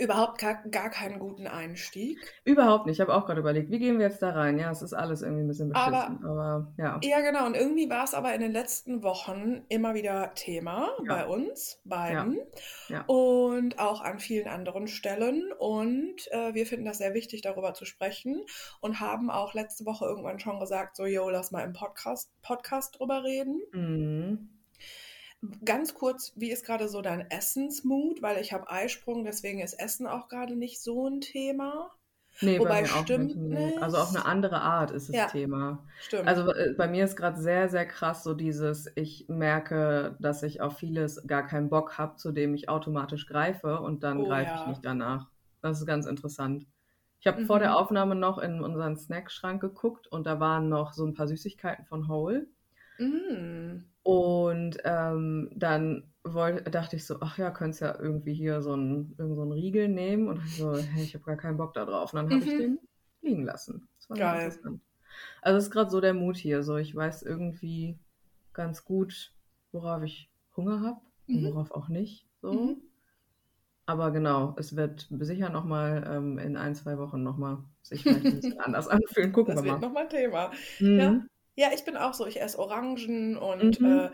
überhaupt 0.00 0.38
gar, 0.38 0.62
gar 0.70 0.90
keinen 0.90 1.18
guten 1.18 1.46
Einstieg. 1.46 2.18
Überhaupt 2.44 2.86
nicht. 2.86 2.96
Ich 2.96 3.00
habe 3.00 3.14
auch 3.14 3.26
gerade 3.26 3.40
überlegt, 3.40 3.70
wie 3.70 3.78
gehen 3.78 3.98
wir 3.98 4.06
jetzt 4.06 4.22
da 4.22 4.30
rein? 4.30 4.58
Ja, 4.58 4.70
es 4.70 4.82
ist 4.82 4.92
alles 4.92 5.22
irgendwie 5.22 5.42
ein 5.42 5.48
bisschen 5.48 5.68
beschissen, 5.70 5.94
aber, 5.94 6.18
aber 6.24 6.72
ja. 6.78 7.00
Ja, 7.02 7.20
genau. 7.20 7.46
Und 7.46 7.54
irgendwie 7.56 7.88
war 7.90 8.04
es 8.04 8.14
aber 8.14 8.34
in 8.34 8.40
den 8.40 8.52
letzten 8.52 9.02
Wochen 9.02 9.64
immer 9.68 9.94
wieder 9.94 10.32
Thema 10.34 10.88
Ja. 11.04 11.14
bei 11.14 11.26
uns 11.26 11.80
beiden 11.84 12.38
Ja. 12.88 13.04
und 13.06 13.78
auch 13.78 14.00
an 14.02 14.18
vielen 14.18 14.48
anderen 14.48 14.88
Stellen. 14.88 15.52
Und 15.58 16.30
äh, 16.32 16.54
wir 16.54 16.66
finden 16.66 16.86
das 16.86 16.98
sehr 16.98 17.14
wichtig, 17.14 17.42
darüber 17.42 17.74
zu 17.74 17.84
sprechen 17.84 18.44
und 18.80 19.00
haben 19.00 19.30
auch 19.30 19.54
letzte 19.54 19.84
Woche 19.86 20.04
irgendwann 20.06 20.38
schon 20.40 20.60
gesagt, 20.60 20.96
so, 20.96 21.06
yo, 21.06 21.28
lass 21.30 21.50
mal 21.50 21.62
im 21.64 21.72
Podcast, 21.72 22.30
Podcast 22.42 22.98
drüber 22.98 23.24
reden. 23.24 23.60
Mhm. 23.72 24.48
Ganz 25.64 25.94
kurz, 25.94 26.32
wie 26.36 26.50
ist 26.50 26.64
gerade 26.64 26.88
so 26.88 27.02
dein 27.02 27.30
Essensmut? 27.30 28.22
Weil 28.22 28.38
ich 28.40 28.52
habe 28.52 28.70
Eisprung, 28.70 29.24
deswegen 29.24 29.60
ist 29.60 29.74
Essen 29.74 30.06
auch 30.06 30.28
gerade 30.28 30.56
nicht 30.56 30.80
so 30.80 31.06
ein 31.08 31.20
Thema. 31.20 31.92
Nee, 32.40 32.58
Wobei 32.58 32.60
bei 32.60 32.74
mir 32.74 32.94
auch 32.94 33.08
stimmt 33.08 33.36
nicht. 33.36 33.36
Nee. 33.36 33.72
Also 33.80 33.96
auf 33.96 34.10
eine 34.10 34.24
nicht. 34.24 34.26
andere 34.26 34.60
Art 34.60 34.90
ist 34.90 35.08
das 35.08 35.16
Ja, 35.16 35.26
Thema. 35.26 35.86
stimmt. 35.96 36.24
Also 36.24 36.52
äh, 36.52 36.74
bei 36.76 36.86
mir 36.86 37.04
ist 37.04 37.16
gerade 37.16 37.40
sehr, 37.40 37.68
sehr 37.70 37.86
krass 37.86 38.22
so 38.24 38.34
dieses, 38.34 38.90
ich 38.94 39.26
merke, 39.28 40.16
dass 40.20 40.42
ich 40.42 40.60
auf 40.60 40.76
vieles 40.78 41.26
gar 41.26 41.46
keinen 41.46 41.70
Bock 41.70 41.96
habe, 41.98 42.16
zu 42.16 42.32
dem 42.32 42.54
ich 42.54 42.68
automatisch 42.68 43.26
greife 43.26 43.80
und 43.80 44.02
dann 44.02 44.22
Oh 44.22 44.24
greife 44.24 44.54
ich 44.54 44.66
ja. 44.66 44.66
nicht 44.66 44.84
danach. 44.84 45.28
Das 45.62 45.80
ist 45.80 45.86
ganz 45.86 46.06
interessant. 46.06 46.66
Ich 47.20 47.26
habe 47.26 47.40
vor 47.40 47.58
der 47.58 47.74
Mhm. 47.74 47.76
Aufnahme 47.76 48.14
noch 48.14 48.38
in 48.38 48.62
unseren 48.62 48.96
Snackschrank 48.96 49.60
geguckt 49.60 50.06
und 50.06 50.26
da 50.26 50.38
waren 50.38 50.68
noch 50.68 50.92
so 50.92 51.06
ein 51.06 51.14
paar 51.14 51.28
Süßigkeiten 51.28 51.86
von 51.86 52.08
Whole. 52.08 52.46
Mm. 52.98 53.84
Und 54.06 54.78
ähm, 54.84 55.50
dann 55.56 56.12
wollte, 56.22 56.70
dachte 56.70 56.94
ich 56.96 57.06
so, 57.06 57.16
ach 57.20 57.38
ja, 57.38 57.50
könntest 57.50 57.80
ja 57.82 57.98
irgendwie 57.98 58.34
hier 58.34 58.62
so 58.62 58.72
einen, 58.72 59.14
irgend 59.18 59.34
so 59.36 59.42
einen 59.42 59.52
Riegel 59.52 59.88
nehmen. 59.88 60.28
Und 60.28 60.38
ich 60.46 60.56
so, 60.56 60.76
hey, 60.78 61.04
ich 61.04 61.14
habe 61.14 61.24
gar 61.24 61.36
keinen 61.36 61.56
Bock 61.56 61.74
da 61.74 61.84
drauf. 61.84 62.12
Und 62.12 62.18
dann 62.18 62.30
habe 62.32 62.44
ich 62.44 62.52
Mhm. 62.52 62.56
den 62.56 62.78
liegen 63.22 63.44
lassen. 63.44 63.88
Das 63.98 64.08
war 64.10 64.18
Geil. 64.18 64.44
interessant. 64.46 64.80
Also 65.42 65.58
es 65.58 65.64
ist 65.64 65.70
gerade 65.72 65.90
so 65.90 66.00
der 66.00 66.14
Mut 66.14 66.36
hier. 66.36 66.62
So, 66.62 66.76
ich 66.76 66.94
weiß 66.94 67.22
irgendwie 67.22 67.98
ganz 68.52 68.84
gut, 68.84 69.34
worauf 69.72 70.02
ich 70.04 70.30
Hunger 70.56 70.80
habe 70.82 71.00
und 71.32 71.42
Mhm. 71.42 71.46
worauf 71.54 71.72
auch 71.72 71.88
nicht. 71.88 72.26
So. 72.42 72.52
Mhm. 72.52 72.82
Aber 73.86 74.10
genau, 74.10 74.54
es 74.58 74.74
wird 74.76 75.08
sicher 75.20 75.48
nochmal 75.48 76.04
ähm, 76.08 76.38
in 76.38 76.56
ein, 76.56 76.74
zwei 76.74 76.98
Wochen 76.98 77.22
nochmal 77.22 77.58
sich 77.82 78.04
vielleicht 78.04 78.26
ein 78.30 78.34
bisschen 78.36 78.58
anders 78.60 78.88
anfühlen. 78.88 79.32
Gucken 79.32 79.54
Das 79.54 79.62
wir 79.62 79.64
wird 79.64 79.80
mal. 79.80 79.80
nochmal 79.80 80.08
Thema. 80.08 80.50
Ja. 80.78 81.26
Mhm. 81.56 81.62
Ja, 81.62 81.70
ich 81.74 81.84
bin 81.84 81.96
auch 81.96 82.14
so. 82.14 82.26
Ich 82.26 82.40
esse 82.40 82.58
Orangen 82.58 83.36
und 83.36 83.80
Mhm. 83.80 83.84
äh, 83.84 84.10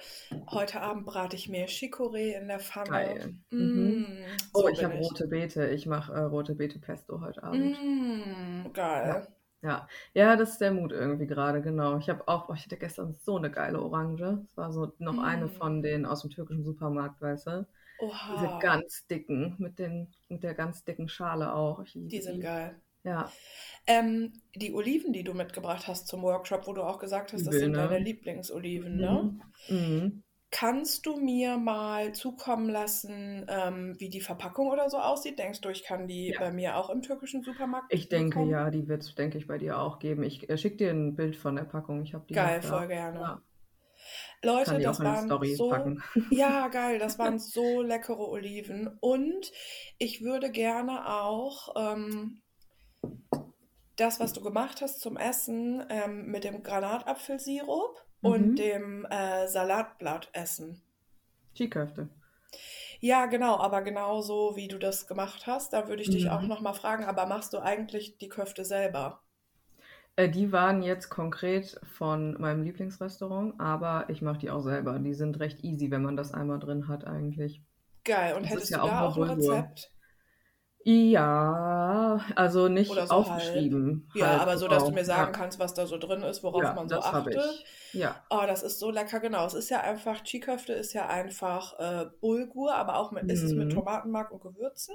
heute 0.51 0.81
Abend 0.81 1.07
brate 1.07 1.37
ich 1.37 1.49
mir 1.49 1.67
Chicorée 1.69 2.35
in 2.39 2.49
der 2.49 2.61
Pfanne. 2.61 2.91
Geil. 2.91 3.35
Mhm. 3.51 4.07
Mm, 4.07 4.37
Oh, 4.53 4.63
so 4.63 4.69
ich 4.69 4.79
bin 4.79 4.85
habe 4.85 4.95
ich. 4.99 5.09
rote 5.11 5.27
Beete. 5.29 5.69
Ich 5.71 5.87
mache 5.87 6.13
äh, 6.13 6.21
rote 6.21 6.55
Beete 6.55 6.79
Pesto 6.79 7.21
heute 7.21 7.43
Abend. 7.43 7.77
Ja, 9.03 9.21
geil. 9.21 9.27
ja. 9.63 9.89
Ja, 10.15 10.37
das 10.37 10.51
ist 10.53 10.61
der 10.61 10.73
Mut 10.73 10.93
irgendwie 10.93 11.27
gerade, 11.27 11.63
genau. 11.63 11.99
Ich 11.99 12.09
habe 12.09 12.27
auch, 12.29 12.49
oh, 12.49 12.55
ich 12.55 12.65
hatte 12.65 12.77
gestern 12.77 13.15
so 13.21 13.37
eine 13.37 13.51
geile 13.51 13.81
Orange. 13.83 14.45
Es 14.49 14.57
war 14.57 14.73
so 14.73 14.93
noch 14.99 15.19
eine 15.19 15.47
Mm. 15.47 15.51
von 15.51 15.83
den 15.83 16.07
aus 16.07 16.23
dem 16.23 16.31
türkischen 16.31 16.65
Supermarkt, 16.65 17.21
weißt 17.21 17.47
du? 17.49 17.67
Diese 18.29 18.49
Oha, 18.49 18.59
ganz 18.59 19.07
dicken, 19.09 19.57
mit 19.59 19.79
den, 19.79 20.13
mit 20.29 20.43
der 20.45 20.55
ganz 20.55 20.85
dicken 20.85 21.09
Schale 21.09 21.55
auch. 21.55 21.81
Ich 21.85 21.95
die 21.95 22.21
sind 22.21 22.41
geil. 22.41 22.82
Ja, 23.05 23.37
Ähm, 23.87 24.33
die 24.57 24.73
Oliven, 24.73 25.13
die 25.13 25.23
du 25.25 25.35
mitgebracht 25.35 25.87
hast 25.89 26.09
zum 26.09 26.23
Workshop, 26.23 26.67
wo 26.67 26.73
du 26.73 26.83
auch 26.83 26.99
gesagt 26.99 27.33
hast, 27.33 27.47
das 27.47 27.59
sind 27.59 27.77
deine 27.77 27.99
ne? 27.99 27.99
Lieblingsoliven, 27.99 28.99
ne? 28.99 29.31
Mhm. 29.31 29.43
Mhm. 29.69 30.23
Kannst 30.53 31.07
du 31.07 31.17
mir 31.17 31.57
mal 31.59 32.13
zukommen 32.15 32.69
lassen, 32.69 33.45
ähm, 33.49 33.99
wie 33.99 34.09
die 34.09 34.21
Verpackung 34.21 34.69
oder 34.69 34.89
so 34.89 34.99
aussieht? 34.99 35.39
Denkst 35.41 35.63
du, 35.63 35.69
ich 35.71 35.83
kann 35.83 36.07
die 36.07 36.33
Ja. 36.33 36.39
bei 36.39 36.53
mir 36.53 36.77
auch 36.77 36.91
im 36.91 37.03
türkischen 37.03 37.43
Supermarkt 37.43 37.89
Ich 37.89 38.09
denke, 38.09 38.41
bekommen? 38.41 38.51
ja, 38.51 38.71
die 38.71 38.89
wird 38.89 39.03
es, 39.05 39.15
denke 39.15 39.39
ich, 39.39 39.47
bei 39.47 39.59
dir 39.59 39.79
auch 39.79 39.99
geben. 40.01 40.23
Ich 40.25 40.49
äh, 40.51 40.57
schicke 40.59 40.77
dir 40.79 40.91
ein 40.91 41.15
Bild 41.15 41.37
von 41.37 41.55
der 41.57 41.65
Packung. 41.65 42.03
Ich 42.03 42.15
habe 42.15 42.25
die 42.29 42.35
Geil, 42.35 42.61
da. 42.61 42.69
voll 42.69 42.89
gerne. 42.89 43.19
Ja, 43.21 43.43
Leute, 44.43 44.81
das 44.81 45.03
waren 45.03 45.25
Story 45.25 45.57
so, 45.57 45.69
packen. 45.69 46.03
ja, 46.31 46.69
geil, 46.69 46.99
das 46.99 47.19
waren 47.19 47.39
so 47.39 47.83
leckere 47.83 48.19
Oliven. 48.29 48.89
Und 49.01 49.53
ich 49.99 50.23
würde 50.23 50.51
gerne 50.51 51.09
auch 51.09 51.75
ähm, 51.77 52.43
das, 53.97 54.21
was 54.21 54.33
du 54.35 54.43
gemacht 54.43 54.83
hast 54.83 55.01
zum 55.01 55.17
Essen, 55.17 55.83
ähm, 55.89 56.27
mit 56.27 56.45
dem 56.45 56.63
Granatapfelsirup 56.63 58.05
und 58.21 58.55
Mhm. 58.55 58.59
dem 58.59 59.07
äh, 59.07 59.49
Salatblatt 59.49 60.29
essen. 60.35 60.83
Skiköfte. 61.55 62.09
Ja, 63.01 63.27
genau, 63.27 63.59
aber 63.59 63.83
genauso 63.83 64.57
wie 64.57 64.67
du 64.69 64.79
das 64.79 65.07
gemacht 65.07 65.47
hast, 65.47 65.73
da 65.75 65.89
würde 65.89 66.01
ich 66.03 66.09
dich 66.11 66.31
auch 66.31 66.41
Mhm. 66.41 66.47
nochmal 66.47 66.73
fragen, 66.75 67.05
aber 67.05 67.27
machst 67.27 67.53
du 67.53 67.59
eigentlich 67.59 68.17
die 68.19 68.29
Köfte 68.31 68.65
selber? 68.65 69.21
Äh, 70.17 70.29
die 70.31 70.53
waren 70.53 70.83
jetzt 70.83 71.09
konkret 71.11 71.81
von 71.85 72.41
meinem 72.41 72.63
Lieblingsrestaurant, 72.63 73.59
aber 73.61 74.09
ich 74.11 74.23
mache 74.23 74.39
die 74.39 74.51
auch 74.51 74.61
selber. 74.61 74.99
Die 74.99 75.15
sind 75.15 75.39
recht 75.41 75.65
easy, 75.65 75.91
wenn 75.91 76.03
man 76.03 76.17
das 76.17 76.33
einmal 76.33 76.59
drin 76.59 76.89
hat 76.89 77.05
eigentlich. 77.07 77.63
Geil, 78.05 78.35
und 78.37 78.45
Das 78.51 78.51
hättest 78.51 78.71
ja 78.71 78.81
du 78.81 78.81
auch 78.83 79.01
da 79.01 79.01
auch 79.01 79.19
ein. 79.19 79.29
Rezept? 79.29 79.91
Ja, 80.85 82.21
also 82.37 82.69
nicht 82.69 82.95
so 82.95 83.01
aufgeschrieben, 83.09 84.09
Ja, 84.15 84.21
halt 84.21 84.39
aber 84.39 84.59
so, 84.59 84.69
dass 84.69 84.85
du 84.85 84.93
genau. 84.93 84.93
mir 84.93 85.05
sagen 85.05 85.31
Ja, 85.31 85.33
kannst, 85.33 85.59
was 85.59 85.75
da 85.75 85.87
so 85.87 85.99
drin 85.99 86.23
ist, 86.23 86.43
worauf 86.43 86.61
ja, 86.61 86.75
man 86.75 86.89
so 86.89 86.89
das 86.89 87.01
achtet. 87.01 87.33
ich. 87.33 87.65
Ja. 87.93 88.23
Oh, 88.31 88.43
das 88.47 88.63
ist 88.63 88.79
so 88.81 88.91
lecker, 88.91 89.21
genau. 89.21 89.45
Es 89.47 89.55
ist 89.55 89.69
ja 89.71 89.81
einfach, 89.83 90.23
Chiköfte 90.25 90.73
ist 90.75 90.93
ja 90.95 91.07
einfach 91.09 91.79
äh, 91.79 92.07
Bulgur, 92.21 92.75
aber 92.75 92.97
auch 92.99 93.13
mit, 93.13 93.29
ist 93.31 93.43
es 93.43 93.55
mit 93.57 93.67
Mhm. 93.67 93.71
Tomatenmark 93.73 94.31
und 94.33 94.41
Gewürzen? 94.43 94.95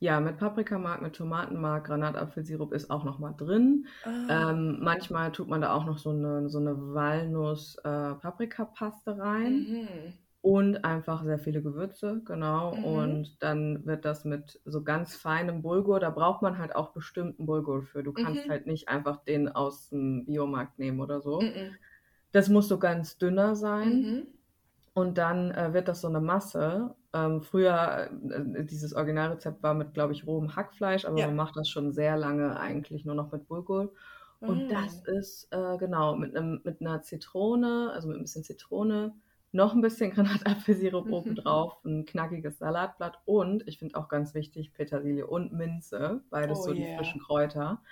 Ja, 0.00 0.18
mit 0.20 0.36
Paprikamark, 0.38 1.00
mit 1.00 1.14
Tomatenmark, 1.16 1.86
Granatapfelsirup 1.86 2.72
ist 2.74 2.90
auch 2.90 3.04
noch 3.04 3.18
mal 3.20 3.32
drin. 3.32 3.86
Ah, 4.02 4.10
Ähm, 4.28 4.78
manchmal 4.80 5.30
tut 5.32 5.48
man 5.48 5.60
da 5.62 5.72
auch 5.74 5.84
noch 5.86 5.96
so 5.98 6.10
eine, 6.10 6.48
so 6.50 6.58
eine 6.58 6.76
Walnuss-Paprikapaste 6.76 9.16
rein. 9.18 9.68
mhm. 9.68 10.21
Und 10.42 10.84
einfach 10.84 11.22
sehr 11.24 11.38
viele 11.38 11.62
Gewürze, 11.62 12.20
genau. 12.24 12.74
Mhm. 12.74 12.84
Und 12.84 13.42
dann 13.44 13.86
wird 13.86 14.04
das 14.04 14.24
mit 14.24 14.60
so 14.64 14.82
ganz 14.82 15.14
feinem 15.14 15.62
Bulgur, 15.62 16.00
da 16.00 16.10
braucht 16.10 16.42
man 16.42 16.58
halt 16.58 16.74
auch 16.74 16.92
bestimmten 16.92 17.46
Bulgur 17.46 17.82
für. 17.84 18.02
Du 18.02 18.12
kannst 18.12 18.42
Mhm. 18.42 18.48
halt 18.48 18.66
nicht 18.66 18.88
einfach 18.88 19.18
den 19.24 19.48
aus 19.48 19.90
dem 19.90 20.26
Biomarkt 20.26 20.80
nehmen 20.80 21.00
oder 21.00 21.20
so. 21.20 21.52
Mhm. 21.54 21.78
Das 22.32 22.48
muss 22.48 22.68
so 22.68 22.78
ganz 22.78 23.18
dünner 23.18 23.56
sein. 23.56 24.06
Mhm. 24.06 24.26
Und 24.94 25.18
dann 25.18 25.52
äh, 25.52 25.72
wird 25.74 25.88
das 25.88 26.02
so 26.02 26.08
eine 26.08 26.20
Masse. 26.20 26.96
Ähm, 27.14 27.42
früher, 27.42 28.10
äh, 28.30 28.64
dieses 28.64 28.94
Originalrezept 28.94 29.62
war 29.62 29.74
mit, 29.74 29.94
glaube 29.94 30.12
ich, 30.12 30.26
rohem 30.26 30.56
Hackfleisch, 30.56 31.04
aber 31.06 31.18
Ja. 31.18 31.26
man 31.26 31.36
macht 31.36 31.56
das 31.56 31.68
schon 31.68 31.92
sehr 31.92 32.16
lange 32.16 32.58
eigentlich 32.60 33.04
nur 33.04 33.14
noch 33.14 33.32
mit 33.32 33.48
Bulgur. 33.48 33.92
Und 34.44 34.70
das 34.72 35.00
Mhm. 35.00 35.06
ist, 35.06 35.48
äh, 35.52 35.78
genau, 35.78 36.16
mit 36.16 36.36
einem, 36.36 36.60
mit 36.64 36.80
einer 36.80 37.02
Zitrone, 37.02 37.90
also 37.94 38.08
mit 38.08 38.18
ein 38.18 38.22
bisschen 38.24 38.44
Zitrone, 38.44 39.14
noch 39.52 39.74
ein 39.74 39.80
bisschen 39.82 40.10
Granatapfelsirup 40.10 41.06
Mhm. 41.06 41.12
obendrauf, 41.12 41.76
ein 41.84 42.04
knackiges 42.06 42.58
Salatblatt 42.58 43.18
und, 43.26 43.66
ich 43.68 43.78
finde 43.78 43.96
auch 43.96 44.08
ganz 44.08 44.34
wichtig, 44.34 44.72
Petersilie 44.74 45.26
und 45.26 45.52
Minze, 45.52 46.22
beides 46.30 46.60
Oh 46.60 46.62
so 46.64 46.74
die 46.74 46.82
yeah. 46.82 46.96
frischen 46.96 47.20
Kräuter. 47.20 47.82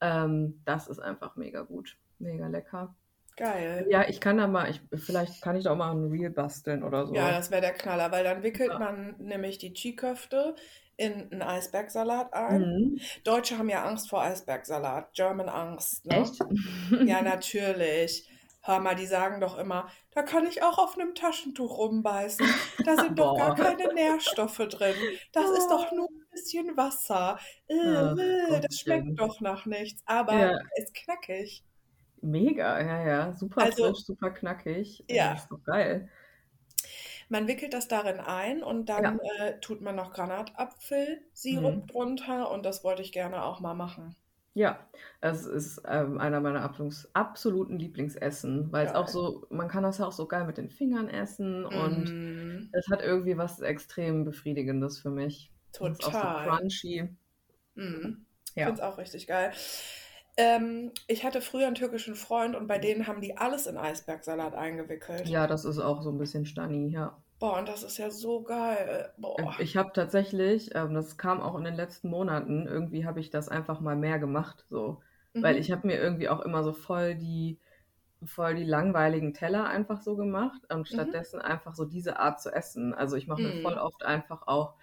Ähm, 0.00 0.62
das 0.64 0.88
ist 0.88 0.98
einfach 0.98 1.36
mega 1.36 1.62
gut, 1.62 1.98
mega 2.18 2.46
lecker. 2.48 2.94
Geil. 3.36 3.86
Ja, 3.90 4.06
ich 4.08 4.20
kann 4.20 4.36
da 4.38 4.46
mal, 4.46 4.68
ich, 4.70 4.80
vielleicht 4.96 5.40
kann 5.42 5.56
ich 5.56 5.64
da 5.64 5.72
auch 5.72 5.76
mal 5.76 5.92
ein 5.92 6.10
Reel 6.10 6.30
basteln 6.30 6.82
oder 6.82 7.06
so. 7.06 7.14
Ja, 7.14 7.30
das 7.30 7.50
wäre 7.50 7.60
der 7.62 7.72
Knaller, 7.72 8.10
weil 8.12 8.24
dann 8.24 8.42
wickelt 8.42 8.70
Ja. 8.70 8.78
man 8.78 9.14
nämlich 9.18 9.58
die 9.58 9.72
Chiköfte 9.72 10.54
in 10.96 11.30
einen 11.32 11.42
Eisbergsalat 11.42 12.34
ein. 12.34 12.60
Mhm. 12.60 13.00
Deutsche 13.24 13.56
haben 13.56 13.70
ja 13.70 13.84
Angst 13.84 14.10
vor 14.10 14.22
Eisbergsalat, 14.22 15.14
German 15.14 15.48
Angst, 15.48 16.04
ne? 16.04 16.16
Echt? 16.16 16.34
Ja, 17.06 17.22
natürlich. 17.22 18.29
Hör 18.62 18.78
mal, 18.80 18.94
die 18.94 19.06
sagen 19.06 19.40
doch 19.40 19.56
immer, 19.58 19.88
da 20.10 20.22
kann 20.22 20.46
ich 20.46 20.62
auch 20.62 20.78
auf 20.78 20.94
einem 20.98 21.14
Taschentuch 21.14 21.78
rumbeißen. 21.78 22.60
Da 22.82 22.96
sind 22.98 23.18
doch 23.18 23.34
gar 23.34 23.54
keine 23.54 23.88
Nährstoffe 23.94 24.58
drin. 24.58 25.08
Das 25.32 25.50
ist 25.50 25.68
doch 25.68 25.90
nur 25.92 26.08
ein 26.08 26.26
bisschen 26.30 26.76
Wasser. 26.76 27.38
Äh, 27.68 27.74
äh, 27.74 28.60
das 28.60 28.78
schmeckt 28.80 29.18
doch 29.18 29.40
nach 29.40 29.66
nichts. 29.66 30.02
Aber 30.06 30.34
Ja. 30.38 30.58
ist 30.74 30.94
knackig. 30.94 31.64
Mega, 32.22 32.80
ja, 32.80 33.02
ja. 33.06 33.32
Super 33.34 33.62
Also, 33.62 33.84
frisch, 33.84 34.04
super 34.04 34.30
knackig. 34.30 35.04
Äh, 35.08 35.16
ja. 35.16 35.32
ist 35.32 35.48
doch 35.50 35.62
geil. 35.64 36.10
Man 37.30 37.48
wickelt 37.48 37.72
das 37.72 37.88
darin 37.88 38.20
ein 38.20 38.62
und 38.62 38.88
Ja. 38.96 39.00
dann 39.02 39.18
äh, 39.38 39.58
tut 39.60 39.80
man 39.80 39.96
noch 39.96 40.12
Granatapfelsirup 40.12 41.76
Mhm. 41.76 41.86
drunter 41.86 42.50
und 42.50 42.64
das 42.66 42.84
wollte 42.84 43.00
ich 43.02 43.12
gerne 43.12 43.42
auch 43.44 43.60
mal 43.60 43.72
machen. 43.74 44.16
Ja, 44.54 44.88
es 45.20 45.46
ist 45.46 45.82
ähm, 45.86 46.18
einer 46.18 46.40
meiner 46.40 46.64
absol- 46.68 47.08
absoluten 47.14 47.78
Lieblingsessen, 47.78 48.72
weil 48.72 48.84
es 48.86 48.94
auch 48.94 49.06
so, 49.08 49.46
man 49.50 49.68
kann 49.68 49.82
das 49.84 49.98
ja 49.98 50.06
auch 50.06 50.12
so 50.12 50.26
geil 50.26 50.44
mit 50.46 50.56
den 50.58 50.70
Fingern 50.70 51.08
essen 51.08 51.64
und 51.64 52.14
Mm, 52.14 52.70
es 52.72 52.88
hat 52.90 53.02
irgendwie 53.02 53.36
was 53.38 53.60
extrem 53.60 54.24
Befriedigendes 54.24 54.98
für 55.00 55.10
mich. 55.10 55.52
Es 55.80 55.90
ist 55.90 56.04
auch 56.04 56.14
so 56.14 56.30
total. 56.30 56.32
crunchy. 56.32 57.16
Mm. 57.74 58.24
Ich 58.56 58.62
finde 58.64 58.74
Ja. 58.74 58.80
es 58.80 58.86
auch 58.86 58.98
richtig 58.98 59.26
geil. 59.26 59.52
Ähm, 60.36 60.92
ich 61.08 61.24
hatte 61.24 61.40
früher 61.40 61.66
einen 61.66 61.74
türkischen 61.74 62.14
Freund 62.14 62.54
und 62.56 62.66
bei 62.66 62.78
denen 62.78 63.06
haben 63.06 63.20
die 63.20 63.36
alles 63.38 63.66
in 63.66 63.76
Eisbergsalat 63.76 64.54
eingewickelt. 64.54 65.32
Ja, 65.32 65.46
das 65.46 65.64
ist 65.64 65.78
auch 65.78 66.02
so 66.02 66.10
ein 66.10 66.18
bisschen 66.18 66.44
Stani, 66.46 66.88
ja. 66.90 67.22
Boah, 67.40 67.58
und 67.58 67.68
das 67.68 67.82
ist 67.82 67.98
ja 67.98 68.08
so 68.10 68.40
geil. 68.42 69.12
Boah. 69.16 69.56
Ich 69.58 69.76
habe 69.76 69.92
tatsächlich, 69.94 70.74
ähm, 70.74 70.94
das 70.94 71.16
kam 71.16 71.40
auch 71.40 71.56
in 71.56 71.64
den 71.64 71.74
letzten 71.74 72.10
Monaten, 72.10 72.66
irgendwie 72.66 73.06
habe 73.06 73.20
ich 73.20 73.30
das 73.30 73.48
einfach 73.48 73.80
mal 73.80 73.96
mehr 73.96 74.18
gemacht, 74.18 74.66
so. 74.68 75.02
Weil 75.40 75.56
Mhm. 75.56 75.58
ich 75.58 75.70
habe 75.72 75.86
mir 75.86 75.98
irgendwie 75.98 76.28
auch 76.28 76.40
immer 76.40 76.62
so 76.62 76.72
voll 76.72 77.14
die, 77.14 77.58
voll 78.24 78.54
die 78.56 78.64
langweiligen 78.64 79.34
Teller 79.34 79.66
einfach 79.68 80.02
so 80.02 80.16
gemacht 80.16 80.62
und 80.72 80.88
Mhm. 80.90 81.14
stattdessen 81.14 81.40
einfach 81.40 81.74
so 81.74 81.84
diese 81.86 82.18
Art 82.20 82.40
zu 82.40 82.52
essen. 82.54 82.94
Also 82.94 83.16
ich 83.16 83.26
mache 83.28 83.46
mir 83.48 83.54
voll 83.54 83.74
Mhm. 83.74 83.80
oft 83.80 84.04
einfach 84.04 84.46
auch 84.46 84.74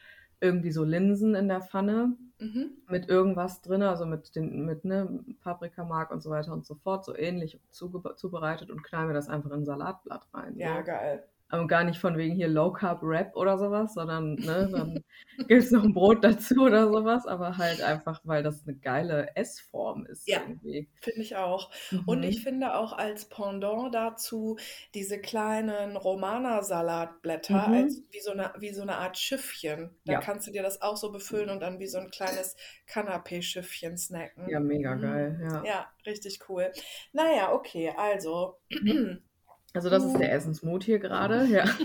irgendwie 0.41 0.71
so 0.71 0.83
Linsen 0.83 1.35
in 1.35 1.47
der 1.49 1.61
Pfanne 1.61 2.17
Mhm. 2.39 2.77
mit 2.87 3.09
irgendwas 3.09 3.61
drin, 3.61 3.83
also 3.83 4.05
mit 4.05 4.35
den, 4.35 4.65
mit 4.65 4.85
ne, 4.85 5.23
Paprikamark 5.41 6.11
und 6.11 6.21
so 6.23 6.29
weiter 6.31 6.53
und 6.53 6.65
so 6.65 6.75
fort, 6.75 7.05
so 7.05 7.15
ähnlich 7.15 7.59
zubereitet 7.71 8.71
und 8.71 8.83
knall 8.83 9.07
mir 9.07 9.13
das 9.13 9.29
einfach 9.29 9.51
in 9.51 9.57
ein 9.61 9.65
Salatblatt 9.65 10.27
rein. 10.33 10.59
Ja, 10.59 10.81
So. 10.81 10.83
geil. 10.83 11.29
Aber 11.49 11.67
gar 11.67 11.83
nicht 11.83 11.99
von 11.99 12.17
wegen 12.17 12.35
hier 12.35 12.47
Low 12.49 12.71
Carb 12.73 13.01
Wrap 13.03 13.35
oder 13.35 13.57
sowas, 13.57 13.93
sondern 13.93 14.35
ne, 14.41 14.69
dann 14.71 15.03
gibt 15.47 15.63
es 15.63 15.71
noch 15.71 15.83
ein 15.83 15.93
Brot 15.93 16.23
dazu 16.23 16.55
oder 16.63 16.87
sowas, 16.91 17.25
aber 17.25 17.57
halt 17.57 17.81
einfach, 17.81 18.21
weil 18.25 18.43
das 18.43 18.67
eine 18.67 18.77
geile 18.77 19.35
Essform 19.35 20.05
ist 20.05 20.27
Ja. 20.27 20.41
irgendwie. 20.45 20.89
Finde 20.99 21.21
ich 21.21 21.35
auch. 21.35 21.71
Und 22.05 22.23
ich 22.23 22.41
Mhm. 22.41 22.43
finde 22.43 22.75
auch 22.75 22.91
als 22.91 23.29
Pendant 23.29 23.93
dazu 23.93 24.57
diese 24.95 25.21
kleinen 25.21 25.95
Romana-Salatblätter 25.95 27.69
Mhm. 27.69 27.71
als 27.71 28.03
wie 28.11 28.19
so 28.19 28.31
eine, 28.31 28.51
wie 28.57 28.73
so 28.73 28.81
eine 28.81 28.95
Art 28.97 29.17
Schiffchen. 29.17 29.95
Da 30.05 30.15
Ja. 30.15 30.17
kannst 30.17 30.47
du 30.47 30.51
dir 30.51 30.63
das 30.63 30.81
auch 30.81 30.97
so 30.97 31.11
befüllen 31.11 31.49
und 31.51 31.59
dann 31.61 31.79
wie 31.79 31.87
so 31.87 31.99
ein 31.99 32.09
kleines 32.09 32.55
Kanapé-Schiffchen 32.87 33.97
snacken. 33.97 34.51
Ja, 34.51 34.59
mega 34.59 34.95
Mhm. 34.95 34.95
geil, 34.95 35.37
ja. 35.43 35.67
Ja, 35.67 35.87
richtig 36.05 36.49
cool. 36.49 36.73
Naja, 37.13 37.51
okay, 37.53 37.93
also. 37.95 38.57
Also 39.77 39.91
das 39.91 40.03
ist 40.05 40.17
der 40.17 40.33
Essensmut 40.33 40.83
hier 40.83 40.97
gerade, 40.97 41.45
ja. 41.45 41.65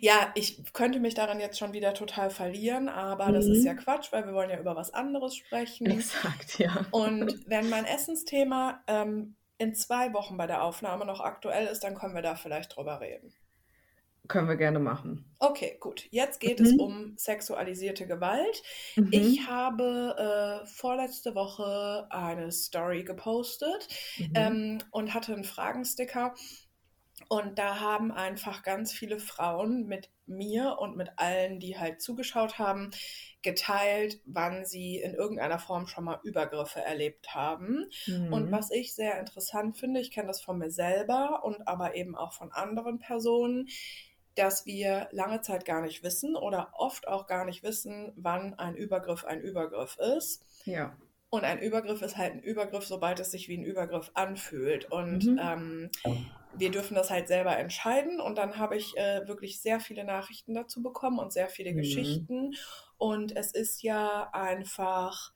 Ja, 0.00 0.30
ich 0.34 0.62
könnte 0.74 1.00
mich 1.00 1.14
darin 1.14 1.40
jetzt 1.40 1.58
schon 1.58 1.72
wieder 1.72 1.94
total 1.94 2.28
verlieren, 2.28 2.90
aber 2.90 3.32
das 3.32 3.48
ist 3.48 3.64
ja 3.64 3.72
Mhm. 3.72 3.78
Quatsch, 3.78 4.12
weil 4.12 4.26
wir 4.26 4.34
wollen 4.34 4.50
ja 4.50 4.58
über 4.58 4.76
was 4.76 4.92
anderes 4.92 5.34
sprechen. 5.36 5.86
Exakt, 5.86 6.58
ja. 6.58 6.84
Und 6.90 7.34
wenn 7.46 7.70
mein 7.70 7.86
Essensthema 7.86 8.82
ähm, 8.86 9.36
in 9.58 9.74
zwei 9.74 10.12
Wochen 10.12 10.36
bei 10.36 10.46
der 10.46 10.62
Aufnahme 10.62 11.06
noch 11.06 11.20
aktuell 11.20 11.66
ist, 11.66 11.80
dann 11.82 11.94
können 11.94 12.14
wir 12.14 12.22
da 12.22 12.34
vielleicht 12.34 12.76
drüber 12.76 13.00
reden. 13.00 13.32
Können 14.28 14.48
wir 14.48 14.56
gerne 14.56 14.78
machen. 14.78 15.24
Okay, 15.38 15.76
gut. 15.80 16.06
Jetzt 16.10 16.40
geht 16.40 16.60
es 16.60 16.72
Mhm. 16.72 16.78
um 16.78 17.14
sexualisierte 17.18 18.06
Gewalt. 18.06 18.62
Mhm. 18.96 19.10
Ich 19.10 19.46
habe 19.46 20.62
äh, 20.64 20.66
vorletzte 20.66 21.34
Woche 21.34 22.06
eine 22.10 22.50
Story 22.52 23.04
gepostet 23.04 23.86
Mhm. 24.18 24.32
ähm, 24.34 24.78
und 24.92 25.12
hatte 25.12 25.34
einen 25.34 25.44
Fragensticker. 25.44 26.34
Und 27.28 27.58
da 27.58 27.80
haben 27.80 28.12
einfach 28.12 28.62
ganz 28.62 28.92
viele 28.92 29.18
Frauen 29.18 29.86
mit 29.86 30.10
mir 30.26 30.78
und 30.80 30.96
mit 30.96 31.10
allen, 31.16 31.60
die 31.60 31.78
halt 31.78 32.00
zugeschaut 32.02 32.58
haben, 32.58 32.90
geteilt, 33.42 34.20
wann 34.26 34.64
sie 34.64 34.98
in 35.00 35.14
irgendeiner 35.14 35.58
Form 35.58 35.86
schon 35.86 36.04
mal 36.04 36.20
Übergriffe 36.24 36.80
erlebt 36.80 37.34
haben. 37.34 37.86
Und 38.28 38.50
Mhm. 38.50 38.52
was 38.52 38.70
ich 38.70 38.94
sehr 38.94 39.18
interessant 39.20 39.78
finde, 39.78 40.00
ich 40.00 40.10
kenne 40.10 40.28
das 40.28 40.42
von 40.42 40.58
mir 40.58 40.70
selber 40.70 41.42
und 41.44 41.66
aber 41.68 41.94
eben 41.94 42.16
auch 42.16 42.32
von 42.32 42.52
anderen 42.52 42.98
Personen, 42.98 43.68
dass 44.36 44.64
wir 44.66 45.08
lange 45.12 45.40
Zeit 45.40 45.64
gar 45.64 45.82
nicht 45.82 46.02
wissen 46.02 46.36
oder 46.36 46.70
oft 46.74 47.08
auch 47.08 47.26
gar 47.26 47.44
nicht 47.44 47.62
wissen, 47.62 48.12
wann 48.16 48.54
ein 48.54 48.76
Übergriff 48.76 49.24
ein 49.24 49.40
Übergriff 49.40 49.96
ist. 49.98 50.44
Ja. 50.64 50.96
Und 51.30 51.42
ein 51.44 51.58
Übergriff 51.60 52.02
ist 52.02 52.16
halt 52.16 52.34
ein 52.34 52.40
Übergriff, 52.42 52.84
sobald 52.86 53.18
es 53.18 53.32
sich 53.32 53.48
wie 53.48 53.58
ein 53.58 53.64
Übergriff 53.64 54.10
anfühlt. 54.14 54.90
Und 54.92 55.24
Mhm. 55.26 55.40
ähm, 55.42 55.90
wir 56.54 56.70
dürfen 56.70 56.94
das 56.94 57.10
halt 57.10 57.28
selber 57.28 57.56
entscheiden. 57.58 58.20
Und 58.20 58.38
dann 58.38 58.58
habe 58.58 58.76
ich 58.76 58.96
äh, 58.96 59.26
wirklich 59.26 59.60
sehr 59.60 59.80
viele 59.80 60.04
Nachrichten 60.04 60.54
dazu 60.54 60.82
bekommen 60.82 61.18
und 61.18 61.32
sehr 61.32 61.48
viele 61.48 61.72
Mhm. 61.72 61.76
Geschichten. 61.78 62.54
Und 62.96 63.36
es 63.36 63.52
ist 63.52 63.82
ja 63.82 64.30
einfach 64.32 65.32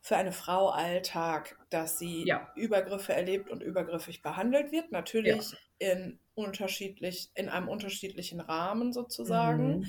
für 0.00 0.16
eine 0.16 0.32
Frau 0.32 0.68
Alltag, 0.68 1.58
dass 1.70 1.98
sie 1.98 2.24
Ja. 2.24 2.52
Übergriffe 2.54 3.12
erlebt 3.12 3.50
und 3.50 3.62
übergriffig 3.62 4.22
behandelt 4.22 4.70
wird. 4.70 4.84
Ja. 4.84 4.90
Natürlich 4.92 5.54
in 5.78 6.20
unterschiedlich, 6.36 7.30
in 7.34 7.48
einem 7.48 7.68
unterschiedlichen 7.68 8.40
Rahmen 8.40 8.92
sozusagen. 8.92 9.80
Mhm. 9.80 9.86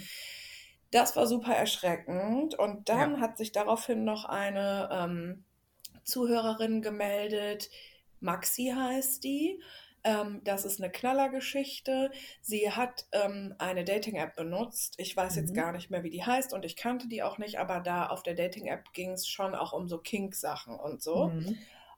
Das 0.90 1.16
war 1.16 1.28
super 1.28 1.54
erschreckend. 1.54 2.58
Und 2.58 2.90
dann 2.90 3.16
Ja. 3.16 3.20
hat 3.20 3.38
sich 3.38 3.52
daraufhin 3.52 4.04
noch 4.06 4.26
eine 4.26 4.90
ähm, 4.92 5.44
Zuhörerin 6.04 6.82
gemeldet. 6.82 7.70
Maxi 8.20 8.74
heißt 8.76 9.24
die. 9.24 9.62
Ähm, 10.04 10.42
das 10.46 10.64
ist 10.64 10.80
eine 10.80 10.90
Knallergeschichte. 10.92 12.12
Sie 12.42 12.72
hat 12.72 13.06
ähm, 13.12 13.54
eine 13.58 13.84
Dating-App 13.84 14.36
benutzt. 14.38 14.96
Ich 14.98 15.18
weiß 15.18 15.36
jetzt 15.36 15.50
Mhm. 15.52 15.56
gar 15.56 15.72
nicht 15.74 15.90
mehr, 15.92 16.04
wie 16.04 16.10
die 16.10 16.24
heißt 16.24 16.54
und 16.54 16.64
ich 16.64 16.78
kannte 16.78 17.10
die 17.10 17.24
auch 17.24 17.38
nicht, 17.40 17.60
aber 17.60 17.82
da 17.82 18.08
auf 18.08 18.24
der 18.24 18.36
Dating-App 18.36 18.94
ging 18.94 19.12
es 19.12 19.28
schon 19.28 19.54
auch 19.54 19.74
um 19.74 19.90
so 19.90 19.98
Kink-Sachen 19.98 20.80
und 20.80 21.02
so. 21.04 21.26
Mhm. 21.28 21.58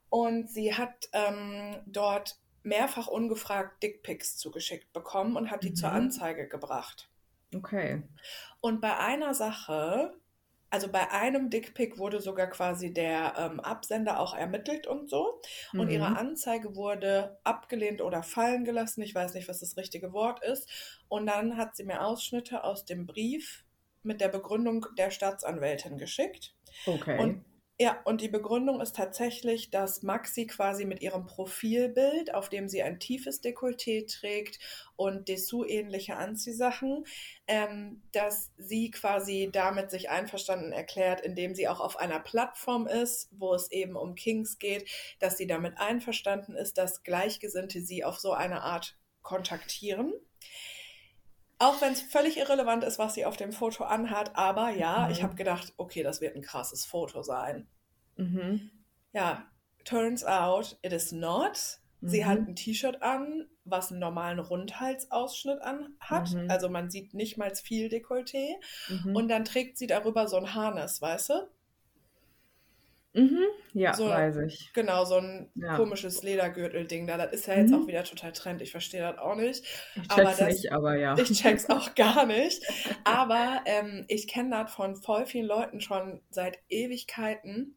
Und 0.10 0.50
sie 0.50 0.74
hat 0.74 1.08
ähm, 1.14 1.84
dort 1.86 2.40
mehrfach 2.70 3.08
ungefragt 3.08 3.84
Dickpics 3.84 4.38
zugeschickt 4.38 4.94
bekommen 4.94 5.36
und 5.36 5.52
hat 5.52 5.64
die 5.64 5.74
zur 5.74 5.90
Mhm. 5.90 5.96
Anzeige 5.96 6.48
gebracht. 6.48 7.10
Okay. 7.54 8.04
Und 8.62 8.80
bei 8.80 8.96
einer 8.98 9.34
Sache, 9.34 10.14
also 10.70 10.88
bei 10.92 11.10
einem 11.12 11.50
Dickpic 11.50 11.98
wurde 11.98 12.22
sogar 12.22 12.48
quasi 12.48 12.94
der 12.94 13.34
ähm, 13.38 13.60
Absender 13.60 14.20
auch 14.20 14.36
ermittelt 14.36 14.86
und 14.86 15.10
so. 15.10 15.42
Und 15.74 15.90
ihre 15.90 16.12
Mhm. 16.12 16.18
Anzeige 16.18 16.76
wurde 16.76 17.40
abgelehnt 17.44 18.02
oder 18.02 18.22
fallen 18.22 18.66
gelassen. 18.66 19.02
Ich 19.02 19.16
weiß 19.16 19.34
nicht, 19.34 19.48
was 19.48 19.62
das 19.62 19.78
richtige 19.78 20.14
Wort 20.14 20.44
ist. 20.44 20.70
Und 21.08 21.26
dann 21.26 21.58
hat 21.58 21.76
sie 21.76 21.84
mir 21.84 22.06
Ausschnitte 22.06 22.64
aus 22.64 22.86
dem 22.86 23.08
Brief 23.08 23.66
mit 24.04 24.22
der 24.22 24.30
Begründung 24.30 24.86
der 24.98 25.10
Staatsanwältin 25.12 25.98
geschickt. 25.98 26.56
Okay. 26.86 27.20
Und 27.20 27.44
ja, 27.82 27.98
und 28.04 28.20
die 28.20 28.28
Begründung 28.28 28.82
ist 28.82 28.98
tatsächlich, 28.98 29.70
dass 29.70 30.04
Maxi 30.04 30.48
quasi 30.48 30.84
mit 30.84 31.02
ihrem 31.02 31.26
Profilbild, 31.26 32.34
auf 32.34 32.50
dem 32.50 32.68
sie 32.68 32.84
ein 32.84 33.00
tiefes 33.00 33.42
Dekolleté 33.42 34.06
trägt 34.06 34.60
und 34.98 35.30
Dessous-ähnliche 35.30 36.18
Anziehsachen, 36.18 37.06
ähm, 37.48 38.04
dass 38.12 38.52
sie 38.58 38.92
quasi 38.92 39.50
damit 39.50 39.92
sich 39.92 40.10
einverstanden 40.10 40.74
erklärt, 40.74 41.22
indem 41.22 41.56
sie 41.56 41.70
auch 41.70 41.80
auf 41.80 41.98
einer 41.98 42.20
Plattform 42.20 42.86
ist, 42.86 43.30
wo 43.32 43.54
es 43.54 43.72
eben 43.72 43.96
um 43.96 44.14
Kings 44.14 44.58
geht, 44.58 44.90
dass 45.20 45.38
sie 45.38 45.48
damit 45.48 45.78
einverstanden 45.78 46.56
ist, 46.56 46.78
dass 46.78 47.04
Gleichgesinnte 47.04 47.80
sie 47.80 48.04
auf 48.04 48.20
so 48.20 48.34
eine 48.34 48.62
Art 48.62 48.98
kontaktieren. 49.22 50.14
Auch 51.60 51.82
wenn 51.82 51.92
es 51.94 52.02
völlig 52.02 52.38
irrelevant 52.38 52.84
ist, 52.86 52.98
was 53.00 53.14
sie 53.16 53.26
auf 53.26 53.36
dem 53.38 53.52
Foto 53.52 53.84
anhat, 53.84 54.36
aber 54.36 54.70
ja, 54.70 55.10
ich 55.10 55.20
Mhm. 55.20 55.24
habe 55.24 55.36
gedacht, 55.36 55.74
okay, 55.78 56.04
das 56.04 56.22
wird 56.22 56.36
ein 56.36 56.42
krasses 56.42 56.86
Foto 56.86 57.22
sein. 57.22 57.68
Mhm. 58.16 58.72
Ja, 59.12 59.46
turns 59.86 60.24
out 60.24 60.78
it 60.82 60.94
is 60.94 61.12
not. 61.12 61.80
Sie 62.02 62.26
hat 62.26 62.40
Mhm. 62.40 62.48
ein 62.48 62.56
T-Shirt 62.56 63.02
an, 63.02 63.46
was 63.66 63.92
einen 63.92 64.00
normalen 64.00 64.40
Rundhalsausschnitt 64.40 65.62
an 65.62 65.96
hat. 66.00 66.32
Mhm. 66.32 66.50
Also 66.50 66.70
man 66.70 66.90
sieht 66.90 67.14
nicht 67.14 67.38
mal 67.38 67.54
viel 67.54 67.90
Dekolleté. 67.90 68.56
Mhm. 68.88 69.16
Und 69.18 69.28
dann 69.28 69.44
trägt 69.44 69.78
sie 69.78 69.88
darüber 69.88 70.30
so 70.30 70.38
ein 70.38 70.54
Harness, 70.56 71.02
weißt 71.02 71.30
du? 71.32 71.50
Mhm. 73.20 73.46
Ja, 73.74 73.94
So, 73.94 74.08
weiß 74.10 74.38
ich. 74.38 74.72
genau, 74.74 75.06
so 75.06 75.16
ein 75.18 75.52
Ja. 75.56 75.76
komisches 75.76 76.24
Ledergürtelding 76.24 77.06
da. 77.08 77.18
Das 77.18 77.32
ist 77.34 77.46
ja 77.48 77.56
jetzt 77.56 77.74
auch 77.74 77.80
Mhm. 77.80 77.88
wieder 77.88 78.04
total 78.04 78.32
Trend. 78.32 78.62
Ich 78.62 78.72
verstehe 78.72 79.02
das 79.02 79.18
auch 79.20 79.36
nicht. 79.36 79.64
Ich 79.96 80.10
Aber 80.12 80.24
check's 80.24 80.38
das, 80.38 80.48
nicht, 80.48 80.72
aber 80.72 80.96
ja. 80.98 81.16
ich 81.18 81.32
check's 81.32 81.70
auch 81.70 81.94
gar 81.96 82.26
nicht. 82.26 82.64
Aber 83.04 83.62
ähm, 83.66 84.06
ich 84.08 84.28
kenne 84.28 84.50
das 84.52 84.74
von 84.74 84.96
voll 84.96 85.26
vielen 85.26 85.46
Leuten 85.46 85.82
schon 85.82 86.22
seit 86.30 86.58
Ewigkeiten. 86.70 87.76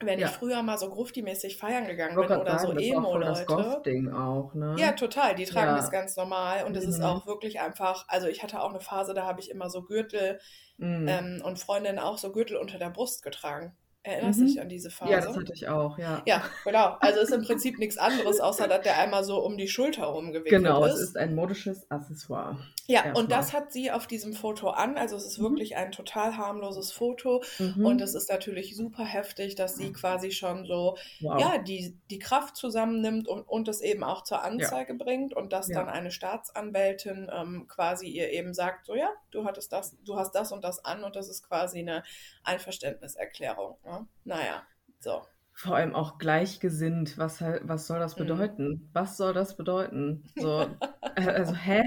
Wenn 0.00 0.18
ich 0.18 0.22
Ja. 0.24 0.28
früher 0.28 0.62
mal 0.62 0.76
so 0.76 0.90
grufti-mäßig 0.90 1.56
feiern 1.56 1.84
Ich 1.84 1.90
gegangen 1.90 2.16
bin 2.16 2.24
oder 2.24 2.58
so 2.58 2.66
sagen, 2.68 2.74
das 2.74 2.82
ist 2.84 2.96
auch 2.96 3.20
das 3.20 3.86
Emo-Leute. 3.86 4.16
Auch, 4.16 4.54
Ja, 4.54 4.90
ne? 4.90 4.94
total. 4.96 5.34
Die 5.36 5.44
tragen 5.44 5.76
das 5.76 5.86
Ja. 5.86 5.90
ganz 5.92 6.16
normal 6.16 6.64
und 6.64 6.76
es 6.76 6.84
ist 6.84 6.98
Mhm. 6.98 7.04
auch 7.04 7.26
wirklich 7.26 7.60
einfach, 7.60 8.04
also 8.08 8.26
ich 8.26 8.42
hatte 8.42 8.60
auch 8.60 8.70
eine 8.70 8.80
Phase, 8.80 9.14
da 9.14 9.24
habe 9.24 9.40
ich 9.40 9.50
immer 9.50 9.70
so 9.70 9.82
Gürtel 9.84 10.40
Mhm. 10.78 11.06
ähm, 11.08 11.42
und 11.44 11.60
Freundinnen 11.60 12.00
auch 12.00 12.18
so 12.18 12.32
Gürtel 12.32 12.56
unter 12.56 12.78
der 12.78 12.90
Brust 12.90 13.22
getragen. 13.22 13.76
Erinnerst 14.06 14.38
du 14.40 14.44
dich 14.44 14.56
Mhm. 14.56 14.60
an 14.60 14.68
diese 14.68 14.88
Ja, 14.90 15.16
das 15.16 15.24
Phase? 15.24 15.40
hatte 15.40 15.52
ich 15.54 15.66
auch, 15.68 15.96
ja. 15.98 16.22
Ja, 16.26 16.42
genau. 16.62 16.96
Also 17.00 17.20
ist 17.20 17.32
im 17.32 17.42
Prinzip 17.42 17.78
nichts 17.78 17.96
anderes, 17.96 18.38
außer 18.38 18.68
dass 18.68 18.82
der 18.82 18.98
einmal 18.98 19.24
so 19.24 19.38
um 19.42 19.56
die 19.56 19.66
Schulter 19.66 20.04
rumgewickelt 20.04 20.50
Genau, 20.62 20.84
es 20.84 20.94
ist. 20.96 21.00
ist 21.00 21.16
ein 21.16 21.34
modisches 21.34 21.90
Accessoire. 21.90 22.58
Ja, 22.86 23.00
und 23.00 23.06
Erstmal. 23.06 23.26
das 23.28 23.52
hat 23.54 23.72
sie 23.72 23.90
auf 23.90 24.06
diesem 24.06 24.34
Foto 24.34 24.68
an. 24.68 24.98
Also 24.98 25.16
es 25.16 25.24
ist 25.24 25.38
Mhm. 25.38 25.44
wirklich 25.44 25.76
ein 25.76 25.90
total 25.90 26.36
harmloses 26.36 26.92
Foto. 26.92 27.42
Und 27.58 27.76
Mhm. 27.96 27.98
es 28.02 28.14
ist 28.14 28.28
natürlich 28.30 28.76
super 28.76 29.04
heftig, 29.06 29.54
dass 29.54 29.76
sie 29.76 29.90
quasi 29.94 30.32
schon 30.32 30.66
so, 30.66 30.98
Wow. 31.22 31.40
ja, 31.40 31.56
die, 31.58 31.96
die 32.10 32.18
Kraft 32.18 32.56
zusammennimmt 32.58 33.26
und, 33.26 33.40
und 33.48 33.68
es 33.68 33.80
eben 33.80 34.04
auch 34.04 34.22
zur 34.22 34.36
Ja. 34.36 34.42
Anzeige 34.44 34.92
bringt 34.92 35.32
und 35.34 35.54
dass 35.54 35.68
dann 35.68 35.86
Ja. 35.86 35.92
eine 35.92 36.10
Staatsanwältin 36.10 37.30
ähm, 37.34 37.66
quasi 37.68 38.06
ihr 38.08 38.30
eben 38.32 38.52
sagt, 38.52 38.84
so 38.84 38.94
ja, 38.94 39.08
du 39.30 39.46
hattest 39.46 39.72
das, 39.72 39.96
du 40.04 40.16
hast 40.16 40.34
das 40.34 40.52
und 40.52 40.62
das 40.62 40.84
an 40.84 41.04
und 41.04 41.16
das 41.16 41.30
ist 41.30 41.48
quasi 41.48 41.78
eine 41.78 42.02
Einverständniserklärung. 42.42 43.78
Ne? 43.84 43.93
Naja, 44.24 44.62
so. 45.00 45.22
Vor 45.56 45.76
allem 45.76 45.94
auch 45.94 46.18
gleichgesinnt. 46.18 47.16
Was, 47.16 47.40
was 47.40 47.86
soll 47.86 47.98
das 48.00 48.16
Mhm. 48.16 48.20
bedeuten? 48.26 48.90
Was 48.92 49.16
soll 49.16 49.32
das 49.32 49.56
bedeuten? 49.56 50.24
So, 50.36 50.66
äh, 51.16 51.28
also, 51.28 51.54
hä? 51.54 51.82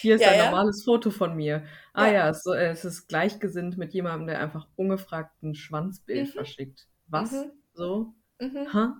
Hier 0.00 0.16
ist 0.16 0.20
Ja, 0.22 0.30
ein 0.30 0.38
ja. 0.38 0.44
normales 0.46 0.84
Foto 0.84 1.10
von 1.10 1.34
mir. 1.34 1.64
Ah 1.92 2.06
Ja. 2.06 2.12
ja, 2.12 2.28
es, 2.30 2.42
so- 2.42 2.54
es 2.54 2.84
ist 2.84 3.08
gleichgesinnt 3.08 3.78
mit 3.78 3.94
jemandem, 3.94 4.28
der 4.28 4.40
einfach 4.40 4.68
ungefragt 4.76 5.42
ein 5.42 5.54
Schwanzbild 5.54 6.28
Mhm. 6.28 6.32
verschickt. 6.32 6.86
Was? 7.08 7.32
Mhm. 7.32 7.52
So? 7.74 8.14
Mhm. 8.40 8.72
Ha? 8.72 8.96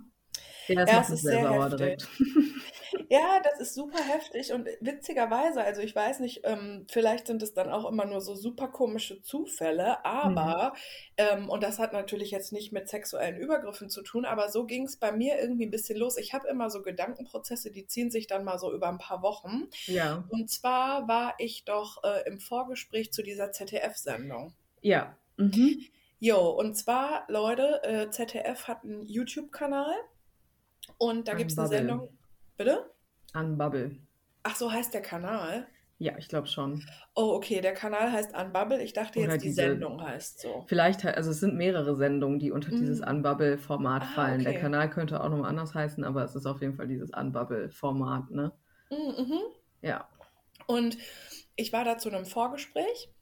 Ja, 0.68 0.82
es 1.00 1.10
ist 1.10 1.22
sehr 1.22 1.32
sehr 1.32 1.42
sauer 1.48 1.70
direkt. 1.70 2.08
Ja, 3.08 3.40
das 3.42 3.60
ist 3.60 3.74
super 3.74 3.98
heftig 4.02 4.52
und 4.52 4.66
witzigerweise, 4.80 5.62
also 5.62 5.80
ich 5.82 5.94
weiß 5.94 6.20
nicht, 6.20 6.40
ähm, 6.44 6.86
vielleicht 6.90 7.26
sind 7.26 7.42
es 7.42 7.52
dann 7.54 7.70
auch 7.70 7.88
immer 7.90 8.04
nur 8.06 8.20
so 8.20 8.34
super 8.34 8.68
komische 8.68 9.20
Zufälle, 9.22 9.98
Mhm. 9.98 10.04
aber, 10.04 10.72
ähm, 11.16 11.48
und 11.50 11.62
das 11.62 11.78
hat 11.78 11.92
natürlich 11.92 12.30
jetzt 12.30 12.52
nicht 12.52 12.72
mit 12.72 12.88
sexuellen 12.88 13.36
Übergriffen 13.36 13.88
zu 13.90 14.02
tun, 14.02 14.24
aber 14.24 14.48
so 14.50 14.64
ging 14.64 14.84
es 14.84 14.96
bei 14.96 15.12
mir 15.12 15.38
irgendwie 15.40 15.66
ein 15.66 15.70
bisschen 15.70 15.98
los. 15.98 16.16
Ich 16.16 16.32
habe 16.34 16.48
immer 16.48 16.70
so 16.70 16.82
Gedankenprozesse, 16.82 17.70
die 17.70 17.86
ziehen 17.86 18.10
sich 18.10 18.26
dann 18.26 18.44
mal 18.44 18.58
so 18.58 18.72
über 18.72 18.88
ein 18.88 18.98
paar 18.98 19.22
Wochen. 19.22 19.68
Ja, 19.86 20.24
Und 20.28 20.50
zwar 20.50 21.06
war 21.08 21.34
ich 21.38 21.64
doch 21.64 22.02
äh, 22.04 22.26
im 22.26 22.40
Vorgespräch 22.40 23.12
zu 23.12 23.22
dieser 23.22 23.52
ZDF-Sendung. 23.52 24.54
ja. 24.82 25.16
Mhm. 25.38 25.84
Jo, 26.24 26.50
und 26.50 26.76
zwar, 26.76 27.24
Leute, 27.28 27.82
äh, 27.82 28.08
ZDF 28.10 28.68
hat 28.68 28.84
einen 28.84 29.02
YouTube-Kanal 29.08 29.92
und 30.98 31.26
da 31.26 31.34
gibt 31.34 31.50
es 31.50 31.58
eine. 31.58 31.68
Sendung. 31.68 32.08
Bitte? 32.64 32.90
Unbubble. 33.34 33.96
Ach, 34.44 34.54
so 34.56 34.70
heißt 34.70 34.94
der 34.94 35.02
Kanal. 35.02 35.66
Ja, 35.98 36.16
ich 36.18 36.28
glaube 36.28 36.48
schon. 36.48 36.84
Oh, 37.14 37.32
okay, 37.34 37.60
der 37.60 37.74
Kanal 37.74 38.10
heißt 38.10 38.34
Unbubble. 38.36 38.82
Ich 38.82 38.92
dachte 38.92 39.20
Oder 39.20 39.32
jetzt, 39.34 39.44
die 39.44 39.52
Sendung 39.52 40.02
heißt 40.02 40.40
so. 40.40 40.64
Vielleicht, 40.66 41.04
also 41.04 41.30
es 41.30 41.38
sind 41.40 41.54
mehrere 41.56 41.94
Sendungen, 41.96 42.40
die 42.40 42.50
unter 42.50 42.70
dieses 42.70 43.00
Mm. 43.00 43.08
Unbubble-Format 43.08 44.02
Ah, 44.02 44.06
fallen. 44.06 44.40
Der 44.42 44.52
okay. 44.52 44.60
Kanal 44.60 44.90
könnte 44.90 45.22
auch 45.22 45.28
nochmal 45.28 45.48
anders 45.50 45.74
heißen, 45.74 46.02
aber 46.04 46.24
es 46.24 46.34
ist 46.34 46.46
auf 46.46 46.60
jeden 46.60 46.74
Fall 46.74 46.88
dieses 46.88 47.10
Unbubble-Format, 47.10 48.30
ne? 48.32 48.52
Mhm, 48.90 49.24
mhm. 49.26 49.40
Ja. 49.80 50.08
Und 50.66 50.98
ich 51.56 51.72
war 51.72 51.84
da 51.84 51.98
zu 51.98 52.08
einem 52.08 52.26
Vorgespräch, 52.26 53.12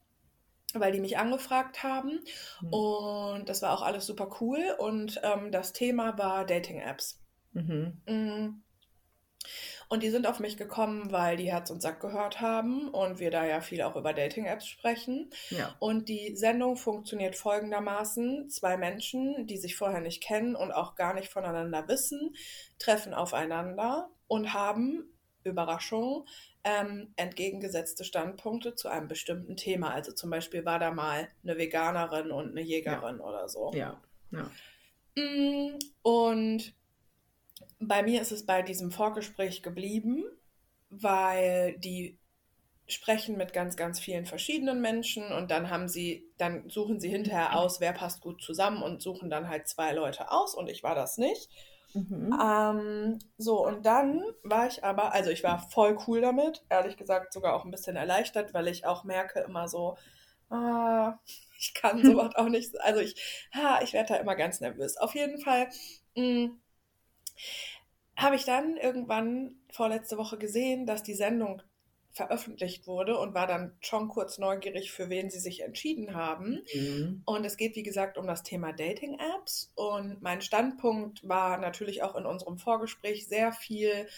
weil 0.74 0.92
die 0.92 1.00
mich 1.00 1.18
angefragt 1.18 1.82
haben. 1.82 2.20
Mhm. 2.62 2.68
Und 2.72 3.48
das 3.48 3.60
war 3.62 3.72
auch 3.74 3.82
alles 3.82 4.06
super 4.06 4.30
cool. 4.40 4.58
Und 4.78 5.20
ähm, 5.22 5.52
das 5.52 5.72
Thema 5.74 6.16
war 6.18 6.46
Dating-Apps. 6.46 7.20
Mhm. 7.52 8.00
Mhm. 8.08 8.62
Und 9.88 10.04
die 10.04 10.10
sind 10.10 10.28
auf 10.28 10.38
mich 10.38 10.56
gekommen, 10.56 11.10
weil 11.10 11.36
die 11.36 11.50
Herz 11.50 11.68
und 11.70 11.82
Sack 11.82 12.00
gehört 12.00 12.40
haben 12.40 12.88
und 12.88 13.18
wir 13.18 13.32
da 13.32 13.44
ja 13.44 13.60
viel 13.60 13.82
auch 13.82 13.96
über 13.96 14.12
Dating-Apps 14.12 14.66
sprechen. 14.66 15.30
Ja. 15.50 15.74
Und 15.80 16.08
die 16.08 16.36
Sendung 16.36 16.76
funktioniert 16.76 17.34
folgendermaßen. 17.34 18.48
Zwei 18.50 18.76
Menschen, 18.76 19.48
die 19.48 19.56
sich 19.56 19.76
vorher 19.76 20.00
nicht 20.00 20.22
kennen 20.22 20.54
und 20.54 20.70
auch 20.70 20.94
gar 20.94 21.12
nicht 21.12 21.28
voneinander 21.28 21.88
wissen, 21.88 22.36
treffen 22.78 23.14
aufeinander 23.14 24.10
und 24.28 24.54
haben, 24.54 25.10
Überraschung, 25.42 26.26
ähm, 26.62 27.12
entgegengesetzte 27.16 28.04
Standpunkte 28.04 28.74
zu 28.74 28.88
einem 28.88 29.08
bestimmten 29.08 29.56
Thema. 29.56 29.92
Also 29.92 30.12
zum 30.12 30.30
Beispiel 30.30 30.64
war 30.64 30.78
da 30.78 30.92
mal 30.92 31.28
eine 31.42 31.56
Veganerin 31.56 32.30
und 32.30 32.50
eine 32.50 32.60
Jägerin 32.60 33.18
oder 33.20 33.48
so. 33.48 33.72
Ja. 33.74 34.00
Ja. 34.30 34.50
Mm, 35.16 35.78
Und 36.02 36.74
bei 37.81 38.02
mir 38.02 38.20
ist 38.23 38.32
es 38.32 38.47
bei 38.47 38.62
diesem 38.62 38.90
Vorgespräch 38.93 39.62
geblieben, 39.62 40.24
weil 40.90 41.78
die 41.78 42.19
sprechen 42.89 43.36
mit 43.39 43.52
ganz, 43.52 43.77
ganz 43.77 44.01
vielen 44.01 44.27
verschiedenen 44.27 44.81
Menschen 44.81 45.32
und 45.32 45.51
dann 45.51 45.70
haben 45.70 45.89
sie, 45.89 46.24
dann 46.39 46.69
suchen 46.70 47.01
sie 47.01 47.09
hinterher 47.09 47.57
aus, 47.59 47.81
wer 47.81 47.93
passt 47.93 48.20
gut 48.20 48.43
zusammen 48.43 48.82
und 48.82 49.02
suchen 49.02 49.31
dann 49.31 49.48
halt 49.48 49.69
zwei 49.69 49.93
Leute 49.93 50.31
aus 50.32 50.55
und 50.55 50.69
ich 50.69 50.82
war 50.82 50.94
das 50.97 51.19
nicht. 51.19 51.51
Mhm. 51.94 52.40
Ähm, 52.40 53.19
so, 53.39 53.66
und 53.66 53.85
dann 53.86 54.23
war 54.44 54.66
ich 54.69 54.85
aber, 54.85 55.12
also 55.12 55.31
ich 55.31 55.43
war 55.43 55.59
voll 55.70 55.98
cool 56.07 56.20
damit, 56.20 56.65
ehrlich 56.69 56.97
gesagt 56.97 57.32
sogar 57.32 57.55
auch 57.55 57.65
ein 57.65 57.70
bisschen 57.73 57.97
erleichtert, 57.97 58.55
weil 58.55 58.69
ich 58.69 58.86
auch 58.86 59.05
merke 59.05 59.40
immer 59.40 59.69
so, 59.69 59.97
ah, 60.51 61.19
ich 61.59 61.74
kann 61.74 62.02
sowas 62.05 62.35
auch 62.36 62.48
nicht, 62.48 62.81
also 62.82 63.01
ich, 63.01 63.48
ha, 63.55 63.81
ich 63.82 63.93
werde 63.93 64.15
da 64.15 64.16
immer 64.20 64.36
ganz 64.36 64.61
nervös. 64.61 64.97
Auf 64.97 65.15
jeden 65.15 65.40
Fall 65.40 65.69
mh, 66.16 66.51
habe 68.16 68.36
ich 68.36 68.44
dann 68.44 68.76
irgendwann 68.76 69.56
vorletzte 69.70 70.18
Woche 70.18 70.38
gesehen, 70.38 70.86
dass 70.86 71.02
die 71.02 71.14
Sendung 71.14 71.62
veröffentlicht 72.12 72.86
wurde 72.86 73.16
und 73.18 73.34
war 73.34 73.46
dann 73.46 73.76
schon 73.80 74.08
kurz 74.08 74.38
neugierig, 74.38 74.90
für 74.90 75.08
wen 75.08 75.30
sie 75.30 75.38
sich 75.38 75.60
entschieden 75.60 76.14
haben. 76.14 76.62
Mhm. 76.74 77.22
Und 77.24 77.44
es 77.44 77.56
geht, 77.56 77.76
wie 77.76 77.84
gesagt, 77.84 78.18
um 78.18 78.26
das 78.26 78.42
Thema 78.42 78.72
Dating-Apps. 78.72 79.72
Und 79.76 80.20
mein 80.20 80.42
Standpunkt 80.42 81.26
war 81.26 81.56
natürlich 81.58 82.02
auch 82.02 82.16
in 82.16 82.26
unserem 82.26 82.58
Vorgespräch 82.58 83.28
sehr 83.28 83.52
viel, 83.52 84.08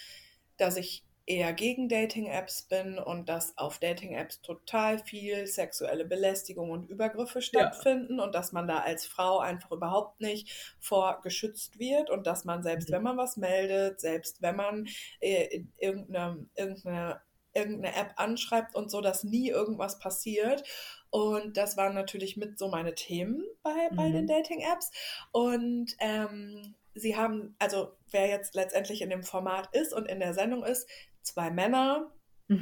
dass 0.57 0.75
ich 0.75 1.03
eher 1.25 1.53
gegen 1.53 1.87
Dating-Apps 1.89 2.63
bin 2.63 2.99
und 2.99 3.29
dass 3.29 3.57
auf 3.57 3.79
Dating-Apps 3.79 4.41
total 4.41 4.99
viel 4.99 5.47
sexuelle 5.47 6.05
Belästigung 6.05 6.69
und 6.71 6.89
Übergriffe 6.89 7.41
stattfinden 7.41 8.19
und 8.19 8.35
dass 8.35 8.51
man 8.51 8.67
da 8.67 8.79
als 8.79 9.05
Frau 9.05 9.39
einfach 9.39 9.71
überhaupt 9.71 10.19
nicht 10.19 10.75
vor 10.79 11.21
geschützt 11.21 11.79
wird 11.79 12.09
und 12.09 12.27
dass 12.27 12.43
man 12.45 12.61
selbst, 12.63 12.89
Mhm. 12.89 12.93
wenn 12.93 13.03
man 13.03 13.17
was 13.17 13.37
meldet, 13.37 14.01
selbst 14.01 14.41
wenn 14.41 14.55
man 14.57 14.87
äh, 15.21 15.63
irgendeine, 15.77 16.45
irgendeine 16.55 17.21
irgendeine 17.55 17.95
App 17.95 18.13
anschreibt 18.15 18.75
und 18.75 18.89
so, 18.89 18.99
dass 18.99 19.23
nie 19.23 19.49
irgendwas 19.49 19.99
passiert. 19.99 20.63
Und 21.11 21.55
das 21.57 21.77
waren 21.77 21.93
natürlich 21.93 22.35
mit 22.35 22.57
so 22.57 22.67
meine 22.69 22.95
Themen 22.95 23.43
bei, 23.61 23.91
bei 23.95 24.09
den 24.09 24.25
Mhm. 24.25 24.27
Dating-Apps. 24.27 24.91
Und 25.31 25.95
ähm, 25.99 26.73
sie 26.95 27.15
haben, 27.15 27.55
also 27.59 27.93
wer 28.09 28.27
jetzt 28.27 28.55
letztendlich 28.55 29.01
in 29.01 29.11
dem 29.11 29.23
Format 29.23 29.69
ist 29.75 29.93
und 29.93 30.07
in 30.07 30.19
der 30.19 30.33
Sendung 30.33 30.63
ist, 30.63 30.89
zwei 31.23 31.49
Männer. 31.49 32.11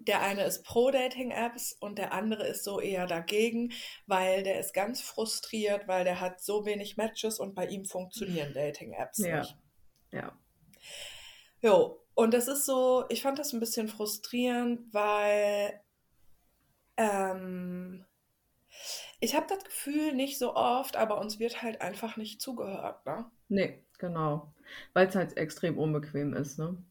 Der 0.00 0.22
eine 0.22 0.44
ist 0.44 0.64
pro 0.64 0.90
Dating-Apps 0.90 1.74
und 1.80 1.98
der 1.98 2.12
andere 2.12 2.46
ist 2.46 2.64
so 2.64 2.80
eher 2.80 3.06
dagegen, 3.06 3.72
weil 4.06 4.42
der 4.42 4.58
ist 4.58 4.72
ganz 4.74 5.00
frustriert, 5.00 5.86
weil 5.86 6.04
der 6.04 6.20
hat 6.20 6.40
so 6.42 6.64
wenig 6.66 6.96
Matches 6.96 7.38
und 7.38 7.54
bei 7.54 7.66
ihm 7.66 7.84
funktionieren 7.84 8.52
Dating-Apps 8.54 9.18
Ja. 9.18 9.40
nicht. 9.40 9.56
Ja. 10.12 10.38
Jo, 11.60 12.04
und 12.14 12.34
das 12.34 12.48
ist 12.48 12.66
so, 12.66 13.04
ich 13.08 13.22
fand 13.22 13.38
das 13.38 13.52
ein 13.52 13.60
bisschen 13.60 13.88
frustrierend, 13.88 14.92
weil 14.92 15.80
ähm, 16.96 18.04
ich 19.20 19.34
habe 19.34 19.46
das 19.48 19.64
Gefühl 19.64 20.14
nicht 20.14 20.38
so 20.38 20.54
oft, 20.54 20.96
aber 20.96 21.20
uns 21.20 21.38
wird 21.38 21.62
halt 21.62 21.80
einfach 21.80 22.16
nicht 22.16 22.40
zugehört, 22.40 23.04
ne? 23.06 23.30
Nee, 23.48 23.84
genau. 23.98 24.54
Weil 24.92 25.08
es 25.08 25.14
halt 25.14 25.36
extrem 25.36 25.78
unbequem 25.78 26.34
ist, 26.34 26.58
ne? 26.58 26.82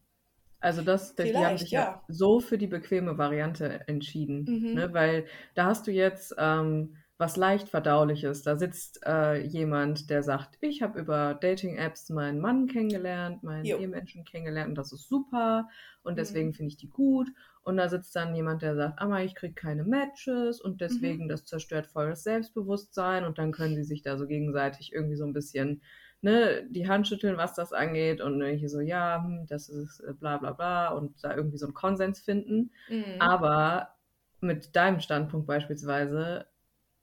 Also 0.60 0.82
das, 0.82 1.16
die 1.16 1.46
haben 1.46 1.58
sich 1.58 1.72
ja 1.72 1.82
ja. 1.82 2.02
so 2.08 2.40
für 2.40 2.58
die 2.58 2.68
bequeme 2.68 3.18
Variante 3.18 3.88
entschieden, 3.88 4.54
Mhm. 4.54 4.72
ne? 4.72 4.92
Weil 4.94 5.26
da 5.56 5.66
hast 5.66 5.86
du 5.88 5.92
jetzt 5.92 6.34
ähm, 6.38 6.98
was 7.20 7.36
leicht 7.38 7.70
verdauliches. 7.70 8.44
Da 8.44 8.58
sitzt 8.58 9.02
äh, 9.06 9.42
jemand, 9.42 10.10
der 10.10 10.24
sagt, 10.24 10.58
ich 10.62 10.82
habe 10.82 11.00
über 11.00 11.36
Dating-Apps 11.36 12.10
meinen 12.10 12.40
Mann 12.40 12.68
kennengelernt, 12.68 13.44
meinen 13.44 13.70
Jo. 13.70 13.78
Ehemenschen 13.78 14.24
kennengelernt 14.26 14.70
und 14.70 14.76
das 14.78 14.92
ist 14.94 15.08
super 15.08 15.68
und 16.04 16.18
Mhm. 16.18 16.18
deswegen 16.18 16.54
finde 16.54 16.70
ich 16.72 16.78
die 16.78 16.90
gut. 16.90 17.30
Und 17.64 17.78
da 17.78 17.90
sitzt 17.90 18.16
dann 18.16 18.34
jemand, 18.36 18.62
der 18.62 18.76
sagt, 18.76 19.00
aber 19.00 19.24
ich 19.24 19.36
kriege 19.36 19.54
keine 19.54 19.84
Matches 19.84 20.62
und 20.62 20.80
Mhm. 20.90 21.18
deswegen 21.18 21.28
das 21.28 21.46
zerstört 21.46 21.88
voll 21.88 22.10
das 22.10 22.24
Selbstbewusstsein 22.24 23.26
und 23.26 23.38
dann 23.38 23.52
können 23.52 23.76
sie 23.76 23.84
sich 23.84 24.02
da 24.04 24.18
so 24.18 24.26
gegenseitig 24.26 24.92
irgendwie 24.94 25.18
so 25.18 25.26
ein 25.26 25.34
bisschen 25.34 25.82
ne, 26.22 26.66
die 26.70 26.88
Hand 26.88 27.08
schütteln, 27.08 27.38
was 27.38 27.54
das 27.56 27.74
angeht 27.74 28.22
und 28.22 28.42
irgendwie 28.42 28.68
so, 28.70 28.80
ja, 28.82 29.24
hm, 29.24 29.46
das 29.48 29.70
ist 29.70 30.00
äh, 30.02 30.14
bla 30.14 30.38
bla 30.38 30.54
bla 30.54 30.90
und 30.90 31.24
da 31.24 31.36
irgendwie 31.36 31.58
so 31.58 31.66
einen 31.68 31.74
Konsens 31.76 32.20
finden. 32.22 32.72
Mhm. 32.90 33.18
Aber 33.20 33.96
mit 34.42 34.76
deinem 34.76 35.00
Standpunkt 35.00 35.48
beispielsweise, 35.48 36.48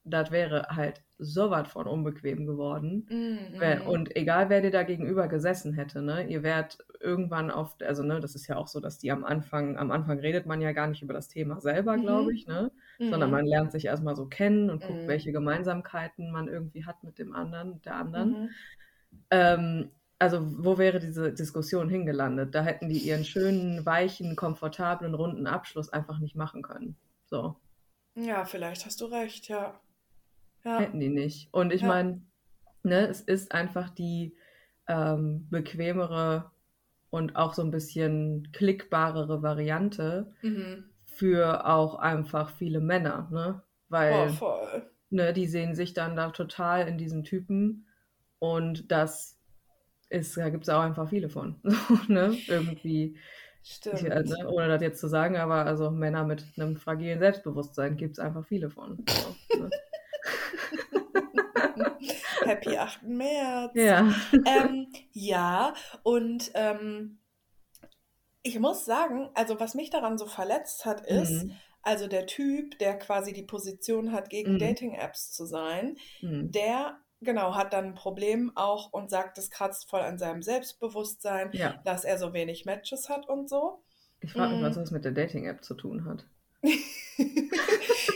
das 0.03 0.31
wäre 0.31 0.67
halt 0.69 1.03
so 1.17 1.49
was 1.51 1.67
von 1.71 1.87
unbequem 1.87 2.45
geworden. 2.45 3.09
Mhm, 3.09 3.47
mhm. 3.51 3.81
Und 3.85 4.15
egal, 4.17 4.49
wer 4.49 4.61
dir 4.61 4.71
da 4.71 4.83
gegenüber 4.83 5.27
gesessen 5.29 5.73
hätte, 5.73 6.01
ne, 6.01 6.27
ihr 6.27 6.43
wärt 6.43 6.77
irgendwann 6.99 7.49
auf, 7.51 7.75
also 7.81 8.03
ne, 8.03 8.19
das 8.19 8.35
ist 8.35 8.47
ja 8.47 8.57
auch 8.57 8.67
so, 8.67 8.79
dass 8.81 8.97
die 8.97 9.11
am 9.11 9.23
Anfang, 9.23 9.77
am 9.77 9.91
Anfang 9.91 10.19
redet 10.19 10.45
man 10.45 10.59
ja 10.61 10.73
gar 10.73 10.87
nicht 10.87 11.01
über 11.01 11.13
das 11.13 11.29
Thema 11.29 11.61
selber, 11.61 11.97
glaube 11.97 12.31
Mhm. 12.31 12.35
ich, 12.35 12.47
ne, 12.47 12.71
sondern 13.05 13.29
Mhm. 13.29 13.31
man 13.31 13.45
lernt 13.45 13.71
sich 13.71 13.85
erstmal 13.85 14.15
so 14.15 14.25
kennen 14.27 14.69
und 14.69 14.83
guckt, 14.83 15.03
Mhm. 15.03 15.07
welche 15.07 15.31
Gemeinsamkeiten 15.31 16.31
man 16.31 16.47
irgendwie 16.49 16.85
hat 16.85 17.03
mit 17.03 17.17
dem 17.17 17.33
anderen, 17.33 17.71
mit 17.75 17.85
der 17.85 17.95
anderen. 17.95 18.41
Ähm, 19.29 19.91
also, 20.19 20.63
wo 20.63 20.77
wäre 20.77 20.99
diese 20.99 21.33
Diskussion 21.33 21.89
hingelandet? 21.89 22.55
Da 22.55 22.63
hätten 22.63 22.89
die 22.89 22.99
ihren 22.99 23.25
schönen, 23.25 23.85
weichen, 23.85 24.35
komfortablen, 24.35 25.13
runden 25.13 25.47
Abschluss 25.47 25.89
einfach 25.89 26.19
nicht 26.19 26.35
machen 26.35 26.61
können. 26.61 26.95
So, 27.25 27.55
Ja, 28.15 28.45
vielleicht 28.45 28.85
hast 28.85 29.01
du 29.01 29.05
recht, 29.05 29.47
ja. 29.49 29.79
Ja. 30.63 30.79
hätten 30.79 30.99
die 30.99 31.09
nicht. 31.09 31.53
Und 31.53 31.71
ich 31.73 31.81
Ja. 31.81 31.87
meine, 31.89 32.21
ne, 32.83 33.07
es 33.07 33.21
ist 33.21 33.51
einfach 33.51 33.89
die 33.89 34.35
ähm, 34.87 35.47
bequemere 35.49 36.51
und 37.09 37.35
auch 37.35 37.53
so 37.53 37.61
ein 37.61 37.71
bisschen 37.71 38.51
klickbarere 38.51 39.41
Variante 39.41 40.33
Mhm. 40.41 40.85
für 41.05 41.65
auch 41.67 41.95
einfach 41.95 42.49
viele 42.51 42.79
Männer, 42.81 43.27
ne? 43.31 43.63
Oh, 43.63 43.89
Weil, 43.89 44.29
voll. 44.29 44.89
ne, 45.09 45.33
die 45.33 45.47
sehen 45.47 45.75
sich 45.75 45.93
dann 45.93 46.15
da 46.15 46.29
total 46.31 46.87
in 46.87 46.97
diesem 46.97 47.23
Typen 47.23 47.87
Und 48.39 48.91
das 48.91 49.37
ist, 50.09 50.37
da 50.37 50.49
gibt 50.49 50.63
es 50.63 50.69
auch 50.69 50.81
einfach 50.81 51.09
viele 51.09 51.29
von. 51.29 51.59
ne? 52.07 52.37
Irgendwie. 52.47 53.17
Stimmt. 53.63 54.01
Ich, 54.01 54.11
also, 54.11 54.35
ohne 54.47 54.67
das 54.67 54.81
jetzt 54.81 54.99
zu 54.99 55.07
sagen, 55.07 55.37
aber 55.37 55.65
also 55.65 55.89
Männer 55.89 56.23
mit 56.23 56.45
einem 56.57 56.77
fragilen 56.77 57.19
Selbstbewusstsein 57.19 57.97
gibt 57.97 58.13
es 58.13 58.19
einfach 58.19 58.45
viele 58.45 58.69
von. 58.69 59.03
So, 59.07 59.59
ne? 59.59 59.69
Happy 62.45 62.77
8. 62.77 63.03
März. 63.03 63.71
Ja. 63.75 64.13
Ähm, 64.45 64.87
ja, 65.13 65.73
und 66.03 66.51
ähm, 66.53 67.17
ich 68.43 68.59
muss 68.59 68.85
sagen, 68.85 69.31
also 69.33 69.59
was 69.59 69.73
mich 69.73 69.89
daran 69.89 70.19
so 70.19 70.27
verletzt 70.27 70.85
hat, 70.85 71.01
ist, 71.07 71.45
Mhm. 71.45 71.51
also 71.81 72.07
der 72.07 72.27
Typ, 72.27 72.77
der 72.77 72.99
quasi 72.99 73.33
die 73.33 73.41
Position 73.43 74.11
hat, 74.11 74.29
gegen 74.29 74.53
Mhm. 74.53 74.59
Dating-Apps 74.59 75.31
zu 75.31 75.47
sein, 75.47 75.97
Mhm. 76.21 76.51
der, 76.51 76.99
genau, 77.21 77.55
hat 77.55 77.73
dann 77.73 77.85
ein 77.85 77.95
Problem 77.95 78.51
auch 78.55 78.91
und 78.93 79.09
sagt, 79.09 79.37
es 79.37 79.49
kratzt 79.49 79.89
voll 79.89 80.01
an 80.01 80.17
seinem 80.17 80.41
Selbstbewusstsein, 80.41 81.49
Ja. 81.53 81.79
dass 81.83 82.03
er 82.05 82.17
so 82.17 82.33
wenig 82.33 82.65
Matches 82.65 83.09
hat 83.09 83.27
und 83.27 83.49
so. 83.49 83.83
Ich 84.21 84.31
frage 84.33 84.53
mich, 84.55 84.63
was 84.63 84.75
Mm. 84.75 84.79
das 84.79 84.91
mit 84.91 85.05
der 85.05 85.11
Dating-App 85.11 85.63
zu 85.63 85.73
tun 85.75 86.05
hat. 86.05 86.25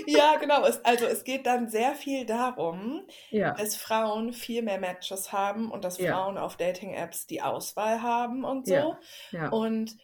Ja, 0.05 0.38
genau. 0.38 0.65
Es, 0.65 0.84
also 0.84 1.05
es 1.05 1.23
geht 1.23 1.45
dann 1.45 1.69
sehr 1.69 1.93
viel 1.95 2.26
darum, 2.26 3.03
Ja. 3.30 3.53
dass 3.53 3.76
Frauen 3.76 4.34
viel 4.34 4.61
mehr 4.63 4.80
Matches 4.80 5.31
haben 5.31 5.71
und 5.71 5.84
dass 5.85 5.97
Ja. 5.99 6.13
Frauen 6.13 6.38
auf 6.38 6.57
Dating-Apps 6.57 7.27
die 7.27 7.41
Auswahl 7.41 8.01
haben 8.01 8.43
und 8.43 8.65
so. 8.67 8.97
Ja. 9.31 9.49
Und 9.49 9.95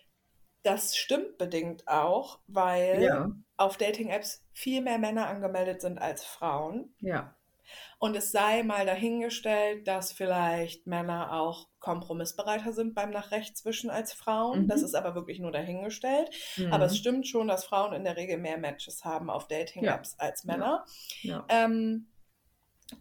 das 0.63 0.95
stimmt 0.95 1.38
bedingt 1.38 1.88
auch, 1.88 2.39
weil 2.47 3.35
auf 3.57 3.77
Dating-Apps 3.77 4.43
viel 4.53 4.81
mehr 4.81 4.97
Männer 4.99 5.27
angemeldet 5.27 5.81
sind 5.81 5.97
als 5.99 6.23
Frauen. 6.23 6.93
Ja. 6.99 7.35
Und 7.99 8.15
es 8.15 8.31
sei 8.31 8.63
mal 8.63 8.85
dahingestellt, 8.85 9.87
dass 9.87 10.11
vielleicht 10.11 10.87
Männer 10.87 11.31
auch 11.33 11.67
kompromissbereiter 11.79 12.73
sind 12.73 12.93
beim 12.95 13.11
nach 13.11 13.31
rechts 13.31 13.63
wischen 13.65 13.89
als 13.89 14.13
Frauen. 14.13 14.67
Das 14.67 14.79
Mhm. 14.81 14.85
ist 14.85 14.95
aber 14.95 15.15
wirklich 15.15 15.39
nur 15.39 15.51
dahingestellt. 15.51 16.29
Aber 16.71 16.85
es 16.85 16.93
Mhm. 16.93 16.97
stimmt 16.97 17.27
schon, 17.27 17.47
dass 17.47 17.65
Frauen 17.65 17.93
in 17.93 18.03
der 18.03 18.17
Regel 18.17 18.37
mehr 18.37 18.57
Matches 18.57 19.05
haben 19.05 19.29
auf 19.29 19.47
Ja. 19.49 19.59
Dating-Apps 19.59 20.19
als 20.19 20.43
Ja. 20.43 20.51
Männer. 20.51 20.85
Ja. 21.21 21.45
Ähm, 21.49 22.11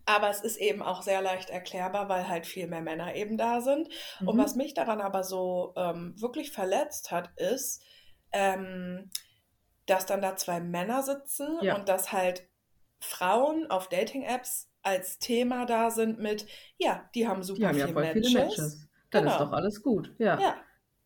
aber 0.07 0.31
es 0.31 0.41
ist 0.41 0.57
eben 0.57 0.83
auch 0.83 1.03
sehr 1.03 1.21
leicht 1.21 1.51
erklärbar, 1.51 2.09
weil 2.09 2.27
halt 2.29 2.47
viel 2.47 2.67
mehr 2.67 2.81
Männer 2.81 3.15
eben 3.15 3.37
da 3.37 3.61
sind. 3.61 3.89
Und 4.21 4.37
Mhm. 4.37 4.41
was 4.41 4.55
mich 4.55 4.75
daran 4.75 5.01
aber 5.01 5.23
so 5.25 5.75
ähm, 5.77 6.15
wirklich 6.21 6.53
verletzt 6.53 7.11
hat, 7.11 7.31
ist, 7.39 7.83
ähm, 8.33 9.11
dass 9.87 10.07
dann 10.07 10.23
da 10.23 10.37
zwei 10.37 10.61
Männer 10.61 11.03
sitzen 11.03 11.59
Ja. 11.61 11.77
und 11.77 11.89
dass 11.89 12.13
halt 12.13 12.49
Frauen 13.05 13.71
auf 13.71 13.89
Dating-Apps 13.89 14.71
als 14.83 15.19
Thema 15.19 15.67
da 15.67 15.91
sind 15.91 16.19
mit, 16.19 16.47
ja, 16.79 17.09
die 17.15 17.27
haben 17.29 17.43
Die 17.43 17.47
super 17.47 17.69
haben 17.69 17.77
ja 17.79 17.87
viel 17.87 17.95
voll 17.95 18.07
viele 18.07 18.31
Matches. 18.31 18.59
Matches. 18.59 18.89
Dann 19.11 19.27
ist 19.27 19.33
Genau. 19.35 19.45
doch 19.47 19.53
alles 19.53 19.83
gut. 19.83 20.15
Ja. 20.19 20.39
Ja. 20.41 20.57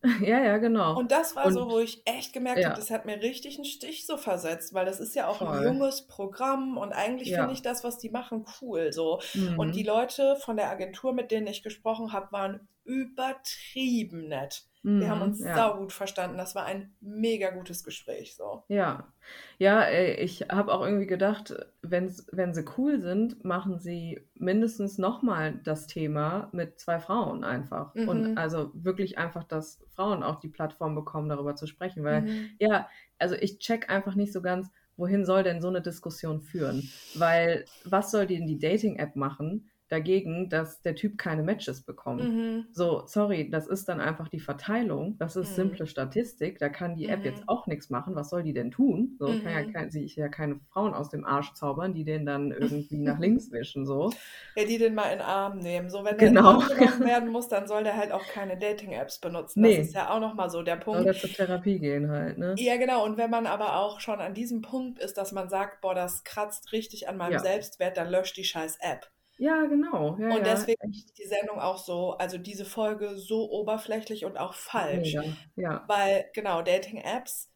Ja, 0.23 0.39
ja, 0.41 0.59
genau. 0.59 0.97
Und 0.97 1.11
das 1.11 1.35
war 1.37 1.51
so, 1.51 1.63
Und 1.65 1.71
wo 1.71 1.79
ich 1.81 2.03
echt 2.07 2.33
gemerkt 2.33 2.65
habe, 2.65 2.75
ja, 2.75 2.75
das 2.77 2.91
hat 2.91 3.05
mir 3.05 3.21
richtig 3.21 3.57
einen 3.57 3.65
Stich 3.65 4.07
so 4.07 4.17
versetzt, 4.17 4.73
weil 4.73 4.87
das 4.87 5.01
ist 5.01 5.15
ja 5.17 5.27
auch 5.27 5.41
ein 5.43 5.47
voll. 5.49 5.63
junges 5.63 6.07
Programm 6.07 6.77
und 6.79 6.93
eigentlich 6.93 7.35
finde 7.35 7.53
Ja. 7.53 7.53
ich 7.53 7.63
das, 7.63 7.83
was 7.85 7.99
die 7.99 8.11
machen, 8.11 8.45
cool 8.61 8.93
so. 8.93 9.21
Und 9.57 9.75
die 9.75 9.83
Mhm. 9.83 9.89
Leute 9.89 10.37
von 10.37 10.57
der 10.57 10.71
Agentur, 10.71 11.13
mit 11.13 11.31
denen 11.33 11.47
ich 11.49 11.63
gesprochen 11.65 12.13
habe, 12.13 12.31
waren 12.33 12.69
übertrieben 12.85 14.29
nett. 14.29 14.67
Wir 14.83 15.09
haben 15.09 15.19
Mhm. 15.19 15.23
uns 15.23 15.41
Ja. 15.41 15.55
saugut 15.57 15.93
verstanden. 15.93 16.39
Das 16.39 16.55
war 16.55 16.65
ein 16.65 16.95
mega 17.01 17.51
gutes 17.51 17.85
Gespräch 17.85 18.35
so. 18.37 18.63
Ja. 18.69 19.13
Ja, 19.59 19.91
ich 19.91 20.43
habe 20.51 20.73
auch 20.73 20.83
irgendwie 20.83 21.07
gedacht, 21.07 21.55
wenn's, 21.83 22.27
wenn 22.33 22.55
sie 22.55 22.65
cool 22.77 23.01
sind, 23.01 23.45
machen 23.45 23.79
sie 23.79 24.21
mindestens 24.35 24.99
nochmal 24.99 25.61
das 25.65 25.87
Thema 25.87 26.49
mit 26.53 26.79
zwei 26.79 27.01
Frauen 27.01 27.45
einfach. 27.45 27.95
Und 27.95 28.31
Mhm. 28.31 28.39
also 28.39 28.71
wirklich 28.75 29.19
einfach, 29.19 29.45
dass 29.45 29.81
Frauen 29.95 30.23
auch 30.23 30.41
die 30.41 30.49
Plattform 30.49 30.95
bekommen, 30.95 31.29
darüber 31.29 31.57
zu 31.57 31.67
sprechen. 31.67 32.05
Weil, 32.05 32.23
Mhm. 32.23 32.51
ja, 32.59 32.89
also 33.19 33.35
ich 33.35 33.59
check 33.59 33.91
einfach 33.91 34.15
nicht 34.15 34.33
so 34.33 34.41
ganz, 34.43 34.71
wohin 34.97 35.25
soll 35.25 35.43
denn 35.43 35.61
so 35.61 35.69
eine 35.69 35.83
Diskussion 35.83 36.41
führen? 36.41 36.91
Weil 37.15 37.69
was 37.85 38.11
soll 38.11 38.27
denn 38.27 38.47
die 38.47 38.59
Dating-App 38.59 39.17
machen 39.17 39.71
dagegen, 39.89 40.49
dass 40.51 40.83
der 40.83 40.95
Typ 40.95 41.19
keine 41.19 41.43
Matches 41.43 41.83
bekommt? 41.83 42.23
Mhm. 42.23 42.67
So, 42.73 43.03
sorry, 43.07 43.51
das 43.51 43.67
ist 43.67 43.89
dann 43.89 44.01
einfach 44.01 44.29
die 44.29 44.41
Verteilung. 44.41 45.17
Das 45.19 45.37
ist 45.37 45.51
Mhm. 45.51 45.55
simple 45.55 45.87
Statistik. 45.87 46.59
Da 46.59 46.69
kann 46.69 46.95
die 46.97 47.09
App 47.09 47.21
Mhm. 47.21 47.25
jetzt 47.25 47.49
auch 47.49 47.67
nichts 47.67 47.91
machen. 47.91 48.15
Was 48.15 48.31
soll 48.31 48.43
die 48.43 48.53
denn 48.53 48.71
tun? 48.71 49.17
So 49.19 49.37
kann 49.39 49.53
ja 49.53 49.63
Mhm. 49.63 49.73
kein, 49.73 49.91
sich 49.91 50.15
ja 50.17 50.29
keine 50.29 50.61
Frauen 50.73 50.95
aus 50.95 51.09
dem 51.11 51.25
Arsch 51.25 51.53
zaubern, 51.55 51.95
die 51.95 52.05
den 52.05 52.27
dann 52.27 52.53
irgendwie 52.53 52.99
nach 52.99 53.19
links 53.19 53.51
wischen. 53.53 53.87
So. 53.87 54.11
Ja, 54.57 54.65
die 54.65 54.79
den 54.79 54.95
mal 54.95 55.05
in 55.13 55.19
den 55.19 55.21
Arm 55.23 55.59
nehmen. 55.59 55.89
So, 55.91 56.05
wenn 56.05 56.19
der 56.19 56.29
Genau. 56.29 56.61
Arm 56.61 56.69
genommen 56.69 56.69
werden 57.07 57.31
muss, 57.31 57.49
dann 57.49 57.67
soll 57.67 57.85
der 57.85 57.97
halt 57.97 58.13
auch 58.13 58.27
keine 58.27 58.59
Dating-Apps 58.59 59.19
benutzen. 59.21 59.63
Das 59.63 59.73
ist 59.73 59.95
Nee, 59.95 59.99
ja 59.99 60.11
auch 60.11 60.21
nochmal 60.21 60.51
so 60.51 60.63
der 60.63 60.77
Punkt. 60.77 61.05
der 61.07 61.15
zur 61.15 61.31
Therapie 61.33 61.79
gehen 61.79 62.11
halt, 62.11 62.39
ne? 62.39 62.55
Ja, 62.59 62.77
genau. 62.77 63.05
Und 63.05 63.17
wenn 63.17 63.31
man 63.31 63.47
aber 63.47 63.77
auch 63.77 64.01
schon 64.01 64.21
an 64.21 64.35
diesem 64.35 64.63
Punkt 64.63 64.99
ist, 64.99 65.17
dass 65.17 65.33
man 65.33 65.49
sagt, 65.49 65.81
boah, 65.81 65.95
das 65.95 66.25
kratzt 66.25 66.73
richtig 66.73 67.09
an 67.09 67.17
meinem 67.17 67.33
Ja. 67.35 67.39
Selbstwert, 67.39 67.97
dann 67.97 68.11
löscht 68.11 68.37
die 68.37 68.45
scheiß 68.45 68.79
App. 68.81 69.11
Ja, 69.39 69.67
genau. 69.67 70.19
Ja, 70.19 70.31
Und 70.31 70.39
ja, 70.39 70.43
deswegen 70.43 70.91
echt 70.93 71.07
ist 71.07 71.19
die 71.19 71.27
Sendung 71.29 71.61
auch 71.61 71.79
so, 71.79 72.13
also 72.15 72.39
diese 72.39 72.65
Folge 72.65 73.17
so 73.17 73.49
oberflächlich 73.51 74.25
und 74.25 74.37
auch 74.37 74.55
falsch. 74.55 75.15
mega. 75.15 75.37
Ja. 75.57 75.85
Weil, 75.87 76.27
genau, 76.35 76.61
Dating-Apps, 76.63 77.51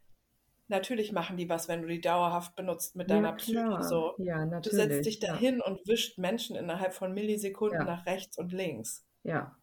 natürlich 0.68 1.12
machen 1.12 1.36
die 1.36 1.48
was, 1.48 1.68
wenn 1.68 1.82
du 1.82 1.88
die 1.88 2.00
dauerhaft 2.00 2.54
benutzt 2.56 2.94
mit 2.96 3.10
Ja, 3.10 3.16
deiner 3.16 3.32
Psyche. 3.32 3.58
klar. 3.58 3.82
So, 3.82 4.14
Ja, 4.18 4.44
du 4.46 4.62
setzt 4.70 4.76
natürlich. 4.78 5.02
dich 5.06 5.20
Ja. 5.20 5.32
dahin 5.32 5.60
und 5.60 5.86
wischt 5.86 6.18
Menschen 6.18 6.56
innerhalb 6.56 6.94
von 6.94 7.12
Millisekunden 7.12 7.80
Ja. 7.80 7.84
nach 7.84 8.06
rechts 8.06 8.38
und 8.38 8.52
links. 8.52 9.04
Ja. 9.24 9.56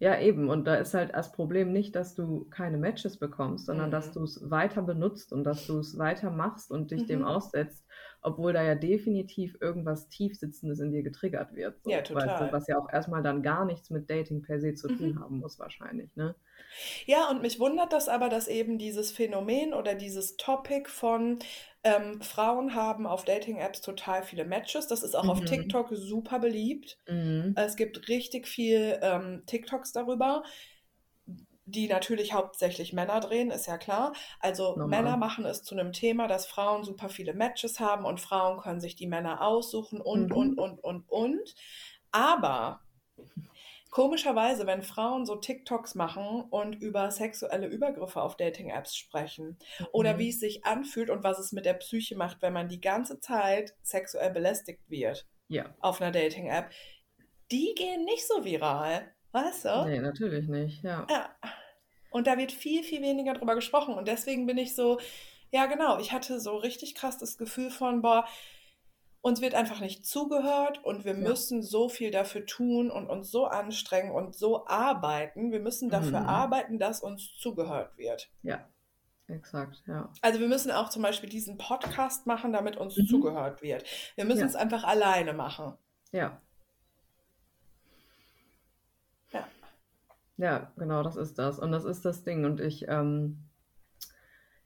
Ja, 0.00 0.16
eben. 0.20 0.48
Und 0.48 0.66
da 0.66 0.76
ist 0.76 0.94
halt 0.94 1.12
das 1.14 1.32
Problem 1.32 1.72
nicht, 1.72 1.96
dass 1.96 2.14
du 2.14 2.44
keine 2.50 2.78
Matches 2.78 3.18
bekommst, 3.18 3.66
sondern 3.66 3.90
dass 3.90 4.10
Mhm. 4.10 4.12
du 4.12 4.22
es 4.24 4.40
weiter 4.50 4.82
benutzt 4.82 5.32
und 5.32 5.42
dass 5.42 5.66
du 5.66 5.78
es 5.80 5.98
weiter 5.98 6.30
machst 6.30 6.70
und 6.70 6.92
dich 6.92 7.06
dem 7.06 7.20
Mhm. 7.20 7.24
aussetzt, 7.24 7.84
obwohl 8.22 8.52
da 8.52 8.62
ja 8.62 8.74
definitiv 8.74 9.56
irgendwas 9.60 10.08
Tiefsitzendes 10.08 10.80
in 10.80 10.92
dir 10.92 11.02
getriggert 11.02 11.54
wird. 11.54 11.82
Ja, 11.84 12.02
So, 12.02 12.08
weißt 12.12 12.40
du, 12.40 12.50
total. 12.50 12.52
was 12.52 12.66
ja 12.68 12.78
auch 12.78 12.88
erstmal 12.92 13.22
dann 13.22 13.42
gar 13.42 13.64
nichts 13.64 13.90
mit 13.90 14.10
Dating 14.10 14.42
per 14.42 14.60
se 14.60 14.74
zu 14.74 14.88
tun 14.90 15.18
Mhm. 15.18 15.20
haben 15.20 15.38
muss, 15.38 15.58
wahrscheinlich, 15.58 16.14
ne? 16.16 16.34
Ja, 17.06 17.28
und 17.30 17.42
mich 17.42 17.58
wundert 17.60 17.92
das 17.92 18.08
aber, 18.08 18.28
dass 18.28 18.48
eben 18.48 18.78
dieses 18.78 19.10
Phänomen 19.12 19.74
oder 19.74 19.94
dieses 19.94 20.36
Topic 20.36 20.88
von 20.90 21.38
ähm, 21.84 22.20
Frauen 22.22 22.74
haben 22.74 23.06
auf 23.06 23.24
Dating-Apps 23.24 23.80
total 23.80 24.22
viele 24.22 24.44
Matches. 24.44 24.86
Das 24.86 25.02
ist 25.02 25.14
auch 25.16 25.28
auf 25.28 25.44
Mhm. 25.44 25.44
TikTok 25.44 25.88
super 25.92 26.38
beliebt. 26.38 26.98
Mhm. 27.08 27.56
Es 27.56 27.76
gibt 27.76 28.08
richtig 28.08 28.46
viel 28.48 28.98
ähm, 29.02 29.44
TikToks 29.46 29.92
darüber, 29.92 30.44
die 31.70 31.86
natürlich 31.88 32.32
hauptsächlich 32.32 32.92
Männer 32.92 33.20
drehen, 33.20 33.50
ist 33.50 33.66
ja 33.66 33.78
klar. 33.78 34.12
Also 34.40 34.80
Männer 34.84 35.12
Normal. 35.12 35.16
machen 35.16 35.44
es 35.44 35.62
zu 35.62 35.74
einem 35.74 35.92
Thema, 35.92 36.26
dass 36.28 36.46
Frauen 36.46 36.82
super 36.84 37.08
viele 37.08 37.34
Matches 37.34 37.78
haben 37.80 38.04
und 38.04 38.20
Frauen 38.20 38.60
können 38.60 38.80
sich 38.80 38.96
die 38.96 39.06
Männer 39.06 39.42
aussuchen 39.42 40.00
und, 40.00 40.32
und, 40.32 40.52
Mhm. 40.52 40.58
und, 40.58 40.78
und, 40.84 41.08
und. 41.08 41.54
Aber 42.10 42.80
komischerweise, 43.90 44.66
wenn 44.66 44.82
Frauen 44.82 45.24
so 45.26 45.36
TikToks 45.36 45.94
machen 45.94 46.42
und 46.50 46.74
über 46.74 47.10
sexuelle 47.10 47.66
Übergriffe 47.66 48.22
auf 48.22 48.36
Dating-Apps 48.36 48.96
sprechen 48.96 49.58
oder 49.92 50.18
wie 50.18 50.24
Mhm. 50.24 50.30
es 50.30 50.40
sich 50.40 50.64
anfühlt 50.64 51.10
und 51.10 51.24
was 51.24 51.38
es 51.38 51.52
mit 51.52 51.64
der 51.64 51.74
Psyche 51.74 52.16
macht, 52.16 52.42
wenn 52.42 52.52
man 52.52 52.68
die 52.68 52.80
ganze 52.80 53.20
Zeit 53.20 53.74
sexuell 53.82 54.30
belästigt 54.30 54.82
wird 54.88 55.26
Ja. 55.48 55.74
auf 55.80 56.00
einer 56.00 56.12
Dating-App, 56.12 56.70
die 57.50 57.74
gehen 57.76 58.04
nicht 58.04 58.26
so 58.26 58.44
viral, 58.44 59.14
weißt 59.32 59.64
du? 59.66 59.84
Nee, 59.86 60.00
natürlich 60.00 60.48
nicht. 60.48 60.82
Ja. 60.82 61.06
Ja. 61.10 61.28
Und 62.10 62.26
da 62.26 62.38
wird 62.38 62.52
viel, 62.52 62.82
viel 62.82 63.02
weniger 63.02 63.34
drüber 63.34 63.54
gesprochen. 63.54 63.94
Und 63.94 64.08
deswegen 64.08 64.46
bin 64.46 64.56
ich 64.58 64.74
so, 64.74 64.98
ja, 65.50 65.66
genau, 65.66 65.98
ich 65.98 66.12
hatte 66.12 66.40
so 66.40 66.56
richtig 66.56 66.94
krass 66.94 67.18
das 67.18 67.36
Gefühl 67.38 67.70
von, 67.70 68.00
boah, 68.02 68.26
uns 69.20 69.40
wird 69.40 69.54
einfach 69.54 69.80
nicht 69.80 70.06
zugehört 70.06 70.82
und 70.84 71.04
wir 71.04 71.12
Ja. 71.12 71.18
müssen 71.18 71.62
so 71.62 71.88
viel 71.88 72.10
dafür 72.10 72.46
tun 72.46 72.90
und 72.90 73.10
uns 73.10 73.30
so 73.30 73.46
anstrengen 73.46 74.12
und 74.12 74.34
so 74.36 74.66
arbeiten. 74.66 75.50
Wir 75.52 75.60
müssen 75.60 75.90
dafür 75.90 76.20
Mhm. 76.20 76.26
arbeiten, 76.28 76.78
dass 76.78 77.02
uns 77.02 77.34
zugehört 77.36 77.96
wird. 77.98 78.30
Ja. 78.42 78.66
Exakt, 79.26 79.82
ja. 79.86 80.08
Also 80.22 80.40
wir 80.40 80.48
müssen 80.48 80.70
auch 80.70 80.88
zum 80.88 81.02
Beispiel 81.02 81.28
diesen 81.28 81.58
Podcast 81.58 82.26
machen, 82.26 82.52
damit 82.54 82.78
uns 82.78 82.96
Mhm. 82.96 83.06
zugehört 83.08 83.60
wird. 83.60 83.84
Wir 84.16 84.24
müssen 84.24 84.40
Ja. 84.40 84.46
es 84.46 84.54
einfach 84.56 84.84
alleine 84.84 85.34
machen. 85.34 85.74
Ja. 86.12 86.18
Ja. 86.20 86.40
Ja, 90.38 90.72
genau, 90.76 91.02
das 91.02 91.16
ist 91.16 91.38
das. 91.38 91.58
Und 91.58 91.72
das 91.72 91.84
ist 91.84 92.04
das 92.04 92.22
Ding. 92.24 92.44
Und 92.46 92.60
ich, 92.60 92.86
ähm, 92.88 93.38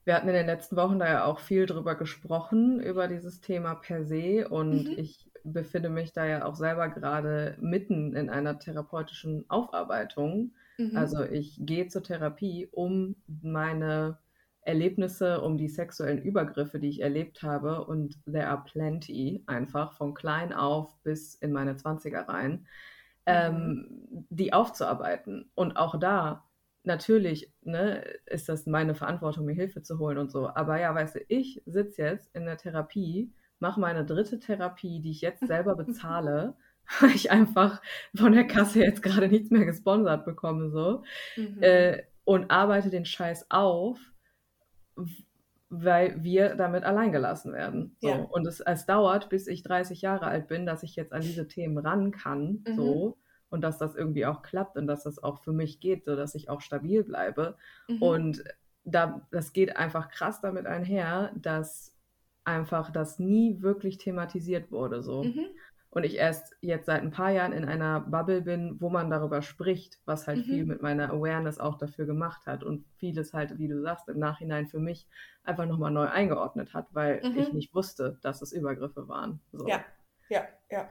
wir 0.04 0.14
hatten 0.14 0.28
in 0.28 0.34
den 0.34 0.46
letzten 0.46 0.76
Wochen 0.76 0.98
da 0.98 1.08
ja 1.08 1.24
auch 1.24 1.40
viel 1.40 1.66
drüber 1.66 1.94
gesprochen, 1.94 2.80
über 2.80 3.08
dieses 3.08 3.40
Thema 3.40 3.74
per 3.76 4.04
se. 4.04 4.48
Und 4.48 4.88
Mhm. 4.88 4.98
ich 4.98 5.30
befinde 5.44 5.88
mich 5.88 6.12
da 6.12 6.26
ja 6.26 6.44
auch 6.44 6.54
selber 6.56 6.88
gerade 6.88 7.56
mitten 7.60 8.14
in 8.14 8.30
einer 8.30 8.58
therapeutischen 8.58 9.48
Aufarbeitung. 9.48 10.52
Mhm. 10.78 10.96
Also 10.96 11.24
ich 11.24 11.58
gehe 11.64 11.88
zur 11.88 12.02
Therapie, 12.02 12.68
um 12.70 13.16
meine 13.42 14.18
Erlebnisse, 14.60 15.40
um 15.40 15.56
die 15.56 15.68
sexuellen 15.68 16.22
Übergriffe, 16.22 16.78
die 16.78 16.88
ich 16.90 17.00
erlebt 17.02 17.42
habe, 17.42 17.84
und 17.86 18.18
there 18.26 18.48
are 18.48 18.62
plenty, 18.64 19.42
einfach 19.46 19.92
von 19.94 20.14
klein 20.14 20.52
auf 20.52 20.96
bis 21.02 21.34
in 21.34 21.52
meine 21.52 21.76
20er 21.76 22.28
rein, 22.28 22.66
ähm, 23.26 23.86
die 24.30 24.52
aufzuarbeiten. 24.52 25.50
Und 25.54 25.76
auch 25.76 25.98
da, 25.98 26.44
natürlich, 26.84 27.52
ne, 27.62 28.04
ist 28.26 28.48
das 28.48 28.66
meine 28.66 28.94
Verantwortung, 28.94 29.44
mir 29.44 29.54
Hilfe 29.54 29.82
zu 29.82 29.98
holen 29.98 30.18
und 30.18 30.30
so. 30.30 30.48
Aber 30.48 30.80
ja, 30.80 30.94
weißt 30.94 31.16
du, 31.16 31.20
ich 31.28 31.62
sitze 31.66 32.02
jetzt 32.02 32.34
in 32.34 32.44
der 32.44 32.56
Therapie, 32.56 33.32
mache 33.58 33.80
meine 33.80 34.04
dritte 34.04 34.38
Therapie, 34.38 35.00
die 35.00 35.10
ich 35.10 35.20
jetzt 35.20 35.46
selber 35.46 35.76
bezahle, 35.76 36.56
weil 37.00 37.10
ich 37.10 37.30
einfach 37.30 37.80
von 38.14 38.32
der 38.32 38.46
Kasse 38.46 38.80
jetzt 38.80 39.02
gerade 39.02 39.28
nichts 39.28 39.50
mehr 39.50 39.64
gesponsert 39.64 40.24
bekomme, 40.24 40.70
so. 40.70 41.04
Mhm. 41.36 41.62
Äh, 41.62 42.02
und 42.24 42.50
arbeite 42.50 42.90
den 42.90 43.04
Scheiß 43.04 43.50
auf, 43.50 43.98
weil 45.74 46.22
wir 46.22 46.54
damit 46.54 46.84
alleingelassen 46.84 47.54
werden. 47.54 47.96
So. 47.98 48.08
Ja. 48.08 48.16
Und 48.16 48.46
es, 48.46 48.60
es 48.60 48.84
dauert, 48.84 49.30
bis 49.30 49.46
ich 49.46 49.62
30 49.62 50.02
Jahre 50.02 50.26
alt 50.26 50.46
bin, 50.46 50.66
dass 50.66 50.82
ich 50.82 50.96
jetzt 50.96 51.14
an 51.14 51.22
diese 51.22 51.48
Themen 51.48 51.78
ran 51.78 52.10
kann. 52.10 52.62
Mhm. 52.66 52.76
So. 52.76 53.18
Und 53.48 53.62
dass 53.62 53.78
das 53.78 53.94
irgendwie 53.94 54.26
auch 54.26 54.42
klappt 54.42 54.76
und 54.76 54.86
dass 54.86 55.04
das 55.04 55.22
auch 55.22 55.42
für 55.42 55.52
mich 55.52 55.80
geht, 55.80 56.04
so 56.04 56.14
dass 56.14 56.34
ich 56.34 56.50
auch 56.50 56.60
stabil 56.60 57.04
bleibe. 57.04 57.56
Mhm. 57.88 58.02
Und 58.02 58.44
da, 58.84 59.26
das 59.30 59.54
geht 59.54 59.78
einfach 59.78 60.10
krass 60.10 60.42
damit 60.42 60.66
einher, 60.66 61.32
dass 61.36 61.96
einfach 62.44 62.90
das 62.90 63.18
nie 63.18 63.62
wirklich 63.62 63.96
thematisiert 63.96 64.70
wurde. 64.72 65.02
So. 65.02 65.24
Mhm. 65.24 65.46
Und 65.94 66.04
ich 66.04 66.16
erst 66.16 66.56
jetzt 66.62 66.86
seit 66.86 67.02
ein 67.02 67.10
paar 67.10 67.30
Jahren 67.30 67.52
in 67.52 67.66
einer 67.66 68.00
Bubble 68.00 68.40
bin, 68.40 68.80
wo 68.80 68.88
man 68.88 69.10
darüber 69.10 69.42
spricht, 69.42 69.98
was 70.06 70.26
halt 70.26 70.38
Mhm. 70.38 70.42
viel 70.44 70.64
mit 70.64 70.80
meiner 70.80 71.10
Awareness 71.10 71.58
auch 71.60 71.76
dafür 71.76 72.06
gemacht 72.06 72.46
hat 72.46 72.64
und 72.64 72.86
vieles 72.96 73.34
halt, 73.34 73.58
wie 73.58 73.68
du 73.68 73.80
sagst, 73.82 74.08
im 74.08 74.18
Nachhinein 74.18 74.66
für 74.66 74.78
mich 74.78 75.06
einfach 75.44 75.66
nochmal 75.66 75.90
neu 75.90 76.06
eingeordnet 76.08 76.72
hat, 76.72 76.86
weil 76.92 77.20
Mhm. 77.22 77.38
ich 77.38 77.52
nicht 77.52 77.74
wusste, 77.74 78.18
dass 78.22 78.40
es 78.40 78.52
Übergriffe 78.52 79.06
waren. 79.06 79.40
So. 79.52 79.68
Ja, 79.68 79.84
ja, 80.30 80.44
ja. 80.70 80.88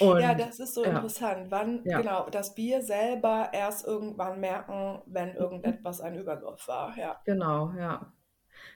Und 0.00 0.20
ja, 0.20 0.34
das 0.34 0.58
ist 0.60 0.74
so 0.74 0.84
ja. 0.84 0.90
interessant, 0.90 1.50
wann, 1.50 1.82
Ja. 1.84 2.00
genau, 2.00 2.28
dass 2.28 2.56
wir 2.56 2.82
selber 2.82 3.50
erst 3.52 3.86
irgendwann 3.86 4.40
merken, 4.40 5.02
wenn 5.06 5.34
irgendetwas 5.36 6.00
ein 6.00 6.16
Übergriff 6.16 6.66
war, 6.66 6.96
ja. 6.98 7.20
Genau, 7.24 7.72
ja. 7.78 8.12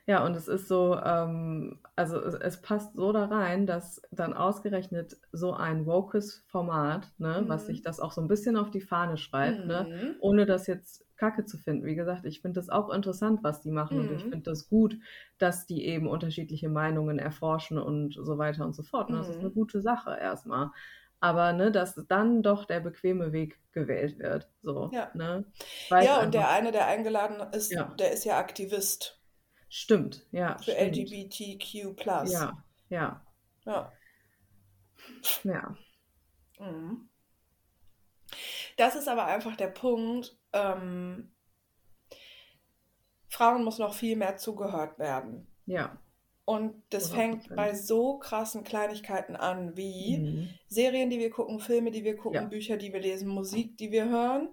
Ja, 0.09 0.25
und 0.25 0.37
es 0.37 0.47
ist 0.47 0.69
so, 0.69 0.97
ähm, 1.05 1.81
also 1.97 2.21
es, 2.21 2.35
es 2.35 2.63
passt 2.63 2.95
so 2.95 3.11
da 3.13 3.25
rein, 3.25 3.67
dass 3.67 4.01
dann 4.13 4.35
ausgerechnet 4.35 5.17
so 5.33 5.53
ein 5.53 5.85
wokes 5.85 6.45
Format, 6.47 7.13
ne, 7.19 7.45
was 7.49 7.67
Mhm. 7.67 7.67
sich 7.67 7.83
das 7.83 7.99
auch 7.99 8.13
so 8.13 8.21
ein 8.21 8.29
bisschen 8.29 8.57
auf 8.57 8.71
die 8.71 8.81
Fahne 8.81 9.17
schreibt, 9.17 9.67
ne, 9.67 9.89
Mhm. 9.89 10.21
ohne 10.21 10.47
das 10.47 10.69
jetzt 10.69 11.05
Kacke 11.17 11.45
zu 11.45 11.59
finden. 11.59 11.85
Wie 11.87 11.97
gesagt, 11.97 12.25
ich 12.25 12.41
finde 12.41 12.61
das 12.61 12.69
auch 12.69 12.91
interessant, 12.91 13.43
was 13.43 13.63
die 13.63 13.73
machen 13.73 13.99
und 13.99 14.13
ich 14.13 14.27
Mhm. 14.27 14.29
finde 14.29 14.45
das 14.51 14.69
gut, 14.69 14.97
dass 15.39 15.67
die 15.67 15.85
eben 15.87 16.07
unterschiedliche 16.07 16.69
Meinungen 16.69 17.19
erforschen 17.19 17.77
und 17.79 18.15
so 18.15 18.39
weiter 18.39 18.65
und 18.65 18.75
so 18.77 18.85
fort. 18.85 19.11
Ne? 19.11 19.17
Das 19.17 19.29
ist 19.29 19.41
Mhm. 19.41 19.43
eine 19.43 19.51
gute 19.51 19.83
Sache 19.83 20.17
erstmal. 20.21 20.71
Aber 21.19 21.53
ne, 21.53 21.73
dass 21.73 21.97
dann 22.09 22.43
doch 22.45 22.65
der 22.65 22.79
bequeme 22.81 23.33
Weg 23.33 23.59
gewählt 23.73 24.19
wird. 24.21 24.49
So, 24.63 24.93
Ja. 24.93 25.11
ne? 25.13 25.47
Ja, 25.99 26.23
und 26.23 26.35
der 26.35 26.49
eine, 26.51 26.73
der 26.73 26.87
eingeladen 26.87 27.41
ist, 27.53 27.77
Ja. 27.77 27.97
der 27.99 28.13
ist 28.13 28.25
ja 28.25 28.39
Aktivist 28.39 29.16
stimmt, 29.69 30.27
ja, 30.33 30.57
für 30.59 30.73
stimmt. 30.73 30.97
LGBTQ+. 30.97 31.97
Ja, 32.31 32.65
ja, 32.89 33.27
Ja. 33.65 33.93
ja. 35.45 35.77
Mhm. 36.59 37.09
Das 38.77 38.95
ist 38.97 39.09
aber 39.09 39.27
einfach 39.27 39.57
der 39.57 39.69
Punkt, 39.69 40.37
ähm, 40.53 41.33
Frauen 43.29 43.65
muss 43.65 43.79
noch 43.79 43.95
viel 43.95 44.17
mehr 44.17 44.37
zugehört 44.37 44.99
werden. 44.99 45.47
Ja. 45.67 45.99
Und 46.45 46.83
das 46.91 47.11
100%. 47.11 47.15
fängt 47.15 47.57
bei 47.57 47.75
so 47.75 48.19
krassen 48.19 48.63
Kleinigkeiten 48.63 49.35
an 49.37 49.77
wie 49.77 50.19
Mhm. 50.19 50.49
Serien, 50.69 51.11
die 51.11 51.19
wir 51.19 51.31
gucken, 51.31 51.59
Filme, 51.61 51.91
die 51.91 52.05
wir 52.05 52.17
gucken, 52.17 52.43
Ja. 52.43 52.49
Bücher, 52.49 52.77
die 52.77 52.93
wir 52.93 53.01
lesen, 53.01 53.29
Musik, 53.29 53.77
die 53.79 53.91
wir 53.91 54.09
hören, 54.09 54.49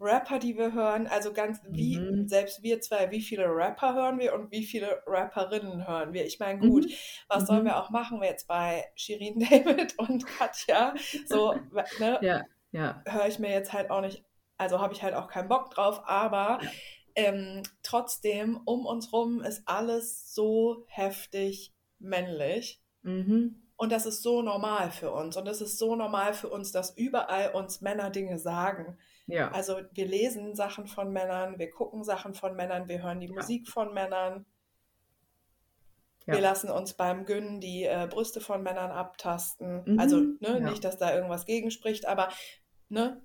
Rapper, 0.00 0.38
die 0.38 0.56
wir 0.56 0.72
hören. 0.72 1.06
Also 1.06 1.32
ganz 1.32 1.60
wie, 1.68 1.98
Mhm. 1.98 2.28
selbst 2.28 2.62
wir 2.62 2.80
zwei, 2.80 3.10
wie 3.10 3.20
viele 3.20 3.44
Rapper 3.46 3.94
hören 3.94 4.18
wir 4.18 4.34
und 4.34 4.50
wie 4.52 4.64
viele 4.64 5.02
Rapperinnen 5.06 5.86
hören 5.86 6.12
wir? 6.12 6.24
Ich 6.26 6.38
meine, 6.38 6.60
gut, 6.60 6.84
Mhm. 6.86 6.92
was 7.28 7.46
sollen 7.46 7.62
Mhm. 7.62 7.66
wir 7.66 7.76
auch 7.82 7.90
machen 7.90 8.22
jetzt 8.22 8.46
bei 8.46 8.84
Shirin 8.94 9.40
David 9.88 9.98
und 9.98 10.24
Katja? 10.26 10.94
So, 11.26 11.54
ne, 11.98 12.18
Ja, 12.22 12.44
ja. 12.72 13.02
höre 13.06 13.26
ich 13.26 13.38
mir 13.38 13.50
jetzt 13.50 13.72
halt 13.72 13.90
auch 13.90 14.00
nicht, 14.00 14.24
also 14.56 14.80
habe 14.80 14.92
ich 14.94 15.02
halt 15.02 15.14
auch 15.14 15.28
keinen 15.28 15.48
Bock 15.48 15.70
drauf, 15.70 16.02
aber 16.06 16.60
ähm, 17.16 17.62
trotzdem, 17.82 18.60
um 18.64 18.86
uns 18.86 19.12
rum 19.12 19.40
ist 19.42 19.62
alles 19.66 20.32
so 20.34 20.84
heftig 20.86 21.72
männlich. 21.98 22.80
Mhm. 23.02 23.62
Und 23.76 23.92
das 23.92 24.06
ist 24.06 24.22
so 24.22 24.42
normal 24.42 24.90
für 24.90 25.10
uns. 25.12 25.36
Und 25.36 25.46
es 25.48 25.60
ist 25.60 25.78
so 25.78 25.96
normal 25.96 26.34
für 26.34 26.48
uns, 26.48 26.70
dass 26.72 26.96
überall 26.96 27.52
uns 27.54 27.80
Männer 27.80 28.10
Dinge 28.10 28.38
sagen. 28.38 28.98
Ja. 29.28 29.50
Also 29.52 29.80
wir 29.92 30.06
lesen 30.06 30.54
Sachen 30.56 30.86
von 30.86 31.12
Männern, 31.12 31.58
wir 31.58 31.70
gucken 31.70 32.02
Sachen 32.02 32.34
von 32.34 32.56
Männern, 32.56 32.88
wir 32.88 33.02
hören 33.02 33.20
die 33.20 33.28
Ja. 33.28 33.34
Musik 33.34 33.68
von 33.68 33.94
Männern. 33.94 34.46
Ja. 36.26 36.34
Wir 36.34 36.40
lassen 36.40 36.70
uns 36.70 36.94
beim 36.94 37.24
Gönnen 37.24 37.60
die 37.60 37.84
äh, 37.84 38.06
Brüste 38.10 38.40
von 38.40 38.62
Männern 38.62 38.90
abtasten. 38.90 39.82
Mhm, 39.86 39.98
Also 39.98 40.16
ne, 40.40 40.60
nicht, 40.60 40.82
dass 40.84 40.98
da 40.98 41.14
irgendwas 41.14 41.46
gegenspricht, 41.46 42.06
aber 42.06 42.28
ne, 42.88 43.22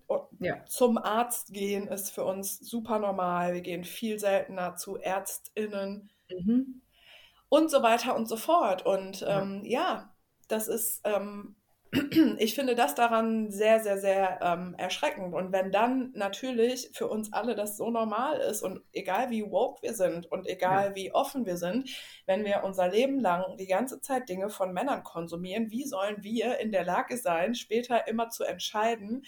zum 0.68 0.98
Arzt 0.98 1.54
gehen 1.54 1.88
ist 1.88 2.12
für 2.12 2.24
uns 2.26 2.60
super 2.60 3.00
normal. 3.00 3.54
Wir 3.54 3.62
gehen 3.62 3.84
viel 3.84 4.20
seltener 4.20 4.76
zu 4.76 4.98
ÄrztInnen 4.98 6.10
Mhm. 6.30 6.82
und 7.50 7.70
so 7.72 7.82
weiter 7.84 8.16
und 8.16 8.28
so 8.28 8.38
fort. 8.38 8.86
Und 8.86 9.22
Ja. 9.22 9.42
ähm, 9.42 9.64
ja, 9.66 10.14
das 10.48 10.68
ist, 10.68 11.02
ähm, 11.06 11.56
ich 12.38 12.56
finde 12.56 12.76
das 12.76 12.95
daran 12.95 13.52
sehr, 13.52 13.80
sehr, 13.80 13.98
sehr 13.98 14.40
ähm, 14.41 14.76
erschreckend. 14.78 15.34
Und 15.34 15.52
wenn 15.52 15.72
dann 15.72 16.11
natürlich 16.15 16.90
für 16.94 17.07
uns 17.07 17.32
alle 17.34 17.56
das 17.56 17.78
so 17.78 17.91
normal 17.91 18.40
ist 18.40 18.61
und 18.61 18.82
egal 18.94 19.30
wie 19.30 19.44
woke 19.44 19.82
wir 19.84 19.94
sind 19.94 20.26
und 20.32 20.48
egal 20.48 20.95
wie 20.95 21.14
offen 21.14 21.45
wir 21.45 21.57
sind, 21.57 21.90
wenn 22.26 22.45
wir 22.45 22.64
unser 22.64 22.90
Leben 22.90 23.20
lang 23.20 23.57
die 23.57 23.68
ganze 23.68 24.02
Zeit 24.02 24.28
Dinge 24.30 24.49
von 24.49 24.74
Männern 24.74 25.03
konsumieren, 25.03 25.70
wie 25.72 25.84
sollen 25.84 26.24
wir 26.24 26.60
in 26.60 26.72
der 26.72 26.84
Lage 26.86 27.18
sein, 27.18 27.53
später 27.56 28.07
immer 28.07 28.30
zu 28.30 28.44
entscheiden, 28.44 29.24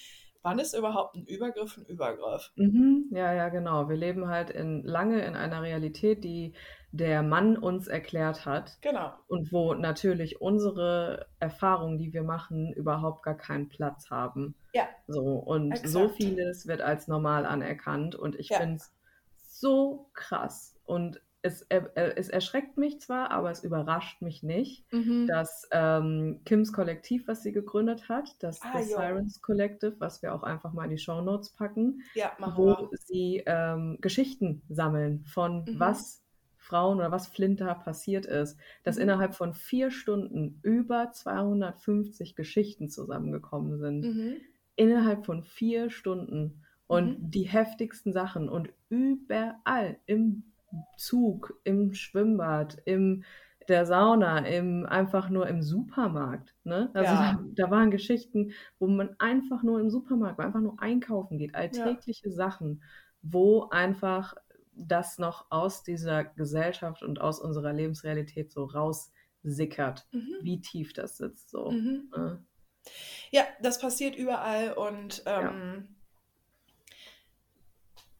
wann 0.46 0.60
ist 0.60 0.76
überhaupt 0.76 1.16
ein 1.16 1.26
Übergriff 1.26 1.78
ein 1.78 1.86
Übergriff? 1.86 2.52
Mhm. 2.56 3.10
Ja, 3.12 3.34
ja, 3.34 3.50
genau. 3.50 3.90
Wir 3.90 3.98
leben 3.98 4.28
halt 4.28 4.52
in, 4.52 4.84
lange 4.84 5.26
in 5.26 5.36
einer 5.36 5.62
Realität, 5.62 6.24
die 6.24 6.54
der 6.98 7.24
Mann 7.24 7.58
uns 7.58 7.88
erklärt 7.88 8.46
hat 8.46 8.78
Genau. 8.82 9.14
und 9.28 9.52
wo 9.52 9.74
natürlich 9.74 10.42
unsere 10.42 11.28
Erfahrungen, 11.40 11.98
die 11.98 12.14
wir 12.14 12.24
machen, 12.24 12.74
überhaupt 12.74 13.24
gar 13.24 13.36
keinen 13.38 13.70
Platz 13.70 14.10
haben. 14.10 14.56
Ja, 14.74 14.88
So, 15.08 15.22
und 15.38 15.78
so 15.78 16.00
exakt. 16.06 16.16
vieles 16.18 16.68
wird 16.68 16.82
als 16.82 17.08
normal 17.08 17.46
anerkannt 17.46 18.16
und 18.16 18.36
ich 18.36 18.50
Ja. 18.50 18.58
finde 18.60 18.76
es 18.76 18.94
so 19.38 20.10
krass. 20.14 20.76
Und 20.86 21.22
es, 21.42 21.62
er, 21.70 21.92
es 22.18 22.30
erschreckt 22.30 22.76
mich 22.78 23.00
zwar, 23.02 23.30
aber 23.30 23.52
es 23.52 23.64
überrascht 23.64 24.22
mich 24.24 24.42
nicht, 24.42 24.84
Mhm. 24.92 25.28
dass 25.28 25.68
ähm, 25.72 26.42
Kims 26.44 26.74
Kollektiv, 26.74 27.28
was 27.28 27.44
sie 27.44 27.52
gegründet 27.52 28.10
hat, 28.10 28.30
das 28.40 28.62
Ah, 28.64 28.82
The 28.82 28.90
jo. 28.92 28.98
Sirens 28.98 29.42
Collective, 29.44 29.96
was 30.00 30.24
wir 30.24 30.34
auch 30.34 30.42
einfach 30.44 30.74
mal 30.74 30.86
in 30.86 30.90
die 30.92 30.98
Show 30.98 31.22
Notes 31.22 31.52
packen, 31.52 32.02
Ja, 32.16 32.32
wo 32.40 32.70
wir. 32.70 32.90
sie 32.98 33.44
ähm, 33.46 34.00
Geschichten 34.02 34.64
sammeln 34.70 35.24
von 35.26 35.66
Mhm. 35.66 35.80
was 35.80 36.25
Frauen 36.66 36.98
oder 36.98 37.12
was 37.12 37.28
Flinter 37.28 37.74
passiert 37.76 38.26
ist, 38.26 38.58
dass 38.84 38.98
Mhm. 38.98 39.02
innerhalb 39.04 39.36
von 39.36 39.54
vier 39.54 39.92
Stunden 39.92 40.60
über 40.64 41.12
250 41.12 42.36
Geschichten 42.36 42.90
zusammengekommen 42.90 43.78
sind 43.78 44.08
Mhm. 44.08 44.46
innerhalb 44.76 45.26
von 45.26 45.44
vier 45.44 45.90
Stunden 45.90 46.64
und 46.88 47.16
Mhm. 47.16 47.22
die 47.22 47.44
heftigsten 47.44 48.14
Sachen 48.14 48.50
und 48.50 48.70
überall 48.90 49.98
im 50.06 50.44
Zug, 50.96 51.60
im 51.64 51.94
Schwimmbad, 51.94 52.78
im 52.86 53.24
der 53.68 53.86
Sauna, 53.88 54.40
im 54.46 54.86
einfach 54.86 55.30
nur 55.30 55.48
im 55.48 55.64
Supermarkt. 55.64 56.54
Ne? 56.64 56.92
Also 56.94 57.16
Ja. 57.16 57.18
da, 57.18 57.40
da 57.56 57.72
waren 57.72 57.90
Geschichten, 57.90 58.52
wo 58.78 58.88
man 58.88 59.16
einfach 59.18 59.64
nur 59.64 59.80
im 59.80 59.90
Supermarkt, 59.90 60.40
einfach 60.40 60.62
nur 60.62 60.80
einkaufen 60.82 61.40
geht, 61.40 61.56
alltägliche 61.56 62.32
Sachen, 62.32 62.84
wo 63.24 63.70
einfach 63.70 64.36
das 64.76 65.18
noch 65.18 65.50
aus 65.52 65.84
dieser 65.84 66.24
Gesellschaft 66.24 67.02
und 67.04 67.22
aus 67.22 67.40
unserer 67.40 67.74
Lebensrealität 67.74 68.52
so 68.52 68.66
raussickert, 68.66 70.08
Mhm. 70.12 70.38
wie 70.42 70.62
tief 70.62 70.94
das 70.94 71.18
sitzt. 71.18 71.50
So. 71.50 71.72
Mhm. 71.72 72.12
Ne? 72.16 72.46
Ja, 73.32 73.44
das 73.62 73.80
passiert 73.80 74.16
überall 74.16 74.74
und 74.74 75.24
Ja. 75.26 75.50
ähm, 75.52 75.96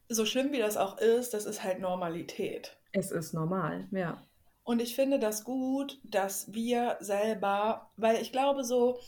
so 0.08 0.24
schlimm 0.24 0.52
wie 0.52 0.58
das 0.58 0.76
auch 0.76 0.98
ist, 0.98 1.34
das 1.34 1.46
ist 1.46 1.62
halt 1.62 1.80
Normalität. 1.80 2.76
Es 2.92 3.10
ist 3.10 3.32
normal, 3.32 3.88
ja. 3.90 4.24
Und 4.62 4.80
ich 4.80 4.94
finde 4.94 5.18
das 5.18 5.44
gut, 5.44 6.00
dass 6.04 6.52
wir 6.52 6.96
selber, 7.00 7.90
weil 7.96 8.20
ich 8.20 8.32
glaube 8.32 8.64
so, 8.64 8.98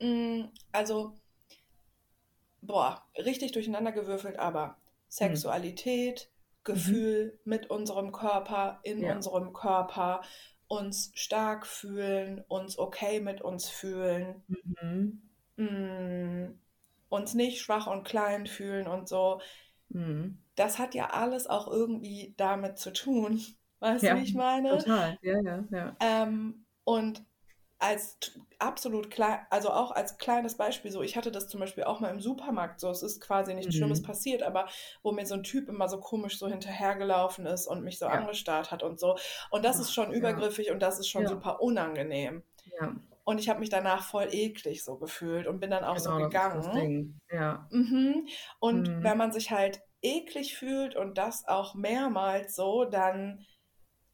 mh, 0.00 0.50
also, 0.72 1.14
boah, 2.60 3.02
richtig 3.16 3.52
durcheinandergewürfelt, 3.52 4.38
aber 4.38 4.76
Sexualität, 5.08 6.30
Gefühl 6.64 7.38
mit 7.44 7.70
unserem 7.70 8.12
Körper, 8.12 8.80
in 8.84 9.02
Ja. 9.02 9.04
unserem 9.04 9.52
Körper, 9.52 10.22
uns 10.68 11.10
stark 11.14 11.66
fühlen, 11.66 12.44
uns 12.48 12.78
okay 12.78 13.20
mit 13.20 13.40
uns 13.42 13.68
fühlen, 13.68 14.44
Mhm. 14.48 15.18
mh, 15.56 16.50
uns 17.10 17.34
nicht 17.34 17.60
schwach 17.62 17.86
und 17.86 18.04
klein 18.04 18.46
fühlen 18.46 18.86
und 18.86 19.08
so. 19.08 19.40
Mhm. 19.94 20.38
Das 20.56 20.78
hat 20.78 20.94
ja 20.94 21.08
alles 21.10 21.46
auch 21.46 21.68
irgendwie 21.68 22.34
damit 22.36 22.78
zu 22.78 22.92
tun. 22.92 23.40
Weißt 23.80 24.08
Ja, 24.08 24.10
du, 24.10 24.14
wie 24.14 24.22
ich 24.22 24.34
meine? 24.34 24.84
total. 24.84 25.18
Ja, 25.22 25.34
ja, 25.44 25.64
ja. 25.70 25.96
Ähm, 26.00 26.64
und 26.84 27.24
als 27.80 28.18
absolut 28.58 29.10
klein, 29.10 29.46
also 29.50 29.70
auch 29.70 29.92
als 29.92 30.18
kleines 30.18 30.56
Beispiel 30.56 30.90
so, 30.90 31.02
ich 31.02 31.16
hatte 31.16 31.30
das 31.30 31.48
zum 31.48 31.60
Beispiel 31.60 31.84
auch 31.84 32.00
mal 32.00 32.10
im 32.10 32.20
Supermarkt 32.20 32.80
so, 32.80 32.90
es 32.90 33.02
ist 33.02 33.20
quasi 33.20 33.54
nichts 33.54 33.76
Schlimmes 33.76 34.00
Mhm. 34.00 34.02
passiert, 34.02 34.42
aber 34.42 34.68
wo 35.02 35.12
mir 35.12 35.26
so 35.26 35.34
ein 35.34 35.44
Typ 35.44 35.68
immer 35.68 35.88
so 35.88 36.00
komisch 36.00 36.38
so 36.38 36.48
hinterhergelaufen 36.48 37.46
ist 37.46 37.66
und 37.68 37.84
mich 37.84 37.98
so 37.98 38.06
Ja. 38.06 38.18
angestarrt 38.18 38.72
hat 38.72 38.82
und 38.82 38.98
so. 38.98 39.16
Und 39.50 39.64
das 39.64 39.78
ist 39.78 39.92
Ach, 39.92 39.94
schon 39.94 40.12
ja. 40.12 40.12
übergriffig 40.12 40.70
und 40.72 40.80
das 40.80 40.98
ist 40.98 41.08
schon 41.08 41.24
Ja. 41.24 41.28
super 41.28 41.60
unangenehm. 41.62 42.42
Und 43.24 43.38
ich 43.40 43.48
habe 43.48 43.60
mich 43.60 43.70
danach 43.70 44.04
voll 44.04 44.28
eklig 44.32 44.84
so 44.84 44.96
gefühlt 44.98 45.46
und 45.46 45.60
bin 45.60 45.70
dann 45.70 45.84
auch 45.84 45.98
so 45.98 46.12
genau, 46.12 46.28
ist 46.30 46.54
das 46.54 46.68
gegangen. 46.68 47.20
Mhm. 47.70 48.28
Und 48.60 48.88
Mhm. 48.88 49.02
wenn 49.02 49.18
man 49.18 49.32
sich 49.32 49.50
halt 49.50 49.80
eklig 50.02 50.56
fühlt 50.56 50.96
und 50.96 51.18
das 51.18 51.46
auch 51.48 51.74
mehrmals 51.74 52.54
so, 52.56 52.84
dann 52.84 53.46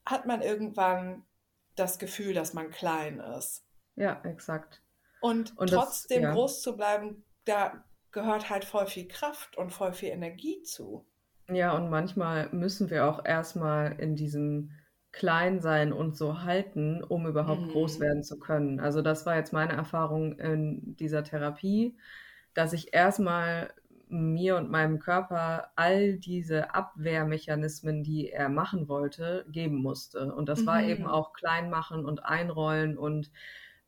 hat 0.07 0.27
man 0.27 0.43
irgendwann 0.43 1.25
das 1.77 1.99
Gefühl, 1.99 2.35
dass 2.35 2.55
man 2.55 2.71
klein 2.71 3.21
ist. 3.21 3.65
Ja, 3.97 4.21
exakt. 4.25 4.83
Und 5.19 5.57
Und 5.57 5.73
das, 5.73 6.07
trotzdem 6.07 6.23
ja. 6.23 6.33
groß 6.33 6.63
zu 6.63 6.77
bleiben, 6.77 7.25
da 7.47 7.85
gehört 8.13 8.49
halt 8.49 8.65
voll 8.65 8.87
viel 8.87 9.09
Kraft 9.09 9.57
und 9.57 9.71
voll 9.73 9.93
viel 9.93 10.11
Energie 10.11 10.63
zu. 10.63 11.05
Ja, 11.49 11.73
und 11.77 11.91
manchmal 11.91 12.49
müssen 12.53 12.91
wir 12.91 13.07
auch 13.07 13.25
erstmal 13.25 13.93
in 14.01 14.17
diesem 14.17 14.71
Kleinsein 15.13 15.93
und 15.93 16.17
so 16.17 16.43
halten, 16.43 17.03
um 17.05 17.27
überhaupt 17.27 17.69
groß 17.69 17.99
Mhm. 17.99 18.01
werden 18.01 18.23
zu 18.25 18.39
können. 18.39 18.81
Also 18.81 19.03
das 19.03 19.27
war 19.27 19.37
jetzt 19.37 19.53
meine 19.53 19.75
Erfahrung 19.75 20.39
in 20.39 20.97
dieser 20.97 21.23
Therapie, 21.23 21.97
dass 22.55 22.73
ich 22.73 22.95
erstmal 22.95 23.73
mir 24.15 24.57
und 24.57 24.71
meinem 24.71 24.99
Körper 25.01 25.71
all 25.77 26.17
diese 26.19 26.75
Abwehrmechanismen, 26.75 28.03
die 28.03 28.31
er 28.31 28.49
machen 28.49 28.89
wollte, 28.89 29.47
geben 29.51 29.77
musste. 29.77 30.35
Und 30.35 30.49
das 30.49 30.67
war 30.67 30.85
eben 30.85 31.03
Mhm. 31.03 31.09
auch 31.09 31.33
klein 31.33 31.71
machen 31.71 32.05
und 32.07 32.25
einrollen 32.25 32.97
und 32.99 33.31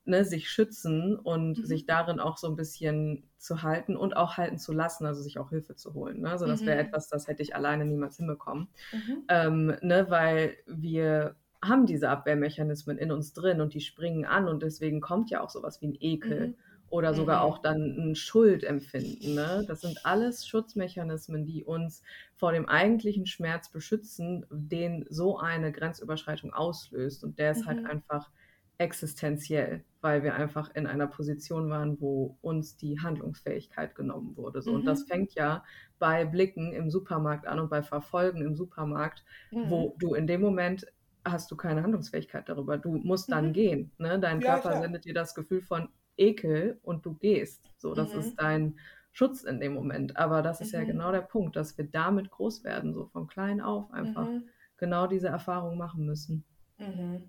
ne, 0.04 0.24
sich 0.24 0.50
schützen 0.50 1.16
und 1.16 1.58
Mhm. 1.58 1.64
sich 1.64 1.86
darin 1.86 2.20
auch 2.20 2.36
so 2.38 2.48
ein 2.48 2.56
bisschen 2.56 3.28
zu 3.38 3.62
halten 3.62 3.96
und 3.96 4.16
auch 4.16 4.36
halten 4.36 4.58
zu 4.58 4.72
lassen, 4.72 5.06
also 5.06 5.22
sich 5.22 5.38
auch 5.38 5.50
Hilfe 5.50 5.74
zu 5.76 5.94
holen. 5.94 6.20
Ne? 6.20 6.30
Also 6.30 6.46
das 6.46 6.64
wäre 6.66 6.78
Mhm. 6.78 6.80
etwas, 6.80 7.08
das 7.08 7.26
hätte 7.28 7.42
ich 7.42 7.56
alleine 7.56 7.84
niemals 7.84 8.16
hinbekommen. 8.16 8.68
Mhm. 8.92 9.28
Ähm, 9.28 9.76
ne, 9.82 10.06
weil 10.08 10.56
wir 10.66 11.36
haben 11.62 11.86
diese 11.86 12.10
Abwehrmechanismen 12.10 12.98
in 12.98 13.10
uns 13.10 13.32
drin 13.32 13.60
und 13.60 13.74
die 13.74 13.80
springen 13.80 14.24
an 14.24 14.46
und 14.48 14.62
deswegen 14.62 15.00
kommt 15.00 15.30
ja 15.30 15.40
auch 15.42 15.50
sowas 15.50 15.80
wie 15.80 15.88
ein 15.88 15.96
Ekel 15.98 16.48
Mhm. 16.48 16.54
Oder 16.97 17.14
sogar 17.14 17.43
auch 17.43 17.59
Mhm. 17.59 17.62
dann 17.62 17.77
ein 18.10 18.14
Schuldempfinden. 18.14 19.35
Ne? 19.35 19.64
Das 19.68 19.82
sind 19.82 20.05
alles 20.05 20.47
Schutzmechanismen, 20.47 21.44
die 21.47 21.64
uns 21.64 22.02
vor 22.35 22.52
dem 22.52 22.68
eigentlichen 22.68 23.27
Schmerz 23.27 23.70
beschützen, 23.70 24.47
den 24.51 25.05
so 25.10 25.39
eine 25.39 25.73
Grenzüberschreitung 25.73 26.52
auslöst. 26.52 27.23
Und 27.24 27.39
der 27.39 27.52
ist 27.52 27.66
halt 27.66 27.85
Mhm. 27.85 27.86
einfach 27.86 28.31
existenziell, 28.78 29.85
weil 30.02 30.23
wir 30.23 30.35
einfach 30.35 30.70
in 30.74 30.86
einer 30.86 31.06
Position 31.06 31.70
waren, 31.70 32.01
wo 32.01 32.39
uns 32.43 32.77
die 32.77 33.01
Handlungsfähigkeit 33.01 33.94
genommen 33.94 34.36
wurde. 34.36 34.60
So. 34.62 34.73
Und 34.74 34.86
das 34.86 35.02
Mhm. 35.02 35.05
fängt 35.05 35.35
ja 35.35 35.64
bei 35.98 36.24
Blicken 36.27 36.73
im 36.73 36.90
Supermarkt 36.90 37.47
an 37.47 37.59
und 37.59 37.70
bei 37.70 37.82
Verfolgen 37.82 38.43
im 38.43 38.55
Supermarkt, 38.55 39.24
Mhm. 39.52 39.56
wo 39.62 39.97
du 39.98 40.14
in 40.14 40.27
dem 40.27 40.43
Moment 40.43 40.86
hast 41.24 41.51
du 41.51 41.56
keine 41.56 41.82
Handlungsfähigkeit 41.82 42.48
darüber. 42.48 42.78
Du 42.78 42.93
musst 42.93 43.32
dann 43.32 43.52
Mhm. 43.52 43.52
gehen. 43.52 43.93
Ne? 43.98 44.20
Dein 44.20 44.40
Ja, 44.40 44.59
Körper 44.59 44.77
klar. 44.77 44.82
sendet 44.82 45.05
dir 45.06 45.14
das 45.14 45.35
Gefühl 45.35 45.62
von 45.62 45.89
Ekel 46.16 46.78
und 46.82 47.05
du 47.06 47.14
gehst. 47.14 47.62
So, 47.78 47.94
das 47.94 48.14
Mhm. 48.14 48.14
ist 48.14 48.40
dein 48.40 48.78
Schutz 49.12 49.43
in 49.44 49.60
dem 49.60 49.74
Moment. 49.74 50.16
Aber 50.16 50.43
das 50.43 50.60
ist 50.60 50.72
ja 50.72 50.84
Mhm. 50.84 50.84
genau 50.84 51.12
der 51.12 51.22
Punkt, 51.22 51.56
dass 51.56 51.76
wir 51.78 51.86
damit 51.86 52.30
groß 52.30 52.64
werden, 52.64 52.94
so 52.94 53.06
von 53.06 53.26
klein 53.28 53.60
auf 53.60 53.90
einfach 53.93 54.28
Mhm. 54.28 54.48
genau 54.78 55.06
diese 55.06 55.28
Erfahrung 55.28 55.76
machen 55.78 56.05
müssen. 56.06 56.44
Mhm. 56.78 57.28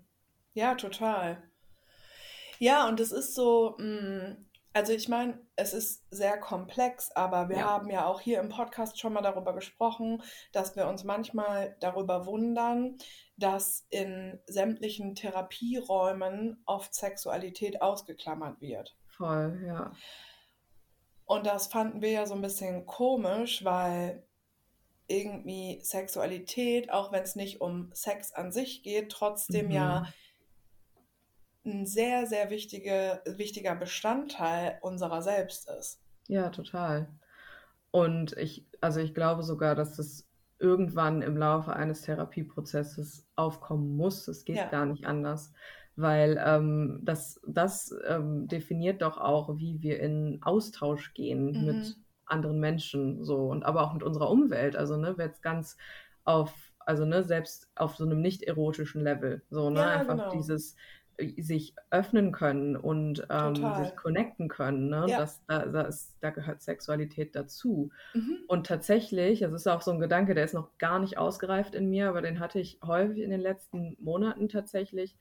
Ja, 0.54 0.74
total. 0.74 1.42
Ja, 2.58 2.88
und 2.88 3.00
es 3.00 3.12
ist 3.12 3.34
so, 3.34 3.76
mh, 3.78 4.36
also 4.72 4.92
ich 4.92 5.08
meine, 5.08 5.40
es 5.56 5.72
ist 5.74 6.04
sehr 6.10 6.38
komplex, 6.38 7.10
aber 7.12 7.48
wir 7.48 7.58
Ja, 7.58 7.64
haben 7.64 7.90
ja 7.90 8.06
auch 8.06 8.20
hier 8.20 8.40
im 8.40 8.48
Podcast 8.48 8.98
schon 9.00 9.12
mal 9.12 9.22
darüber 9.22 9.54
gesprochen, 9.54 10.22
dass 10.52 10.76
wir 10.76 10.86
uns 10.88 11.04
manchmal 11.04 11.76
darüber 11.80 12.26
wundern, 12.26 12.98
dass 13.36 13.86
in 13.90 14.40
sämtlichen 14.46 15.14
Therapieräumen 15.14 16.62
oft 16.66 16.94
Sexualität 16.94 17.82
ausgeklammert 17.82 18.60
wird. 18.60 18.96
voll, 19.06 19.60
ja. 19.66 19.98
Und 21.24 21.46
das 21.46 21.66
fanden 21.68 22.00
wir 22.02 22.10
ja 22.10 22.26
so 22.26 22.34
ein 22.34 22.40
bisschen 22.42 22.86
komisch, 22.86 23.64
weil 23.64 24.26
irgendwie 25.08 25.80
Sexualität, 25.82 26.90
auch 26.90 27.12
wenn 27.12 27.22
es 27.22 27.36
nicht 27.36 27.60
um 27.60 27.90
Sex 27.94 28.32
an 28.32 28.52
sich 28.52 28.82
geht, 28.82 29.10
trotzdem 29.10 29.70
ja 29.70 30.02
Mhm. 30.02 30.14
Ein 31.68 31.86
sehr, 31.86 32.26
sehr 32.26 32.50
wichtige, 32.50 33.22
wichtiger 33.26 33.74
Bestandteil 33.76 34.78
unserer 34.82 35.22
selbst 35.22 35.68
ist. 35.70 36.00
Ja, 36.28 36.50
total. 36.50 37.08
Und 37.92 38.36
ich, 38.36 38.66
also 38.80 39.00
ich 39.00 39.14
glaube 39.14 39.42
sogar, 39.44 39.74
dass 39.74 39.96
das 39.96 40.26
irgendwann 40.58 41.22
im 41.22 41.36
Laufe 41.36 41.74
eines 41.74 42.02
Therapieprozesses 42.02 43.26
aufkommen 43.36 43.96
muss. 43.96 44.28
Es 44.28 44.44
geht 44.44 44.56
Ja. 44.56 44.70
gar 44.70 44.86
nicht 44.86 45.06
anders, 45.06 45.52
weil 45.96 46.42
ähm, 46.44 47.00
das, 47.04 47.40
das 47.46 47.94
ähm, 48.08 48.48
definiert 48.48 49.02
doch 49.02 49.18
auch, 49.18 49.58
wie 49.58 49.82
wir 49.82 50.00
in 50.00 50.40
Austausch 50.42 51.14
gehen 51.14 51.54
Mhm. 51.54 51.64
mit 51.64 51.98
anderen 52.26 52.60
Menschen 52.60 53.24
so 53.24 53.48
und 53.50 53.64
aber 53.64 53.82
auch 53.82 53.94
mit 53.94 54.02
unserer 54.02 54.30
Umwelt. 54.30 54.76
Also 54.76 54.96
ne, 54.96 55.14
jetzt 55.18 55.42
ganz 55.42 55.76
auf, 56.24 56.72
also 56.80 57.04
ne, 57.04 57.22
selbst 57.24 57.70
auf 57.76 57.96
so 57.96 58.04
einem 58.04 58.20
nicht 58.20 58.42
erotischen 58.42 59.02
Level. 59.02 59.42
So, 59.50 59.70
ne, 59.70 59.80
Ja, 59.80 59.88
einfach 59.88 60.16
genau. 60.16 60.28
dieses 60.28 60.76
sich 61.38 61.74
öffnen 61.90 62.32
können 62.32 62.76
und 62.76 63.26
ähm, 63.30 63.54
sich 63.54 63.96
connecten 63.96 64.48
können. 64.48 64.88
Ne? 64.88 65.06
Ja. 65.08 65.18
Das, 65.18 65.44
da, 65.46 65.66
da, 65.66 65.82
ist, 65.82 66.16
da 66.20 66.30
gehört 66.30 66.62
Sexualität 66.62 67.34
dazu. 67.34 67.90
Mhm. 68.14 68.38
Und 68.46 68.66
tatsächlich, 68.66 69.40
das 69.40 69.52
ist 69.52 69.66
auch 69.66 69.82
so 69.82 69.90
ein 69.90 70.00
Gedanke, 70.00 70.34
der 70.34 70.44
ist 70.44 70.54
noch 70.54 70.76
gar 70.78 70.98
nicht 70.98 71.18
ausgereift 71.18 71.74
in 71.74 71.90
mir, 71.90 72.08
aber 72.08 72.22
den 72.22 72.40
hatte 72.40 72.60
ich 72.60 72.78
häufig 72.84 73.18
in 73.18 73.30
den 73.30 73.40
letzten 73.40 73.96
Monaten 74.00 74.48
tatsächlich, 74.48 75.16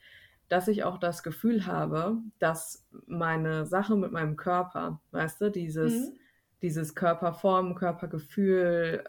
dass 0.50 0.68
ich 0.68 0.84
auch 0.84 0.98
das 0.98 1.24
Gefühl 1.24 1.66
habe, 1.66 2.18
dass 2.40 2.88
meine 3.06 3.66
Sache 3.66 3.96
mit 3.96 4.12
meinem 4.12 4.38
Körper, 4.38 5.02
weißt 5.12 5.42
du, 5.42 5.52
dieses, 5.52 6.10
Mhm. 6.12 6.14
dieses 6.62 6.96
Körperform, 6.96 7.76
Körpergefühl, 7.76 9.04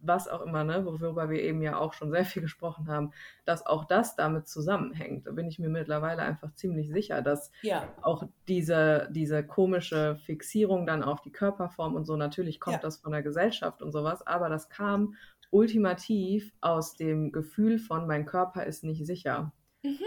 was 0.00 0.28
auch 0.28 0.42
immer, 0.42 0.64
ne, 0.64 0.84
worüber 0.84 1.28
wir 1.30 1.42
eben 1.42 1.62
ja 1.62 1.76
auch 1.78 1.92
schon 1.92 2.10
sehr 2.10 2.24
viel 2.24 2.42
gesprochen 2.42 2.88
haben, 2.88 3.12
dass 3.44 3.66
auch 3.66 3.84
das 3.84 4.16
damit 4.16 4.48
zusammenhängt. 4.48 5.26
Da 5.26 5.32
bin 5.32 5.48
ich 5.48 5.58
mir 5.58 5.68
mittlerweile 5.68 6.22
einfach 6.22 6.54
ziemlich 6.54 6.90
sicher, 6.90 7.22
dass 7.22 7.50
Ja, 7.62 7.92
auch 8.00 8.24
diese, 8.48 9.08
diese 9.12 9.44
komische 9.46 10.16
Fixierung 10.16 10.86
dann 10.86 11.02
auf 11.02 11.20
die 11.20 11.32
Körperform 11.32 11.94
und 11.94 12.04
so, 12.06 12.16
natürlich 12.16 12.60
kommt 12.60 12.82
ja. 12.82 12.82
das 12.82 12.98
von 12.98 13.12
der 13.12 13.22
Gesellschaft 13.22 13.82
und 13.82 13.92
sowas, 13.92 14.26
aber 14.26 14.48
das 14.48 14.68
kam 14.68 15.14
ultimativ 15.50 16.52
aus 16.60 16.96
dem 16.96 17.32
Gefühl 17.32 17.78
von, 17.78 18.06
mein 18.06 18.26
Körper 18.26 18.64
ist 18.64 18.84
nicht 18.84 19.06
sicher. 19.06 19.52
Mhm. 19.82 19.98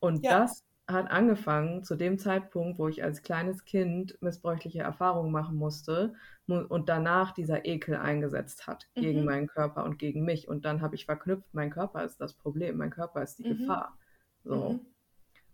Und 0.00 0.24
Ja. 0.24 0.40
das 0.40 0.64
hat 0.86 1.10
angefangen 1.10 1.82
zu 1.82 1.96
dem 1.96 2.18
Zeitpunkt, 2.18 2.78
wo 2.78 2.88
ich 2.88 3.02
als 3.02 3.22
kleines 3.22 3.64
Kind 3.64 4.18
missbräuchliche 4.20 4.80
Erfahrungen 4.80 5.32
machen 5.32 5.56
musste 5.56 6.12
mu- 6.46 6.66
und 6.68 6.88
danach 6.90 7.32
dieser 7.32 7.64
Ekel 7.64 7.96
eingesetzt 7.96 8.66
hat 8.66 8.86
gegen 8.94 9.20
Mhm. 9.20 9.24
meinen 9.26 9.46
Körper 9.46 9.84
und 9.84 9.98
gegen 9.98 10.24
mich. 10.24 10.46
Und 10.46 10.64
dann 10.66 10.82
habe 10.82 10.94
ich 10.94 11.06
verknüpft, 11.06 11.48
mein 11.54 11.70
Körper 11.70 12.04
ist 12.04 12.20
das 12.20 12.34
Problem, 12.34 12.76
mein 12.76 12.90
Körper 12.90 13.22
ist 13.22 13.38
die 13.38 13.44
Mhm. 13.48 13.58
Gefahr. 13.58 13.96
So. 14.44 14.70
Mhm. 14.70 14.80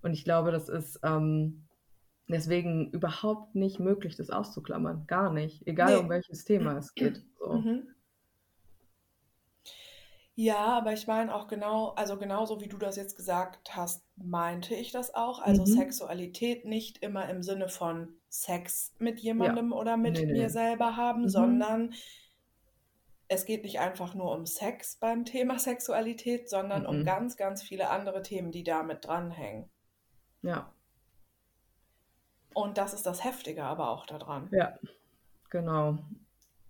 Und 0.02 0.12
ich 0.14 0.24
glaube, 0.24 0.50
das 0.50 0.68
ist 0.68 0.98
ähm, 1.04 1.66
deswegen 2.28 2.90
überhaupt 2.90 3.54
nicht 3.54 3.78
möglich, 3.78 4.16
das 4.16 4.30
auszuklammern. 4.30 5.06
Gar 5.06 5.32
nicht. 5.32 5.66
Egal 5.66 5.96
um 5.98 6.04
Nee. 6.04 6.10
welches 6.10 6.44
Thema 6.44 6.76
es 6.78 6.94
geht. 6.94 7.22
So. 7.38 7.62
Ja, 10.42 10.56
aber 10.78 10.94
ich 10.94 11.06
meine 11.06 11.34
auch 11.34 11.48
genau, 11.48 11.88
also 11.96 12.16
genauso 12.16 12.62
wie 12.62 12.68
du 12.68 12.78
das 12.78 12.96
jetzt 12.96 13.14
gesagt 13.14 13.76
hast, 13.76 14.02
meinte 14.16 14.74
ich 14.74 14.90
das 14.90 15.14
auch. 15.14 15.38
Also 15.42 15.64
Mhm. 15.64 15.66
Sexualität 15.66 16.64
nicht 16.64 16.96
immer 17.02 17.28
im 17.28 17.42
Sinne 17.42 17.68
von 17.68 18.14
Sex 18.30 18.94
mit 18.98 19.18
Ja. 19.18 19.24
jemandem 19.34 19.70
oder 19.74 19.98
mit 19.98 20.14
Nee, 20.14 20.24
mir 20.24 20.32
nee. 20.44 20.48
selber 20.48 20.96
haben, 20.96 21.24
Mhm. 21.24 21.28
sondern 21.28 21.94
es 23.28 23.44
geht 23.44 23.64
nicht 23.64 23.80
einfach 23.80 24.14
nur 24.14 24.34
um 24.34 24.46
Sex 24.46 24.96
beim 24.96 25.26
Thema 25.26 25.58
Sexualität, 25.58 26.48
sondern 26.48 26.86
um 26.86 27.00
Mhm. 27.00 27.04
ganz, 27.04 27.36
ganz 27.36 27.62
viele 27.62 27.90
andere 27.90 28.22
Themen, 28.22 28.50
die 28.50 28.64
damit 28.64 29.04
dranhängen. 29.04 29.68
Ja. 30.40 30.72
Und 32.54 32.78
das 32.78 32.94
ist 32.94 33.04
das 33.04 33.24
Heftige 33.24 33.64
aber 33.64 33.90
auch 33.90 34.06
daran. 34.06 34.48
Ja, 34.52 34.78
genau. 35.50 35.98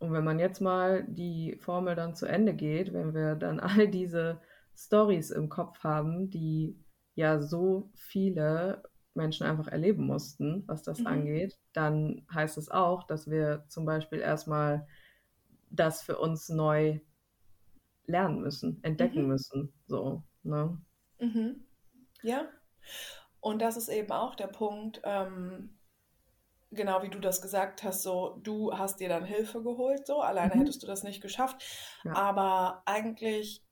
Und 0.00 0.12
wenn 0.12 0.24
man 0.24 0.40
jetzt 0.40 0.60
mal 0.60 1.04
die 1.08 1.56
Formel 1.60 1.96
dann 1.96 2.16
zu 2.16 2.26
Ende 2.26 2.54
geht, 2.54 2.94
wenn 2.94 3.14
wir 3.14 3.36
dann 3.36 3.60
all 3.60 3.88
diese 3.88 4.40
Stories 4.76 5.30
im 5.30 5.50
Kopf 5.50 5.84
haben, 5.84 6.30
die 6.30 6.78
ja 7.16 7.40
so 7.42 7.90
viele 7.96 8.84
Menschen 9.14 9.46
einfach 9.46 9.68
erleben 9.68 10.06
mussten, 10.06 10.64
was 10.68 10.82
das 10.84 11.00
Mhm. 11.00 11.06
angeht, 11.06 11.58
dann 11.74 12.26
heißt 12.34 12.58
es 12.58 12.70
auch, 12.70 13.04
dass 13.04 13.30
wir 13.30 13.66
zum 13.68 13.86
Beispiel 13.86 14.20
erstmal 14.20 14.86
das 15.70 16.02
für 16.02 16.18
uns 16.18 16.48
neu 16.50 17.00
lernen 18.06 18.42
müssen, 18.42 18.82
entdecken 18.84 19.22
Mhm. 19.22 19.28
müssen. 19.28 19.72
So, 19.86 20.24
ne? 20.42 20.78
Mhm. 21.20 21.64
Ja. 22.22 22.48
Und 23.40 23.60
das 23.62 23.76
ist 23.78 23.88
eben 23.88 24.12
auch 24.12 24.34
der 24.36 24.48
Punkt, 24.48 25.02
ähm, 25.04 25.70
genau 26.70 27.02
wie 27.02 27.08
du 27.10 27.18
das 27.18 27.42
gesagt 27.42 27.82
hast, 27.82 28.02
so 28.02 28.38
du 28.42 28.72
hast 28.76 29.00
dir 29.00 29.08
dann 29.08 29.24
Hilfe 29.24 29.62
geholt, 29.62 30.06
so 30.06 30.20
alleine 30.20 30.54
Mhm. 30.54 30.60
hättest 30.60 30.82
du 30.82 30.86
das 30.86 31.02
nicht 31.02 31.20
geschafft. 31.20 31.62
Ja. 32.04 32.12
Aber 32.14 32.82
eigentlich 32.86 33.64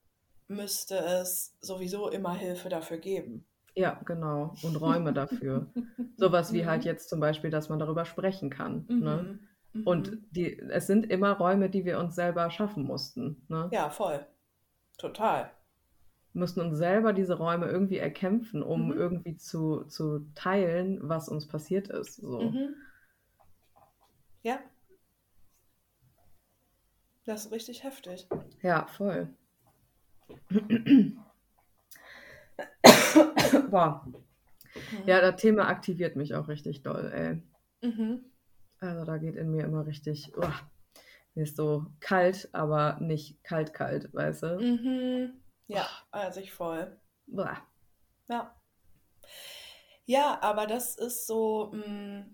müsste 0.47 0.95
es 0.97 1.55
sowieso 1.61 2.09
immer 2.09 2.33
Hilfe 2.33 2.69
dafür 2.69 2.97
geben. 2.97 3.45
Ja, 3.75 4.01
genau. 4.05 4.55
Und 4.63 4.75
Räume 4.75 5.13
dafür. 5.13 5.71
Sowas 6.17 6.51
wie 6.53 6.65
halt 6.65 6.81
Mhm. 6.81 6.87
jetzt 6.87 7.09
zum 7.09 7.19
Beispiel, 7.19 7.49
dass 7.51 7.69
man 7.69 7.79
darüber 7.79 8.03
sprechen 8.05 8.49
kann. 8.49 8.85
Ne? 8.89 9.39
Mhm. 9.73 9.83
Und 9.87 10.11
Mhm. 10.11 10.25
die, 10.31 10.59
es 10.59 10.87
sind 10.87 11.09
immer 11.09 11.33
Räume, 11.33 11.69
die 11.69 11.85
wir 11.85 11.99
uns 11.99 12.15
selber 12.15 12.49
schaffen 12.49 12.83
mussten. 12.83 13.45
Ne? 13.47 13.69
Ja, 13.71 13.89
voll. 13.89 14.25
Total. 14.97 15.51
Wir 16.33 16.39
mussten 16.41 16.59
uns 16.61 16.77
selber 16.77 17.13
diese 17.13 17.37
Räume 17.37 17.67
irgendwie 17.67 17.97
erkämpfen, 17.97 18.61
um 18.63 18.87
Mhm. 18.87 18.93
irgendwie 18.93 19.37
zu, 19.37 19.83
zu 19.85 20.25
teilen, 20.35 20.99
was 21.03 21.29
uns 21.29 21.47
passiert 21.47 21.87
ist. 21.89 22.15
So. 22.17 22.39
Ja. 24.43 24.59
Das 27.25 27.45
ist 27.45 27.51
richtig 27.51 27.83
heftig. 27.83 28.27
Ja, 28.61 28.87
voll. 28.87 29.33
Boah. 33.69 34.05
Mhm. 34.91 35.07
Ja, 35.07 35.21
das 35.21 35.41
Thema 35.41 35.67
aktiviert 35.67 36.15
mich 36.15 36.33
auch 36.35 36.47
richtig 36.47 36.83
doll, 36.83 37.11
ey. 37.13 37.41
Mhm. 37.87 38.25
Also 38.79 39.05
da 39.05 39.17
geht 39.17 39.35
in 39.35 39.51
mir 39.51 39.65
immer 39.65 39.85
richtig, 39.85 40.35
uah, 40.37 40.53
mir 41.35 41.43
ist 41.43 41.57
so 41.57 41.87
kalt, 41.99 42.49
aber 42.53 42.97
nicht 43.01 43.43
kalt 43.43 43.73
kalt, 43.73 44.13
weißt 44.13 44.43
du? 44.43 44.59
Mhm. 44.59 45.41
Ja, 45.67 45.87
also 46.11 46.39
ich 46.39 46.53
voll. 46.53 46.99
Boah. 47.27 47.57
Ja. 48.29 48.55
Ja, 50.05 50.39
aber 50.41 50.65
das 50.65 50.95
ist 50.95 51.27
so, 51.27 51.71
mh, 51.73 52.25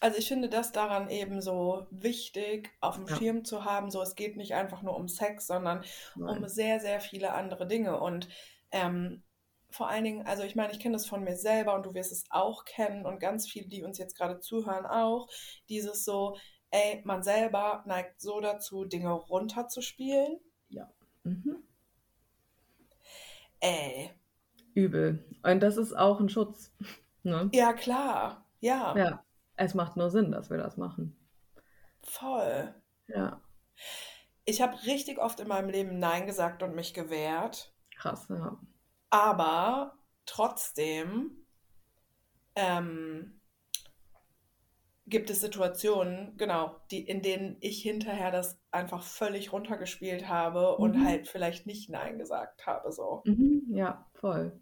also 0.00 0.18
ich 0.18 0.28
finde 0.28 0.48
das 0.48 0.72
daran 0.72 1.08
eben 1.10 1.40
so 1.42 1.86
wichtig, 1.90 2.70
auf 2.80 2.96
dem 2.96 3.06
Ja. 3.06 3.16
Schirm 3.16 3.44
zu 3.44 3.64
haben, 3.64 3.90
so 3.90 4.00
es 4.02 4.14
geht 4.14 4.36
nicht 4.36 4.54
einfach 4.54 4.82
nur 4.82 4.96
um 4.96 5.08
Sex, 5.08 5.46
sondern 5.46 5.84
um 6.24 6.40
Nein. 6.40 6.48
sehr, 6.48 6.80
sehr 6.80 7.00
viele 7.00 7.32
andere 7.32 7.66
Dinge. 7.66 8.00
Und 8.00 8.28
ähm, 8.72 9.22
vor 9.70 9.88
allen 9.88 10.04
Dingen, 10.04 10.26
also 10.26 10.42
ich 10.42 10.56
meine, 10.56 10.72
ich 10.72 10.80
kenne 10.80 10.94
das 10.94 11.06
von 11.06 11.22
mir 11.22 11.36
selber 11.36 11.74
und 11.74 11.86
du 11.86 11.94
wirst 11.94 12.12
es 12.12 12.24
auch 12.30 12.64
kennen 12.64 13.06
und 13.06 13.20
ganz 13.20 13.48
viele, 13.48 13.68
die 13.68 13.84
uns 13.84 13.98
jetzt 13.98 14.16
gerade 14.16 14.40
zuhören, 14.40 14.86
auch, 14.86 15.28
dieses 15.68 16.04
so, 16.04 16.36
ey, 16.70 17.02
man 17.04 17.22
selber 17.22 17.82
neigt 17.86 18.20
so 18.20 18.40
dazu, 18.40 18.84
Dinge 18.84 19.12
runterzuspielen. 19.12 20.40
Mhm. 21.24 21.62
Ey, 23.60 24.10
Übel. 24.74 25.24
Und 25.42 25.60
das 25.60 25.76
ist 25.76 25.92
auch 25.96 26.20
ein 26.20 26.28
Schutz. 26.28 26.72
Ne? 27.22 27.50
ja 27.52 27.72
klar, 27.72 28.46
ja, 28.60 28.94
Ja, 28.94 29.24
es 29.60 29.74
macht 29.74 29.96
nur 29.96 30.10
Sinn, 30.10 30.32
dass 30.32 30.50
wir 30.50 30.58
das 30.58 30.76
machen. 30.76 31.16
voll. 32.02 32.74
Ja, 33.08 33.40
Ich 34.44 34.60
habe 34.60 34.76
richtig 34.84 35.18
oft 35.18 35.40
in 35.40 35.48
meinem 35.48 35.70
Leben 35.70 35.98
Nein 35.98 36.26
gesagt 36.26 36.62
und 36.62 36.74
mich 36.74 36.92
gewehrt, 36.92 37.72
krass, 37.96 38.26
ja. 38.28 38.58
aber 39.10 39.94
trotzdem 40.26 41.46
ähm, 42.54 43.40
gibt 45.06 45.28
es 45.30 45.40
Situationen, 45.42 46.36
genau, 46.38 46.80
die, 46.90 47.02
in 47.06 47.20
denen 47.22 47.56
ich 47.60 47.82
hinterher 47.82 48.30
das 48.30 48.58
einfach 48.70 49.02
völlig 49.02 49.52
runtergespielt 49.52 50.26
habe 50.28 50.76
und 50.78 50.96
Mhm. 50.96 51.04
halt 51.04 51.28
vielleicht 51.28 51.66
nicht 51.66 51.90
Nein 51.90 52.18
gesagt 52.18 52.66
habe, 52.66 52.90
so. 52.92 53.24
Mhm. 53.24 53.62
Ja, 53.74 54.06
voll. 54.14 54.60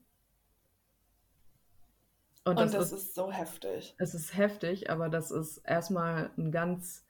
Und 2.48 2.60
Und 2.60 2.60
das 2.60 2.74
das 2.74 2.92
ist, 2.92 2.92
ist 2.92 3.14
so 3.14 3.30
heftig. 3.30 3.94
es 3.98 4.14
ist 4.14 4.36
heftig, 4.36 4.90
aber 4.90 5.08
das 5.08 5.30
ist 5.30 5.58
erstmal 5.58 6.30
ein 6.38 6.52
ganz, 6.52 7.04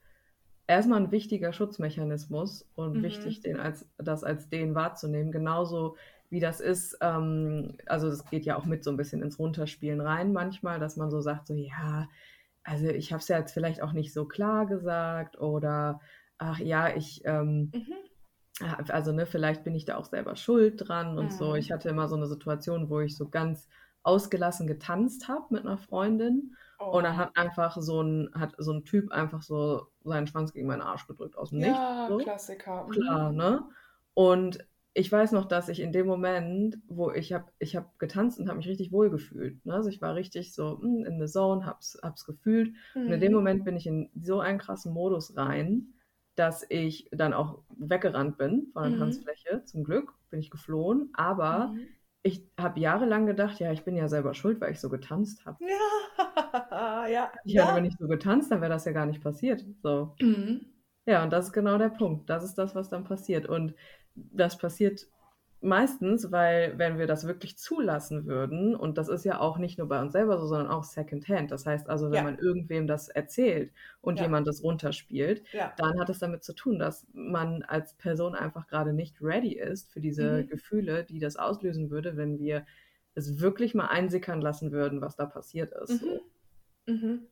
erstmal 0.66 1.00
ein 1.02 1.12
wichtiger 1.12 1.52
Schutzmechanismus 1.52 2.68
und 2.76 2.94
Mhm. 2.96 3.02
wichtig, 3.02 3.40
den 3.42 3.60
als, 3.60 3.86
das 3.98 4.24
als 4.24 4.48
den 4.48 4.74
wahrzunehmen. 4.74 5.32
Genauso 5.32 5.96
wie 6.30 6.40
das 6.40 6.60
ist, 6.60 6.98
ähm, 7.00 7.76
also 7.86 8.08
es 8.08 8.24
geht 8.26 8.46
ja 8.46 8.56
auch 8.58 8.66
mit 8.66 8.84
so 8.84 8.90
ein 8.90 8.96
bisschen 8.96 9.22
ins 9.22 9.38
Runterspielen 9.38 10.00
rein 10.00 10.32
manchmal, 10.32 10.80
dass 10.80 10.96
man 10.96 11.10
so 11.10 11.20
sagt, 11.20 11.46
so 11.48 11.54
ja, 11.54 12.08
also 12.64 12.88
ich 12.88 13.12
habe 13.12 13.20
es 13.22 13.28
ja 13.28 13.38
jetzt 13.38 13.52
vielleicht 13.52 13.82
auch 13.82 13.92
nicht 13.92 14.12
so 14.12 14.26
klar 14.26 14.66
gesagt 14.66 15.40
oder 15.40 16.00
ach 16.38 16.58
ja, 16.60 16.94
ich, 16.96 17.22
ähm, 17.24 17.74
Mhm. 17.74 18.08
also 18.88 19.12
ne, 19.12 19.26
vielleicht 19.26 19.64
bin 19.64 19.74
ich 19.74 19.84
da 19.84 19.96
auch 19.96 20.04
selber 20.06 20.36
schuld 20.36 20.88
dran 20.88 21.18
und 21.18 21.32
so. 21.32 21.54
Mhm. 21.54 21.56
Ich 21.56 21.70
hatte 21.70 21.88
immer 21.88 22.08
so 22.08 22.16
eine 22.16 22.26
Situation, 22.26 22.90
wo 22.90 23.00
ich 23.00 23.16
so 23.16 23.28
ganz 23.28 23.68
ausgelassen 24.08 24.66
getanzt 24.66 25.28
habe 25.28 25.46
mit 25.54 25.66
einer 25.66 25.78
Freundin 25.78 26.56
und 26.90 27.04
dann 27.04 27.16
Oh. 27.16 27.18
hat 27.18 27.36
einfach 27.36 27.76
so 27.80 28.02
ein, 28.02 28.30
hat 28.34 28.54
so 28.58 28.72
ein 28.72 28.84
Typ 28.84 29.10
einfach 29.12 29.42
so 29.42 29.88
seinen 30.04 30.26
Schwanz 30.26 30.52
gegen 30.52 30.66
meinen 30.68 30.82
Arsch 30.82 31.06
gedrückt 31.06 31.36
aus 31.36 31.50
dem 31.50 31.60
Nichts. 31.60 31.86
Ja, 31.86 32.06
So. 32.06 32.18
Klassiker. 32.18 32.86
Klar, 32.88 33.32
Mhm. 33.32 33.36
ne? 33.36 33.64
Und 34.14 34.58
ich 34.94 35.12
weiß 35.12 35.32
noch, 35.32 35.44
dass 35.44 35.68
ich 35.68 35.80
in 35.80 35.92
dem 35.92 36.06
Moment, 36.06 36.78
wo 36.88 37.10
ich 37.12 37.32
habe 37.32 37.46
ich 37.58 37.76
hab 37.76 37.98
getanzt 37.98 38.40
und 38.40 38.48
habe 38.48 38.56
mich 38.58 38.68
richtig 38.68 38.90
wohl 38.92 39.10
gefühlt. 39.10 39.64
Ne? 39.64 39.74
Also 39.74 39.90
ich 39.90 40.00
war 40.00 40.14
richtig 40.14 40.54
so 40.54 40.78
mm, 40.82 41.04
in 41.04 41.20
the 41.20 41.26
zone, 41.30 41.64
hab's, 41.66 41.98
hab's 42.02 42.24
gefühlt. 42.24 42.74
Und 43.04 43.12
in 43.12 43.20
dem 43.20 43.32
Mhm. 43.32 43.34
Moment 43.34 43.64
bin 43.64 43.76
ich 43.76 43.86
in 43.86 44.10
so 44.22 44.40
einen 44.40 44.58
krassen 44.58 44.92
Modus 44.92 45.36
rein, 45.36 45.94
dass 46.34 46.64
ich 46.68 47.08
dann 47.12 47.32
auch 47.34 47.62
weggerannt 47.76 48.38
bin 48.38 48.68
von 48.72 48.82
der 48.84 48.92
Mhm. 48.92 48.98
Tanzfläche. 48.98 49.62
Zum 49.64 49.84
Glück 49.84 50.12
bin 50.30 50.40
ich 50.40 50.50
geflohen. 50.50 51.10
Aber 51.14 51.74
Mhm. 51.74 51.88
Ich 52.28 52.44
habe 52.58 52.78
jahrelang 52.80 53.26
gedacht, 53.26 53.58
ja, 53.58 53.72
ich 53.72 53.84
bin 53.84 53.96
ja 53.96 54.08
selber 54.08 54.34
schuld, 54.34 54.60
weil 54.60 54.72
ich 54.72 54.80
so 54.80 54.88
getanzt 54.88 55.44
habe. 55.46 55.58
Ja, 55.64 57.06
ja, 57.08 57.32
Ich 57.44 57.54
hätte 57.54 57.68
aber 57.68 57.78
ja. 57.78 57.82
nicht 57.82 57.98
so 57.98 58.06
getanzt, 58.06 58.50
dann 58.50 58.60
wäre 58.60 58.72
das 58.72 58.84
ja 58.84 58.92
gar 58.92 59.06
nicht 59.06 59.22
passiert. 59.22 59.64
So. 59.82 60.14
Mhm. 60.20 60.66
Ja, 61.06 61.22
und 61.22 61.32
das 61.32 61.46
ist 61.46 61.52
genau 61.52 61.78
der 61.78 61.88
Punkt. 61.88 62.28
Das 62.28 62.44
ist 62.44 62.54
das, 62.56 62.74
was 62.74 62.90
dann 62.90 63.04
passiert. 63.04 63.46
Und 63.46 63.74
das 64.14 64.58
passiert 64.58 65.08
meistens, 65.60 66.30
weil 66.32 66.78
wenn 66.78 66.98
wir 66.98 67.06
das 67.06 67.26
wirklich 67.26 67.58
zulassen 67.58 68.26
würden, 68.26 68.74
und 68.76 68.98
das 68.98 69.08
ist 69.08 69.24
ja 69.24 69.40
auch 69.40 69.58
nicht 69.58 69.78
nur 69.78 69.88
bei 69.88 70.00
uns 70.00 70.12
selber 70.12 70.38
so, 70.38 70.46
sondern 70.46 70.68
auch 70.68 70.84
secondhand. 70.84 71.50
Das 71.50 71.66
heißt 71.66 71.88
also, 71.88 72.10
wenn 72.10 72.20
Ja, 72.20 72.22
man 72.22 72.38
irgendwem 72.38 72.86
das 72.86 73.08
erzählt 73.08 73.72
und 74.00 74.18
ja, 74.18 74.20
jemand 74.20 74.46
das 74.46 74.62
runterspielt, 74.62 75.44
ja. 75.52 75.76
dann 75.76 75.98
hat 76.00 76.08
es 76.10 76.18
damit 76.20 76.44
zu 76.44 76.54
tun, 76.54 76.78
dass 76.78 77.06
man 77.12 77.62
als 77.62 77.94
Person 77.94 78.34
einfach 78.34 78.66
gerade 78.68 78.92
nicht 78.92 79.20
ready 79.22 79.54
ist 79.58 79.90
für 79.90 80.00
diese 80.00 80.44
Mhm. 80.44 80.46
Gefühle, 80.46 81.04
die 81.04 81.18
das 81.18 81.36
auslösen 81.36 81.90
würde, 81.90 82.16
wenn 82.16 82.38
wir 82.38 82.66
es 83.14 83.40
wirklich 83.40 83.74
mal 83.74 83.86
einsickern 83.88 84.40
lassen 84.40 84.72
würden, 84.72 85.00
was 85.00 85.16
da 85.16 85.26
passiert 85.26 85.72
ist. 85.72 86.04
Mhm. 86.04 86.20
Mhm. 86.86 87.28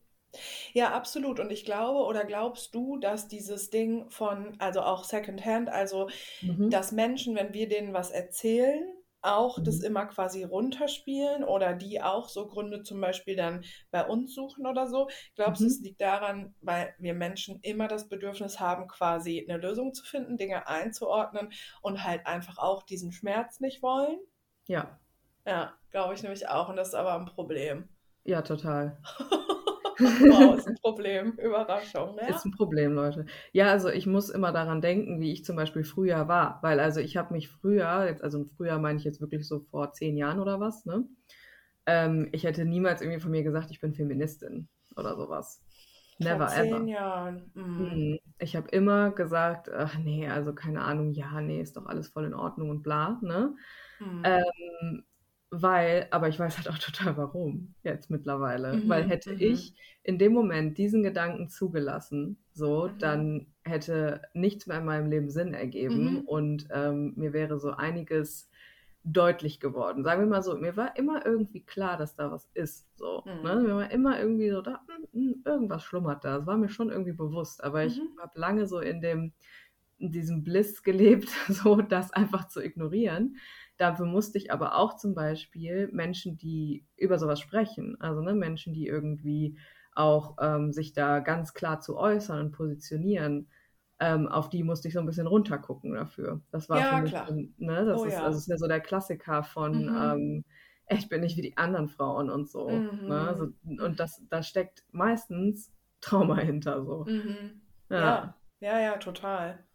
Ja, 0.73 0.93
absolut. 0.93 1.39
Und 1.39 1.51
ich 1.51 1.65
glaube, 1.65 1.99
oder 2.05 2.25
glaubst 2.25 2.73
du, 2.75 2.97
dass 2.97 3.27
dieses 3.27 3.69
Ding 3.69 4.09
von, 4.09 4.55
also 4.59 4.81
auch 4.81 5.03
Secondhand, 5.03 5.69
also 5.69 6.09
Mhm. 6.41 6.69
dass 6.69 6.91
Menschen, 6.91 7.35
wenn 7.35 7.53
wir 7.53 7.67
denen 7.69 7.93
was 7.93 8.11
erzählen, 8.11 8.83
auch 9.21 9.59
das 9.63 9.79
Mhm. 9.79 9.81
immer 9.81 10.05
quasi 10.05 10.43
runterspielen 10.43 11.43
oder 11.43 11.73
die 11.73 12.01
auch 12.01 12.29
so 12.29 12.47
Gründe 12.47 12.83
zum 12.83 13.01
Beispiel 13.01 13.35
dann 13.35 13.65
bei 13.91 14.05
uns 14.05 14.33
suchen 14.35 14.67
oder 14.67 14.87
so? 14.87 15.09
Glaubst 15.35 15.63
du, 15.63 15.67
es 15.67 15.79
Mhm. 15.79 15.81
liegt 15.81 15.99
daran, 16.01 16.55
weil 16.61 16.95
wir 16.99 17.13
Menschen 17.15 17.59
immer 17.61 17.87
das 17.87 18.09
Bedürfnis 18.09 18.59
haben, 18.59 18.87
quasi 18.87 19.45
eine 19.49 19.59
Lösung 19.59 19.93
zu 19.93 20.05
finden, 20.05 20.37
Dinge 20.37 20.67
einzuordnen 20.67 21.51
und 21.81 22.03
halt 22.03 22.25
einfach 22.27 22.57
auch 22.59 22.83
diesen 22.83 23.11
Schmerz 23.11 23.59
nicht 23.59 23.81
wollen? 23.81 24.19
Ja, 24.67 24.99
Ja, 25.47 25.79
glaube 25.89 26.13
ich 26.13 26.21
nämlich 26.21 26.47
auch. 26.47 26.69
Und 26.69 26.75
das 26.75 26.89
ist 26.89 26.93
aber 26.93 27.15
ein 27.15 27.25
Problem. 27.25 27.89
ja, 28.25 28.41
total. 28.43 28.97
Wow, 29.99 30.55
ist 30.57 30.67
ein 30.67 30.75
Problem. 30.75 31.33
Überraschung, 31.37 32.17
Ist 32.27 32.45
ja? 32.45 32.45
ein 32.45 32.51
Problem, 32.51 32.93
Leute. 32.93 33.25
Ja, 33.53 33.71
also 33.71 33.89
ich 33.89 34.05
muss 34.05 34.29
immer 34.29 34.51
daran 34.51 34.81
denken, 34.81 35.21
wie 35.21 35.31
ich 35.31 35.45
zum 35.45 35.55
Beispiel 35.55 35.83
früher 35.83 36.27
war. 36.27 36.59
Weil 36.61 36.79
also 36.79 36.99
ich 36.99 37.15
habe 37.15 37.33
mich 37.33 37.47
früher, 37.49 38.05
jetzt, 38.05 38.23
also 38.23 38.45
früher 38.57 38.79
meine 38.79 38.99
ich 38.99 39.05
jetzt 39.05 39.21
wirklich 39.21 39.47
so 39.47 39.61
vor 39.71 39.93
zehn 39.93 40.17
Jahren 40.17 40.39
oder 40.39 40.59
was, 40.59 40.85
ne? 40.85 41.05
Ähm, 41.85 42.29
ich 42.33 42.43
hätte 42.43 42.65
niemals 42.65 43.01
irgendwie 43.01 43.19
von 43.21 43.31
mir 43.31 43.43
gesagt, 43.43 43.71
ich 43.71 43.79
bin 43.79 43.93
Feministin 43.93 44.67
oder 44.95 45.15
sowas. 45.15 45.63
Vor 46.19 46.25
Never 46.25 46.45
ever. 46.53 46.81
zehn 46.81 46.87
Jahren. 46.87 47.51
Mhm. 47.53 47.93
Mhm. 47.93 48.19
Ich 48.39 48.55
habe 48.55 48.69
immer 48.69 49.11
gesagt, 49.11 49.69
ach 49.71 49.97
nee, 49.97 50.27
also 50.27 50.53
keine 50.53 50.81
Ahnung, 50.81 51.11
ja, 51.13 51.39
nee, 51.41 51.61
ist 51.61 51.77
doch 51.77 51.85
alles 51.85 52.09
voll 52.09 52.25
in 52.25 52.33
Ordnung 52.33 52.69
und 52.71 52.83
bla, 52.83 53.19
ne? 53.21 53.55
Mhm. 53.99 54.23
Ähm, 54.23 55.05
weil, 55.51 56.07
aber 56.11 56.27
ich 56.29 56.39
weiß 56.39 56.57
halt 56.57 56.69
auch 56.69 56.77
total 56.79 57.17
warum 57.17 57.75
jetzt 57.83 58.09
mittlerweile. 58.09 58.81
Weil 58.85 59.03
Mhm. 59.03 59.09
hätte 59.09 59.33
Mhm. 59.33 59.37
ich 59.39 59.73
in 60.03 60.17
dem 60.19 60.33
Moment 60.33 60.77
diesen 60.77 61.03
Gedanken 61.03 61.49
zugelassen, 61.49 62.37
so, 62.53 62.87
Mhm. 62.87 62.99
dann 62.99 63.47
hätte 63.63 64.21
nichts 64.33 64.67
mehr 64.67 64.79
in 64.79 64.85
meinem 64.85 65.09
Leben 65.09 65.29
Sinn 65.29 65.53
ergeben 65.53 66.17
Mhm. 66.17 66.25
und 66.25 66.67
ähm, 66.71 67.13
mir 67.17 67.33
wäre 67.33 67.59
so 67.59 67.71
einiges 67.71 68.49
deutlich 69.03 69.59
geworden. 69.59 70.03
Sagen 70.03 70.21
wir 70.21 70.27
mal 70.27 70.43
so, 70.43 70.57
mir 70.57 70.75
war 70.75 70.97
immer 70.97 71.25
irgendwie 71.25 71.61
klar, 71.63 71.97
dass 71.97 72.15
da 72.15 72.31
was 72.31 72.49
ist. 72.53 72.87
So, 72.97 73.25
Mhm. 73.25 73.41
ne? 73.41 73.55
Mir 73.61 73.75
war 73.75 73.91
immer 73.91 74.19
irgendwie 74.19 74.49
so, 74.49 74.61
da, 74.61 74.81
mm, 75.13 75.19
mm, 75.19 75.41
irgendwas 75.45 75.83
schlummert 75.83 76.25
da. 76.25 76.37
Das 76.39 76.47
war 76.47 76.57
mir 76.57 76.69
schon 76.69 76.89
irgendwie 76.89 77.13
bewusst. 77.13 77.63
Aber 77.63 77.85
ich 77.85 78.01
Mhm. 78.01 78.17
habe 78.19 78.37
lange 78.39 78.67
so 78.67 78.79
in 78.79 78.99
dem, 79.01 79.31
in 79.99 80.11
diesem 80.11 80.43
Bliss 80.43 80.83
gelebt, 80.83 81.29
so 81.49 81.81
das 81.81 82.11
einfach 82.11 82.47
zu 82.47 82.61
ignorieren. 82.61 83.37
Dafür 83.77 84.05
musste 84.05 84.37
ich 84.37 84.51
aber 84.51 84.75
auch 84.77 84.95
zum 84.97 85.13
Beispiel 85.15 85.89
Menschen, 85.91 86.37
die 86.37 86.85
über 86.95 87.19
sowas 87.19 87.39
sprechen, 87.39 87.99
also 88.01 88.21
ne, 88.21 88.33
Menschen, 88.33 88.73
die 88.73 88.87
irgendwie 88.87 89.57
auch 89.93 90.37
ähm, 90.41 90.71
sich 90.73 90.93
da 90.93 91.19
ganz 91.19 91.53
klar 91.53 91.79
zu 91.81 91.97
äußern 91.97 92.39
und 92.47 92.51
positionieren, 92.51 93.49
ähm, 93.99 94.27
auf 94.27 94.49
die 94.49 94.63
musste 94.63 94.87
ich 94.87 94.93
so 94.93 94.99
ein 94.99 95.05
bisschen 95.05 95.27
runtergucken 95.27 95.93
dafür. 95.93 96.41
Das 96.51 96.69
war 96.69 96.83
Ja, 96.83 96.85
für 96.85 96.95
mich, 96.95 97.15
klar. 97.15 97.27
ne, 97.57 97.85
das 97.85 98.03
Oh 98.03 98.05
ist, 98.05 98.19
ja. 98.19 98.23
also 98.23 98.37
ist 98.37 98.47
ja 98.47 98.57
so 98.57 98.67
der 98.67 98.79
Klassiker 98.81 99.43
von 99.43 99.89
Mhm. 99.89 99.89
ähm, 99.95 100.45
ich 100.89 101.09
bin 101.09 101.21
nicht 101.21 101.35
wie 101.37 101.41
die 101.41 101.57
anderen 101.57 101.89
Frauen 101.89 102.29
und 102.29 102.49
so. 102.49 102.87
Mhm. 102.93 103.03
Ne? 103.05 103.35
So, 103.35 103.47
und 103.83 103.99
das, 103.99 104.21
da 104.29 104.41
steckt 104.43 104.83
meistens 104.91 105.71
Trauma 106.01 106.35
hinter 106.39 106.83
so. 106.85 107.07
Mhm. 107.07 107.61
Ja. 107.89 107.95
Ja, 107.95 108.37
ja, 108.59 108.79
ja, 108.79 108.97
total. 108.99 109.66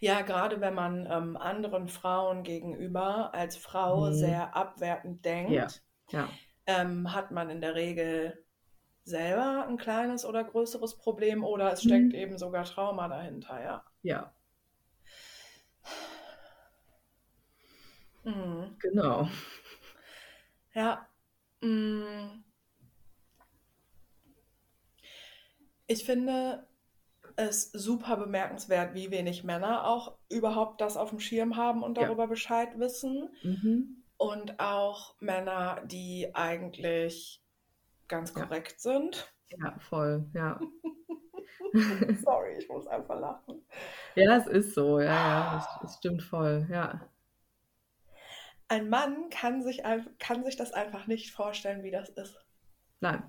Ja, 0.00 0.22
gerade 0.22 0.60
wenn 0.60 0.74
man 0.74 1.06
ähm, 1.10 1.36
anderen 1.36 1.88
Frauen 1.88 2.42
gegenüber 2.42 3.34
als 3.34 3.56
Frau 3.56 4.08
Mhm. 4.08 4.14
sehr 4.14 4.56
abwertend 4.56 5.24
denkt, 5.24 5.82
Ja. 6.12 6.20
Ja. 6.20 6.38
ähm, 6.66 7.12
hat 7.14 7.30
man 7.30 7.50
in 7.50 7.60
der 7.60 7.74
Regel 7.74 8.44
selber 9.04 9.66
ein 9.68 9.76
kleines 9.78 10.24
oder 10.26 10.44
größeres 10.44 10.96
Problem 10.98 11.44
oder 11.44 11.72
es 11.72 11.82
steckt 11.84 12.12
Mhm. 12.12 12.18
eben 12.18 12.38
sogar 12.38 12.64
Trauma 12.64 13.08
dahinter, 13.08 13.62
ja. 13.62 13.84
Ja, 14.02 14.34
Mhm. 18.24 18.76
genau. 18.78 19.28
Ja. 20.74 21.08
Mm. 21.62 22.44
Ich 25.86 26.04
finde 26.04 26.66
es 27.36 27.70
super 27.72 28.16
bemerkenswert, 28.16 28.94
wie 28.94 29.10
wenig 29.10 29.44
Männer 29.44 29.86
auch 29.86 30.16
überhaupt 30.28 30.80
das 30.80 30.96
auf 30.96 31.10
dem 31.10 31.20
Schirm 31.20 31.56
haben 31.56 31.82
und 31.82 31.98
Ja. 31.98 32.04
darüber 32.06 32.26
Bescheid 32.26 32.78
wissen. 32.78 33.28
Mhm. 33.42 34.02
Und 34.16 34.60
auch 34.60 35.14
Männer, 35.20 35.82
die 35.86 36.30
eigentlich 36.34 37.42
ganz 38.08 38.34
Ja. 38.34 38.44
korrekt 38.46 38.80
sind. 38.80 39.32
Ja, 39.48 39.76
voll, 39.78 40.26
ja. 40.34 40.60
Sorry, 42.24 42.56
ich 42.58 42.68
muss 42.68 42.86
einfach 42.86 43.18
lachen. 43.18 43.64
Ja, 44.14 44.36
es 44.36 44.46
ist 44.46 44.74
so, 44.74 45.00
ja, 45.00 45.06
ja, 45.06 45.58
es, 45.82 45.90
es 45.90 45.96
stimmt 45.98 46.22
voll, 46.22 46.66
ja. 46.70 47.00
Ein 48.68 48.88
Mann 48.88 49.28
kann 49.30 49.62
sich, 49.62 49.82
kann 50.18 50.44
sich 50.44 50.56
das 50.56 50.72
einfach 50.72 51.06
nicht 51.06 51.32
vorstellen, 51.32 51.82
wie 51.82 51.90
das 51.90 52.08
ist. 52.10 52.44
Nein, 53.00 53.22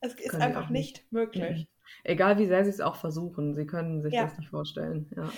Es 0.00 0.14
ist 0.14 0.34
einfach 0.34 0.70
nicht. 0.70 0.96
nicht 0.98 1.12
möglich. 1.12 1.60
Mhm. 1.60 1.66
Egal 2.04 2.38
wie 2.38 2.46
sehr 2.46 2.64
sie 2.64 2.70
es 2.70 2.80
auch 2.80 2.96
versuchen, 2.96 3.54
sie 3.54 3.66
können 3.66 4.02
sich 4.02 4.14
Ja. 4.14 4.24
das 4.24 4.38
nicht 4.38 4.50
vorstellen, 4.50 5.10
ja. 5.16 5.30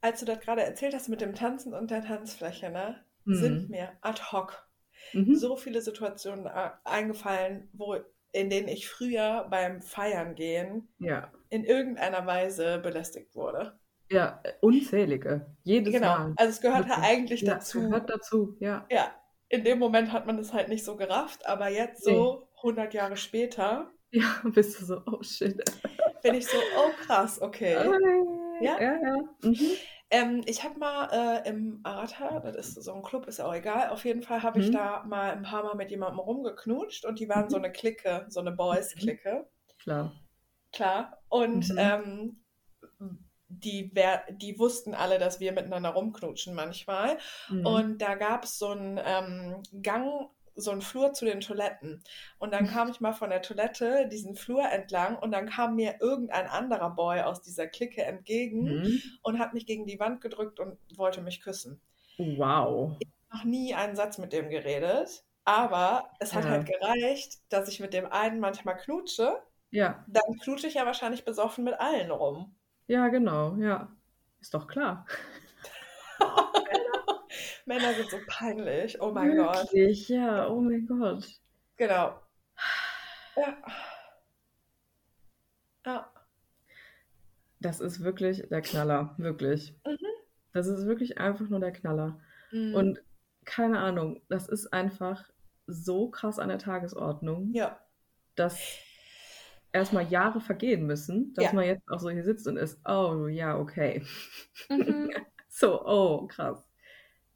Als 0.00 0.20
du 0.20 0.26
das 0.26 0.40
gerade 0.40 0.62
erzählt 0.62 0.94
hast 0.94 1.08
mit 1.08 1.20
dem 1.20 1.34
Tanzen 1.34 1.72
und 1.74 1.90
der 1.90 2.02
Tanzfläche, 2.02 2.70
ne, 2.70 3.04
sind 3.26 3.62
Mhm. 3.64 3.68
mir 3.70 3.92
ad 4.02 4.20
hoc 4.32 4.68
Mhm. 5.12 5.34
so 5.34 5.56
viele 5.56 5.80
Situationen 5.82 6.46
eingefallen, 6.84 7.68
wo, 7.72 7.96
in 8.32 8.50
denen 8.50 8.68
ich 8.68 8.88
früher 8.88 9.46
beim 9.50 9.80
Feiern 9.82 10.34
gehen 10.34 10.88
Ja, 10.98 11.30
in 11.50 11.64
irgendeiner 11.64 12.26
Weise 12.26 12.78
belästigt 12.78 13.34
wurde. 13.34 13.78
ja, 14.10 14.40
äh, 14.44 14.52
unzählige, 14.60 15.46
jedes 15.62 15.94
Genau, 15.94 16.06
Mal. 16.18 16.34
also 16.36 16.50
es 16.50 16.60
gehört 16.60 16.86
ja 16.86 16.98
eigentlich 17.00 17.40
Ja, 17.42 17.54
dazu. 17.54 17.80
gehört 17.88 18.10
dazu, 18.10 18.56
ja. 18.60 18.86
Ja, 18.90 19.14
in 19.48 19.64
dem 19.64 19.78
Moment 19.78 20.12
hat 20.12 20.26
man 20.26 20.38
es 20.38 20.52
halt 20.52 20.68
nicht 20.68 20.84
so 20.84 20.96
gerafft, 20.96 21.46
aber 21.46 21.68
jetzt 21.68 22.04
Nee. 22.06 22.12
so 22.14 22.48
100 22.62 22.92
Jahre 22.94 23.16
später 23.16 23.90
Ja, 24.14 24.42
bist 24.54 24.80
du 24.80 24.84
so, 24.86 25.02
oh 25.06 25.22
shit. 25.22 25.60
bin 26.22 26.34
ich 26.34 26.46
so, 26.46 26.56
oh 26.76 26.92
krass, 27.06 27.40
okay. 27.40 27.74
Ja, 28.60 28.80
ja, 28.80 28.94
ja. 29.02 29.16
Mhm. 29.42 29.76
Ähm, 30.10 30.42
ich 30.46 30.62
habe 30.62 30.78
mal 30.78 31.08
äh, 31.44 31.48
im 31.48 31.80
Arata, 31.82 32.40
das 32.40 32.76
ist 32.76 32.84
so 32.84 32.94
ein 32.94 33.02
Club, 33.02 33.26
ist 33.26 33.38
ja 33.38 33.46
auch 33.46 33.54
egal, 33.54 33.88
auf 33.90 34.04
jeden 34.04 34.22
Fall 34.22 34.42
habe 34.42 34.60
ich 34.60 34.66
Mhm. 34.68 34.72
da 34.72 35.02
mal 35.04 35.32
ein 35.32 35.42
paar 35.42 35.64
Mal 35.64 35.74
mit 35.74 35.90
jemandem 35.90 36.20
rumgeknutscht 36.20 37.04
und 37.04 37.18
die 37.18 37.28
waren 37.28 37.50
so 37.50 37.58
Mhm. 37.58 37.64
eine 37.64 37.72
Clique, 37.72 38.26
so 38.28 38.40
eine 38.40 38.52
Boys-Clique, 38.52 39.46
Klar. 39.78 40.12
klar. 40.72 41.22
Und 41.28 41.68
Mhm. 41.70 41.78
ähm, 41.78 42.40
die, 43.48 43.92
die 44.30 44.58
wussten 44.58 44.94
alle, 44.94 45.18
dass 45.18 45.40
wir 45.40 45.52
miteinander 45.52 45.90
rumknutschen 45.90 46.54
manchmal. 46.54 47.18
Mhm. 47.48 47.66
Und 47.66 47.98
da 47.98 48.14
gab 48.14 48.44
es 48.44 48.58
so 48.58 48.68
einen 48.68 49.00
ähm, 49.04 49.62
Gang, 49.82 50.28
so 50.56 50.70
einen 50.70 50.82
Flur 50.82 51.12
zu 51.12 51.24
den 51.24 51.40
Toiletten. 51.40 52.02
Und 52.38 52.52
dann 52.52 52.66
kam 52.68 52.88
ich 52.90 53.00
mal 53.00 53.12
von 53.12 53.30
der 53.30 53.42
Toilette 53.42 54.08
diesen 54.08 54.34
Flur 54.36 54.62
entlang 54.70 55.16
und 55.18 55.32
dann 55.32 55.48
kam 55.48 55.74
mir 55.76 55.96
irgendein 56.00 56.46
anderer 56.46 56.90
Boy 56.90 57.20
aus 57.22 57.42
dieser 57.42 57.66
Clique 57.66 58.02
entgegen 58.02 58.62
Mhm. 58.64 59.00
und 59.22 59.38
hat 59.38 59.54
mich 59.54 59.66
gegen 59.66 59.86
die 59.86 59.98
Wand 60.00 60.20
gedrückt 60.20 60.60
und 60.60 60.78
wollte 60.96 61.20
mich 61.22 61.40
küssen. 61.40 61.80
Wow. 62.18 62.96
Noch 63.32 63.44
nie 63.44 63.74
einen 63.74 63.96
Satz 63.96 64.18
mit 64.18 64.32
dem 64.32 64.48
geredet, 64.48 65.24
aber 65.44 66.10
es 66.20 66.32
hat 66.34 66.44
Ja. 66.44 66.50
halt 66.50 66.66
gereicht, 66.66 67.40
dass 67.48 67.68
ich 67.68 67.80
mit 67.80 67.92
dem 67.92 68.06
einen 68.12 68.38
manchmal 68.40 68.76
knutsche. 68.76 69.42
Ja, 69.70 70.04
Dann 70.06 70.38
knutsche 70.40 70.68
ich 70.68 70.74
ja 70.74 70.86
wahrscheinlich 70.86 71.24
besoffen 71.24 71.64
mit 71.64 71.74
allen 71.80 72.10
rum. 72.12 72.54
ja, 72.86 73.08
genau, 73.08 73.56
ja. 73.56 73.88
Ist 74.40 74.54
doch 74.54 74.68
klar. 74.68 75.04
Männer 77.66 77.94
sind 77.94 78.10
so 78.10 78.18
peinlich. 78.26 79.00
Oh 79.00 79.10
mein 79.12 79.36
Gott. 79.36 79.56
Wirklich, 79.72 80.08
ja, 80.08 80.48
oh 80.48 80.60
mein 80.60 80.86
Gott. 80.86 81.26
Genau. 81.76 82.20
Ja. 83.36 83.56
Ja. 85.84 86.12
Das 87.58 87.80
ist 87.80 88.04
wirklich 88.04 88.48
der 88.48 88.60
Knaller, 88.62 89.14
wirklich. 89.18 89.74
Mhm. 89.84 89.98
Das 90.52 90.68
ist 90.68 90.86
wirklich 90.86 91.18
einfach 91.18 91.48
nur 91.48 91.58
der 91.58 91.72
Knaller. 91.72 92.20
Mhm. 92.52 92.74
Und 92.76 93.02
keine 93.44 93.80
Ahnung, 93.80 94.20
das 94.28 94.48
ist 94.48 94.72
einfach 94.72 95.28
so 95.66 96.10
krass 96.10 96.38
an 96.38 96.48
der 96.48 96.58
Tagesordnung, 96.58 97.52
ja. 97.52 97.76
dass 98.36 98.60
erstmal 99.72 100.06
Jahre 100.08 100.40
vergehen 100.40 100.86
müssen, 100.86 101.34
dass 101.34 101.46
Ja. 101.46 101.52
man 101.54 101.64
jetzt 101.64 101.90
auch 101.90 101.98
so 101.98 102.10
hier 102.10 102.22
sitzt 102.22 102.46
und 102.46 102.56
ist, 102.56 102.78
oh 102.88 103.26
ja, 103.26 103.58
okay. 103.58 104.04
Mhm. 104.68 105.10
So, 105.48 105.84
oh, 105.86 106.26
krass. 106.26 106.64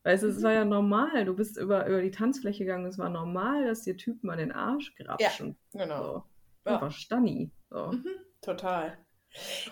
Weißt 0.08 0.22
du, 0.22 0.28
es 0.28 0.38
Mhm. 0.38 0.42
war 0.42 0.52
ja 0.54 0.64
normal. 0.64 1.26
Du 1.26 1.36
bist 1.36 1.58
über, 1.58 1.86
über 1.86 2.00
die 2.00 2.10
Tanzfläche 2.10 2.64
gegangen. 2.64 2.86
Es 2.86 2.96
war 2.98 3.10
normal, 3.10 3.66
dass 3.66 3.82
dir 3.82 3.94
Typen 3.98 4.30
an 4.30 4.38
den 4.38 4.52
Arsch 4.52 4.94
grapschen. 4.96 5.58
Genau. 5.72 6.02
So. 6.02 6.24
Ja. 6.64 6.72
Einfach 6.74 6.92
Stanni. 6.92 7.52
So. 7.68 7.90
Mhm, 7.92 8.14
total. 8.40 8.96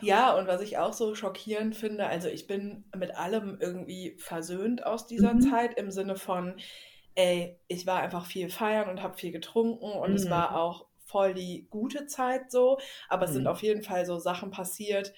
Ja, 0.01 0.35
und 0.37 0.47
was 0.47 0.61
ich 0.61 0.79
auch 0.79 0.93
so 0.93 1.15
schockierend 1.15 1.75
finde, 1.77 2.07
also 2.07 2.29
ich 2.29 2.47
bin 2.47 2.85
mit 2.95 3.15
allem 3.17 3.59
irgendwie 3.61 4.17
versöhnt 4.19 4.85
aus 4.85 5.07
dieser 5.07 5.35
Mhm. 5.35 5.41
Zeit 5.41 5.79
im 5.79 5.91
Sinne 5.91 6.17
von, 6.17 6.57
ey, 7.15 7.59
ich 7.69 7.87
war 7.87 8.01
einfach 8.03 8.27
viel 8.27 8.51
feiern 8.51 8.91
und 8.91 9.03
habe 9.03 9.17
viel 9.17 9.33
getrunken 9.33 9.91
und 9.93 10.13
es 10.15 10.27
Mhm. 10.27 10.31
war 10.31 10.57
auch 10.57 10.87
voll 11.07 11.35
die 11.35 11.67
gute 11.71 12.07
Zeit 12.07 12.51
so, 12.51 12.79
aber 13.09 13.25
es 13.25 13.33
sind 13.33 13.43
Mhm. 13.43 13.47
auf 13.47 13.63
jeden 13.63 13.83
Fall 13.83 14.05
so 14.07 14.19
Sachen 14.19 14.51
passiert 14.51 15.15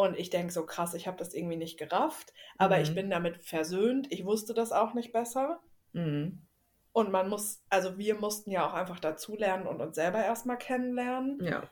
und 0.00 0.18
ich 0.18 0.30
denke 0.30 0.50
so 0.50 0.64
krass, 0.64 0.94
ich 0.94 1.06
habe 1.06 1.18
das 1.18 1.34
irgendwie 1.34 1.56
nicht 1.58 1.78
gerafft, 1.78 2.32
aber 2.56 2.80
ich 2.80 2.90
Mhm. 2.90 2.94
bin 2.94 3.10
damit 3.10 3.44
versöhnt, 3.44 4.10
ich 4.10 4.24
wusste 4.24 4.54
das 4.54 4.72
auch 4.72 4.94
nicht 4.94 5.12
besser. 5.12 5.60
Mhm. 5.92 6.46
Und 6.92 7.10
man 7.12 7.28
muss, 7.28 7.62
also 7.68 7.98
wir 7.98 8.14
mussten 8.14 8.50
ja 8.50 8.66
auch 8.66 8.72
einfach 8.72 8.98
dazulernen 8.98 9.66
und 9.66 9.82
uns 9.82 9.94
selber 9.96 10.24
erstmal 10.24 10.56
kennenlernen. 10.56 11.44
Ja. 11.44 11.70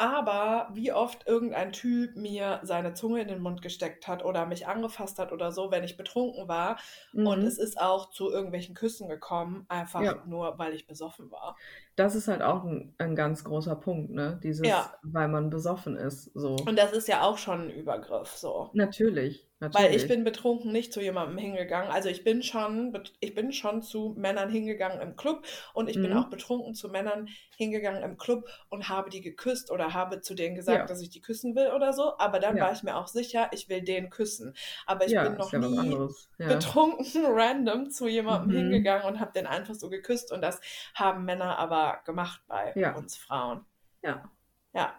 Aber 0.00 0.70
wie 0.72 0.92
oft 0.94 1.26
irgendein 1.28 1.72
Typ 1.72 2.16
mir 2.16 2.60
seine 2.62 2.94
Zunge 2.94 3.20
in 3.20 3.28
den 3.28 3.42
Mund 3.42 3.60
gesteckt 3.60 4.08
hat 4.08 4.24
oder 4.24 4.46
mich 4.46 4.66
angefasst 4.66 5.18
hat 5.18 5.30
oder 5.30 5.52
so, 5.52 5.70
wenn 5.70 5.84
ich 5.84 5.98
betrunken 5.98 6.48
war. 6.48 6.78
Und 7.12 7.40
Mhm. 7.40 7.46
es 7.46 7.58
ist 7.58 7.78
auch 7.78 8.08
zu 8.10 8.30
irgendwelchen 8.30 8.74
Küssen 8.74 9.10
gekommen, 9.10 9.66
einfach 9.68 10.00
Ja. 10.02 10.22
nur, 10.24 10.58
weil 10.58 10.72
ich 10.72 10.86
besoffen 10.86 11.30
war. 11.30 11.54
Das 11.96 12.14
ist 12.14 12.28
halt 12.28 12.40
auch 12.40 12.64
ein, 12.64 12.94
ein 12.96 13.14
ganz 13.14 13.44
großer 13.44 13.76
Punkt, 13.76 14.10
ne? 14.10 14.40
Dieses, 14.42 14.66
Ja. 14.66 14.94
weil 15.02 15.28
man 15.28 15.50
besoffen 15.50 15.96
ist. 15.96 16.30
So. 16.34 16.56
Und 16.56 16.78
das 16.78 16.92
ist 16.92 17.06
ja 17.06 17.20
auch 17.20 17.36
schon 17.36 17.68
ein 17.68 17.70
Übergriff, 17.70 18.28
so. 18.30 18.70
Natürlich, 18.72 19.49
natürlich. 19.60 19.86
Weil 19.90 19.94
ich 19.96 20.08
bin 20.08 20.24
betrunken 20.24 20.72
nicht 20.72 20.92
zu 20.92 21.00
jemandem 21.00 21.38
hingegangen. 21.38 21.90
Also 21.90 22.08
ich 22.08 22.24
bin 22.24 22.42
schon, 22.42 22.96
ich 23.20 23.34
bin 23.34 23.52
schon 23.52 23.82
zu 23.82 24.14
Männern 24.18 24.50
hingegangen 24.50 25.00
im 25.00 25.16
Club 25.16 25.44
und 25.74 25.88
ich 25.88 25.96
bin 25.96 26.10
Mhm. 26.10 26.16
auch 26.16 26.30
betrunken 26.30 26.74
zu 26.74 26.88
Männern 26.88 27.28
hingegangen 27.56 28.02
im 28.02 28.16
Club 28.16 28.48
und 28.70 28.88
habe 28.88 29.10
die 29.10 29.20
geküsst 29.20 29.70
oder 29.70 29.92
habe 29.94 30.20
zu 30.22 30.34
denen 30.34 30.56
gesagt, 30.56 30.78
Ja. 30.80 30.86
dass 30.86 31.00
ich 31.02 31.10
die 31.10 31.20
küssen 31.20 31.54
will 31.54 31.68
oder 31.68 31.92
so. 31.92 32.18
Aber 32.18 32.38
dann 32.40 32.56
Ja. 32.56 32.64
war 32.64 32.72
ich 32.72 32.82
mir 32.82 32.96
auch 32.96 33.06
sicher, 33.08 33.48
ich 33.52 33.68
will 33.68 33.82
den 33.82 34.10
küssen. 34.10 34.54
Aber 34.86 35.04
ich 35.06 35.12
ja, 35.12 35.24
bin 35.28 35.36
noch 35.36 35.52
nie 35.52 35.96
betrunken 36.38 37.06
random 37.26 37.90
zu 37.90 38.08
jemandem 38.08 38.50
Mhm. 38.56 38.62
hingegangen 38.70 39.06
und 39.06 39.20
habe 39.20 39.32
den 39.32 39.46
einfach 39.46 39.74
so 39.74 39.90
geküsst 39.90 40.32
und 40.32 40.40
das 40.42 40.60
haben 40.94 41.24
Männer 41.24 41.58
aber 41.58 42.00
gemacht 42.04 42.40
bei 42.48 42.72
uns 42.96 43.16
Frauen. 43.16 43.64
Ja. 44.02 44.30
Ja. 44.72 44.94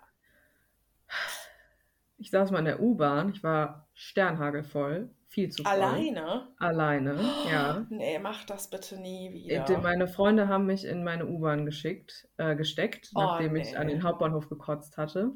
Ich 2.18 2.30
saß 2.30 2.52
mal 2.52 2.60
in 2.60 2.66
der 2.66 2.80
U-Bahn, 2.80 3.30
ich 3.32 3.44
war 3.44 3.88
sternhagelvoll, 4.02 5.10
viel 5.28 5.50
zu 5.50 5.64
voll. 5.64 5.72
Alleine? 5.72 6.48
Alleine, 6.58 7.20
ja. 7.52 7.86
Nee, 7.90 8.20
mach 8.20 8.44
das 8.46 8.70
bitte 8.70 9.00
nie 9.00 9.28
Äh, 9.30 9.34
wieder. 9.34 9.64
die- 9.66 9.78
Meine 9.78 10.08
Freunde 10.08 10.48
haben 10.48 10.66
mich 10.66 10.86
in 10.86 11.04
meine 11.04 11.28
U-Bahn 11.28 11.66
geschickt, 11.66 12.28
äh, 12.38 12.56
gesteckt, 12.56 13.12
Oh, 13.16 13.22
nachdem 13.22 13.56
ich 13.56 13.78
an 13.78 13.88
nee. 13.88 13.94
den 13.94 14.04
Hauptbahnhof 14.04 14.50
gekotzt 14.50 14.98
hatte. 14.98 15.32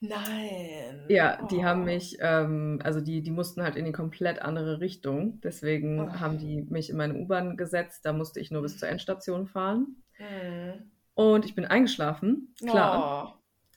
Nein. 0.00 1.04
Ja, 1.08 1.46
die 1.46 1.64
haben 1.64 1.82
Oh. 1.82 1.84
mich, 1.84 2.16
ähm, 2.20 2.80
also 2.82 3.00
die, 3.00 3.22
die 3.22 3.30
mussten 3.30 3.62
halt 3.62 3.76
in 3.76 3.84
die 3.84 3.92
komplett 3.92 4.42
andere 4.42 4.80
Richtung. 4.80 5.40
Deswegen 5.42 6.00
Oh. 6.00 6.12
haben 6.20 6.38
die 6.38 6.62
mich 6.68 6.90
in 6.90 6.96
meine 6.96 7.14
U-Bahn 7.14 7.56
gesetzt. 7.56 8.04
Da 8.04 8.12
musste 8.12 8.40
ich 8.40 8.50
nur 8.50 8.62
bis 8.62 8.78
zur 8.78 8.88
Endstation 8.88 9.46
fahren. 9.46 10.02
Hm. 10.14 10.90
Und 11.14 11.44
ich 11.44 11.54
bin 11.54 11.64
eingeschlafen, 11.64 12.54
klar. 12.60 13.36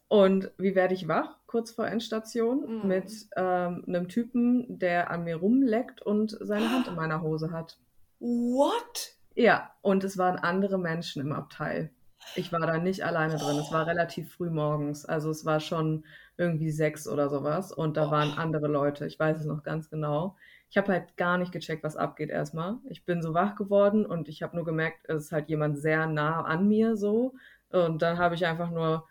Oh. 0.10 0.18
Und 0.24 0.52
wie 0.58 0.76
werde 0.76 0.94
ich 0.96 1.08
wach? 1.08 1.38
Kurz 1.54 1.70
vor 1.70 1.86
Endstation 1.86 2.82
Mhm. 2.82 2.88
mit 2.88 3.12
ähm, 3.36 3.84
einem 3.88 4.08
Typen, 4.08 4.80
der 4.80 5.12
an 5.12 5.24
mir 5.24 5.36
rumleckt 5.36 6.02
und 6.02 6.36
seine 6.42 6.68
Hand 6.72 6.88
in 6.88 6.96
meiner 6.96 7.22
Hose 7.22 7.52
hat. 7.52 7.78
What? 8.20 9.12
Ja, 9.36 9.70
und 9.84 10.04
es 10.04 10.18
waren 10.18 10.38
andere 10.38 10.80
Menschen 10.80 11.22
im 11.22 11.32
Abteil. 11.32 11.92
Ich 12.36 12.52
war 12.52 12.62
da 12.62 12.80
nicht 12.80 13.04
alleine 13.06 13.36
drin. 13.38 13.60
Es 13.60 13.72
war 13.72 13.86
relativ 13.86 14.34
früh 14.34 14.50
morgens. 14.50 15.06
Also 15.06 15.30
es 15.30 15.46
war 15.46 15.60
schon 15.60 16.06
irgendwie 16.38 16.72
sechs 16.72 17.08
oder 17.08 17.30
sowas. 17.30 17.72
Und 17.72 17.98
da 17.98 18.10
waren 18.10 18.32
andere 18.36 18.68
Leute. 18.68 19.06
Ich 19.06 19.20
weiß 19.20 19.38
es 19.38 19.46
noch 19.46 19.62
ganz 19.62 19.92
genau. 19.92 20.36
Ich 20.72 20.78
habe 20.78 20.92
halt 20.92 21.18
gar 21.18 21.38
nicht 21.38 21.52
gecheckt, 21.52 21.84
was 21.84 21.96
abgeht 21.98 22.32
erstmal. 22.32 22.78
Ich 22.90 23.06
bin 23.06 23.22
so 23.22 23.36
wach 23.36 23.56
geworden 23.56 24.08
und 24.08 24.28
ich 24.28 24.42
habe 24.42 24.56
nur 24.56 24.66
gemerkt, 24.66 25.08
es 25.08 25.26
ist 25.26 25.32
halt 25.32 25.50
jemand 25.50 25.78
sehr 25.78 26.08
nah 26.08 26.42
an 26.46 26.68
mir 26.68 26.98
so. 26.98 27.36
Und 27.70 28.02
dann 28.02 28.18
habe 28.18 28.34
ich 28.34 28.44
einfach 28.48 28.72
nur 28.72 29.08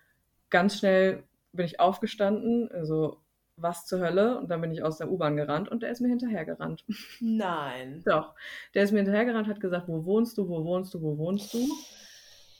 ganz 0.51 0.79
schnell 0.79 1.23
bin 1.53 1.67
ich 1.67 1.81
aufgestanden, 1.81 2.71
also 2.73 3.23
was 3.57 3.87
zur 3.87 4.01
Hölle? 4.01 4.39
Und 4.39 4.49
dann 4.51 4.61
bin 4.61 4.73
ich 4.73 4.83
aus 4.83 4.99
der 4.99 5.11
U-Bahn 5.11 5.37
gerannt 5.37 5.69
und 5.69 5.83
der 5.83 5.91
ist 5.91 6.01
mir 6.01 6.09
hinterhergerannt. 6.09 6.85
Nein. 7.21 8.03
Doch, 8.07 8.35
der 8.75 8.85
ist 8.85 8.93
mir 8.93 8.99
hinterhergerannt, 8.99 9.49
hat 9.49 9.61
gesagt, 9.61 9.89
wo 9.89 10.05
wohnst 10.05 10.39
du, 10.39 10.49
wo 10.49 10.65
wohnst 10.65 10.95
du, 10.95 11.03
wo 11.03 11.19
wohnst 11.19 11.53
du? 11.55 11.67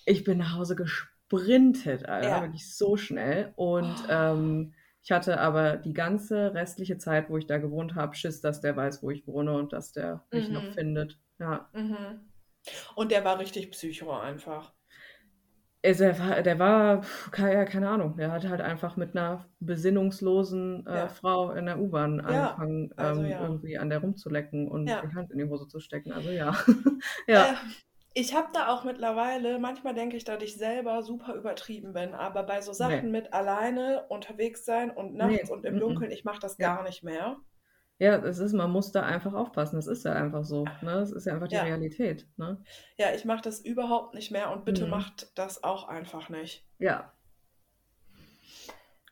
Ich 0.05 0.25
bin 0.25 0.39
nach 0.39 0.55
Hause 0.57 0.77
gesprintet, 0.77 2.07
Alter, 2.09 2.29
Ja. 2.29 2.41
wirklich 2.43 2.75
so 2.77 2.97
schnell. 2.97 3.53
Und 3.57 3.95
Oh. 4.09 4.13
ähm, 4.13 4.75
ich 5.03 5.11
hatte 5.11 5.41
aber 5.41 5.77
die 5.79 5.95
ganze 5.95 6.55
restliche 6.55 6.99
Zeit, 6.99 7.29
wo 7.31 7.37
ich 7.39 7.47
da 7.47 7.59
gewohnt 7.59 7.95
habe, 7.95 8.15
Schiss, 8.15 8.41
dass 8.41 8.61
der 8.61 8.77
weiß, 8.77 9.03
wo 9.03 9.11
ich 9.11 9.27
wohne 9.27 9.55
und 9.55 9.73
dass 9.73 9.93
der 9.93 10.25
mich 10.31 10.51
noch 10.51 10.63
Mhm. 10.63 10.73
findet. 10.73 11.19
Ja. 11.39 11.69
Mhm. 11.73 12.21
Und 12.95 13.11
der 13.11 13.25
war 13.25 13.39
richtig 13.41 13.71
psycho 13.73 14.13
einfach. 14.13 14.73
Also 15.85 16.05
der 16.05 16.19
war, 16.19 16.43
der 16.43 16.59
war 16.59 17.01
keine, 17.33 17.65
keine 17.65 17.89
Ahnung, 17.89 18.17
der 18.17 18.31
hat 18.31 18.49
halt 18.49 18.61
einfach 18.61 18.97
mit 18.97 19.17
einer 19.17 19.47
besinnungslosen 19.61 20.87
äh, 20.87 20.95
Ja. 20.97 21.09
Frau 21.09 21.51
in 21.53 21.67
der 21.67 21.81
U-Bahn 21.81 22.19
Ja, 22.19 22.51
angefangen, 22.53 22.93
also 22.97 23.23
ähm, 23.23 23.31
ja. 23.31 23.43
irgendwie 23.43 23.79
an 23.79 23.91
der 23.91 23.99
rumzulecken 23.99 24.69
und 24.69 24.87
die 24.87 25.15
Hand 25.15 25.31
in 25.33 25.39
die 25.39 25.45
Hose 25.49 25.67
zu 25.69 25.81
stecken. 25.81 26.13
Also 26.13 26.31
ja. 26.31 26.57
ja. 27.27 27.47
Äh, 27.53 27.55
ich 28.15 28.35
habe 28.37 28.49
da 28.53 28.69
auch 28.69 28.85
mittlerweile, 28.85 29.59
manchmal 29.59 29.95
denke 29.95 30.17
ich, 30.19 30.25
dass 30.25 30.43
ich 30.43 30.57
selber 30.57 31.03
super 31.03 31.35
übertrieben 31.35 31.95
bin, 31.95 32.15
aber 32.15 32.43
bei 32.43 32.61
so 32.61 32.73
Sachen 32.75 33.07
Nee. 33.07 33.21
mit 33.21 33.33
alleine 33.33 34.05
unterwegs 34.09 34.65
sein 34.67 34.91
und 34.91 35.15
nachts 35.15 35.49
Nee, 35.49 35.51
und 35.51 35.65
im. 35.65 35.81
Dunkeln, 35.81 36.11
ich 36.11 36.23
mache 36.25 36.41
das 36.41 36.59
gar 36.59 36.83
nicht 36.83 37.03
mehr. 37.03 37.39
Ja, 38.03 38.17
es 38.17 38.39
ist, 38.39 38.53
man 38.53 38.73
muss 38.73 38.91
da 38.91 39.03
einfach 39.05 39.33
aufpassen. 39.33 39.77
Das 39.77 39.87
ist 39.87 40.05
ja 40.05 40.13
einfach 40.15 40.43
so. 40.45 40.65
Ne? 40.65 40.91
Das 40.95 41.13
ist 41.13 41.25
ja 41.25 41.35
einfach 41.35 41.47
die 41.47 41.55
Ja. 41.55 41.63
Realität. 41.63 42.27
Ne? 42.37 42.61
Ja, 42.97 43.13
ich 43.15 43.25
mache 43.25 43.43
das 43.43 43.61
überhaupt 43.61 44.15
nicht 44.15 44.33
mehr 44.33 44.51
und 44.51 44.65
bitte 44.65 44.87
Mhm. 44.87 44.91
macht 44.91 45.31
das 45.39 45.63
auch 45.63 45.87
einfach 45.87 46.29
nicht. 46.29 46.67
Ja. 46.81 47.13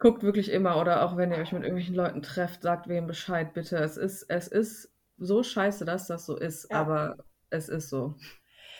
Guckt 0.00 0.24
wirklich 0.24 0.50
immer 0.50 0.80
oder 0.80 1.04
auch 1.04 1.16
wenn 1.16 1.30
ihr 1.30 1.38
euch 1.38 1.52
mit 1.52 1.62
irgendwelchen 1.62 1.94
Leuten 1.94 2.20
trefft, 2.22 2.62
sagt 2.62 2.88
wem 2.88 3.06
Bescheid, 3.06 3.52
bitte. 3.54 3.76
Es 3.76 3.96
ist, 3.96 4.24
es 4.28 4.48
ist 4.48 4.92
so 5.18 5.44
scheiße, 5.44 5.84
dass 5.84 6.08
das 6.08 6.26
so 6.26 6.36
ist, 6.36 6.68
Ja. 6.70 6.80
aber 6.80 7.18
es 7.50 7.68
ist 7.68 7.90
so. 7.90 8.16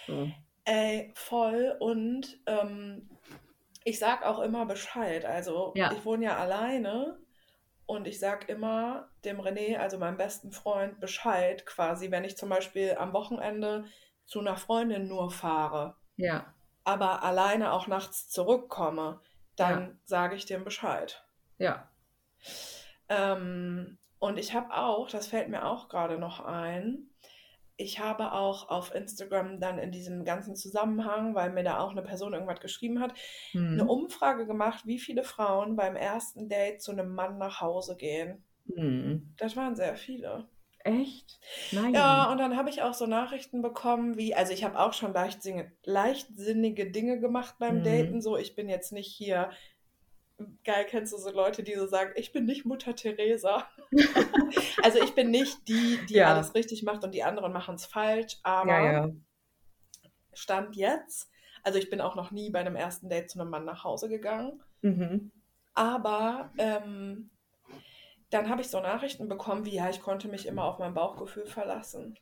so. 0.09 0.29
Ey, 0.65 1.13
voll 1.15 1.77
und 1.79 2.37
ähm, 2.47 3.09
ich 3.85 4.01
sag 4.01 4.25
auch 4.25 4.41
immer 4.41 4.67
Bescheid. 4.67 5.25
Also 5.25 5.73
Ja. 5.77 5.93
ich 5.93 6.05
wohne 6.05 6.25
ja 6.25 6.37
alleine 6.37 7.17
und 7.91 8.07
ich 8.07 8.21
sag 8.21 8.49
immer 8.49 9.09
dem 9.25 9.41
René, 9.41 9.77
also 9.77 9.99
meinem 9.99 10.17
besten 10.17 10.53
Freund, 10.53 11.01
Bescheid 11.01 11.67
quasi, 11.67 12.13
wenn 12.13 12.23
ich 12.23 12.37
zum 12.37 12.49
Beispiel 12.49 12.95
am 12.97 13.13
Wochenende 13.13 13.85
zu 14.27 14.39
einer 14.39 14.57
Freundin 14.57 15.09
nur 15.09 15.33
fahre, 15.33 15.97
Ja. 16.17 16.55
aber 16.85 17.25
alleine 17.25 17.73
auch 17.73 17.89
nachts 17.89 18.29
zurückkomme, 18.29 19.21
dann 19.57 19.81
Ja. 19.81 19.91
sage 20.05 20.37
ich 20.37 20.47
dem 20.47 20.63
Bescheid. 20.63 21.27
Ja. 21.59 21.91
Ähm, 23.09 23.99
und 24.21 24.39
ich 24.39 24.55
habe 24.55 24.73
auch, 24.73 25.11
das 25.11 25.27
fällt 25.27 25.49
mir 25.49 25.67
auch 25.67 25.89
gerade 25.89 26.17
noch 26.17 26.39
ein, 26.45 27.10
ich 27.81 27.99
habe 28.01 28.33
auch 28.33 28.69
auf 28.69 28.95
Instagram 28.95 29.61
dann 29.61 29.79
in 29.79 29.91
diesem 29.93 30.25
ganzen 30.25 30.57
Zusammenhang, 30.57 31.35
weil 31.35 31.51
mir 31.53 31.65
da 31.65 31.79
auch 31.81 31.91
eine 31.93 32.03
Person 32.03 32.33
irgendwas 32.35 32.61
geschrieben 32.61 33.01
hat, 33.01 33.15
eine 33.75 33.85
Hm. 33.85 33.89
Umfrage 33.89 34.47
gemacht, 34.47 34.87
wie 34.87 34.99
viele 34.99 35.25
Frauen 35.25 35.77
beim 35.77 35.97
ersten 35.97 36.49
Date 36.49 36.83
zu 36.83 36.93
einem 36.93 37.15
Mann 37.15 37.39
nach 37.39 37.61
Hause 37.61 37.97
gehen. 37.97 38.45
Hm. 38.75 39.21
Das 39.39 39.57
waren 39.57 39.77
sehr 39.77 39.97
viele. 39.97 40.49
Echt? 40.85 41.39
Nein. 41.71 41.95
Ja, 41.95 42.31
und 42.33 42.39
dann 42.39 42.57
habe 42.57 42.71
ich 42.71 42.83
auch 42.83 42.95
so 42.95 43.07
Nachrichten 43.07 43.63
bekommen, 43.63 44.17
wie, 44.17 44.35
also 44.35 44.53
ich 44.53 44.65
habe 44.65 44.79
auch 44.79 44.93
schon 44.95 45.13
leichtsinnige 45.85 46.91
Dinge 46.91 47.21
gemacht 47.21 47.57
beim 47.59 47.77
Mhm. 47.77 47.83
Daten. 47.83 48.21
So, 48.23 48.37
ich 48.37 48.55
bin 48.57 48.69
jetzt 48.69 48.93
nicht 48.93 49.09
hier, 49.15 49.51
geil, 50.65 50.87
kennst 50.89 51.13
du 51.13 51.17
so 51.19 51.31
Leute, 51.31 51.63
die 51.63 51.75
so 51.75 51.87
sagen, 51.87 52.13
ich 52.17 52.33
bin 52.33 52.45
nicht 52.45 52.65
Mutter 52.65 52.95
Teresa. 52.95 53.67
also 54.83 55.03
ich 55.03 55.15
bin 55.15 55.31
nicht 55.31 55.69
die, 55.69 55.99
die 56.09 56.15
Ja. 56.15 56.35
alles 56.35 56.55
richtig 56.55 56.83
macht 56.83 57.05
und 57.05 57.13
die 57.15 57.23
anderen 57.23 57.53
machen 57.53 57.75
es 57.75 57.87
falsch, 57.87 58.39
aber 58.43 58.71
Ja, 58.73 58.93
ja. 58.93 59.11
Stand 60.33 60.77
jetzt, 60.77 61.29
also 61.63 61.79
ich 61.79 61.91
bin 61.91 62.01
auch 62.01 62.15
noch 62.17 62.31
nie 62.31 62.51
bei 62.51 62.61
einem 62.61 62.77
ersten 62.77 63.09
Date 63.09 63.31
zu 63.31 63.41
einem 63.41 63.51
Mann 63.51 63.65
nach 63.65 63.85
Hause 63.85 64.09
gegangen. 64.09 64.63
Mhm. 64.83 65.31
Aber 65.75 66.53
ähm, 66.59 67.31
dann 68.31 68.49
habe 68.49 68.61
ich 68.63 68.69
so 68.69 68.81
Nachrichten 68.81 69.29
bekommen, 69.29 69.65
wie 69.67 69.75
ja, 69.75 69.91
ich 69.91 70.01
konnte 70.01 70.29
mich 70.29 70.47
immer 70.47 70.65
auf 70.65 70.79
mein 70.79 70.95
Bauchgefühl 70.95 71.47
verlassen. 71.47 72.19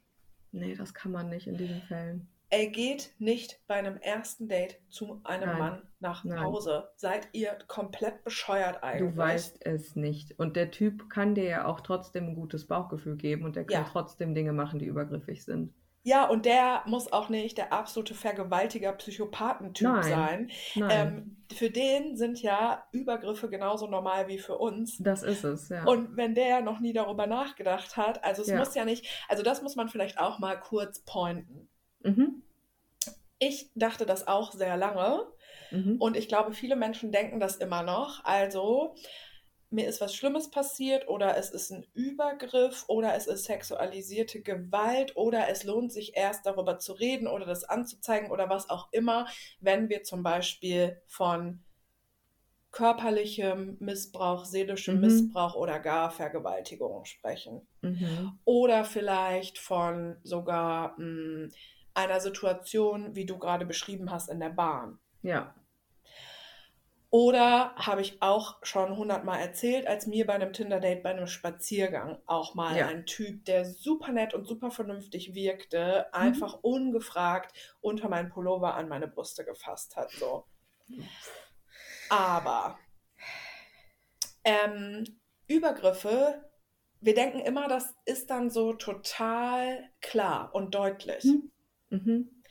Nee, 0.53 0.75
das 0.75 0.95
kann 0.95 1.13
man 1.13 1.29
nicht 1.29 1.47
in 1.47 1.57
diesen 1.59 1.83
Fällen. 1.83 2.29
Er 2.51 2.67
geht 2.69 3.15
nicht 3.19 3.61
bei 3.67 3.75
einem 3.75 3.99
ersten 3.99 4.49
Date 4.49 4.79
zu 4.89 5.21
einem 5.25 5.49
Nein. 5.51 5.59
Mann 5.59 5.83
nach 6.01 6.25
Nein. 6.25 6.41
Hause. 6.41 6.89
Seid 6.97 7.29
ihr 7.33 7.57
komplett 7.67 8.25
bescheuert 8.25 8.83
eigentlich? 8.83 9.11
Du 9.13 9.17
weißt 9.17 9.67
es 9.67 9.97
nicht. 9.97 10.39
Und 10.39 10.57
der 10.57 10.71
Typ 10.71 11.11
kann 11.11 11.35
dir 11.35 11.45
ja 11.45 11.67
auch 11.67 11.81
trotzdem 11.83 12.29
ein 12.29 12.35
gutes 12.35 12.67
Bauchgefühl 12.67 13.17
geben 13.17 13.45
und 13.45 13.57
der 13.57 13.65
kann 13.65 13.83
Ja. 13.85 13.89
trotzdem 13.91 14.35
Dinge 14.35 14.53
machen, 14.53 14.79
die 14.79 14.87
übergriffig 14.87 15.45
sind. 15.45 15.75
Ja, 16.05 16.27
und 16.27 16.47
der 16.47 16.85
muss 16.87 17.13
auch 17.13 17.29
nicht 17.29 17.59
der 17.59 17.71
absolute 17.73 18.15
Vergewaltiger, 18.15 18.93
Psychopathentyp 18.93 20.03
sein. 20.05 20.51
Nein, 20.77 20.91
Ähm, 20.91 21.37
für 21.53 21.69
den 21.71 22.17
sind 22.17 22.41
ja 22.41 22.85
Übergriffe 22.93 23.51
genauso 23.51 23.89
normal 23.89 24.27
wie 24.29 24.39
für 24.39 24.57
uns. 24.57 24.97
das 24.99 25.23
ist 25.23 25.45
es, 25.45 25.69
ja. 25.69 25.85
Und 25.85 26.17
wenn 26.17 26.35
der 26.35 26.63
noch 26.63 26.81
nie 26.81 26.95
darüber 26.95 27.27
nachgedacht 27.27 27.99
hat, 27.99 28.25
also 28.25 28.41
es 28.41 28.49
Ja. 28.49 28.59
muss 28.59 28.75
ja 28.75 28.87
nicht, 28.87 29.07
also 29.29 29.43
das 29.43 29.61
muss 29.61 29.77
man 29.77 29.91
vielleicht 29.91 30.19
auch 30.19 30.39
mal 30.39 30.59
kurz 30.59 31.01
pointen. 31.01 31.69
Mhm. 32.05 32.43
Ich 33.39 33.71
dachte 33.75 34.07
das 34.07 34.27
auch 34.27 34.53
sehr 34.53 34.77
lange 34.77 35.27
Mhm. 35.71 35.97
und 35.99 36.17
ich 36.17 36.29
glaube, 36.29 36.53
viele 36.55 36.77
Menschen 36.77 37.13
denken 37.13 37.41
das 37.41 37.57
immer 37.57 37.83
noch. 37.83 38.25
Also, 38.25 38.95
mir 39.71 39.87
ist 39.89 40.01
was 40.01 40.15
Schlimmes 40.15 40.51
passiert 40.51 41.09
oder 41.09 41.37
es 41.37 41.51
ist 41.51 41.71
ein 41.71 41.87
Übergriff 41.95 42.85
oder 42.89 43.15
es 43.15 43.27
ist 43.27 43.45
sexualisierte 43.45 44.43
Gewalt 44.43 45.17
oder 45.17 45.49
es 45.49 45.65
lohnt 45.65 45.93
sich 45.93 46.17
erst 46.17 46.47
darüber 46.47 46.79
zu 46.79 46.95
reden 46.95 47.27
oder 47.29 47.47
das 47.47 47.65
anzuzeigen 47.65 48.31
oder 48.31 48.49
was 48.49 48.71
auch 48.71 48.89
immer, 48.93 49.27
wenn 49.61 49.89
wir 49.91 50.05
zum 50.05 50.23
Beispiel 50.23 51.03
von 51.07 51.65
körperlichem 52.71 53.77
Missbrauch, 53.81 54.45
seelischem 54.45 54.97
Mhm. 54.97 55.01
Missbrauch 55.01 55.55
oder 55.55 55.79
gar 55.81 56.11
Vergewaltigung 56.11 57.05
sprechen. 57.05 57.67
Mhm. 57.83 58.39
Oder 58.45 58.85
vielleicht 58.85 59.59
von 59.59 60.19
sogar 60.23 60.99
mh, 60.99 61.49
einer 61.99 62.21
Situation, 62.21 63.15
wie 63.15 63.27
du 63.27 63.39
gerade 63.39 63.67
beschrieben 63.67 64.11
hast, 64.11 64.29
in 64.31 64.41
der 64.41 64.51
Bahn. 64.51 64.99
Ja. 65.23 65.55
Oder 67.11 67.75
habe 67.77 68.03
ich 68.03 68.21
auch 68.21 68.59
schon 68.63 68.97
hundertmal 68.97 69.41
erzählt, 69.41 69.87
als 69.87 70.07
mir 70.07 70.27
bei 70.27 70.35
einem 70.35 70.53
Tinder-Date, 70.53 71.03
bei 71.03 71.11
einem 71.11 71.27
Spaziergang 71.27 72.19
auch 72.27 72.55
mal 72.55 72.77
Ja. 72.77 72.87
ein 72.87 73.07
Typ, 73.07 73.47
der 73.47 73.65
super 73.65 74.13
nett 74.13 74.35
und 74.35 74.47
super 74.47 74.71
vernünftig 74.71 75.35
wirkte, 75.35 76.13
einfach 76.13 76.59
ungefragt 76.63 77.53
unter 77.81 78.09
meinen 78.11 78.29
Pullover 78.29 78.75
an 78.75 78.89
meine 78.89 79.09
Brüste 79.09 79.45
gefasst 79.45 79.97
hat. 79.97 80.11
So. 80.13 80.45
Aber 82.11 82.79
ähm, 84.45 85.05
Übergriffe, 85.47 86.45
wir 87.01 87.15
denken 87.15 87.41
immer, 87.41 87.69
das 87.69 87.95
ist 88.05 88.29
dann 88.29 88.51
so 88.51 88.75
total 88.75 89.91
klar 90.03 90.55
und 90.55 90.75
deutlich. 90.75 91.25
Mhm. 91.25 91.51
Mhm. 91.91 92.43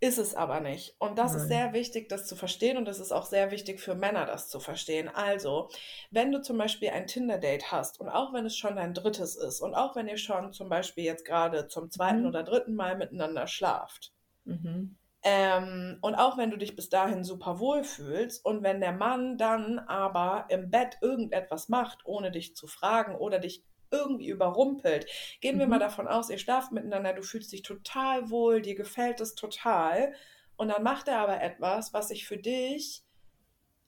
Ist 0.00 0.18
es 0.18 0.34
aber 0.36 0.60
nicht. 0.60 0.94
Und 1.00 1.18
das 1.18 1.34
ist 1.34 1.48
Nein. 1.48 1.48
sehr 1.48 1.72
wichtig, 1.72 2.08
das 2.08 2.26
zu 2.28 2.36
verstehen. 2.36 2.76
Und 2.76 2.86
es 2.88 3.00
ist 3.00 3.10
auch 3.12 3.26
sehr 3.26 3.50
wichtig 3.50 3.80
für 3.80 3.94
Männer, 3.96 4.26
das 4.26 4.48
zu 4.48 4.60
verstehen. 4.60 5.08
Also, 5.08 5.70
wenn 6.12 6.30
du 6.30 6.40
zum 6.40 6.56
Beispiel 6.58 6.90
ein 6.90 7.06
Tinder-Date 7.08 7.72
hast 7.72 8.00
und 8.00 8.08
auch 8.08 8.32
wenn 8.32 8.46
es 8.46 8.56
schon 8.56 8.76
dein 8.76 8.94
drittes 8.94 9.34
ist 9.36 9.60
und 9.60 9.74
auch 9.74 9.96
wenn 9.96 10.06
ihr 10.08 10.18
schon 10.18 10.52
zum 10.52 10.68
Beispiel 10.68 11.04
jetzt 11.04 11.24
gerade 11.24 11.66
zum 11.68 11.90
zweiten 11.90 12.22
Mhm. 12.22 12.26
oder 12.26 12.44
dritten 12.44 12.74
Mal 12.76 12.96
miteinander 12.96 13.46
schlaft, 13.48 14.12
Mhm. 14.44 14.98
ähm, 15.22 15.98
und 16.00 16.14
auch 16.14 16.38
wenn 16.38 16.50
du 16.50 16.56
dich 16.56 16.76
bis 16.76 16.88
dahin 16.90 17.24
super 17.24 17.58
wohl 17.58 17.82
fühlst 17.84 18.44
und 18.44 18.62
wenn 18.62 18.80
der 18.80 18.92
Mann 18.92 19.36
dann 19.36 19.78
aber 19.80 20.46
im 20.48 20.70
Bett 20.70 20.98
irgendetwas 21.02 21.68
macht, 21.68 22.00
ohne 22.04 22.30
dich 22.30 22.54
zu 22.54 22.66
fragen 22.68 23.16
oder 23.16 23.38
dich 23.40 23.64
irgendwie 23.90 24.28
überrumpelt, 24.28 25.06
gehen 25.40 25.58
wir 25.58 25.66
Mhm. 25.66 25.68
mal 25.68 25.78
davon 25.78 26.08
aus, 26.08 26.30
ihr 26.30 26.38
schlaft 26.38 26.72
miteinander, 26.72 27.12
du 27.14 27.22
fühlst 27.22 27.52
dich 27.52 27.62
total 27.62 28.30
wohl, 28.30 28.62
dir 28.62 28.74
gefällt 28.74 29.20
es 29.20 29.34
total 29.34 30.14
und 30.56 30.68
dann 30.68 30.82
macht 30.82 31.08
er 31.08 31.18
aber 31.20 31.40
etwas, 31.42 31.92
was 31.94 32.08
sich 32.08 32.26
für 32.26 32.36
dich 32.38 33.02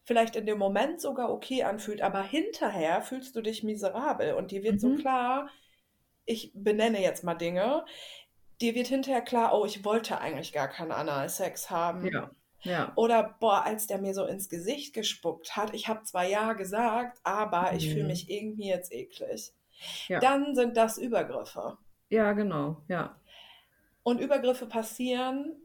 vielleicht 0.05 0.37
in 0.37 0.47
dem 0.47 0.59
Moment 0.59 1.01
sogar 1.01 1.31
okay 1.33 1.63
anfühlt, 1.65 2.03
aber 2.03 2.23
hinterher 2.23 3.03
fühlst 3.03 3.37
du 3.37 3.43
dich 3.43 3.63
miserabel 3.63 4.35
und 4.35 4.51
dir 4.51 4.63
wird 4.63 4.81
so 4.81 4.91
Mhm. 4.91 4.95
klar, 4.95 5.49
ich 6.27 6.53
benenne 6.55 7.03
jetzt 7.03 7.25
mal 7.25 7.35
Dinge, 7.35 7.85
dir 8.61 8.75
wird 8.75 8.89
hinterher 8.89 9.23
klar, 9.23 9.55
oh, 9.59 9.65
ich 9.67 9.85
wollte 9.85 10.21
eigentlich 10.21 10.53
gar 10.53 10.69
keinen 10.69 10.93
Analsex 10.93 11.71
haben. 11.71 12.11
Ja, 12.13 12.31
ja. 12.65 12.97
Oder, 12.97 13.37
boah, 13.41 13.65
als 13.65 13.87
der 13.89 13.99
mir 14.01 14.15
so 14.15 14.27
ins 14.27 14.49
Gesicht 14.49 14.95
gespuckt 14.95 15.57
hat, 15.57 15.75
ich 15.75 15.89
habe 15.89 16.05
zwar 16.05 16.25
ja 16.27 16.53
gesagt, 16.55 17.19
aber 17.25 17.75
ich 17.77 17.91
fühle 17.91 18.05
Mhm. 18.05 18.07
mich 18.07 18.31
irgendwie 18.31 18.69
jetzt 18.69 18.93
eklig. 18.93 19.53
Ja. 20.09 20.21
Dann 20.21 20.55
sind 20.55 20.77
das 20.77 20.99
Übergriffe. 20.99 21.79
Ja, 22.09 22.33
genau, 22.33 22.83
ja. 22.89 23.17
Und 24.03 24.21
Übergriffe 24.21 24.67
passieren 24.67 25.57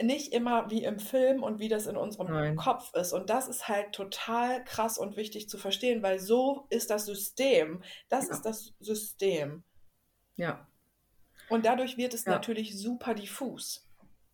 nicht 0.00 0.32
immer 0.34 0.70
wie 0.70 0.84
im 0.84 0.98
Film 0.98 1.42
und 1.42 1.58
wie 1.58 1.68
das 1.68 1.86
in 1.86 1.96
unserem 1.96 2.28
Nein. 2.30 2.56
Kopf 2.56 2.92
ist. 2.94 3.12
Und 3.12 3.30
das 3.30 3.48
ist 3.48 3.66
halt 3.66 3.92
total 3.92 4.62
krass 4.64 4.98
und 4.98 5.16
wichtig 5.16 5.48
zu 5.48 5.56
verstehen, 5.58 6.02
weil 6.02 6.18
so 6.18 6.66
ist 6.70 6.90
das 6.90 7.06
System. 7.06 7.82
Das 8.10 8.28
Ja. 8.28 8.34
ist 8.34 8.42
das 8.42 8.74
System. 8.80 9.62
Ja, 10.36 10.66
Und 11.48 11.64
dadurch 11.64 11.96
wird 11.96 12.12
es 12.12 12.24
Ja. 12.24 12.32
natürlich 12.32 12.78
super 12.78 13.14
diffus. 13.14 13.85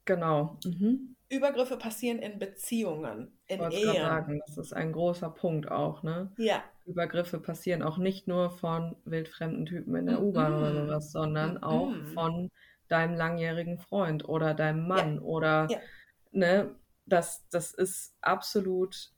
Genau. 0.05 0.59
Mhm. 0.65 1.15
Übergriffe 1.31 1.79
passieren 1.79 2.19
in 2.21 2.39
Beziehungen, 2.39 3.41
Ich 3.49 3.49
in 3.49 3.59
gerade 3.59 3.73
Ehen. 3.73 3.97
sagen, 4.01 4.41
das 4.47 4.57
ist 4.57 4.73
ein 4.73 4.93
großer 4.93 5.31
Punkt 5.31 5.71
auch, 5.71 6.03
ne? 6.03 6.33
Ja. 6.39 6.73
Übergriffe 6.85 7.39
passieren 7.39 7.83
auch 7.83 7.99
nicht 7.99 8.27
nur 8.27 8.51
von 8.51 8.97
wildfremden 9.05 9.67
Typen 9.67 9.95
in 9.95 10.07
der 10.07 10.21
U-Bahn 10.23 10.55
oder 10.55 10.73
Mhm. 10.73 10.75
sowas, 10.75 11.13
sondern 11.13 11.63
auch 11.63 12.03
Mhm. 12.03 12.15
von 12.15 12.51
deinem 12.89 13.15
langjährigen 13.15 13.79
Freund 13.79 14.29
oder 14.29 14.55
deinem 14.55 14.89
Ja. 14.93 15.05
Mann 15.05 15.19
oder, 15.19 15.77
Ja. 15.77 15.83
ne, 16.33 16.75
das, 17.07 17.47
das 17.51 17.73
ist 17.75 18.17
absolut 18.21 19.12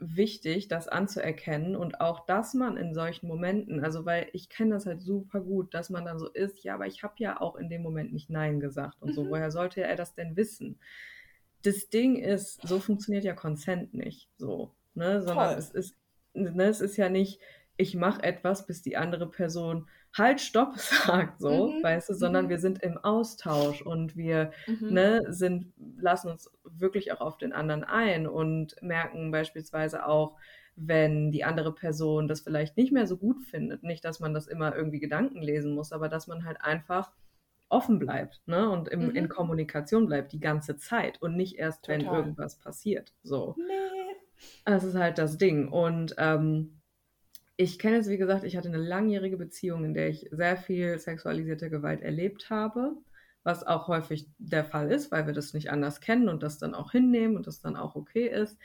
wichtig, 0.00 0.68
das 0.68 0.88
anzuerkennen 0.88 1.76
und 1.76 2.00
auch, 2.00 2.26
dass 2.26 2.54
man 2.54 2.76
in 2.76 2.94
solchen 2.94 3.28
Momenten, 3.28 3.84
also 3.84 4.04
weil 4.06 4.28
ich 4.32 4.48
kenne 4.48 4.74
das 4.74 4.86
halt 4.86 5.02
super 5.02 5.40
gut, 5.40 5.74
dass 5.74 5.90
man 5.90 6.04
dann 6.04 6.18
so 6.18 6.28
ist, 6.28 6.64
ja, 6.64 6.74
aber 6.74 6.86
ich 6.86 7.02
habe 7.02 7.14
ja 7.18 7.40
auch 7.40 7.56
in 7.56 7.68
dem 7.70 7.82
Moment 7.82 8.12
nicht 8.12 8.30
Nein 8.30 8.60
gesagt 8.60 9.02
und 9.02 9.14
so, 9.14 9.26
Mhm. 9.26 9.30
woher 9.30 9.50
sollte 9.50 9.82
er 9.82 9.96
das 9.96 10.14
denn 10.14 10.36
wissen? 10.36 10.78
Das 11.62 11.90
Ding 11.90 12.16
ist, 12.16 12.60
so 12.66 12.80
funktioniert 12.80 13.24
ja 13.24 13.34
Consent 13.34 13.94
nicht 13.94 14.28
so, 14.38 14.74
ne, 14.94 15.22
sondern 15.22 15.52
es 15.54 15.70
ist, 15.70 15.96
ne, 16.34 16.64
es 16.64 16.80
ist 16.80 16.96
ja 16.96 17.08
nicht, 17.08 17.40
ich 17.76 17.94
mache 17.96 18.22
etwas, 18.22 18.66
bis 18.66 18.82
die 18.82 18.96
andere 18.96 19.28
Person 19.30 19.88
halt 20.16 20.40
Stopp 20.40 20.76
sagt, 20.78 21.40
so, 21.40 21.76
Mhm. 21.76 21.82
weißt 21.82 22.10
du, 22.10 22.14
sondern 22.14 22.48
Mhm. 22.48 22.50
wir 22.50 22.58
sind 22.58 22.82
im 22.82 22.98
Austausch 22.98 23.82
und 23.82 24.16
wir 24.16 24.52
Mhm. 24.66 24.86
ne, 24.88 25.20
sind, 25.28 25.72
lassen 25.98 26.30
uns 26.30 26.50
wirklich 26.64 27.12
auch 27.12 27.20
auf 27.20 27.38
den 27.38 27.52
anderen 27.52 27.84
ein 27.84 28.26
und 28.26 28.76
merken 28.82 29.30
beispielsweise 29.30 30.06
auch, 30.06 30.36
wenn 30.76 31.30
die 31.30 31.44
andere 31.44 31.74
Person 31.74 32.26
das 32.28 32.40
vielleicht 32.40 32.76
nicht 32.76 32.92
mehr 32.92 33.06
so 33.06 33.16
gut 33.18 33.42
findet, 33.44 33.82
nicht, 33.82 34.04
dass 34.04 34.20
man 34.20 34.32
das 34.34 34.46
immer 34.46 34.74
irgendwie 34.74 35.00
Gedanken 35.00 35.42
lesen 35.42 35.74
muss, 35.74 35.92
aber 35.92 36.08
dass 36.08 36.26
man 36.26 36.44
halt 36.44 36.60
einfach 36.62 37.12
offen 37.68 37.98
bleibt, 37.98 38.42
ne, 38.46 38.68
und 38.70 38.88
im, 38.88 39.10
in 39.10 39.28
Mhm. 39.28 39.28
Kommunikation 39.28 40.06
bleibt 40.06 40.32
die 40.32 40.40
ganze 40.40 40.76
Zeit 40.76 41.22
und 41.22 41.36
nicht 41.36 41.56
erst, 41.58 41.86
wenn 41.88 42.04
Total. 42.04 42.06
irgendwas 42.06 42.58
passiert, 42.58 43.14
so. 43.22 43.56
Nee. 43.56 44.16
Das 44.64 44.84
ist 44.84 44.94
halt 44.94 45.18
das 45.18 45.38
Ding. 45.38 45.68
Und 45.68 46.14
ähm, 46.18 46.79
ich 47.60 47.78
kenne 47.78 47.98
es, 47.98 48.08
wie 48.08 48.16
gesagt, 48.16 48.44
ich 48.44 48.56
hatte 48.56 48.68
eine 48.68 48.78
langjährige 48.78 49.36
Beziehung, 49.36 49.84
in 49.84 49.94
der 49.94 50.08
ich 50.08 50.28
sehr 50.32 50.56
viel 50.56 50.98
sexualisierte 50.98 51.70
Gewalt 51.70 52.00
erlebt 52.02 52.50
habe, 52.50 52.96
was 53.42 53.66
auch 53.66 53.88
häufig 53.88 54.28
der 54.38 54.64
Fall 54.64 54.90
ist, 54.90 55.10
weil 55.12 55.26
wir 55.26 55.34
das 55.34 55.52
nicht 55.54 55.70
anders 55.70 56.00
kennen 56.00 56.28
und 56.28 56.42
das 56.42 56.58
dann 56.58 56.74
auch 56.74 56.92
hinnehmen 56.92 57.36
und 57.36 57.46
das 57.46 57.60
dann 57.60 57.76
auch 57.76 57.96
okay 57.96 58.26
ist, 58.28 58.58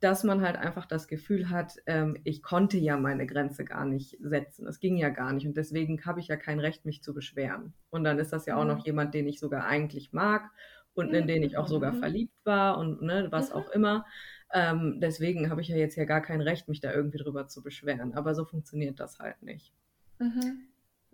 dass 0.00 0.24
man 0.24 0.42
halt 0.42 0.56
einfach 0.56 0.86
das 0.86 1.08
Gefühl 1.08 1.50
hat, 1.50 1.74
ähm, 1.86 2.16
ich 2.24 2.42
konnte 2.42 2.78
ja 2.78 2.96
meine 2.96 3.26
Grenze 3.26 3.64
gar 3.64 3.84
nicht 3.84 4.16
setzen. 4.20 4.66
Es 4.66 4.78
ging 4.80 4.96
ja 4.96 5.08
gar 5.10 5.32
nicht 5.32 5.46
und 5.46 5.56
deswegen 5.56 6.04
habe 6.04 6.20
ich 6.20 6.28
ja 6.28 6.36
kein 6.36 6.60
Recht, 6.60 6.84
mich 6.84 7.02
zu 7.02 7.14
beschweren. 7.14 7.74
Und 7.90 8.04
dann 8.04 8.18
ist 8.18 8.32
das 8.32 8.46
ja 8.46 8.56
auch 8.56 8.64
Mhm. 8.64 8.66
noch 8.66 8.84
jemand, 8.86 9.14
den 9.14 9.26
ich 9.28 9.40
sogar 9.40 9.64
eigentlich 9.66 10.12
mag 10.12 10.50
und 10.94 11.14
in 11.14 11.26
den 11.26 11.42
ich 11.42 11.56
auch 11.58 11.68
sogar 11.68 11.92
Mhm. 11.92 11.94
verliebt 11.94 12.34
war 12.44 12.78
und 12.78 13.02
ne, 13.02 13.28
was 13.30 13.50
Mhm. 13.50 13.52
auch 13.52 13.70
immer. 13.70 14.06
Ähm, 14.52 15.00
deswegen 15.00 15.50
habe 15.50 15.60
ich 15.62 15.68
ja 15.68 15.76
jetzt 15.76 15.96
ja 15.96 16.04
gar 16.04 16.22
kein 16.22 16.40
Recht, 16.40 16.68
mich 16.68 16.80
da 16.80 16.92
irgendwie 16.92 17.18
drüber 17.18 17.48
zu 17.48 17.62
beschweren. 17.62 18.14
Aber 18.14 18.34
so 18.34 18.44
funktioniert 18.44 19.00
das 19.00 19.18
halt 19.18 19.42
nicht. 19.42 19.74
Mhm. 20.20 20.68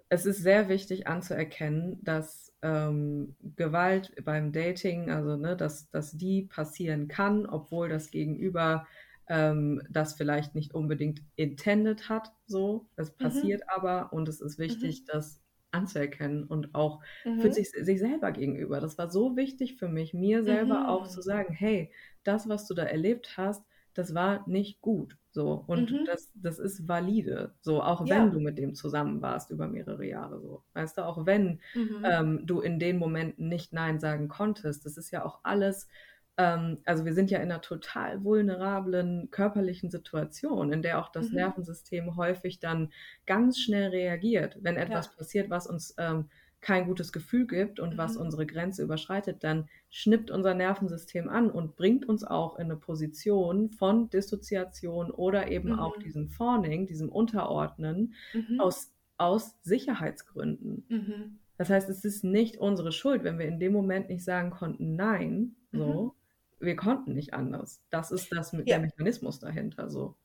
Es 0.09 0.27
ist 0.27 0.43
sehr 0.43 0.69
wichtig 0.69 1.07
anzuerkennen, 1.07 1.99
dass 2.05 2.55
ähm, 2.63 3.37
Gewalt 3.57 4.13
beim 4.25 4.53
Dating, 4.53 5.11
also 5.11 5.37
ne, 5.37 5.57
dass, 5.57 5.91
dass 5.91 6.13
die 6.13 6.43
passieren 6.43 7.09
kann, 7.09 7.47
obwohl 7.47 7.89
das 7.89 8.11
Gegenüber 8.11 8.87
ähm, 9.29 9.83
das 9.91 10.15
vielleicht 10.15 10.55
nicht 10.55 10.75
unbedingt 10.75 11.23
intended 11.37 12.09
hat. 12.09 12.33
So, 12.47 12.89
es 12.97 13.17
Mhm. 13.19 13.51
passiert 13.51 13.63
aber 13.69 14.13
und 14.13 14.29
es 14.29 14.41
ist 14.41 14.59
wichtig, 14.59 15.05
das 15.07 15.43
anzuerkennen 15.73 16.45
und 16.45 16.75
auch 16.75 17.03
für 17.37 17.51
Mhm. 17.51 17.53
sich, 17.53 17.71
sich 17.71 17.99
selber 17.99 18.31
gegenüber. 18.31 18.81
Das 18.81 18.97
war 18.99 19.11
so 19.11 19.37
wichtig 19.37 19.77
für 19.79 19.89
mich, 19.89 20.15
mir 20.15 20.45
selber 20.45 20.89
auch 20.89 21.09
zu 21.09 21.21
Mhm. 21.21 21.23
sagen, 21.23 21.53
hey, 21.55 21.91
das, 22.25 22.49
was 22.49 22.67
du 22.67 22.75
da 22.75 22.85
erlebt 22.85 23.37
hast, 23.37 23.65
das 23.95 24.15
war 24.15 24.49
nicht 24.49 24.81
gut. 24.81 25.17
So, 25.31 25.65
und 25.67 25.91
Mhm. 25.91 26.07
das, 26.07 26.33
das 26.35 26.59
ist 26.59 26.89
valide. 26.89 27.55
So, 27.61 27.83
auch 27.83 28.09
wenn 28.09 28.11
Ja. 28.11 28.33
du 28.33 28.41
mit 28.41 28.59
dem 28.59 28.75
zusammen 28.75 29.23
warst 29.23 29.51
über 29.51 29.69
mehrere 29.69 30.05
Jahre. 30.07 30.41
So, 30.41 30.65
weißt 30.75 30.99
du, 30.99 31.03
auch 31.07 31.27
wenn 31.27 31.61
Mhm. 31.75 32.05
ähm, 32.05 32.41
du 32.47 32.61
in 32.61 32.79
den 32.79 32.99
Momenten 32.99 33.49
nicht 33.49 33.73
Nein 33.73 34.01
sagen 34.01 34.29
konntest. 34.29 34.85
Das 34.85 34.97
ist 34.97 35.11
ja 35.11 35.25
auch 35.25 35.41
alles, 35.45 35.89
ähm, 36.37 36.79
also 36.85 37.05
wir 37.05 37.15
sind 37.15 37.31
ja 37.31 37.39
in 37.39 37.51
einer 37.51 37.61
total 37.61 38.25
vulnerablen 38.25 39.31
körperlichen 39.31 39.91
Situation, 39.91 40.73
in 40.73 40.83
der 40.83 40.99
auch 41.01 41.11
das 41.11 41.27
Mhm. 41.27 41.37
Nervensystem 41.37 42.17
häufig 42.17 42.59
dann 42.61 42.93
ganz 43.27 43.59
schnell 43.61 43.91
reagiert. 43.91 44.59
Wenn 44.63 44.77
etwas 44.77 45.07
Ja. 45.07 45.17
passiert, 45.17 45.51
was 45.51 45.67
uns 45.67 45.95
ähm, 45.99 46.29
kein 46.65 46.87
gutes 46.87 47.13
Gefühl 47.13 47.47
gibt 47.47 47.79
und 47.79 47.97
was 47.99 48.15
Mhm. 48.17 48.23
unsere 48.23 48.47
Grenze 48.47 48.83
überschreitet, 48.83 49.45
dann 49.45 49.69
schnippt 49.91 50.31
unser 50.31 50.55
Nervensystem 50.55 51.29
an 51.29 51.51
und 51.51 51.77
bringt 51.77 52.09
uns 52.09 52.25
auch 52.25 52.57
in 52.57 52.65
eine 52.65 52.77
Position 52.77 53.71
von 53.71 54.09
Dissoziation 54.11 55.11
oder 55.11 55.49
eben 55.49 55.73
auch 55.79 55.97
Mhm. 55.99 56.01
diesem 56.01 56.29
Fawning, 56.29 56.87
diesem 56.87 57.11
Unterordnen 57.11 58.15
Mhm. 58.33 58.59
aus, 58.61 58.93
aus 59.19 59.57
Sicherheitsgründen. 59.63 60.87
Mhm. 60.89 61.39
Das 61.59 61.69
heißt, 61.71 61.89
es 61.91 62.05
ist 62.05 62.25
nicht 62.25 62.57
unsere 62.59 62.91
Schuld, 62.93 63.23
wenn 63.25 63.39
wir 63.39 63.47
in 63.47 63.61
dem 63.61 63.73
Moment 63.73 64.09
nicht 64.09 64.25
sagen 64.25 64.51
konnten, 64.51 64.97
nein, 64.97 65.55
Mhm. 65.71 65.79
so. 65.79 66.15
Wir 66.61 66.77
konnten 66.77 67.13
nicht 67.15 67.35
anders. 67.35 67.83
Das 67.91 68.11
ist 68.11 68.33
das 68.33 68.53
mit 68.55 68.67
Ja. 68.69 68.77
der 68.79 68.87
Mechanismus 68.87 69.39
dahinter, 69.39 69.91
so. 69.91 70.17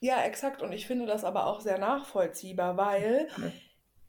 Ja, 0.00 0.22
exakt. 0.24 0.60
Und 0.62 0.72
ich 0.72 0.86
finde 0.86 1.06
das 1.06 1.24
aber 1.24 1.46
auch 1.46 1.60
sehr 1.60 1.78
nachvollziehbar, 1.78 2.76
weil. 2.76 3.28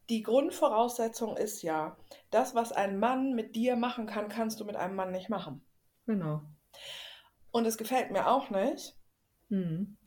Die 0.09 0.23
Grundvoraussetzung 0.23 1.37
ist 1.37 1.61
ja, 1.61 1.97
das, 2.31 2.55
was 2.55 2.71
ein 2.71 2.99
Mann 2.99 3.33
mit 3.33 3.55
dir 3.55 3.75
machen 3.75 4.05
kann, 4.07 4.29
kannst 4.29 4.59
du 4.59 4.65
mit 4.65 4.75
einem 4.75 4.95
Mann 4.95 5.11
nicht 5.11 5.29
machen. 5.29 5.65
Genau. 6.05 6.41
Und 7.51 7.65
es 7.65 7.77
gefällt 7.77 8.11
mir 8.11 8.27
auch 8.27 8.49
nicht, 8.49 8.95
Mhm. 9.49 9.97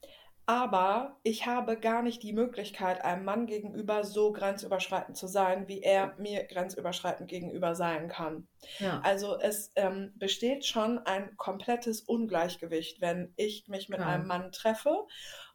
aber 0.47 1.19
ich 1.23 1.47
habe 1.47 1.79
gar 1.79 2.03
nicht 2.03 2.23
die 2.23 2.33
Möglichkeit, 2.33 3.03
einem 3.05 3.25
Mann 3.25 3.47
gegenüber 3.47 4.05
so 4.05 4.33
grenzüberschreitend 4.33 5.17
zu 5.17 5.27
sein, 5.29 5.69
wie 5.69 5.81
er 5.83 6.15
mir 6.19 6.45
grenzüberschreitend 6.45 7.29
gegenüber 7.29 7.75
sein 7.75 8.09
kann. 8.09 8.49
Ja, 8.79 9.01
Also 9.05 9.39
es 9.39 9.73
ähm, 9.77 10.13
besteht 10.17 10.65
schon 10.67 10.99
ein 10.99 11.37
komplettes 11.37 12.01
Ungleichgewicht, 12.03 13.01
wenn 13.01 13.33
ich 13.37 13.69
mich 13.69 13.89
mit 13.89 13.99
Klar. 13.99 14.11
einem 14.11 14.27
Mann 14.27 14.53
treffe. 14.53 15.07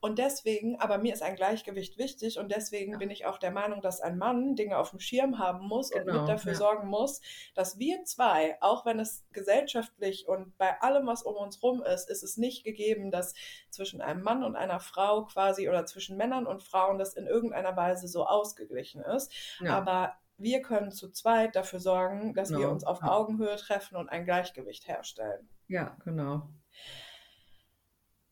Und 0.01 0.19
deswegen, 0.19 0.79
aber 0.81 0.97
mir 0.97 1.13
ist 1.13 1.21
ein 1.21 1.37
Gleichgewicht 1.37 1.97
wichtig 1.97 2.37
und 2.37 2.51
deswegen 2.51 2.93
Ja. 2.93 2.97
bin 2.97 3.09
ich 3.09 3.25
auch 3.25 3.37
der 3.37 3.51
Meinung, 3.51 3.81
dass 3.81 4.01
ein 4.01 4.17
Mann 4.17 4.55
Dinge 4.55 4.77
auf 4.77 4.89
dem 4.89 4.99
Schirm 4.99 5.39
haben 5.39 5.65
muss 5.65 5.91
und 5.93 6.05
Genau, 6.05 6.19
mit 6.21 6.29
dafür 6.29 6.51
ja. 6.51 6.57
sorgen 6.57 6.87
muss, 6.89 7.21
dass 7.55 7.79
wir 7.79 8.03
zwei, 8.03 8.57
auch 8.61 8.85
wenn 8.85 8.99
es 8.99 9.23
gesellschaftlich 9.31 10.27
und 10.27 10.57
bei 10.57 10.81
allem, 10.81 11.07
was 11.07 11.23
um 11.23 11.35
uns 11.35 11.63
rum 11.63 11.81
ist, 11.83 12.09
ist 12.09 12.23
es 12.23 12.35
nicht 12.35 12.65
gegeben, 12.65 13.11
dass 13.11 13.33
zwischen 13.69 14.01
einem 14.01 14.23
Mann 14.23 14.43
und 14.43 14.57
einer 14.57 14.81
Frau 14.81 15.23
quasi 15.25 15.69
oder 15.69 15.85
zwischen 15.85 16.17
Männern 16.17 16.47
und 16.47 16.63
Frauen 16.63 16.97
das 16.97 17.13
in 17.13 17.25
irgendeiner 17.27 17.75
Weise 17.77 18.07
so 18.09 18.25
ausgeglichen 18.25 19.01
ist. 19.01 19.31
ja. 19.61 19.77
Aber 19.77 20.17
wir 20.43 20.61
können 20.61 20.91
zu 20.91 21.09
zweit 21.11 21.55
dafür 21.55 21.79
sorgen, 21.79 22.33
dass 22.33 22.51
wir 22.51 22.57
Genau, 22.57 22.71
uns 22.71 22.83
auf. 22.83 23.01
Augenhöhe 23.01 23.55
treffen 23.55 23.95
und 23.95 24.09
ein 24.09 24.25
Gleichgewicht 24.25 24.87
herstellen. 24.87 25.49
Ja, 25.67 25.97
genau. 26.03 26.49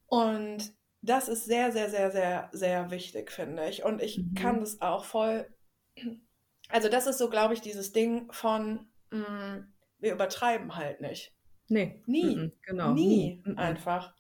Und 0.08 0.74
das 1.02 1.28
ist 1.28 1.46
sehr, 1.46 1.72
sehr, 1.72 1.90
sehr, 1.90 2.12
sehr, 2.12 2.50
sehr 2.52 2.92
wichtig, 2.92 3.32
finde 3.32 3.68
ich. 3.70 3.84
Und 3.84 4.02
ich 4.02 4.18
Mhm. 4.20 4.34
kann 4.36 4.60
das 4.60 4.82
auch 4.82 5.06
voll. 5.06 5.48
Also, 6.70 6.90
das 6.90 7.08
ist 7.08 7.18
so, 7.18 7.30
glaube 7.30 7.54
ich, 7.54 7.62
dieses 7.62 7.92
Ding 7.92 8.32
von, 8.32 8.88
mh, 9.12 9.66
wir 10.00 10.14
übertreiben 10.14 10.76
halt 10.76 11.02
nicht. 11.02 11.34
Nee. 11.70 12.02
Nie. 12.06 12.36
mhm, 12.36 12.52
Genau. 12.64 12.94
Nie 12.94 13.42
Mhm, 13.46 13.58
einfach. 13.58 14.14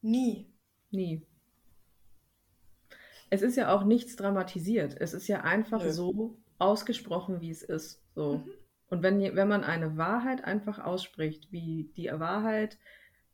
Nie. 0.00 0.52
Nie. 0.90 1.26
Es 3.34 3.42
ist 3.42 3.56
ja 3.56 3.74
auch 3.74 3.84
nichts 3.84 4.14
dramatisiert. 4.16 4.96
Es 5.00 5.12
ist 5.12 5.26
ja 5.26 5.40
einfach 5.42 5.82
Nö. 5.82 5.90
so 5.90 6.38
ausgesprochen, 6.58 7.40
wie 7.40 7.50
es 7.50 7.62
ist. 7.62 8.00
So. 8.14 8.38
Mhm. 8.38 8.50
Und 8.88 9.02
wenn, 9.02 9.20
wenn 9.34 9.48
man 9.48 9.64
eine 9.64 9.96
Wahrheit 9.96 10.44
einfach 10.44 10.78
ausspricht, 10.78 11.50
wie 11.50 11.90
die 11.96 12.10
Wahrheit, 12.12 12.78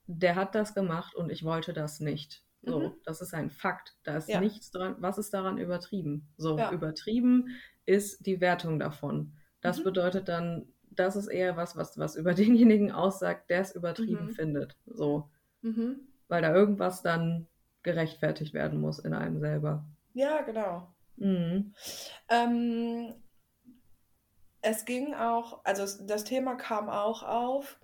der 0.06 0.36
hat 0.36 0.55
das 0.55 0.74
gemacht 0.74 1.14
und 1.14 1.31
ich 1.31 1.44
wollte 1.44 1.72
das 1.74 2.01
nicht. 2.01 2.43
So, 2.62 2.81
Mhm. 2.81 2.93
das 3.05 3.20
ist 3.20 3.35
ein 3.35 3.51
Fakt. 3.51 3.97
Da 4.05 4.16
ist 4.16 4.28
Ja. 4.28 4.40
nichts 4.40 4.70
dran. 4.70 4.97
Was 5.01 5.18
ist 5.18 5.35
daran 5.35 5.59
übertrieben? 5.59 6.28
So, 6.39 6.56
Ja. 6.59 6.72
übertrieben 6.72 7.48
ist 7.85 8.24
die 8.27 8.40
Wertung 8.40 8.78
davon. 8.78 9.35
Das 9.60 9.81
Mhm. 9.81 9.85
bedeutet 9.85 10.28
dann, 10.28 10.72
das 10.90 11.14
ist 11.14 11.28
eher 11.28 11.56
was, 11.59 11.77
was, 11.77 11.98
was 11.98 12.16
über 12.16 12.32
denjenigen 12.68 12.90
aussagt, 12.90 13.51
der 13.51 13.60
es 13.60 13.74
übertrieben 13.74 14.27
Mhm. 14.28 14.31
findet. 14.31 14.77
So, 14.86 15.28
Mhm. 15.62 16.01
weil 16.28 16.40
da 16.43 16.55
irgendwas 16.55 17.02
dann 17.02 17.47
gerechtfertigt 17.82 18.55
werden 18.55 18.81
muss 18.81 18.98
in 18.98 19.15
einem 19.15 19.39
selber. 19.40 19.85
Ja, 20.15 20.43
genau. 20.43 20.93
Mhm. 21.16 21.74
Ähm, 22.28 23.15
es 24.62 24.85
ging 24.85 25.15
auch, 25.15 25.65
also 25.65 25.82
es- 25.82 26.05
das 26.07 26.24
Thema 26.24 26.55
kam 26.57 26.89
auch 26.90 27.23
auf, 27.23 27.78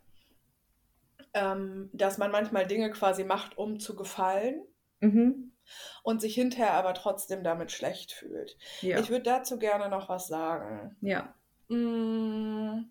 ähm, 1.35 1.91
dass 1.93 2.19
man 2.19 2.31
manchmal 2.31 2.67
Dinge 2.67 2.91
quasi 2.91 3.25
macht, 3.25 3.59
um 3.59 3.79
zu 3.79 3.95
gefallen 3.97 4.63
Mhm. 5.01 5.53
und 6.03 6.21
sich 6.21 6.35
hinterher 6.35 6.73
aber 6.73 6.95
trotzdem 6.95 7.43
damit 7.45 7.73
schlecht 7.73 8.13
fühlt. 8.13 8.57
Ja. 8.81 8.99
Ich 8.99 9.11
würde 9.11 9.25
dazu 9.25 9.59
gerne 9.59 9.89
noch 9.89 10.09
was 10.09 10.29
sagen. 10.29 10.97
ja. 11.01 11.35
Mm. 11.69 12.85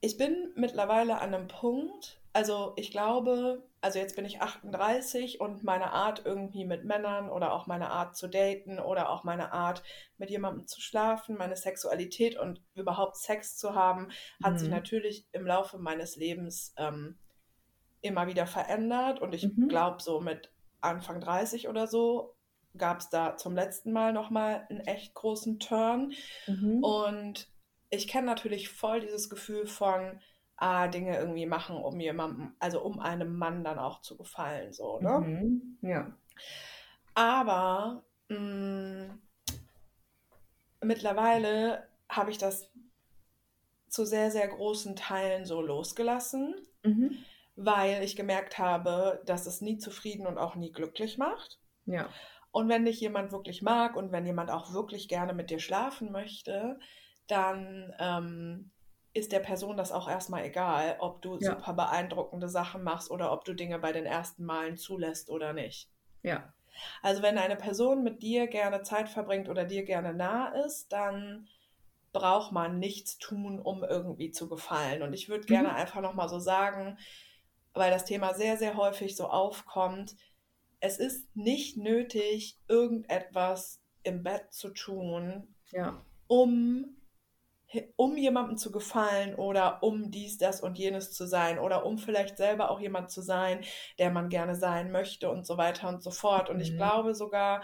Ich 0.00 0.16
bin 0.18 0.52
mittlerweile 0.56 1.20
an 1.20 1.32
einem 1.32 1.46
Punkt, 1.46 2.20
also 2.32 2.72
ich 2.74 2.90
glaube, 2.90 3.62
also 3.82 3.98
jetzt 3.98 4.16
bin 4.16 4.24
ich 4.24 4.40
38 4.40 5.40
und 5.40 5.64
meine 5.64 5.92
Art 5.92 6.22
irgendwie 6.24 6.64
mit 6.64 6.84
Männern 6.84 7.30
oder 7.30 7.52
auch 7.52 7.66
meine 7.66 7.90
Art 7.90 8.16
zu 8.16 8.28
daten 8.28 8.78
oder 8.78 9.10
auch 9.10 9.24
meine 9.24 9.52
Art 9.52 9.82
mit 10.18 10.30
jemandem 10.30 10.66
zu 10.68 10.80
schlafen, 10.80 11.36
meine 11.36 11.56
Sexualität 11.56 12.38
und 12.38 12.62
überhaupt 12.74 13.16
Sex 13.16 13.56
zu 13.58 13.74
haben, 13.74 14.10
hat 14.42 14.58
sich 14.60 14.68
Mhm. 14.68 14.70
natürlich 14.70 15.28
im 15.32 15.46
Laufe 15.46 15.78
meines 15.78 16.16
Lebens 16.16 16.74
ähm, 16.78 17.18
immer 18.00 18.26
wieder 18.26 18.46
verändert 18.46 19.20
und 19.20 19.34
ich 19.34 19.54
Mhm. 19.56 19.68
glaube 19.68 20.02
so 20.02 20.20
mit 20.20 20.52
Anfang 20.80 21.20
30 21.20 21.68
oder 21.68 21.86
so 21.86 22.36
gab 22.76 23.00
es 23.00 23.10
da 23.10 23.36
zum 23.36 23.54
letzten 23.54 23.92
Mal 23.92 24.12
nochmal 24.12 24.66
einen 24.70 24.80
echt 24.80 25.14
großen 25.14 25.60
Turn. 25.60 26.12
Mhm. 26.48 26.80
Und 26.80 27.48
ich 27.90 28.08
kenne 28.08 28.26
natürlich 28.26 28.68
voll 28.70 29.00
dieses 29.00 29.28
Gefühl 29.30 29.66
von, 29.66 30.20
ah, 30.62 30.86
Dinge 30.86 31.18
irgendwie 31.18 31.46
machen, 31.46 31.76
um 31.76 31.98
jemandem, 31.98 32.54
also 32.60 32.80
um 32.82 33.00
einem 33.00 33.36
Mann 33.36 33.64
dann 33.64 33.80
auch 33.80 34.00
zu 34.00 34.16
gefallen, 34.16 34.72
so, 34.72 35.00
ne? 35.00 35.18
Mhm. 35.18 35.78
Ja. 35.82 36.12
Aber 37.14 38.04
mh, 38.28 39.18
mittlerweile 40.80 41.88
habe 42.08 42.30
ich 42.30 42.38
das 42.38 42.70
zu 43.88 44.04
sehr, 44.04 44.30
sehr 44.30 44.46
großen 44.46 44.94
Teilen 44.94 45.44
so 45.44 45.60
losgelassen, 45.60 46.54
Mhm. 46.84 47.18
weil 47.56 48.02
ich 48.04 48.14
gemerkt 48.16 48.58
habe, 48.58 49.20
dass 49.26 49.46
es 49.46 49.60
nie 49.60 49.78
zufrieden 49.78 50.26
und 50.26 50.38
auch 50.38 50.54
nie 50.54 50.70
glücklich 50.70 51.18
macht. 51.18 51.58
Ja. 51.86 52.08
Und 52.52 52.68
wenn 52.68 52.84
dich 52.84 53.00
jemand 53.00 53.32
wirklich 53.32 53.62
mag 53.62 53.96
und 53.96 54.12
wenn 54.12 54.26
jemand 54.26 54.50
auch 54.50 54.72
wirklich 54.72 55.08
gerne 55.08 55.32
mit 55.32 55.50
dir 55.50 55.58
schlafen 55.58 56.12
möchte, 56.12 56.78
dann 57.26 57.92
ähm, 57.98 58.70
ist 59.14 59.32
der 59.32 59.40
Person 59.40 59.76
das 59.76 59.92
auch 59.92 60.08
erstmal 60.08 60.44
egal, 60.44 60.96
ob 61.00 61.22
du 61.22 61.38
Ja. 61.38 61.52
super 61.56 61.74
beeindruckende 61.74 62.48
Sachen 62.48 62.82
machst 62.82 63.10
oder 63.10 63.32
ob 63.32 63.44
du 63.44 63.54
Dinge 63.54 63.78
bei 63.78 63.92
den 63.92 64.06
ersten 64.06 64.44
Malen 64.44 64.76
zulässt 64.76 65.30
oder 65.30 65.52
nicht. 65.52 65.90
Ja. 66.22 66.54
Also 67.02 67.22
wenn 67.22 67.38
eine 67.38 67.56
Person 67.56 68.02
mit 68.02 68.22
dir 68.22 68.46
gerne 68.46 68.82
Zeit 68.82 69.08
verbringt 69.08 69.48
oder 69.48 69.64
dir 69.64 69.84
gerne 69.84 70.14
nah 70.14 70.48
ist, 70.64 70.92
dann 70.92 71.48
braucht 72.12 72.52
man 72.52 72.78
nichts 72.78 73.18
tun, 73.18 73.60
um 73.60 73.84
irgendwie 73.84 74.30
zu 74.30 74.48
gefallen. 74.48 75.02
Und 75.02 75.12
ich 75.12 75.28
würde 75.28 75.46
gerne 75.46 75.70
Mhm. 75.70 75.76
einfach 75.76 76.00
nochmal 76.00 76.28
so 76.28 76.38
sagen, 76.38 76.98
weil 77.74 77.90
das 77.90 78.04
Thema 78.04 78.34
sehr, 78.34 78.56
sehr 78.56 78.76
häufig 78.76 79.16
so 79.16 79.28
aufkommt, 79.28 80.16
es 80.80 80.98
ist 80.98 81.34
nicht 81.36 81.76
nötig, 81.76 82.58
irgendetwas 82.68 83.80
im 84.02 84.22
Bett 84.22 84.52
zu 84.52 84.70
tun, 84.70 85.54
Ja. 85.72 86.04
um, 86.26 87.01
um 87.96 88.16
jemandem 88.16 88.56
zu 88.56 88.70
gefallen 88.72 89.34
oder 89.34 89.82
um 89.82 90.10
dies, 90.10 90.38
das 90.38 90.60
und 90.60 90.78
jenes 90.78 91.12
zu 91.12 91.26
sein 91.26 91.58
oder 91.58 91.84
um 91.86 91.98
vielleicht 91.98 92.36
selber 92.36 92.70
auch 92.70 92.80
jemand 92.80 93.10
zu 93.10 93.22
sein, 93.22 93.64
der 93.98 94.10
man 94.10 94.28
gerne 94.28 94.54
sein 94.56 94.90
möchte 94.92 95.30
und 95.30 95.46
so 95.46 95.56
weiter 95.58 95.88
und 95.88 96.02
so 96.02 96.10
fort. 96.10 96.50
Und 96.50 96.60
ich 96.60 96.70
Mhm. 96.70 96.76
glaube 96.76 97.14
sogar, 97.14 97.62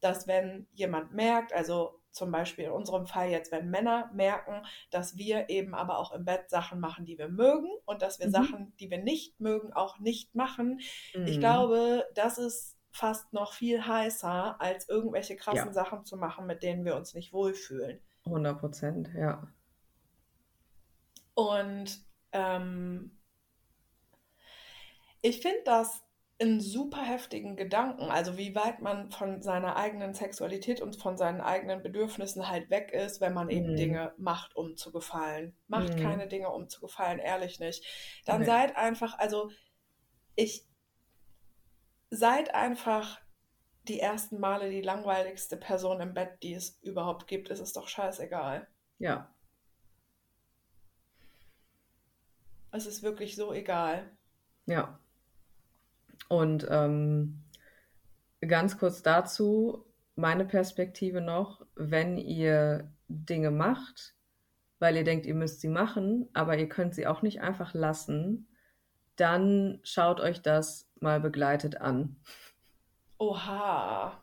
dass 0.00 0.26
wenn 0.26 0.66
jemand 0.72 1.12
merkt, 1.12 1.52
also 1.52 2.00
zum 2.10 2.30
Beispiel 2.30 2.66
in 2.66 2.72
unserem 2.72 3.06
Fall 3.06 3.30
jetzt, 3.30 3.52
wenn 3.52 3.70
Männer 3.70 4.10
merken, 4.12 4.62
dass 4.90 5.16
wir 5.16 5.48
eben 5.48 5.74
aber 5.74 5.98
auch 5.98 6.12
im 6.12 6.24
Bett 6.24 6.50
Sachen 6.50 6.78
machen, 6.80 7.06
die 7.06 7.16
wir 7.18 7.28
mögen 7.28 7.68
und 7.86 8.02
dass 8.02 8.18
wir 8.20 8.28
Mhm. 8.28 8.30
Sachen, 8.30 8.74
die 8.80 8.90
wir 8.90 8.98
nicht 9.02 9.40
mögen, 9.40 9.72
auch 9.72 9.98
nicht 9.98 10.34
machen, 10.34 10.80
ich 11.24 11.40
Mhm. 11.40 11.40
glaube, 11.40 12.06
das 12.14 12.36
ist 12.38 12.76
fast 12.90 13.32
noch 13.32 13.54
viel 13.54 13.86
heißer, 13.86 14.60
als 14.60 14.88
irgendwelche 14.88 15.36
krassen 15.36 15.72
Ja. 15.72 15.72
Sachen 15.72 16.04
zu 16.04 16.16
machen, 16.18 16.46
mit 16.46 16.62
denen 16.62 16.84
wir 16.84 16.96
uns 16.96 17.14
nicht 17.14 17.32
wohlfühlen. 17.32 18.02
100 18.26 18.58
Prozent, 18.60 19.10
ja. 19.14 19.48
Und 21.34 22.00
ähm, 22.32 23.18
ich 25.20 25.40
finde 25.42 25.60
das 25.64 26.02
einen 26.40 26.60
super 26.60 27.02
heftigen 27.04 27.54
Gedanken, 27.56 28.10
also 28.10 28.36
wie 28.36 28.54
weit 28.56 28.80
man 28.82 29.10
von 29.12 29.42
seiner 29.42 29.76
eigenen 29.76 30.12
Sexualität 30.12 30.80
und 30.80 30.96
von 31.00 31.16
seinen 31.16 31.40
eigenen 31.40 31.82
Bedürfnissen 31.82 32.48
halt 32.48 32.68
weg 32.68 32.90
ist, 32.92 33.20
wenn 33.20 33.32
man 33.32 33.48
eben 33.48 33.66
Mhm. 33.68 33.76
Dinge 33.76 34.12
macht, 34.18 34.56
um 34.56 34.76
zu 34.76 34.90
gefallen. 34.90 35.56
Macht 35.68 35.96
Mhm. 35.96 35.96
keine 35.96 36.26
Dinge, 36.26 36.50
um 36.50 36.68
zu 36.68 36.80
gefallen, 36.80 37.20
ehrlich 37.20 37.60
nicht. 37.60 37.84
Dann 38.24 38.40
Nee. 38.40 38.46
seid 38.46 38.76
einfach, 38.76 39.18
also 39.18 39.50
ich, 40.36 40.66
seid 42.10 42.54
einfach 42.54 43.20
die 43.88 44.00
ersten 44.00 44.38
Male 44.38 44.70
die 44.70 44.82
langweiligste 44.82 45.56
Person 45.56 46.00
im 46.00 46.14
Bett, 46.14 46.42
die 46.42 46.54
es 46.54 46.78
überhaupt 46.82 47.26
gibt. 47.26 47.50
Es 47.50 47.60
ist 47.60 47.76
doch 47.76 47.88
scheißegal. 47.88 48.66
Ja. 48.98 49.28
Es 52.70 52.86
ist 52.86 53.02
wirklich 53.02 53.36
so 53.36 53.52
egal. 53.52 54.10
Ja. 54.66 54.98
Und 56.28 56.66
ähm, 56.70 57.42
ganz 58.40 58.78
kurz 58.78 59.02
dazu, 59.02 59.84
meine 60.14 60.44
Perspektive 60.44 61.20
noch, 61.20 61.66
wenn 61.74 62.16
ihr 62.16 62.90
Dinge 63.08 63.50
macht, 63.50 64.14
weil 64.78 64.96
ihr 64.96 65.04
denkt, 65.04 65.26
ihr 65.26 65.34
müsst 65.34 65.60
sie 65.60 65.68
machen, 65.68 66.28
aber 66.32 66.56
ihr 66.56 66.68
könnt 66.68 66.94
sie 66.94 67.06
auch 67.06 67.22
nicht 67.22 67.40
einfach 67.40 67.74
lassen, 67.74 68.48
dann 69.16 69.80
schaut 69.82 70.20
euch 70.20 70.42
das 70.42 70.88
mal 71.00 71.20
begleitet 71.20 71.80
an. 71.80 72.16
Oha. 73.22 74.20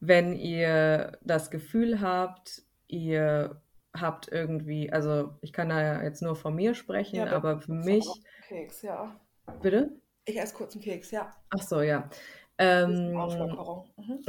Wenn 0.00 0.34
ihr 0.34 1.18
das 1.20 1.50
Gefühl 1.50 2.00
habt, 2.00 2.62
ihr 2.88 3.60
habt 3.94 4.28
irgendwie, 4.32 4.90
also 4.90 5.34
ich 5.42 5.52
kann 5.52 5.68
da 5.68 5.82
ja 5.82 6.02
jetzt 6.02 6.22
nur 6.22 6.36
von 6.36 6.54
mir 6.54 6.74
sprechen, 6.74 7.16
Ja, 7.16 7.26
aber 7.32 7.60
für 7.60 7.78
Ich 7.80 7.84
mich, 7.84 8.06
Keks, 8.48 8.80
ja. 8.82 9.20
bitte? 9.60 9.90
Ich 10.24 10.40
esse 10.40 10.54
kurz 10.54 10.74
einen 10.74 10.82
Keks, 10.82 11.10
ja. 11.10 11.30
Ach 11.50 11.62
so, 11.62 11.82
ja. 11.82 12.08
Ähm. 12.56 13.12
Mhm. 13.12 14.24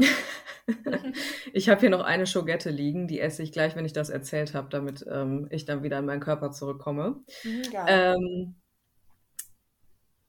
Ich 1.53 1.69
habe 1.69 1.81
hier 1.81 1.89
noch 1.89 2.03
eine 2.03 2.27
Schogette 2.27 2.69
liegen, 2.69 3.07
die 3.07 3.19
esse 3.19 3.43
ich 3.43 3.51
gleich, 3.51 3.75
wenn 3.75 3.83
ich 3.83 3.93
das 3.93 4.09
erzählt 4.09 4.53
habe, 4.53 4.69
damit 4.69 5.05
ähm, 5.09 5.47
ich 5.49 5.65
dann 5.65 5.83
wieder 5.83 5.99
in 5.99 6.05
meinen 6.05 6.21
Körper 6.21 6.51
zurückkomme. 6.51 7.23
Mhm. 7.43 7.61
Ähm, 7.87 8.55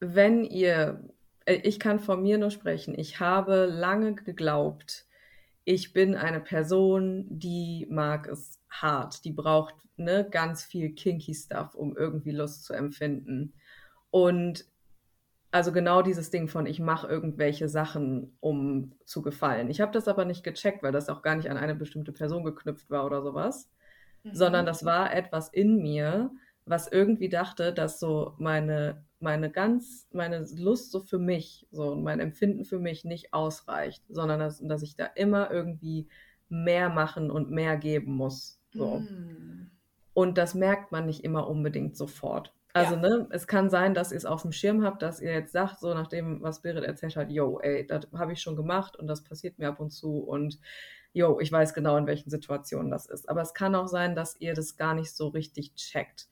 wenn 0.00 0.44
ihr, 0.44 1.00
ich 1.46 1.78
kann 1.80 2.00
von 2.00 2.22
mir 2.22 2.38
nur 2.38 2.50
sprechen, 2.50 2.98
ich 2.98 3.20
habe 3.20 3.66
lange 3.66 4.14
geglaubt, 4.14 5.06
ich 5.64 5.92
bin 5.92 6.14
eine 6.16 6.40
Person, 6.40 7.26
die 7.28 7.86
mag 7.90 8.28
es 8.28 8.60
hart, 8.68 9.24
die 9.24 9.32
braucht 9.32 9.74
ne, 9.96 10.26
ganz 10.30 10.64
viel 10.64 10.94
kinky 10.94 11.34
Stuff, 11.34 11.74
um 11.74 11.96
irgendwie 11.96 12.32
Lust 12.32 12.64
zu 12.64 12.72
empfinden. 12.74 13.54
Und 14.10 14.64
Also 15.54 15.70
genau 15.70 16.00
dieses 16.00 16.30
Ding 16.30 16.48
von, 16.48 16.64
ich 16.66 16.80
mache 16.80 17.06
irgendwelche 17.06 17.68
Sachen, 17.68 18.36
um 18.40 18.92
zu 19.04 19.20
gefallen. 19.20 19.68
Ich 19.68 19.82
habe 19.82 19.92
das 19.92 20.08
aber 20.08 20.24
nicht 20.24 20.42
gecheckt, 20.44 20.82
weil 20.82 20.92
das 20.92 21.10
auch 21.10 21.20
gar 21.20 21.36
nicht 21.36 21.50
an 21.50 21.58
eine 21.58 21.74
bestimmte 21.74 22.10
Person 22.12 22.42
geknüpft 22.42 22.88
war 22.88 23.04
oder 23.04 23.20
sowas, 23.22 23.70
mhm. 24.24 24.34
sondern 24.34 24.64
das 24.64 24.84
war 24.84 25.12
etwas 25.14 25.50
in 25.50 25.76
mir, 25.82 26.30
was 26.64 26.88
irgendwie 26.88 27.28
dachte, 27.28 27.74
dass 27.74 28.00
so 28.00 28.34
meine, 28.38 29.04
meine 29.22 29.50
ganz, 29.50 30.08
meine 30.12 30.46
Lust 30.56 30.90
so 30.90 31.00
für 31.00 31.18
mich, 31.18 31.66
so 31.70 31.94
mein 31.94 32.20
Empfinden 32.20 32.64
für 32.64 32.78
mich 32.78 33.04
nicht 33.04 33.32
ausreicht, 33.32 34.02
sondern 34.08 34.40
dass, 34.40 34.58
dass 34.60 34.82
ich 34.82 34.96
da 34.96 35.06
immer 35.06 35.50
irgendwie 35.50 36.08
mehr 36.48 36.88
machen 36.88 37.30
und 37.30 37.50
mehr 37.50 37.76
geben 37.76 38.12
muss. 38.14 38.60
So. 38.72 39.00
Mhm. 39.00 39.70
Und 40.14 40.38
das 40.38 40.54
merkt 40.54 40.92
man 40.92 41.06
nicht 41.06 41.24
immer 41.24 41.48
unbedingt 41.48 41.96
sofort. 41.96 42.52
Also, 42.74 42.94
ja. 42.94 43.00
ne, 43.00 43.26
es 43.30 43.46
kann 43.46 43.70
sein, 43.70 43.94
dass 43.94 44.12
ihr 44.12 44.18
es 44.18 44.24
auf 44.24 44.42
dem 44.42 44.52
Schirm 44.52 44.82
habt, 44.82 45.02
dass 45.02 45.20
ihr 45.20 45.32
jetzt 45.32 45.52
sagt, 45.52 45.80
so 45.80 45.92
nach 45.92 46.06
dem, 46.06 46.42
was 46.42 46.62
Berit 46.62 46.84
erzählt 46.84 47.16
hat, 47.16 47.30
yo, 47.30 47.60
ey, 47.60 47.86
das 47.86 48.08
habe 48.14 48.32
ich 48.32 48.40
schon 48.40 48.56
gemacht 48.56 48.96
und 48.96 49.06
das 49.06 49.22
passiert 49.24 49.58
mir 49.58 49.68
ab 49.68 49.80
und 49.80 49.90
zu 49.90 50.18
und 50.18 50.58
yo, 51.12 51.38
ich 51.40 51.52
weiß 51.52 51.74
genau, 51.74 51.96
in 51.98 52.06
welchen 52.06 52.30
Situationen 52.30 52.90
das 52.90 53.06
ist. 53.06 53.28
Aber 53.28 53.42
es 53.42 53.52
kann 53.52 53.74
auch 53.74 53.88
sein, 53.88 54.14
dass 54.14 54.40
ihr 54.40 54.54
das 54.54 54.76
gar 54.76 54.94
nicht 54.94 55.14
so 55.14 55.28
richtig 55.28 55.74
checkt 55.74 56.28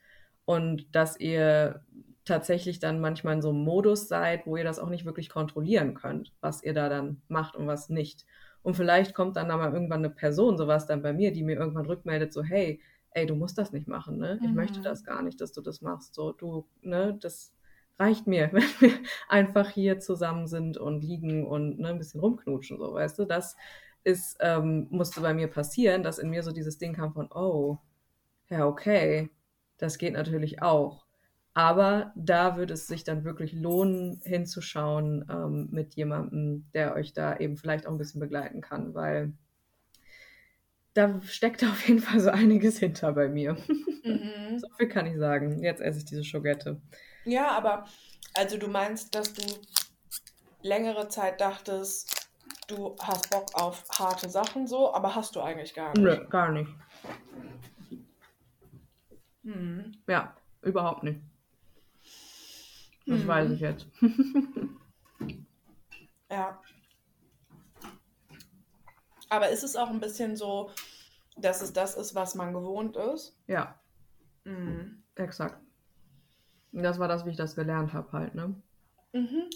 und 0.46 0.94
dass 0.94 1.20
ihr 1.20 1.84
tatsächlich 2.24 2.78
dann 2.78 3.00
manchmal 3.00 3.34
in 3.34 3.42
so 3.42 3.50
einem 3.50 3.64
Modus 3.64 4.08
seid, 4.08 4.46
wo 4.46 4.56
ihr 4.56 4.64
das 4.64 4.78
auch 4.78 4.88
nicht 4.88 5.04
wirklich 5.04 5.28
kontrollieren 5.28 5.94
könnt, 5.94 6.32
was 6.40 6.62
ihr 6.62 6.74
da 6.74 6.88
dann 6.88 7.22
macht 7.28 7.56
und 7.56 7.66
was 7.66 7.88
nicht. 7.88 8.26
Und 8.62 8.74
vielleicht 8.74 9.14
kommt 9.14 9.36
dann 9.36 9.50
aber 9.50 9.72
irgendwann 9.72 10.04
eine 10.04 10.10
Person, 10.10 10.58
so 10.58 10.66
war 10.66 10.76
es 10.76 10.86
dann 10.86 11.02
bei 11.02 11.12
mir, 11.12 11.32
die 11.32 11.42
mir 11.42 11.56
irgendwann 11.56 11.86
rückmeldet, 11.86 12.32
so, 12.32 12.42
hey, 12.42 12.80
ey, 13.12 13.26
du 13.26 13.34
musst 13.34 13.58
das 13.58 13.72
nicht 13.72 13.88
machen, 13.88 14.18
ne? 14.18 14.38
Ich 14.42 14.48
mhm. 14.48 14.54
möchte 14.54 14.80
das 14.80 15.04
gar 15.04 15.22
nicht, 15.22 15.40
dass 15.40 15.52
du 15.52 15.62
das 15.62 15.80
machst. 15.80 16.14
So, 16.14 16.32
du, 16.32 16.66
ne, 16.82 17.16
das 17.20 17.52
reicht 17.98 18.26
mir, 18.26 18.50
wenn 18.52 18.62
wir 18.80 18.98
einfach 19.28 19.70
hier 19.70 19.98
zusammen 19.98 20.46
sind 20.46 20.76
und 20.76 21.02
liegen 21.02 21.46
und 21.46 21.78
ne, 21.78 21.88
ein 21.88 21.98
bisschen 21.98 22.20
rumknutschen, 22.20 22.78
so, 22.78 22.94
weißt 22.94 23.18
du? 23.18 23.24
Das 23.24 23.56
ist, 24.04 24.36
ähm, 24.40 24.86
musste 24.90 25.20
bei 25.20 25.34
mir 25.34 25.48
passieren, 25.48 26.02
dass 26.02 26.18
in 26.18 26.30
mir 26.30 26.42
so 26.42 26.52
dieses 26.52 26.78
Ding 26.78 26.94
kam 26.94 27.12
von, 27.12 27.30
oh, 27.32 27.78
ja, 28.48 28.66
okay, 28.66 29.30
das 29.78 29.98
geht 29.98 30.14
natürlich 30.14 30.62
auch. 30.62 31.04
Aber 31.52 32.12
da 32.14 32.56
würde 32.56 32.74
es 32.74 32.86
sich 32.86 33.02
dann 33.02 33.24
wirklich 33.24 33.52
lohnen, 33.52 34.20
hinzuschauen 34.24 35.26
ähm, 35.28 35.68
mit 35.72 35.94
jemandem, 35.94 36.70
der 36.74 36.94
euch 36.94 37.12
da 37.12 37.36
eben 37.36 37.56
vielleicht 37.56 37.86
auch 37.86 37.92
ein 37.92 37.98
bisschen 37.98 38.20
begleiten 38.20 38.60
kann, 38.60 38.94
weil 38.94 39.32
da 40.94 41.20
steckt 41.22 41.62
auf 41.64 41.86
jeden 41.88 42.00
Fall 42.00 42.20
so 42.20 42.30
einiges 42.30 42.78
hinter 42.78 43.12
bei 43.12 43.28
mir. 43.28 43.56
Mhm. 44.04 44.58
so 44.58 44.68
viel 44.76 44.88
kann 44.88 45.06
ich 45.06 45.18
sagen. 45.18 45.62
Jetzt 45.62 45.80
esse 45.80 45.98
ich 45.98 46.04
diese 46.04 46.24
Schogette. 46.24 46.80
Ja, 47.24 47.48
aber 47.48 47.86
also 48.34 48.56
du 48.56 48.68
meinst, 48.68 49.14
dass 49.14 49.32
du 49.32 49.42
längere 50.62 51.08
Zeit 51.08 51.40
dachtest, 51.40 52.28
du 52.68 52.96
hast 53.02 53.30
Bock 53.30 53.50
auf 53.54 53.84
harte 53.98 54.28
Sachen 54.30 54.66
so, 54.66 54.94
aber 54.94 55.14
hast 55.14 55.34
du 55.34 55.40
eigentlich 55.40 55.74
gar 55.74 55.96
nicht. 55.98 56.02
Nö, 56.02 56.28
gar 56.28 56.52
nicht. 56.52 56.70
Mhm. 59.42 59.92
Ja, 60.06 60.36
überhaupt 60.62 61.02
nicht. 61.02 61.20
Das 63.06 63.20
mhm. 63.20 63.26
weiß 63.26 63.50
ich 63.52 63.60
jetzt. 63.60 63.86
ja. 66.30 66.60
Aber 69.28 69.48
ist 69.48 69.62
es 69.62 69.76
auch 69.76 69.88
ein 69.88 70.00
bisschen 70.00 70.36
so, 70.36 70.70
dass 71.36 71.62
es 71.62 71.72
das 71.72 71.96
ist, 71.96 72.14
was 72.14 72.34
man 72.34 72.52
gewohnt 72.52 72.96
ist? 72.96 73.36
Ja. 73.46 73.80
Mhm. 74.44 75.02
Exakt. 75.14 75.60
Das 76.72 76.98
war 76.98 77.08
das, 77.08 77.26
wie 77.26 77.30
ich 77.30 77.36
das 77.36 77.56
gelernt 77.56 77.92
habe 77.92 78.12
halt, 78.12 78.34
ne? 78.34 78.54
Mhm. 79.12 79.50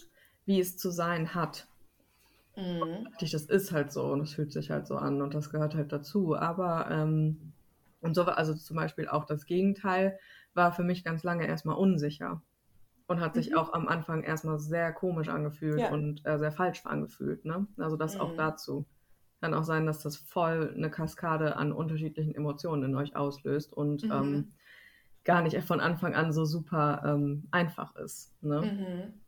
Wie 0.46 0.60
es 0.60 0.76
zu 0.76 0.90
sein 0.90 1.34
hat. 1.34 1.68
Mhm. 2.56 3.08
Das 3.20 3.32
ist 3.32 3.72
halt 3.72 3.92
so 3.92 4.12
und 4.12 4.20
es 4.20 4.34
fühlt 4.34 4.52
sich 4.52 4.70
halt 4.70 4.86
so 4.86 4.96
an 4.96 5.22
und 5.22 5.34
das 5.34 5.50
gehört 5.50 5.74
halt 5.74 5.92
dazu. 5.92 6.36
Aber, 6.36 6.88
ähm, 6.90 7.52
und 8.00 8.14
so 8.14 8.26
war 8.26 8.38
also 8.38 8.54
zum 8.54 8.76
Beispiel 8.76 9.08
auch 9.08 9.24
das 9.24 9.46
Gegenteil, 9.46 10.18
war 10.54 10.72
für 10.72 10.84
mich 10.84 11.04
ganz 11.04 11.22
lange 11.22 11.46
erstmal 11.46 11.76
unsicher 11.76 12.42
und 13.14 13.20
hat 13.20 13.34
sich 13.34 13.50
mhm. 13.50 13.58
auch 13.58 13.72
am 13.72 13.86
Anfang 13.86 14.24
erstmal 14.24 14.58
sehr 14.58 14.92
komisch 14.92 15.28
angefühlt 15.28 15.78
ja. 15.78 15.92
und 15.92 16.26
äh, 16.26 16.36
sehr 16.38 16.50
falsch 16.50 16.84
angefühlt. 16.84 17.44
Ne? 17.44 17.66
Also 17.78 17.96
das 17.96 18.16
mhm. 18.16 18.20
auch 18.20 18.36
dazu. 18.36 18.86
Kann 19.40 19.54
auch 19.54 19.62
sein, 19.62 19.86
dass 19.86 20.02
das 20.02 20.16
voll 20.16 20.74
eine 20.76 20.90
Kaskade 20.90 21.56
an 21.56 21.72
unterschiedlichen 21.72 22.34
Emotionen 22.34 22.82
in 22.82 22.96
euch 22.96 23.14
auslöst 23.14 23.72
und 23.72 24.02
mhm. 24.02 24.12
ähm, 24.12 24.52
gar 25.22 25.42
nicht 25.42 25.56
von 25.62 25.80
Anfang 25.80 26.14
an 26.14 26.32
so 26.32 26.44
super 26.44 27.02
ähm, 27.06 27.46
einfach 27.52 27.94
ist. 27.94 28.32
Ne? 28.42 28.62
Mhm. 28.62 29.20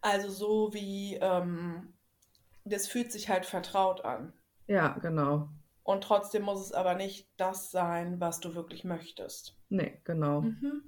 Also 0.00 0.30
so 0.30 0.72
wie, 0.72 1.16
ähm, 1.16 1.92
das 2.64 2.88
fühlt 2.88 3.12
sich 3.12 3.28
halt 3.28 3.44
vertraut 3.44 4.06
an. 4.06 4.32
Ja, 4.66 4.96
genau. 5.02 5.50
Und 5.90 6.04
trotzdem 6.04 6.44
muss 6.44 6.60
es 6.60 6.72
aber 6.72 6.94
nicht 6.94 7.28
das 7.36 7.72
sein, 7.72 8.20
was 8.20 8.38
du 8.38 8.54
wirklich 8.54 8.84
möchtest. 8.84 9.56
Nee, 9.70 10.00
genau. 10.04 10.42
Mhm. 10.42 10.84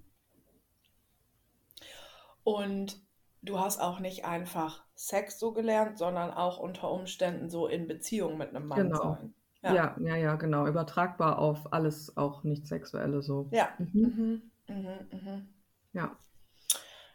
Und 2.45 3.03
du 3.43 3.59
hast 3.59 3.81
auch 3.81 3.99
nicht 3.99 4.25
einfach 4.25 4.85
Sex 4.95 5.41
so 5.41 5.53
gelernt, 5.53 5.99
sondern 5.99 6.31
auch 6.31 6.59
unter 6.59 6.89
Umständen 6.89 7.51
so 7.51 7.67
in 7.67 7.89
Beziehung 7.89 8.39
mit 8.39 8.51
einem 8.51 8.69
Mann 8.69 8.91
genau. 8.91 9.17
sein. 9.19 9.35
Ja. 9.63 9.75
ja, 9.75 9.97
ja, 9.99 10.17
ja, 10.17 10.37
genau. 10.37 10.69
Übertragbar 10.69 11.41
auf 11.41 11.73
alles, 11.73 12.17
auch 12.17 12.45
nicht 12.45 12.69
Sexuelle 12.69 13.23
so. 13.23 13.49
Ja. 13.51 13.71
Mhm. 13.79 14.43
Mhm. 14.69 14.77
Mhm. 14.77 15.09
mhm. 15.11 15.49
Ja. 15.95 16.17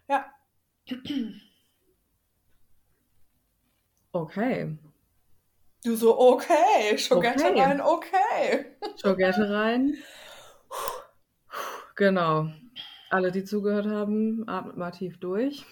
Ja. 0.09 0.25
Okay. 4.11 4.77
Du 5.87 5.95
so, 5.95 6.19
okay, 6.19 6.97
Schogette 6.97 7.45
okay. 7.45 7.61
rein, 7.61 7.79
okay. 7.79 8.65
Schogette 9.01 9.49
rein. 9.49 9.95
Genau. 11.95 12.49
Alle, 13.09 13.31
die 13.31 13.45
zugehört 13.45 13.85
haben, 13.87 14.43
atmet 14.49 14.75
mal 14.75 14.91
tief 14.91 15.17
durch. 15.17 15.65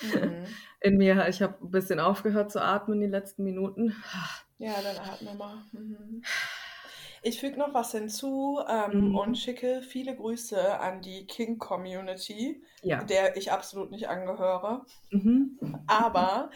Mhm. 0.00 0.44
In 0.80 0.96
mir, 0.96 1.26
ich 1.28 1.42
habe 1.42 1.56
ein 1.60 1.72
bisschen 1.72 1.98
aufgehört 1.98 2.52
zu 2.52 2.62
atmen 2.62 3.00
die 3.00 3.08
letzten 3.08 3.42
Minuten. 3.42 3.96
Ja, 4.58 4.74
dann 4.80 4.96
atme 4.96 5.34
mal. 5.34 5.56
Mhm. 5.72 6.22
Ich 7.26 7.40
füge 7.40 7.58
noch 7.58 7.74
was 7.74 7.90
hinzu 7.90 8.60
ähm, 8.68 9.08
mhm. 9.08 9.16
und 9.16 9.36
schicke 9.36 9.82
viele 9.82 10.14
Grüße 10.14 10.78
an 10.78 11.02
die 11.02 11.26
King-Community, 11.26 12.62
ja. 12.82 13.02
der 13.02 13.36
ich 13.36 13.50
absolut 13.50 13.90
nicht 13.90 14.08
angehöre. 14.08 14.86
Mhm. 15.10 15.58
Aber 15.88 16.50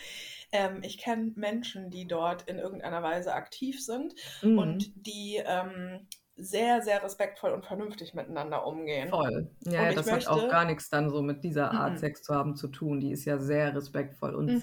ähm, 0.52 0.78
ich 0.84 0.98
kenne 0.98 1.32
Menschen, 1.34 1.90
die 1.90 2.06
dort 2.06 2.42
in 2.42 2.58
irgendeiner 2.58 3.02
Weise 3.02 3.34
aktiv 3.34 3.84
sind 3.84 4.14
mhm. 4.42 4.58
und 4.58 4.92
die 4.94 5.42
ähm, 5.44 6.06
sehr, 6.36 6.82
sehr 6.82 7.02
respektvoll 7.02 7.50
und 7.50 7.66
vernünftig 7.66 8.14
miteinander 8.14 8.64
umgehen. 8.64 9.08
Voll. 9.08 9.50
Ja, 9.64 9.92
das 9.92 10.06
möchte... 10.06 10.30
hat 10.30 10.38
auch 10.38 10.48
gar 10.48 10.66
nichts 10.66 10.88
dann 10.88 11.10
so 11.10 11.20
mit 11.20 11.42
dieser 11.42 11.72
Art 11.72 11.94
mhm. 11.94 11.98
Sex 11.98 12.22
zu 12.22 12.32
haben 12.32 12.54
zu 12.54 12.68
tun. 12.68 13.00
Die 13.00 13.10
ist 13.10 13.24
ja 13.24 13.38
sehr 13.38 13.74
respektvoll 13.74 14.36
und 14.36 14.46
mhm. 14.46 14.58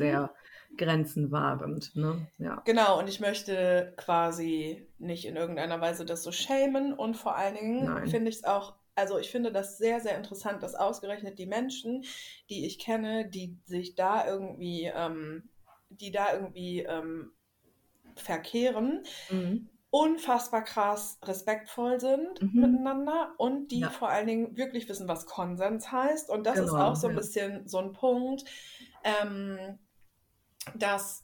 Sehr 0.67 0.77
grenzenwahrend. 0.77 1.95
Ne? 1.95 2.27
Ja. 2.37 2.61
Genau, 2.65 2.99
und 2.99 3.07
ich 3.09 3.19
möchte 3.19 3.93
quasi 3.97 4.87
nicht 4.97 5.25
in 5.25 5.35
irgendeiner 5.35 5.81
Weise 5.81 6.05
das 6.05 6.23
so 6.23 6.31
schämen 6.31 6.93
und 6.93 7.15
vor 7.15 7.35
allen 7.35 7.55
Dingen 7.55 8.07
finde 8.07 8.29
ich 8.29 8.37
es 8.37 8.43
auch 8.43 8.75
also 8.95 9.19
ich 9.19 9.29
finde 9.29 9.51
das 9.51 9.77
sehr, 9.77 9.99
sehr 9.99 10.17
interessant, 10.17 10.63
dass 10.63 10.73
ausgerechnet 10.73 11.37
die 11.37 11.45
Menschen, 11.45 12.03
die 12.49 12.65
ich 12.65 12.79
kenne, 12.79 13.29
die 13.29 13.55
sich 13.63 13.93
da 13.93 14.25
irgendwie, 14.25 14.91
ähm, 14.91 15.49
die 15.89 16.11
da 16.11 16.33
irgendwie 16.33 16.79
ähm, 16.79 17.31
verkehren, 18.15 19.03
mhm 19.29 19.69
unfassbar 19.89 20.63
krass 20.63 21.17
respektvoll 21.23 21.99
sind 21.99 22.41
mhm. 22.41 22.61
miteinander 22.61 23.33
und 23.37 23.69
die 23.69 23.79
ja. 23.79 23.89
vor 23.89 24.09
allen 24.09 24.27
Dingen 24.27 24.57
wirklich 24.57 24.87
wissen, 24.89 25.07
was 25.07 25.25
Konsens 25.25 25.91
heißt. 25.91 26.29
Und 26.29 26.45
das 26.45 26.55
genau, 26.55 26.67
ist 26.67 26.73
auch 26.73 26.95
so 26.95 27.07
ein 27.07 27.13
ja. 27.13 27.19
bisschen 27.19 27.67
so 27.67 27.79
ein 27.79 27.93
Punkt, 27.93 28.43
ähm, 29.03 29.79
dass 30.75 31.23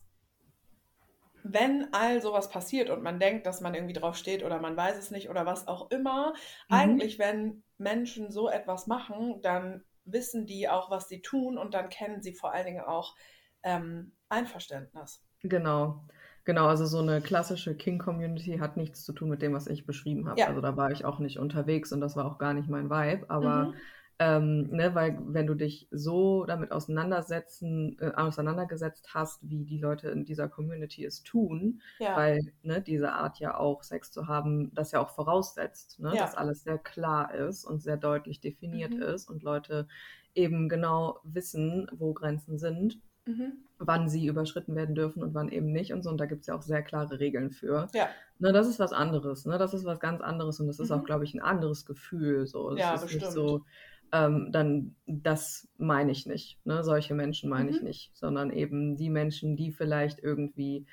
wenn 1.44 1.90
all 1.94 2.22
sowas 2.22 2.50
passiert 2.50 2.90
und 2.90 3.04
man 3.04 3.20
denkt, 3.20 3.46
dass 3.46 3.60
man 3.60 3.76
irgendwie 3.76 3.94
drauf 3.94 4.16
steht 4.16 4.44
oder 4.44 4.60
man 4.60 4.78
weiß 4.78 4.98
es 4.98 5.12
nicht 5.12 5.30
oder 5.30 5.46
was 5.46 5.68
auch 5.68 5.92
immer, 5.92 6.30
mhm. 6.30 6.76
eigentlich, 6.76 7.20
wenn 7.20 7.64
Menschen 7.78 8.32
so 8.32 8.50
etwas 8.50 8.88
machen, 8.88 9.42
dann 9.42 9.84
wissen 10.06 10.46
die 10.46 10.70
auch, 10.70 10.90
was 10.90 11.10
sie 11.10 11.22
tun 11.22 11.58
und 11.58 11.74
dann 11.74 11.90
kennen 11.90 12.22
sie 12.22 12.34
vor 12.34 12.54
allen 12.54 12.66
Dingen 12.66 12.84
auch 12.84 13.16
ähm, 13.64 14.14
Einverständnis. 14.30 15.22
Genau. 15.42 16.06
Genau, 16.46 16.68
also 16.68 16.86
so 16.86 17.00
eine 17.00 17.22
klassische 17.22 17.76
King-Community 17.76 18.58
hat 18.58 18.76
nichts 18.76 19.06
zu 19.06 19.14
tun 19.14 19.30
mit 19.30 19.42
dem, 19.42 19.54
was 19.54 19.68
ich 19.68 19.86
beschrieben 19.86 20.28
habe. 20.28 20.40
Ja. 20.40 20.48
Also 20.48 20.60
da 20.60 20.76
war 20.76 20.92
ich 20.92 21.06
auch 21.06 21.20
nicht 21.20 21.40
unterwegs 21.40 21.94
und 21.94 22.02
das 22.02 22.18
war 22.18 22.26
auch 22.26 22.38
gar 22.38 22.54
nicht 22.54 22.68
mein 22.68 22.90
Vibe. 22.90 23.30
Aber 23.30 23.68
mhm. 23.68 23.74
Ähm, 24.20 24.70
ne, 24.70 24.94
weil 24.96 25.18
wenn 25.26 25.48
du 25.48 25.56
dich 25.56 25.88
so 25.92 26.46
damit 26.46 26.72
auseinandersetzen, 26.72 27.98
äh, 28.00 28.12
auseinandergesetzt 28.16 29.14
hast, 29.14 29.40
wie 29.50 29.66
die 29.66 29.80
Leute 29.80 30.10
in 30.10 30.24
dieser 30.24 30.48
Community 30.50 31.04
es 31.04 31.24
tun, 31.24 31.82
Ja. 32.00 32.16
weil 32.16 32.40
ne, 32.62 32.82
diese 32.82 33.12
Art 33.14 33.40
ja 33.40 33.58
auch 33.58 33.82
Sex 33.84 34.12
zu 34.12 34.28
haben, 34.28 34.74
das 34.76 34.92
ja 34.92 35.02
auch 35.02 35.10
voraussetzt, 35.10 36.00
ne, 36.00 36.16
Ja. 36.16 36.18
dass 36.18 36.36
alles 36.36 36.64
sehr 36.64 36.78
klar 36.78 37.34
ist 37.34 37.66
und 37.66 37.82
sehr 37.82 37.98
deutlich 37.98 38.40
definiert 38.40 38.94
Mhm. 38.94 39.02
ist 39.02 39.30
und 39.30 39.42
Leute 39.44 39.88
eben 40.36 40.70
genau 40.70 41.20
wissen, 41.24 41.88
wo 41.92 42.14
Grenzen 42.14 42.58
sind, 42.60 43.00
Mhm. 43.26 43.54
wann 43.80 44.08
sie 44.10 44.28
überschritten 44.28 44.76
werden 44.76 44.96
dürfen 44.96 45.24
und 45.24 45.34
wann 45.34 45.50
eben 45.50 45.72
nicht 45.72 45.94
und 45.94 46.04
so. 46.04 46.10
Und 46.10 46.18
da 46.18 46.26
gibt 46.26 46.42
es 46.42 46.48
ja 46.48 46.56
auch 46.56 46.62
sehr 46.62 46.82
klare 46.84 47.20
Regeln 47.20 47.52
für. 47.52 47.88
Ja. 47.94 48.10
Ne, 48.40 48.54
das 48.54 48.68
ist 48.68 48.80
was 48.80 48.94
anderes, 48.94 49.46
ne? 49.46 49.58
Das 49.58 49.74
ist 49.74 49.84
was 49.86 50.00
ganz 50.00 50.22
anderes 50.22 50.60
und 50.60 50.68
das 50.68 50.80
ist 50.80 50.92
auch, 50.92 51.02
Mhm. 51.02 51.06
glaube 51.06 51.24
ich, 51.26 51.34
ein 51.34 51.42
anderes 51.42 51.86
Gefühl. 51.86 52.46
So. 52.48 52.72
Es 52.72 52.80
Ja, 52.80 52.96
ist 52.96 53.02
nicht 53.04 53.14
bestimmt. 53.16 53.34
so, 53.34 53.66
ähm, 54.14 54.52
dann, 54.52 54.96
das 55.06 55.68
meine 55.78 56.12
ich 56.12 56.26
nicht. 56.26 56.60
Ne? 56.66 56.84
Solche 56.84 57.14
Menschen 57.14 57.50
meine 57.50 57.72
ich 57.72 57.80
Mhm. 57.82 57.88
nicht, 57.88 58.16
sondern 58.16 58.52
eben 58.52 58.96
die 58.96 59.10
Menschen, 59.10 59.56
die 59.58 59.72
vielleicht 59.72 60.20
irgendwie 60.20 60.86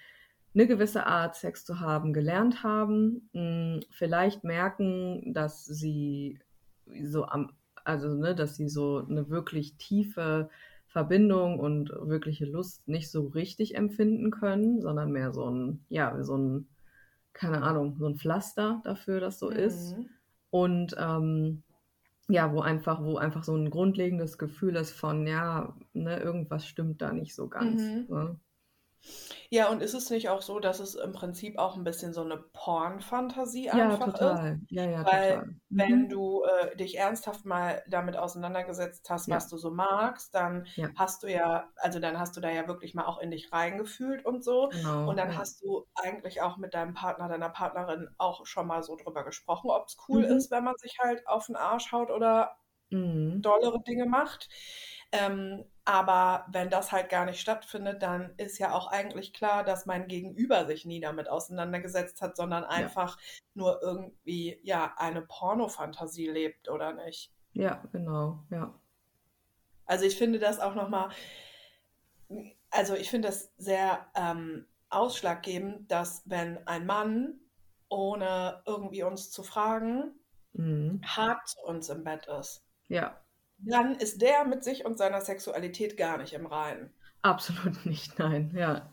eine 0.54 0.66
gewisse 0.66 1.06
Art 1.06 1.36
Sex 1.36 1.64
zu 1.64 1.78
haben 1.80 2.12
gelernt 2.12 2.62
haben, 2.64 3.28
mh, 3.34 3.80
vielleicht 3.90 4.42
merken, 4.42 5.32
dass 5.32 5.64
sie 5.64 6.40
so 7.04 7.24
am, 7.26 7.52
also 7.84 8.14
ne, 8.14 8.34
dass 8.34 8.56
sie 8.56 8.68
so 8.68 9.04
eine 9.08 9.28
wirklich 9.30 9.76
tiefe 9.76 10.48
Verbindung 10.90 11.60
und 11.60 11.90
wirkliche 11.90 12.46
Lust 12.46 12.88
nicht 12.88 13.10
so 13.12 13.28
richtig 13.28 13.76
empfinden 13.76 14.32
können, 14.32 14.80
sondern 14.80 15.12
mehr 15.12 15.32
so 15.32 15.48
ein, 15.48 15.84
ja, 15.88 16.20
so 16.24 16.36
ein, 16.36 16.68
keine 17.32 17.62
Ahnung, 17.62 17.96
so 17.96 18.06
ein 18.06 18.16
Pflaster 18.16 18.80
dafür, 18.84 19.20
dass 19.20 19.38
so 19.38 19.50
ist. 19.50 19.96
Mhm. 19.96 20.06
Und 20.50 20.96
ähm, 20.98 21.62
ja, 22.28 22.52
wo 22.52 22.60
einfach, 22.60 23.04
wo 23.04 23.18
einfach 23.18 23.44
so 23.44 23.54
ein 23.54 23.70
grundlegendes 23.70 24.36
Gefühl 24.36 24.74
ist 24.74 24.90
von, 24.90 25.28
ja, 25.28 25.76
ne, 25.92 26.18
irgendwas 26.18 26.66
stimmt 26.66 27.00
da 27.00 27.12
nicht 27.12 27.36
so 27.36 27.46
ganz. 27.46 27.82
Mhm. 27.82 28.06
Ne? 28.08 28.40
Ja, 29.52 29.68
und 29.68 29.82
ist 29.82 29.94
es 29.94 30.10
nicht 30.10 30.28
auch 30.28 30.42
so, 30.42 30.60
dass 30.60 30.78
es 30.78 30.94
im 30.94 31.10
Prinzip 31.12 31.58
auch 31.58 31.74
ein 31.76 31.82
bisschen 31.82 32.12
so 32.12 32.22
eine 32.22 32.36
Porn-Fantasie 32.38 33.68
Ja, 33.72 33.88
einfach 33.88 34.14
ist? 34.14 34.38
total. 34.38 34.60
Ja, 34.68 34.84
ja, 34.90 35.04
Weil 35.04 35.04
total. 35.04 35.54
wenn 35.70 36.08
Mhm. 36.08 36.08
du 36.08 36.44
äh, 36.44 36.76
dich 36.76 36.96
ernsthaft 36.98 37.44
mal 37.46 37.82
damit 37.88 38.16
auseinandergesetzt 38.16 39.10
hast, 39.10 39.28
Ja. 39.28 39.30
was 39.30 39.48
du 39.48 39.56
so 39.58 39.70
magst, 39.72 40.34
dann 40.36 40.66
Ja. 40.76 40.90
hast 40.94 41.24
du 41.24 41.28
ja, 41.28 41.70
also 41.76 41.98
dann 42.00 42.18
hast 42.20 42.36
du 42.36 42.40
da 42.40 42.50
ja 42.50 42.68
wirklich 42.68 42.94
mal 42.94 43.06
auch 43.06 43.18
in 43.18 43.30
dich 43.32 43.52
reingefühlt 43.52 44.24
und 44.24 44.44
so. 44.44 44.70
Genau. 44.70 45.04
Und 45.04 45.18
dann 45.18 45.34
ja. 45.34 45.36
hast 45.36 45.62
du 45.62 45.86
eigentlich 45.94 46.42
auch 46.42 46.56
mit 46.58 46.74
deinem 46.74 46.94
Partner, 46.94 47.28
deiner 47.28 47.50
Partnerin 47.50 48.08
auch 48.18 48.46
schon 48.46 48.68
mal 48.68 48.82
so 48.84 48.96
drüber 48.96 49.24
gesprochen, 49.24 49.70
ob 49.70 49.88
es 49.88 49.96
cool 50.08 50.22
Mhm. 50.22 50.24
ist, 50.24 50.50
wenn 50.52 50.64
man 50.64 50.76
sich 50.78 50.98
halt 51.00 51.26
auf 51.26 51.46
den 51.46 51.56
Arsch 51.56 51.92
haut 51.92 52.10
oder 52.10 52.56
Mhm. 52.92 53.42
dollere 53.42 53.80
Dinge 53.82 54.06
macht. 54.06 54.48
Ähm, 55.12 55.64
aber 55.84 56.46
wenn 56.52 56.70
das 56.70 56.92
halt 56.92 57.08
gar 57.08 57.24
nicht 57.24 57.40
stattfindet, 57.40 58.02
dann 58.02 58.32
ist 58.36 58.58
ja 58.58 58.72
auch 58.74 58.86
eigentlich 58.86 59.32
klar, 59.32 59.64
dass 59.64 59.86
mein 59.86 60.06
Gegenüber 60.06 60.66
sich 60.66 60.84
nie 60.84 61.00
damit 61.00 61.28
auseinandergesetzt 61.28 62.22
hat, 62.22 62.36
sondern 62.36 62.64
einfach 62.64 63.18
nur 63.54 63.82
irgendwie 63.82 64.60
ja 64.62 64.94
eine 64.96 65.22
Pornofantasie 65.22 66.28
lebt 66.28 66.68
oder 66.68 66.92
nicht. 66.92 67.32
Ja, 67.54 67.82
genau. 67.92 68.44
Ja. 68.50 68.72
Also 69.86 70.04
ich 70.04 70.16
finde 70.16 70.38
das 70.38 70.60
auch 70.60 70.76
nochmal, 70.76 71.08
also 72.70 72.94
ich 72.94 73.10
finde 73.10 73.28
das 73.28 73.52
sehr 73.58 74.06
ähm, 74.14 74.66
ausschlaggebend, 74.90 75.90
dass 75.90 76.22
wenn 76.26 76.64
ein 76.68 76.86
Mann, 76.86 77.40
ohne 77.88 78.62
irgendwie 78.66 79.02
uns 79.02 79.30
zu 79.30 79.42
fragen, 79.42 80.14
Mhm. 80.52 81.00
hart 81.04 81.48
zu 81.48 81.60
uns 81.60 81.88
im 81.90 82.02
Bett 82.02 82.26
ist, 82.26 82.64
Ja. 82.88 83.20
Dann 83.62 83.94
ist 83.96 84.22
der 84.22 84.44
mit 84.44 84.64
sich 84.64 84.84
und 84.84 84.98
seiner 84.98 85.20
Sexualität 85.20 85.96
gar 85.96 86.18
nicht 86.18 86.32
im 86.32 86.46
Reinen. 86.46 86.92
Absolut 87.22 87.84
nicht, 87.86 88.18
nein. 88.18 88.50
Ja. 88.56 88.90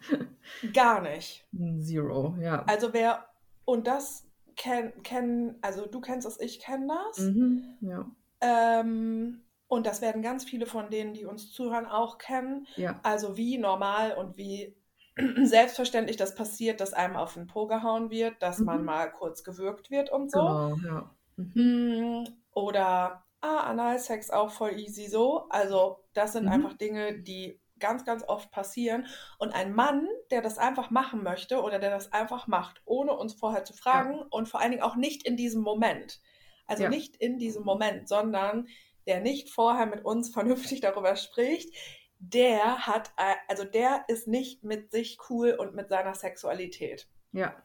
Gar 0.73 1.01
nicht. 1.01 1.47
Zero, 1.79 2.35
ja. 2.41 2.63
Also 2.65 2.93
wer, 2.93 3.27
und 3.65 3.87
das 3.87 4.25
kennen, 4.55 4.91
kenn, 5.03 5.55
also 5.61 5.85
du 5.85 6.01
kennst 6.01 6.25
das, 6.27 6.39
ich 6.39 6.59
kenne 6.59 6.87
das. 6.87 7.19
Mhm. 7.19 7.77
Ja. 7.81 8.05
Ähm, 8.41 9.43
und 9.67 9.85
das 9.85 10.01
werden 10.01 10.21
ganz 10.21 10.43
viele 10.45 10.65
von 10.65 10.89
denen, 10.89 11.13
die 11.13 11.25
uns 11.25 11.51
zuhören, 11.51 11.85
auch 11.85 12.17
kennen. 12.17 12.67
Ja. 12.75 12.99
Also 13.03 13.37
wie 13.37 13.57
normal 13.57 14.13
und 14.17 14.37
wie 14.37 14.75
selbstverständlich 15.43 16.17
das 16.17 16.35
passiert, 16.35 16.79
dass 16.81 16.93
einem 16.93 17.15
auf 17.15 17.33
den 17.33 17.47
Po 17.47 17.67
gehauen 17.67 18.09
wird, 18.09 18.41
dass 18.41 18.59
man 18.59 18.79
Mhm. 18.79 18.85
mal 18.85 19.11
kurz 19.11 19.43
gewürgt 19.43 19.89
wird 19.89 20.11
und 20.11 20.31
so. 20.31 20.39
Genau, 20.39 20.75
ja. 20.85 21.11
Mhm. 21.37 22.23
Mm, 22.23 22.27
Oder, 22.53 23.23
ah, 23.47 23.61
Analsex 23.61 24.29
auch 24.29 24.51
voll 24.51 24.79
easy 24.79 25.07
so. 25.07 25.47
Also 25.49 26.03
das 26.13 26.33
sind 26.33 26.45
Mhm. 26.45 26.51
einfach 26.51 26.73
Dinge, 26.77 27.19
die 27.19 27.59
ganz, 27.79 28.05
ganz 28.05 28.23
oft 28.27 28.51
passieren. 28.51 29.05
Und 29.37 29.53
ein 29.53 29.73
Mann, 29.73 30.07
der 30.31 30.41
das 30.41 30.57
einfach 30.57 30.89
machen 30.89 31.23
möchte 31.23 31.61
oder 31.61 31.79
der 31.79 31.91
das 31.91 32.11
einfach 32.11 32.47
macht, 32.47 32.81
ohne 32.85 33.13
uns 33.13 33.33
vorher 33.35 33.63
zu 33.65 33.73
fragen 33.73 34.19
und 34.31 34.47
vor 34.49 34.59
allen 34.61 34.71
Dingen 34.71 34.83
auch 34.83 34.95
nicht 34.95 35.23
in 35.23 35.37
diesem 35.37 35.61
Moment. 35.61 36.21
Also 36.65 36.83
Ja. 36.83 36.89
nicht 36.89 37.15
in 37.17 37.37
diesem 37.37 37.63
Moment, 37.63 38.07
sondern 38.09 38.67
der 39.05 39.21
nicht 39.21 39.49
vorher 39.51 39.85
mit 39.85 40.03
uns 40.03 40.29
vernünftig 40.33 40.81
darüber 40.81 41.15
spricht, 41.15 41.73
der 42.19 42.87
hat, 42.87 43.11
äh, 43.17 43.35
also 43.47 43.63
der 43.63 44.03
ist 44.07 44.27
nicht 44.27 44.63
mit 44.63 44.91
sich 44.91 45.19
cool 45.29 45.51
und 45.51 45.75
mit 45.75 45.89
seiner 45.89 46.15
Sexualität. 46.15 47.07
Ja, 47.31 47.55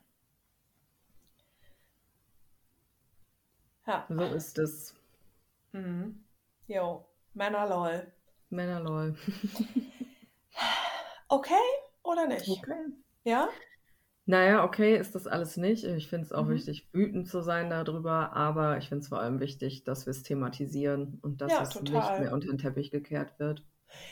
Ja. 3.87 4.07
so 4.09 4.25
ist 4.35 4.59
es. 4.59 4.95
Mhm. 5.73 6.25
Jo, 6.67 7.07
Männer 7.35 7.67
lol. 7.69 8.13
Männer 8.51 8.81
lol. 8.81 9.17
Okay 11.29 11.55
oder 12.03 12.27
nicht? 12.27 12.49
Okay. 12.49 12.93
Ja? 13.25 13.49
Naja, 14.27 14.65
okay 14.65 14.97
ist 14.97 15.15
das 15.15 15.27
alles 15.27 15.57
nicht. 15.57 15.85
Ich 15.85 16.09
finde 16.09 16.27
es 16.27 16.33
auch 16.33 16.45
Mhm. 16.45 16.51
wichtig, 16.51 16.89
wütend 16.93 17.29
zu 17.29 17.41
sein 17.41 17.71
darüber, 17.71 18.35
aber 18.35 18.77
ich 18.79 18.89
finde 18.89 19.03
es 19.03 19.09
vor 19.09 19.19
allem 19.21 19.41
wichtig, 19.41 19.85
dass 19.85 20.07
wir 20.07 20.11
es 20.11 20.23
thematisieren 20.23 21.19
und 21.23 21.41
dass 21.41 21.53
Ja, 21.53 21.63
es 21.63 21.81
nicht 21.81 21.93
total. 21.93 22.21
mehr 22.21 22.33
unter 22.33 22.49
den 22.49 22.59
Teppich 22.59 22.91
gekehrt 22.91 23.39
wird. 23.39 23.65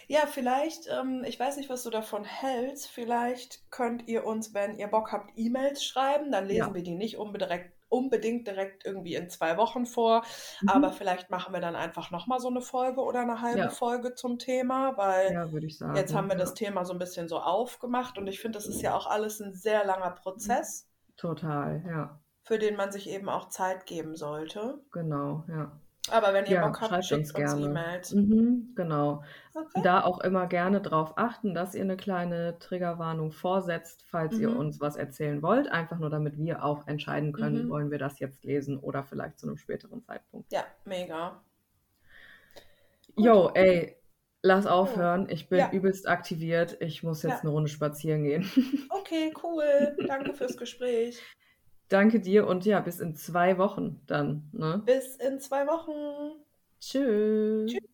Ja, 0.08 0.26
vielleicht, 0.26 0.88
ähm, 0.88 1.24
ich 1.26 1.38
weiß 1.38 1.56
nicht, 1.56 1.70
was 1.70 1.82
du 1.84 1.90
davon 1.90 2.24
hältst. 2.24 2.88
Vielleicht 2.88 3.70
könnt 3.70 4.08
ihr 4.08 4.24
uns, 4.26 4.52
wenn 4.52 4.76
ihr 4.78 4.88
Bock 4.88 5.12
habt, 5.12 5.30
E-Mails 5.36 5.84
schreiben. 5.84 6.30
Dann 6.32 6.46
lesen 6.46 6.58
Ja. 6.58 6.74
wir 6.74 6.82
die 6.82 6.94
nicht 6.96 7.16
unbedingt, 7.16 7.70
unbedingt 7.90 8.46
direkt 8.46 8.86
irgendwie 8.86 9.14
in 9.16 9.28
zwei 9.28 9.56
Wochen 9.58 9.84
vor. 9.84 10.22
Mhm. 10.62 10.68
Aber 10.70 10.92
vielleicht 10.92 11.28
machen 11.30 11.52
wir 11.52 11.60
dann 11.60 11.76
einfach 11.76 12.10
nochmal 12.10 12.40
so 12.40 12.48
eine 12.48 12.62
Folge 12.62 13.02
oder 13.02 13.20
eine 13.20 13.42
halbe 13.42 13.58
Ja. 13.60 13.68
Folge 13.68 14.14
zum 14.14 14.38
Thema, 14.38 14.96
weil 14.96 15.32
Ja, 15.32 15.46
sagen. 15.68 15.96
jetzt 15.96 16.14
haben 16.14 16.28
wir 16.28 16.34
ja. 16.34 16.40
das 16.40 16.54
Thema 16.54 16.84
so 16.84 16.92
ein 16.94 16.98
bisschen 16.98 17.28
so 17.28 17.38
aufgemacht. 17.40 18.16
Und 18.16 18.26
ich 18.28 18.40
finde, 18.40 18.58
das 18.58 18.66
ist 18.68 18.80
ja 18.80 18.96
auch 18.96 19.06
alles 19.06 19.40
ein 19.40 19.52
sehr 19.52 19.84
langer 19.84 20.12
Prozess, 20.12 20.88
Total, 21.16 21.82
ja. 21.86 22.18
für 22.42 22.58
den 22.58 22.76
man 22.76 22.92
sich 22.92 23.08
eben 23.10 23.28
auch 23.28 23.48
Zeit 23.50 23.84
geben 23.86 24.16
sollte. 24.16 24.80
Genau, 24.92 25.44
ja. 25.48 25.72
Aber 26.10 26.32
wenn 26.32 26.46
ihr 26.46 26.52
Ja, 26.52 26.66
Bock 26.66 26.80
habt, 26.80 26.90
schreibt 26.90 27.04
schickt 27.04 27.20
uns 27.20 27.34
gerne. 27.34 27.66
E-Mails. 27.66 28.12
Mhm, 28.14 28.72
genau. 28.74 29.22
Okay. 29.54 29.80
Da 29.84 30.02
auch 30.02 30.20
immer 30.20 30.46
gerne 30.46 30.80
drauf 30.80 31.12
achten, 31.16 31.54
dass 31.54 31.74
ihr 31.74 31.82
eine 31.82 31.96
kleine 31.96 32.58
Triggerwarnung 32.58 33.32
vorsetzt, 33.32 34.04
falls 34.08 34.38
ihr 34.38 34.48
Mhm. 34.50 34.56
uns 34.56 34.80
was 34.80 34.96
erzählen 34.96 35.42
wollt. 35.42 35.70
Einfach 35.70 35.98
nur, 35.98 36.08
damit 36.10 36.38
wir 36.38 36.64
auch 36.64 36.86
entscheiden 36.86 37.32
können, 37.32 37.66
Mhm. 37.66 37.70
wollen 37.70 37.90
wir 37.90 37.98
das 37.98 38.18
jetzt 38.18 38.44
lesen 38.44 38.78
oder 38.78 39.04
vielleicht 39.04 39.38
zu 39.38 39.46
einem 39.46 39.58
späteren 39.58 40.02
Zeitpunkt. 40.02 40.50
Ja, 40.52 40.64
mega. 40.84 41.42
Gut. 43.14 43.24
Jo, 43.26 43.50
ey, 43.54 43.96
lass 44.42 44.66
aufhören. 44.66 45.28
Ich 45.28 45.48
bin 45.48 45.58
Ja. 45.58 45.70
übelst 45.70 46.08
aktiviert. 46.08 46.76
Ich 46.80 47.02
muss 47.02 47.22
jetzt 47.22 47.32
Ja. 47.34 47.40
eine 47.40 47.50
Runde 47.50 47.68
spazieren 47.68 48.24
gehen. 48.24 48.42
Okay, 48.90 49.32
cool. 49.42 49.96
Danke 50.06 50.32
fürs 50.34 50.56
Gespräch. 50.56 51.20
Danke 51.90 52.20
dir 52.20 52.46
und 52.46 52.64
ja, 52.64 52.80
bis 52.80 53.00
in 53.00 53.16
zwei 53.16 53.58
Wochen 53.58 54.00
dann. 54.06 54.48
Ne? 54.52 54.82
Bis 54.84 55.16
in 55.16 55.40
zwei 55.40 55.66
Wochen. 55.66 56.44
Tschüss. 56.80 57.80
Tschüss. 57.80 57.89